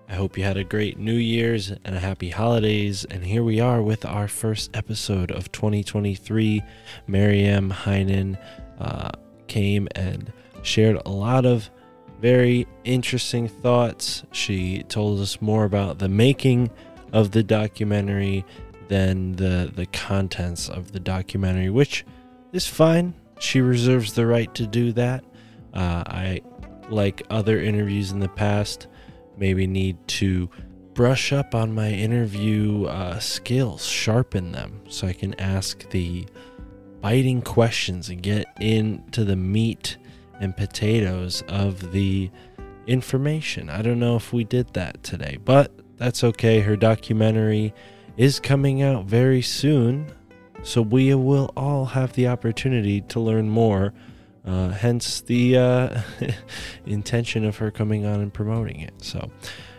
I 0.09 0.15
hope 0.15 0.35
you 0.35 0.43
had 0.43 0.57
a 0.57 0.63
great 0.63 0.97
New 0.97 1.13
Year's 1.13 1.69
and 1.69 1.95
a 1.95 1.99
happy 1.99 2.31
holidays. 2.31 3.05
And 3.05 3.23
here 3.23 3.43
we 3.43 3.59
are 3.59 3.83
with 3.83 4.03
our 4.03 4.27
first 4.27 4.75
episode 4.75 5.29
of 5.29 5.51
2023. 5.51 6.63
Maryam 7.05 7.69
Henein 7.69 8.39
uh, 8.79 9.11
came 9.45 9.87
and 9.93 10.33
shared 10.63 10.99
a 11.05 11.11
lot 11.11 11.45
of 11.45 11.69
very 12.19 12.65
interesting 12.83 13.47
thoughts. 13.47 14.23
She 14.31 14.81
told 14.89 15.19
us 15.19 15.39
more 15.39 15.65
about 15.65 15.99
the 15.99 16.09
making 16.09 16.71
of 17.13 17.29
the 17.29 17.43
documentary 17.43 18.43
than 18.87 19.33
the 19.33 19.71
the 19.71 19.85
contents 19.85 20.67
of 20.67 20.93
the 20.93 20.99
documentary, 20.99 21.69
which 21.69 22.07
is 22.53 22.65
fine. 22.65 23.13
She 23.39 23.61
reserves 23.61 24.13
the 24.13 24.25
right 24.25 24.53
to 24.55 24.67
do 24.67 24.91
that. 24.93 25.23
Uh, 25.73 26.03
I, 26.07 26.41
like 26.89 27.23
other 27.29 27.59
interviews 27.59 28.11
in 28.11 28.19
the 28.19 28.29
past, 28.29 28.87
maybe 29.37 29.67
need 29.67 29.97
to 30.07 30.49
brush 30.93 31.31
up 31.31 31.53
on 31.53 31.75
my 31.75 31.91
interview 31.91 32.85
uh, 32.85 33.19
skills, 33.19 33.85
sharpen 33.85 34.51
them, 34.51 34.81
so 34.89 35.07
I 35.07 35.13
can 35.13 35.39
ask 35.39 35.87
the 35.91 36.25
biting 37.01 37.43
questions 37.43 38.09
and 38.09 38.23
get 38.23 38.47
into 38.59 39.23
the 39.23 39.35
meat 39.35 39.97
and 40.39 40.57
potatoes 40.57 41.43
of 41.47 41.91
the 41.91 42.31
information. 42.87 43.69
I 43.69 43.81
don't 43.81 43.99
know 43.99 44.15
if 44.15 44.33
we 44.33 44.43
did 44.43 44.73
that 44.73 45.03
today, 45.03 45.37
but 45.43 45.71
that's 45.97 46.23
okay. 46.23 46.61
Her 46.61 46.75
documentary 46.75 47.73
is 48.15 48.39
coming 48.39 48.81
out 48.81 49.05
very 49.05 49.41
soon, 49.41 50.11
so 50.67 50.81
we 50.81 51.15
will 51.15 51.53
all 51.55 51.85
have 51.85 52.11
the 52.11 52.27
opportunity 52.27 52.99
to 52.99 53.21
learn 53.21 53.47
more. 53.47 53.93
Uh, 54.45 54.67
hence 54.67 55.21
the 55.21 55.57
uh, 55.57 56.01
intention 56.85 57.45
of 57.45 57.55
her 57.55 57.71
coming 57.71 58.05
on 58.05 58.19
and 58.19 58.33
promoting 58.33 58.81
it. 58.81 58.93
So, 59.01 59.31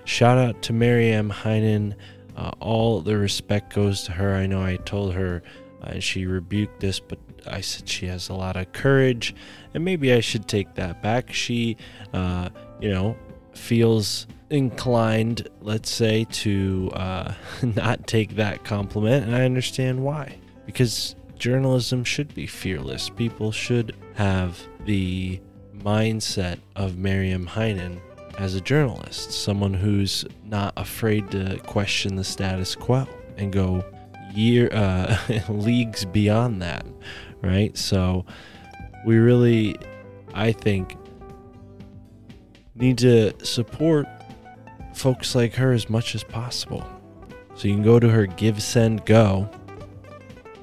shout 0.05 0.39
out 0.39 0.63
to 0.63 0.73
Maryam 0.73 1.29
Henein. 1.29 1.95
Uh, 2.35 2.53
all 2.61 3.03
the 3.03 3.19
respect 3.19 3.75
goes 3.75 4.03
to 4.05 4.13
her. 4.13 4.35
I 4.35 4.47
know 4.47 4.63
I 4.63 4.77
told 4.77 5.13
her 5.13 5.43
uh, 5.83 5.99
she 5.99 6.25
rebuked 6.25 6.81
this, 6.81 7.01
but 7.01 7.19
I 7.47 7.61
said 7.61 7.87
she 7.87 8.07
has 8.07 8.31
a 8.31 8.35
lot 8.35 8.57
of 8.57 8.73
courage, 8.73 9.35
and 9.75 9.85
maybe 9.85 10.15
I 10.15 10.21
should 10.21 10.49
take 10.49 10.75
that 10.77 11.03
back. 11.03 11.35
She, 11.35 11.77
uh, 12.15 12.49
you 12.81 12.89
know, 12.89 13.15
feels 13.53 14.27
inclined, 14.49 15.49
let's 15.61 15.91
say, 15.91 16.25
to 16.25 16.91
uh, 16.95 17.35
not 17.63 18.07
take 18.07 18.37
that 18.37 18.65
compliment, 18.65 19.27
and 19.27 19.37
I 19.37 19.45
understand 19.45 20.03
why. 20.03 20.39
Because 20.69 21.17
journalism 21.39 22.05
should 22.05 22.35
be 22.35 22.47
fearless. 22.47 23.09
People 23.09 23.53
should 23.53 23.97
have 24.17 24.61
the 24.85 25.41
mindset 25.75 26.59
of 26.77 26.99
Maryam 26.99 27.47
Henein 27.47 28.03
as 28.37 28.55
a 28.55 28.61
journalist, 28.61 29.33
someone 29.33 29.73
who's 29.73 30.27
not 30.45 30.75
afraid 30.77 31.31
to 31.31 31.59
question 31.61 32.17
the 32.17 32.23
status 32.23 32.75
quo 32.75 33.09
and 33.39 33.51
go 33.51 33.83
year 34.35 34.69
uh, 34.75 35.17
leagues 35.49 36.05
beyond 36.05 36.61
that, 36.61 36.85
right? 37.41 37.75
So 37.79 38.27
we 39.07 39.17
really, 39.17 39.75
I 40.35 40.53
think, 40.53 40.97
need 42.75 42.99
to 42.99 43.33
support 43.43 44.07
folks 44.95 45.35
like 45.35 45.55
her 45.55 45.73
as 45.73 45.89
much 45.89 46.15
as 46.15 46.23
possible. 46.23 46.87
So 47.55 47.69
you 47.69 47.75
can 47.75 47.83
go 47.83 47.99
to 47.99 48.11
her 48.11 48.27
Give 48.27 48.63
Send 48.63 49.07
Go. 49.07 49.49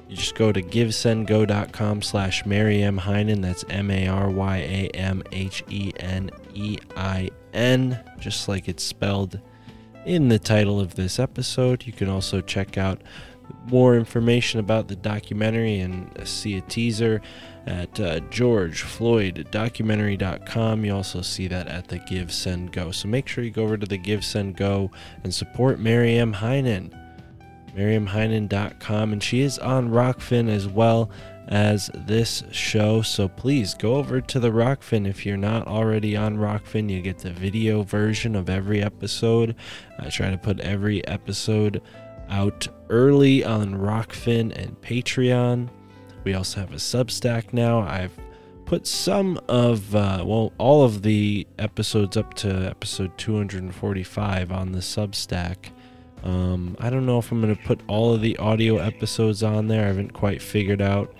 You 0.08 0.16
just 0.16 0.36
go 0.36 0.52
to 0.52 0.62
givesendgo.com 0.62 2.02
slash 2.02 2.46
Maryam 2.46 2.98
Henein. 2.98 3.42
That's 3.42 3.64
M 3.68 3.90
A 3.90 4.06
R 4.06 4.30
Y 4.30 4.58
A 4.58 4.88
M 4.94 5.24
H 5.32 5.64
E 5.68 5.92
N 5.98 6.30
E 6.54 6.78
I 6.96 7.30
N, 7.52 7.98
just 8.20 8.48
like 8.48 8.68
it's 8.68 8.84
spelled 8.84 9.40
in 10.04 10.28
the 10.28 10.38
title 10.38 10.78
of 10.78 10.94
this 10.94 11.18
episode. 11.18 11.86
You 11.86 11.92
can 11.92 12.08
also 12.08 12.40
check 12.40 12.78
out 12.78 13.02
more 13.66 13.96
information 13.96 14.60
about 14.60 14.86
the 14.88 14.96
documentary 14.96 15.80
and 15.80 16.10
see 16.26 16.56
a 16.56 16.62
teaser 16.62 17.20
at 17.66 17.98
uh, 17.98 18.20
georgefloyddocumentary.com. 18.30 20.84
You 20.84 20.94
also 20.94 21.22
see 21.22 21.48
that 21.48 21.66
at 21.66 21.88
the 21.88 21.98
Give 21.98 22.32
Send 22.32 22.70
Go. 22.72 22.92
So 22.92 23.08
make 23.08 23.26
sure 23.26 23.42
you 23.42 23.50
go 23.50 23.64
over 23.64 23.76
to 23.76 23.86
the 23.86 23.98
Give 23.98 24.24
Send 24.24 24.54
Go 24.56 24.92
and 25.24 25.34
support 25.34 25.80
Maryam 25.80 26.34
Henein. 26.34 26.92
maryamhenein.com, 27.76 29.12
and 29.12 29.22
she 29.22 29.40
is 29.40 29.58
on 29.58 29.90
Rokfin 29.90 30.48
as 30.48 30.66
well 30.66 31.10
as 31.48 31.90
this 31.94 32.42
show. 32.50 33.02
So 33.02 33.28
please 33.28 33.74
go 33.74 33.96
over 33.96 34.20
to 34.20 34.40
the 34.40 34.50
Rokfin 34.50 35.06
if 35.06 35.24
you're 35.24 35.36
not 35.36 35.66
already 35.66 36.16
on 36.16 36.36
Rokfin. 36.36 36.90
You 36.90 37.02
get 37.02 37.18
the 37.18 37.30
video 37.30 37.82
version 37.82 38.34
of 38.34 38.50
every 38.50 38.82
episode. 38.82 39.54
I 39.98 40.08
try 40.08 40.30
to 40.30 40.38
put 40.38 40.60
every 40.60 41.06
episode 41.06 41.82
out 42.28 42.66
early 42.88 43.44
on 43.44 43.74
Rokfin 43.74 44.56
and 44.56 44.80
Patreon. 44.80 45.68
We 46.24 46.34
also 46.34 46.60
have 46.60 46.72
a 46.72 46.76
Substack 46.76 47.52
now. 47.52 47.80
I've 47.80 48.18
put 48.64 48.86
some 48.86 49.38
of, 49.48 49.94
uh, 49.94 50.24
well, 50.26 50.52
all 50.58 50.84
of 50.84 51.02
the 51.02 51.46
episodes 51.58 52.16
up 52.16 52.34
to 52.34 52.50
episode 52.68 53.16
245 53.16 54.50
on 54.50 54.72
the 54.72 54.80
Substack. 54.80 55.56
Um, 56.26 56.76
I 56.80 56.90
don't 56.90 57.06
know 57.06 57.18
if 57.18 57.30
I'm 57.30 57.40
going 57.40 57.54
to 57.54 57.62
put 57.62 57.80
all 57.86 58.12
of 58.12 58.20
the 58.20 58.36
audio 58.38 58.78
episodes 58.78 59.44
on 59.44 59.68
there. 59.68 59.84
I 59.84 59.86
haven't 59.86 60.12
quite 60.12 60.42
figured 60.42 60.82
out 60.82 61.14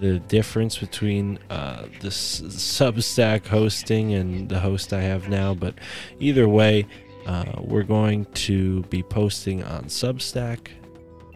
the 0.00 0.18
difference 0.18 0.78
between 0.78 1.38
uh, 1.48 1.82
the 2.00 2.08
Substack 2.08 3.46
hosting 3.46 4.14
and 4.14 4.48
the 4.48 4.58
host 4.58 4.92
I 4.92 5.00
have 5.00 5.28
now. 5.28 5.54
But 5.54 5.76
either 6.18 6.48
way, 6.48 6.88
uh, 7.24 7.52
we're 7.60 7.84
going 7.84 8.24
to 8.24 8.82
be 8.84 9.04
posting 9.04 9.62
on 9.62 9.84
Substack 9.84 10.70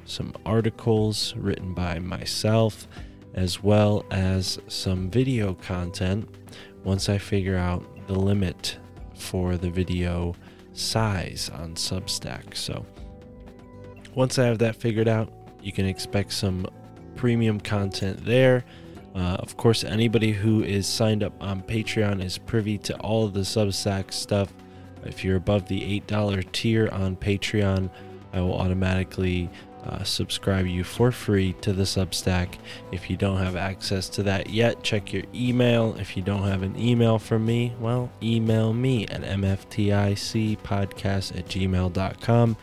some 0.05 0.33
articles 0.45 1.33
written 1.37 1.74
by 1.74 2.01
myself, 2.01 2.89
as 3.35 3.62
well 3.62 4.05
as 4.11 4.59
some 4.66 5.11
video 5.11 5.55
content 5.55 6.28
once 6.83 7.09
I 7.09 7.19
figure 7.19 7.57
out 7.57 7.85
the 8.09 8.19
limit 8.19 8.78
for 9.15 9.57
the 9.57 9.70
video 9.70 10.35
size 10.73 11.53
on 11.55 11.74
Substack. 11.77 12.57
So 12.57 12.85
once 14.16 14.38
I 14.38 14.47
have 14.47 14.59
that 14.59 14.74
figured 14.74 15.06
out, 15.06 15.32
you 15.62 15.70
can 15.70 15.86
expect 15.86 16.32
some 16.32 16.66
premium 17.14 17.60
content 17.60 18.24
there. 18.24 18.64
Uh, 19.14 19.36
of 19.38 19.56
course, 19.56 19.84
anybody 19.84 20.32
who 20.32 20.64
is 20.64 20.86
signed 20.86 21.22
up 21.22 21.34
on 21.40 21.62
Patreon 21.62 22.24
is 22.24 22.38
privy 22.38 22.78
to 22.78 22.98
all 23.01 23.26
of 23.26 23.34
the 23.34 23.40
Substack 23.40 24.12
stuff. 24.12 24.52
If 25.05 25.22
you're 25.22 25.36
above 25.36 25.68
the 25.68 26.01
$8 26.01 26.51
tier 26.52 26.88
on 26.90 27.16
Patreon, 27.16 27.90
I 28.32 28.40
will 28.40 28.55
automatically 28.55 29.51
uh, 29.84 30.02
subscribe 30.02 30.66
you 30.66 30.82
for 30.82 31.12
free 31.12 31.52
to 31.60 31.74
the 31.74 31.84
Substack. 31.84 32.55
If 32.93 33.10
you 33.10 33.18
don't 33.18 33.38
have 33.38 33.55
access 33.55 34.09
to 34.10 34.22
that 34.24 34.51
yet, 34.51 34.82
check 34.82 35.12
your 35.12 35.22
email. 35.34 35.94
If 35.98 36.16
you 36.16 36.22
don't 36.22 36.43
have 36.43 36.62
an 36.62 36.78
email 36.78 37.18
from 37.18 37.44
me, 37.44 37.74
well, 37.78 38.10
email 38.22 38.72
me 38.72 39.06
at 39.09 39.20
mfticpodcast 39.22 41.38
at 41.38 41.47
gmail.com. 41.47 42.56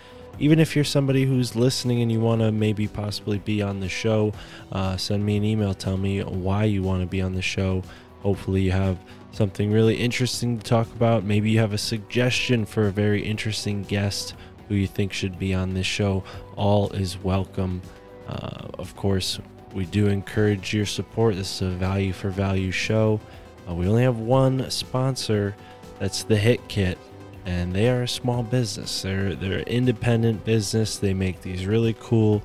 Even 0.43 0.59
if 0.59 0.75
you're 0.75 0.83
somebody 0.83 1.23
who's 1.23 1.55
listening 1.55 2.01
and 2.01 2.11
you 2.11 2.19
want 2.19 2.41
to 2.41 2.51
maybe 2.51 2.85
possibly 2.85 3.37
be 3.37 3.61
on 3.61 3.79
the 3.79 3.87
show, 3.87 4.33
uh, 4.73 4.97
send 4.97 5.25
me 5.25 5.37
an 5.37 5.45
email. 5.45 5.73
Tell 5.73 5.95
me 5.95 6.19
why 6.21 6.65
you 6.65 6.83
want 6.83 6.99
to 6.99 7.07
be 7.07 7.21
on 7.21 7.33
the 7.33 7.41
show. 7.41 7.81
Hopefully, 8.23 8.59
you 8.59 8.73
have 8.73 8.97
something 9.31 9.71
really 9.71 9.95
interesting 9.95 10.57
to 10.57 10.63
talk 10.65 10.93
about. 10.97 11.23
Maybe 11.23 11.49
you 11.49 11.59
have 11.59 11.71
a 11.71 11.77
suggestion 11.77 12.65
for 12.65 12.87
a 12.87 12.91
very 12.91 13.23
interesting 13.23 13.83
guest 13.83 14.35
who 14.67 14.75
you 14.75 14.85
think 14.85 15.13
should 15.13 15.39
be 15.39 15.53
on 15.53 15.73
this 15.73 15.87
show. 15.87 16.25
All 16.57 16.91
is 16.91 17.17
welcome. 17.23 17.81
Uh, 18.27 18.67
of 18.77 18.97
course, 18.97 19.39
we 19.73 19.85
do 19.85 20.07
encourage 20.07 20.73
your 20.73 20.85
support. 20.85 21.37
This 21.37 21.61
is 21.61 21.73
a 21.73 21.77
value 21.77 22.11
for 22.11 22.29
value 22.29 22.71
show. 22.71 23.21
Uh, 23.65 23.75
we 23.75 23.87
only 23.87 24.03
have 24.03 24.19
one 24.19 24.69
sponsor. 24.69 25.55
That's 25.99 26.23
the 26.23 26.35
Hit 26.35 26.67
Kit, 26.67 26.97
and 27.45 27.73
they 27.73 27.89
are 27.89 28.03
a 28.03 28.07
small 28.07 28.43
business. 28.43 29.01
They're 29.01 29.35
they're 29.35 29.59
independent 29.61 30.45
business. 30.45 30.97
They 30.97 31.13
make 31.13 31.41
these 31.41 31.65
really 31.65 31.95
cool 31.99 32.41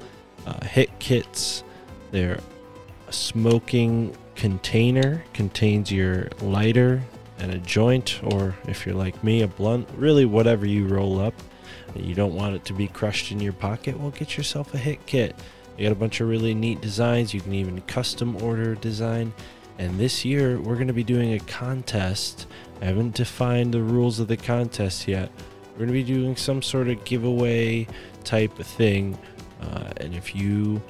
uh, 0.46 0.64
hit 0.64 0.98
kits. 0.98 1.62
They're 2.10 2.40
smoking 3.10 4.16
container 4.38 5.24
contains 5.34 5.90
your 5.90 6.28
lighter 6.40 7.02
and 7.40 7.52
a 7.52 7.58
joint, 7.58 8.20
or 8.22 8.54
if 8.66 8.86
you're 8.86 8.94
like 8.94 9.22
me, 9.22 9.42
a 9.42 9.48
blunt. 9.48 9.88
Really, 9.96 10.24
whatever 10.24 10.66
you 10.66 10.86
roll 10.86 11.20
up. 11.20 11.34
You 11.94 12.14
don't 12.14 12.34
want 12.34 12.54
it 12.54 12.64
to 12.66 12.72
be 12.72 12.86
crushed 12.86 13.32
in 13.32 13.40
your 13.40 13.52
pocket. 13.52 13.98
Well, 13.98 14.10
get 14.10 14.36
yourself 14.36 14.74
a 14.74 14.78
hit 14.78 15.04
kit. 15.06 15.34
They 15.76 15.84
got 15.84 15.92
a 15.92 15.96
bunch 15.96 16.20
of 16.20 16.28
really 16.28 16.54
neat 16.54 16.80
designs. 16.80 17.32
You 17.32 17.40
can 17.40 17.54
even 17.54 17.80
custom 17.82 18.40
order 18.42 18.74
design. 18.74 19.32
And 19.78 19.98
this 19.98 20.24
year, 20.24 20.60
we're 20.60 20.74
going 20.74 20.88
to 20.88 20.92
be 20.92 21.04
doing 21.04 21.34
a 21.34 21.40
contest. 21.40 22.46
I 22.80 22.86
haven't 22.86 23.14
defined 23.14 23.74
the 23.74 23.82
rules 23.82 24.20
of 24.20 24.28
the 24.28 24.36
contest 24.36 25.08
yet. 25.08 25.30
We're 25.72 25.86
going 25.86 25.88
to 25.88 25.92
be 25.92 26.04
doing 26.04 26.36
some 26.36 26.62
sort 26.62 26.88
of 26.88 27.04
giveaway 27.04 27.86
type 28.24 28.58
of 28.58 28.66
thing. 28.66 29.18
Uh, 29.60 29.92
and 29.98 30.14
if 30.14 30.34
you 30.34 30.82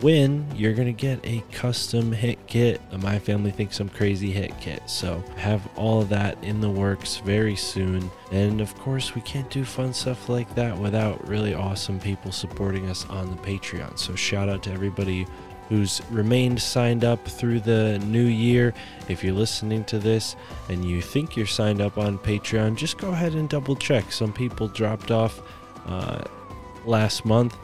win, 0.00 0.46
you're 0.54 0.72
going 0.72 0.86
to 0.86 0.92
get 0.92 1.20
a 1.24 1.42
custom 1.52 2.12
hit 2.12 2.38
kit. 2.46 2.80
My 3.00 3.18
Family 3.18 3.50
Thinks 3.50 3.80
I'm 3.80 3.88
Crazy 3.88 4.30
hit 4.30 4.58
kit. 4.60 4.82
So 4.88 5.22
have 5.36 5.66
all 5.76 6.00
of 6.00 6.08
that 6.08 6.42
in 6.42 6.60
the 6.60 6.70
works 6.70 7.18
very 7.18 7.56
soon. 7.56 8.10
And 8.32 8.60
of 8.60 8.74
course, 8.76 9.14
we 9.14 9.20
can't 9.22 9.50
do 9.50 9.64
fun 9.64 9.92
stuff 9.92 10.28
like 10.28 10.54
that 10.54 10.76
without 10.78 11.26
really 11.28 11.54
awesome 11.54 12.00
people 12.00 12.32
supporting 12.32 12.88
us 12.88 13.06
on 13.08 13.30
the 13.30 13.36
Patreon. 13.42 13.98
So 13.98 14.14
shout 14.14 14.48
out 14.48 14.62
to 14.64 14.72
everybody 14.72 15.26
who's 15.70 16.02
remained 16.10 16.60
signed 16.60 17.04
up 17.04 17.26
through 17.26 17.60
the 17.60 17.98
new 18.00 18.24
year. 18.24 18.74
If 19.08 19.24
you're 19.24 19.32
listening 19.32 19.84
to 19.84 19.98
this 19.98 20.36
and 20.68 20.84
you 20.84 21.00
think 21.00 21.36
you're 21.36 21.46
signed 21.46 21.80
up 21.80 21.96
on 21.96 22.18
Patreon, 22.18 22.74
just 22.74 22.98
go 22.98 23.10
ahead 23.10 23.34
and 23.34 23.48
double 23.48 23.76
check. 23.76 24.12
Some 24.12 24.32
people 24.32 24.68
dropped 24.68 25.10
off 25.10 25.40
uh, 25.86 26.24
last 26.84 27.24
month. 27.24 27.56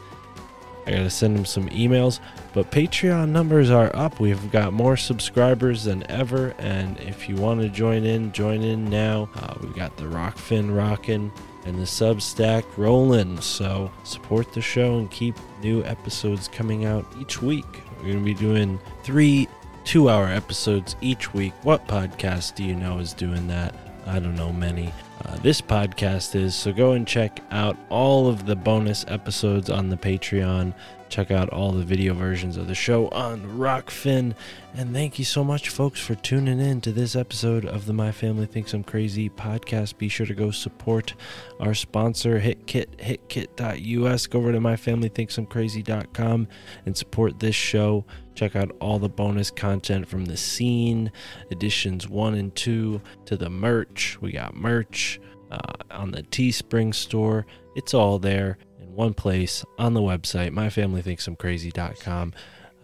I 0.86 0.92
gotta 0.92 1.10
send 1.10 1.36
them 1.36 1.44
some 1.44 1.68
emails, 1.70 2.20
but 2.54 2.70
Patreon 2.70 3.30
numbers 3.30 3.70
are 3.70 3.94
up. 3.96 4.20
We've 4.20 4.52
got 4.52 4.72
more 4.72 4.96
subscribers 4.96 5.82
than 5.82 6.08
ever, 6.08 6.54
and 6.58 6.96
if 7.00 7.28
you 7.28 7.34
want 7.34 7.60
to 7.62 7.68
join 7.68 8.04
in, 8.04 8.30
join 8.30 8.62
in 8.62 8.88
now. 8.88 9.28
Uh, 9.34 9.54
we've 9.60 9.74
got 9.74 9.96
the 9.96 10.04
Rokfin 10.04 10.76
rocking 10.76 11.32
and 11.64 11.76
the 11.76 11.82
Substack 11.82 12.64
rolling. 12.76 13.40
So 13.40 13.90
support 14.04 14.52
the 14.52 14.60
show 14.60 14.98
and 14.98 15.10
keep 15.10 15.34
new 15.60 15.82
episodes 15.82 16.46
coming 16.46 16.84
out 16.84 17.04
each 17.20 17.42
week. 17.42 17.82
We're 17.98 18.12
gonna 18.12 18.24
be 18.24 18.34
doing 18.34 18.78
three 19.02 19.48
two-hour 19.84 20.26
episodes 20.26 20.96
each 21.00 21.32
week. 21.32 21.52
What 21.62 21.86
podcast 21.86 22.54
do 22.54 22.64
you 22.64 22.74
know 22.74 22.98
is 22.98 23.12
doing 23.12 23.46
that? 23.48 23.74
I 24.06 24.18
don't 24.18 24.36
know 24.36 24.52
many. 24.52 24.92
Uh, 25.24 25.36
this 25.38 25.60
podcast 25.60 26.34
is. 26.34 26.54
So 26.54 26.72
go 26.72 26.92
and 26.92 27.06
check 27.06 27.40
out 27.50 27.76
all 27.88 28.28
of 28.28 28.46
the 28.46 28.54
bonus 28.54 29.04
episodes 29.08 29.70
on 29.70 29.88
the 29.88 29.96
Patreon. 29.96 30.74
Check 31.08 31.30
out 31.30 31.48
all 31.50 31.72
the 31.72 31.84
video 31.84 32.14
versions 32.14 32.56
of 32.56 32.66
the 32.66 32.74
show 32.74 33.08
on 33.08 33.40
Rokfin. 33.58 34.34
And 34.74 34.92
thank 34.92 35.18
you 35.18 35.24
so 35.24 35.44
much, 35.44 35.68
folks, 35.68 36.00
for 36.00 36.14
tuning 36.16 36.60
in 36.60 36.80
to 36.82 36.92
this 36.92 37.14
episode 37.14 37.64
of 37.64 37.86
the 37.86 37.92
My 37.92 38.12
Family 38.12 38.46
Thinks 38.46 38.74
I'm 38.74 38.82
Crazy 38.82 39.30
podcast. 39.30 39.98
Be 39.98 40.08
sure 40.08 40.26
to 40.26 40.34
go 40.34 40.50
support 40.50 41.14
our 41.60 41.74
sponsor, 41.74 42.40
HitKit, 42.40 42.96
hitkit.us. 42.98 44.26
Go 44.26 44.38
over 44.40 44.52
to 44.52 44.58
myfamilythinksimcrazy.com 44.58 46.48
and 46.84 46.96
support 46.96 47.38
this 47.38 47.56
show. 47.56 48.04
Check 48.34 48.56
out 48.56 48.76
all 48.80 48.98
the 48.98 49.08
bonus 49.08 49.50
content 49.50 50.08
from 50.08 50.26
the 50.26 50.36
scene, 50.36 51.10
editions 51.50 52.08
one 52.08 52.34
and 52.34 52.54
two, 52.54 53.00
to 53.24 53.36
the 53.36 53.48
merch. 53.48 54.18
We 54.20 54.32
got 54.32 54.54
merch 54.54 55.20
uh, 55.50 55.72
on 55.90 56.10
the 56.10 56.24
Teespring 56.24 56.94
store. 56.94 57.46
It's 57.76 57.94
all 57.94 58.18
there 58.18 58.58
one 58.96 59.14
place 59.14 59.64
on 59.78 59.94
the 59.94 60.00
website, 60.00 60.50
myfamilythinksimcrazy.com. 60.50 62.32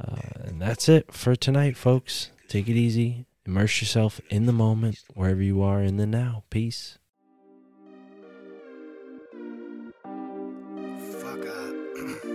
Uh, 0.00 0.16
and 0.44 0.60
that's 0.60 0.88
it 0.88 1.12
for 1.12 1.34
tonight, 1.34 1.76
folks. 1.76 2.30
Take 2.48 2.68
it 2.68 2.76
easy. 2.76 3.26
Immerse 3.46 3.80
yourself 3.80 4.20
in 4.28 4.46
the 4.46 4.52
moment, 4.52 4.98
wherever 5.14 5.42
you 5.42 5.62
are 5.62 5.82
in 5.82 5.96
the 5.96 6.06
now. 6.06 6.44
Peace. 6.50 6.98
Fuck 10.02 11.46
up. 11.46 11.74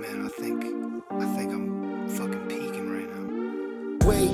Man, 0.00 0.24
I 0.24 0.28
think 0.38 0.64
I 1.10 1.36
think 1.36 1.52
I'm 1.52 2.08
fucking 2.08 2.48
peeking 2.48 2.90
right 2.90 3.10
now. 3.14 4.08
Wait, 4.08 4.30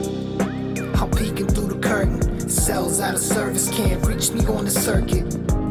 I'm 1.00 1.10
peeking 1.10 1.48
through 1.48 1.68
the 1.68 1.78
curtain. 1.86 2.48
Cells 2.48 3.00
out 3.00 3.14
of 3.14 3.20
service 3.20 3.68
can't 3.70 4.04
reach 4.06 4.30
me 4.30 4.46
on 4.46 4.64
the 4.64 4.70
circuit. 4.70 5.61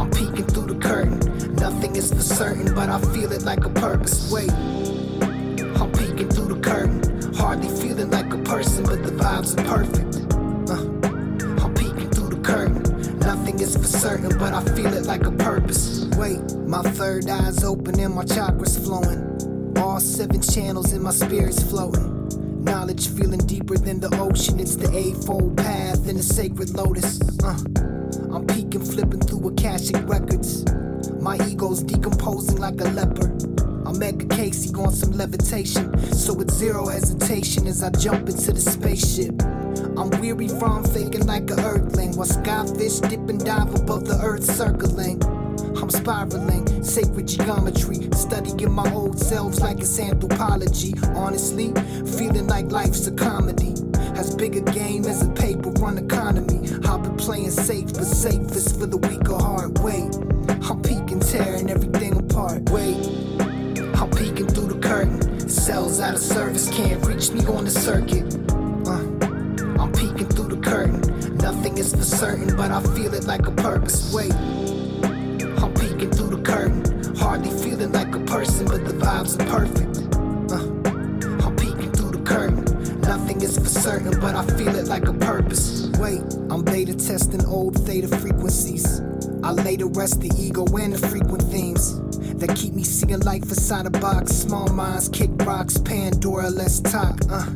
I'm 0.00 0.10
peeking 0.10 0.46
through 0.46 0.72
the 0.72 0.76
curtain. 0.76 1.18
Nothing 1.56 1.94
is 1.94 2.10
for 2.10 2.22
certain, 2.22 2.74
but 2.74 2.88
I 2.88 2.98
feel 3.12 3.30
it 3.32 3.42
like 3.42 3.66
a 3.66 3.68
purpose. 3.68 4.32
Wait, 4.32 4.50
I'm 4.50 5.92
peeking 5.92 6.30
through 6.30 6.54
the 6.54 6.60
curtain. 6.62 7.34
Hardly 7.34 7.68
feeling 7.68 8.10
like 8.10 8.32
a 8.32 8.38
person, 8.38 8.84
but 8.84 9.02
the 9.02 9.10
vibes 9.10 9.52
are 9.58 9.64
perfect. 9.68 10.32
Uh, 10.70 11.62
I'm 11.62 11.74
peeking 11.74 12.08
through 12.12 12.30
the 12.30 12.40
curtain. 12.42 13.18
Nothing 13.18 13.60
is 13.60 13.76
for 13.76 13.84
certain, 13.84 14.38
but 14.38 14.54
I 14.54 14.64
feel 14.74 14.90
it 14.94 15.04
like 15.04 15.26
a 15.26 15.32
purpose. 15.32 16.06
Wait, 16.16 16.40
my 16.66 16.80
third 16.80 17.28
eye's 17.28 17.62
open 17.62 18.00
and 18.00 18.14
my 18.14 18.24
chakras 18.24 18.82
flowing. 18.82 19.76
All 19.76 20.00
seven 20.00 20.40
channels 20.40 20.94
in 20.94 21.02
my 21.02 21.10
spirit's 21.10 21.62
floating. 21.62 22.64
Knowledge 22.64 23.08
feeling 23.08 23.40
deeper 23.46 23.76
than 23.76 24.00
the 24.00 24.08
ocean. 24.18 24.60
It's 24.60 24.76
the 24.76 24.90
eightfold 24.96 25.58
path 25.58 26.08
and 26.08 26.18
the 26.18 26.22
sacred 26.22 26.70
lotus. 26.70 27.20
Uh, 27.44 27.99
I'm 28.32 28.46
peeking, 28.46 28.84
flipping 28.84 29.20
through 29.20 29.48
Akashic 29.48 30.08
records. 30.08 30.64
My 31.20 31.36
ego's 31.48 31.82
decomposing 31.82 32.58
like 32.58 32.80
a 32.80 32.84
leopard. 32.84 33.42
I'm 33.84 34.00
Edgar 34.00 34.28
Cayce 34.36 34.72
on 34.74 34.92
some 34.92 35.10
levitation. 35.10 35.98
So 36.12 36.34
with 36.34 36.48
zero 36.52 36.86
hesitation 36.86 37.66
as 37.66 37.82
I 37.82 37.90
jump 37.90 38.28
into 38.28 38.52
the 38.52 38.60
spaceship. 38.60 39.42
I'm 39.98 40.10
weary 40.20 40.46
from 40.46 40.84
faking 40.84 41.26
like 41.26 41.50
a 41.50 41.54
earthling. 41.54 42.16
While 42.16 42.28
skyfish 42.28 43.00
dip 43.08 43.28
and 43.28 43.44
dive 43.44 43.74
above 43.74 44.06
the 44.06 44.20
earth 44.22 44.44
circling. 44.44 45.20
I'm 45.76 45.90
spiraling, 45.90 46.84
sacred 46.84 47.26
geometry. 47.26 48.08
Studying 48.12 48.72
my 48.72 48.92
old 48.92 49.18
selves 49.18 49.60
like 49.60 49.80
it's 49.80 49.98
anthropology. 49.98 50.94
Honestly, 51.16 51.72
feeling 52.16 52.46
like 52.46 52.70
life's 52.70 53.08
a 53.08 53.12
comedy. 53.12 53.74
As 54.20 54.34
big 54.34 54.54
a 54.54 54.60
game 54.60 55.06
as 55.06 55.22
a 55.22 55.30
paper 55.30 55.70
run 55.80 55.96
economy. 55.96 56.68
I've 56.84 57.02
been 57.02 57.16
playing 57.16 57.50
safe, 57.52 57.86
but 57.94 58.04
safest 58.04 58.78
for 58.78 58.84
the 58.84 58.98
weak 58.98 59.26
of 59.30 59.40
heart. 59.40 59.78
Wait, 59.78 60.14
I'm 60.68 60.82
peeking, 60.82 61.20
tearing 61.20 61.70
everything 61.70 62.14
apart. 62.18 62.68
Wait, 62.68 62.96
I'm 63.96 64.10
peeking 64.10 64.46
through 64.46 64.74
the 64.74 64.78
curtain. 64.86 65.48
Cells 65.48 66.00
out 66.00 66.16
of 66.16 66.20
service, 66.20 66.68
can't 66.68 67.02
reach 67.06 67.30
me 67.30 67.46
on 67.46 67.64
the 67.64 67.70
circuit. 67.70 68.26
Uh, 68.86 69.80
I'm 69.80 69.90
peeking 69.90 70.28
through 70.28 70.54
the 70.54 70.60
curtain. 70.62 71.00
Nothing 71.38 71.78
is 71.78 71.94
for 71.94 72.04
certain, 72.04 72.54
but 72.58 72.70
I 72.70 72.82
feel 72.94 73.14
it 73.14 73.24
like 73.24 73.46
a 73.46 73.52
purpose. 73.52 74.12
Wait, 74.12 74.34
I'm 74.34 75.72
peeking 75.72 76.10
through 76.10 76.36
the 76.36 76.42
curtain. 76.44 76.84
Hardly 77.16 77.52
feeling 77.62 77.92
like 77.92 78.14
a 78.14 78.20
person, 78.20 78.66
but 78.66 78.84
the 78.84 78.92
vibes 78.92 79.40
are 79.40 79.46
perfect. 79.46 79.89
Nothing 83.50 83.64
is 83.64 83.72
for 83.72 83.80
certain, 83.80 84.20
but 84.20 84.36
I 84.36 84.46
feel 84.56 84.76
it 84.76 84.86
like 84.86 85.08
a 85.08 85.12
purpose. 85.12 85.88
Wait, 85.98 86.22
I'm 86.50 86.62
beta 86.62 86.94
testing 86.94 87.44
old 87.46 87.74
theta 87.84 88.06
frequencies. 88.06 89.00
I 89.42 89.50
lay 89.50 89.76
to 89.78 89.86
rest 89.86 90.20
the 90.20 90.30
ego 90.38 90.64
and 90.76 90.92
the 90.92 91.08
frequent 91.08 91.42
themes 91.42 91.98
that 92.38 92.54
keep 92.54 92.74
me 92.74 92.84
seeing 92.84 93.18
life 93.20 93.42
inside 93.42 93.86
a 93.86 93.90
box. 93.90 94.30
Small 94.30 94.68
minds 94.68 95.08
kick 95.08 95.30
rocks, 95.38 95.78
Pandora, 95.78 96.48
let's 96.48 96.78
talk. 96.78 97.18
Uh. 97.28 97.46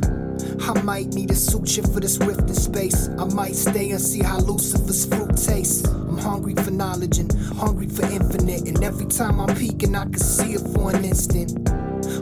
I 0.67 0.81
might 0.81 1.13
need 1.13 1.31
a 1.31 1.35
suture 1.35 1.83
for 1.83 2.01
this 2.01 2.17
rift 2.17 2.41
in 2.41 2.55
space. 2.55 3.07
I 3.17 3.23
might 3.33 3.55
stay 3.55 3.91
and 3.91 4.01
see 4.01 4.21
how 4.21 4.39
Lucifer's 4.39 5.05
fruit 5.05 5.37
tastes. 5.37 5.87
I'm 5.87 6.17
hungry 6.17 6.55
for 6.55 6.71
knowledge 6.71 7.19
and 7.19 7.31
hungry 7.57 7.87
for 7.87 8.03
infinite. 8.03 8.67
And 8.67 8.83
every 8.83 9.05
time 9.05 9.39
I'm 9.39 9.55
peeking, 9.55 9.95
I 9.95 10.03
can 10.03 10.17
see 10.17 10.55
it 10.55 10.61
for 10.73 10.93
an 10.93 11.05
instant. 11.05 11.69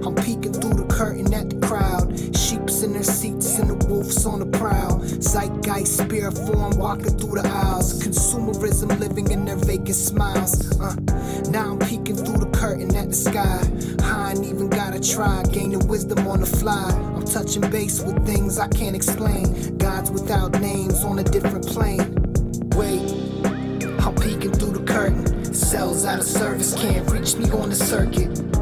I'm 0.06 0.16
peeking 0.16 0.53
through 0.53 0.76
the 0.76 0.85
curtain 0.90 1.34
at 1.34 1.50
the 1.50 1.68
seats 3.03 3.59
and 3.59 3.69
the 3.69 3.88
wolves 3.88 4.25
on 4.25 4.40
the 4.40 4.57
prowl. 4.57 4.99
Zeitgeist, 4.99 5.98
spirit 5.98 6.33
form 6.33 6.77
walking 6.77 7.17
through 7.17 7.41
the 7.41 7.48
aisles. 7.48 8.01
Consumerism 8.03 8.99
living 8.99 9.32
in 9.32 9.45
their 9.45 9.56
vacant 9.56 9.95
smiles. 9.95 10.80
Uh, 10.80 10.95
now 11.49 11.72
I'm 11.72 11.80
peeking 11.80 12.15
through 12.15 12.38
the 12.38 12.51
curtain 12.53 12.95
at 12.95 13.09
the 13.09 13.15
sky. 13.15 13.61
I 14.03 14.32
ain't 14.32 14.45
even 14.45 14.69
gotta 14.69 14.99
try, 14.99 15.43
gaining 15.51 15.88
wisdom 15.88 16.27
on 16.27 16.41
the 16.41 16.45
fly. 16.45 16.90
I'm 17.15 17.25
touching 17.25 17.69
base 17.69 18.01
with 18.03 18.25
things 18.25 18.59
I 18.59 18.67
can't 18.67 18.95
explain. 18.95 19.77
Gods 19.77 20.11
without 20.11 20.59
names 20.59 21.03
on 21.03 21.19
a 21.19 21.23
different 21.23 21.67
plane. 21.67 22.15
Wait, 22.75 23.45
I'm 23.99 24.15
peeking 24.15 24.53
through 24.53 24.73
the 24.73 24.83
curtain. 24.85 25.53
Cells 25.53 26.06
out 26.06 26.19
of 26.19 26.25
service, 26.25 26.73
can't 26.73 27.09
reach 27.11 27.35
me 27.35 27.49
on 27.51 27.69
the 27.69 27.75
circuit. 27.75 28.52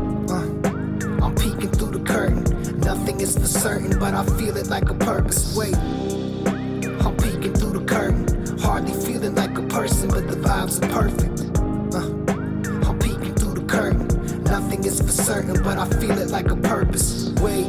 I'm 1.31 1.37
peeking 1.37 1.71
through 1.71 1.97
the 1.97 2.03
curtain. 2.03 2.43
Nothing 2.81 3.21
is 3.21 3.37
for 3.37 3.45
certain, 3.45 3.97
but 3.97 4.13
I 4.13 4.25
feel 4.37 4.57
it 4.57 4.67
like 4.67 4.89
a 4.89 4.93
purpose. 4.93 5.55
Wait, 5.55 5.73
I'm 5.77 7.15
peeking 7.15 7.53
through 7.53 7.79
the 7.79 7.85
curtain. 7.87 8.59
Hardly 8.59 8.91
feeling 9.05 9.33
like 9.35 9.57
a 9.57 9.61
person, 9.61 10.09
but 10.09 10.27
the 10.27 10.35
vibes 10.35 10.83
are 10.83 10.89
perfect. 10.91 11.57
Uh, 11.95 12.89
I'm 12.89 12.99
peeking 12.99 13.33
through 13.35 13.53
the 13.53 13.65
curtain. 13.65 14.43
Nothing 14.43 14.83
is 14.83 15.01
for 15.01 15.07
certain, 15.07 15.63
but 15.63 15.77
I 15.77 15.87
feel 16.01 16.19
it 16.19 16.31
like 16.31 16.51
a 16.51 16.57
purpose. 16.57 17.31
Wait, 17.39 17.65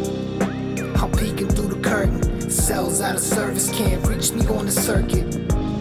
I'm 1.01 1.13
peeking 1.13 1.47
through 1.47 1.69
the 1.69 1.81
curtain. 1.89 2.51
Cells 2.51 3.01
out 3.01 3.15
of 3.15 3.21
service, 3.21 3.71
can't 3.71 4.05
reach 4.09 4.33
me 4.33 4.45
on 4.49 4.67
the 4.67 4.73
circuit. 4.73 5.37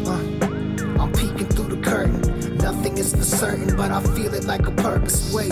Uh, 0.06 1.02
I'm 1.02 1.12
peeking 1.14 1.48
through 1.48 1.76
the 1.76 1.82
curtain. 1.82 2.22
Nothing 2.58 3.00
is 3.00 3.16
for 3.16 3.24
certain, 3.24 3.76
but 3.76 3.90
I 3.90 4.04
feel 4.14 4.36
it 4.36 4.44
like 4.44 4.68
a 4.68 4.72
purpose. 4.72 5.34
Wait, 5.34 5.52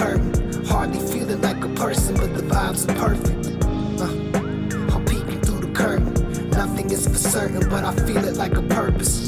curtain. 0.00 0.64
Hardly 0.64 1.00
feeling 1.12 1.42
like 1.42 1.62
a 1.62 1.68
person, 1.68 2.14
but 2.14 2.34
the 2.34 2.42
vibes 2.42 2.88
are 2.88 2.94
perfect. 3.06 3.46
Uh, 4.00 4.94
I'm 4.94 5.04
peeking 5.04 5.40
through 5.42 5.60
the 5.66 5.72
curtain. 5.74 6.50
Nothing 6.50 6.90
is 6.90 7.06
for 7.06 7.18
certain, 7.18 7.68
but 7.68 7.84
I 7.84 7.94
feel 8.06 8.24
it 8.24 8.36
like 8.36 8.56
a 8.56 8.62
purpose. 8.62 9.19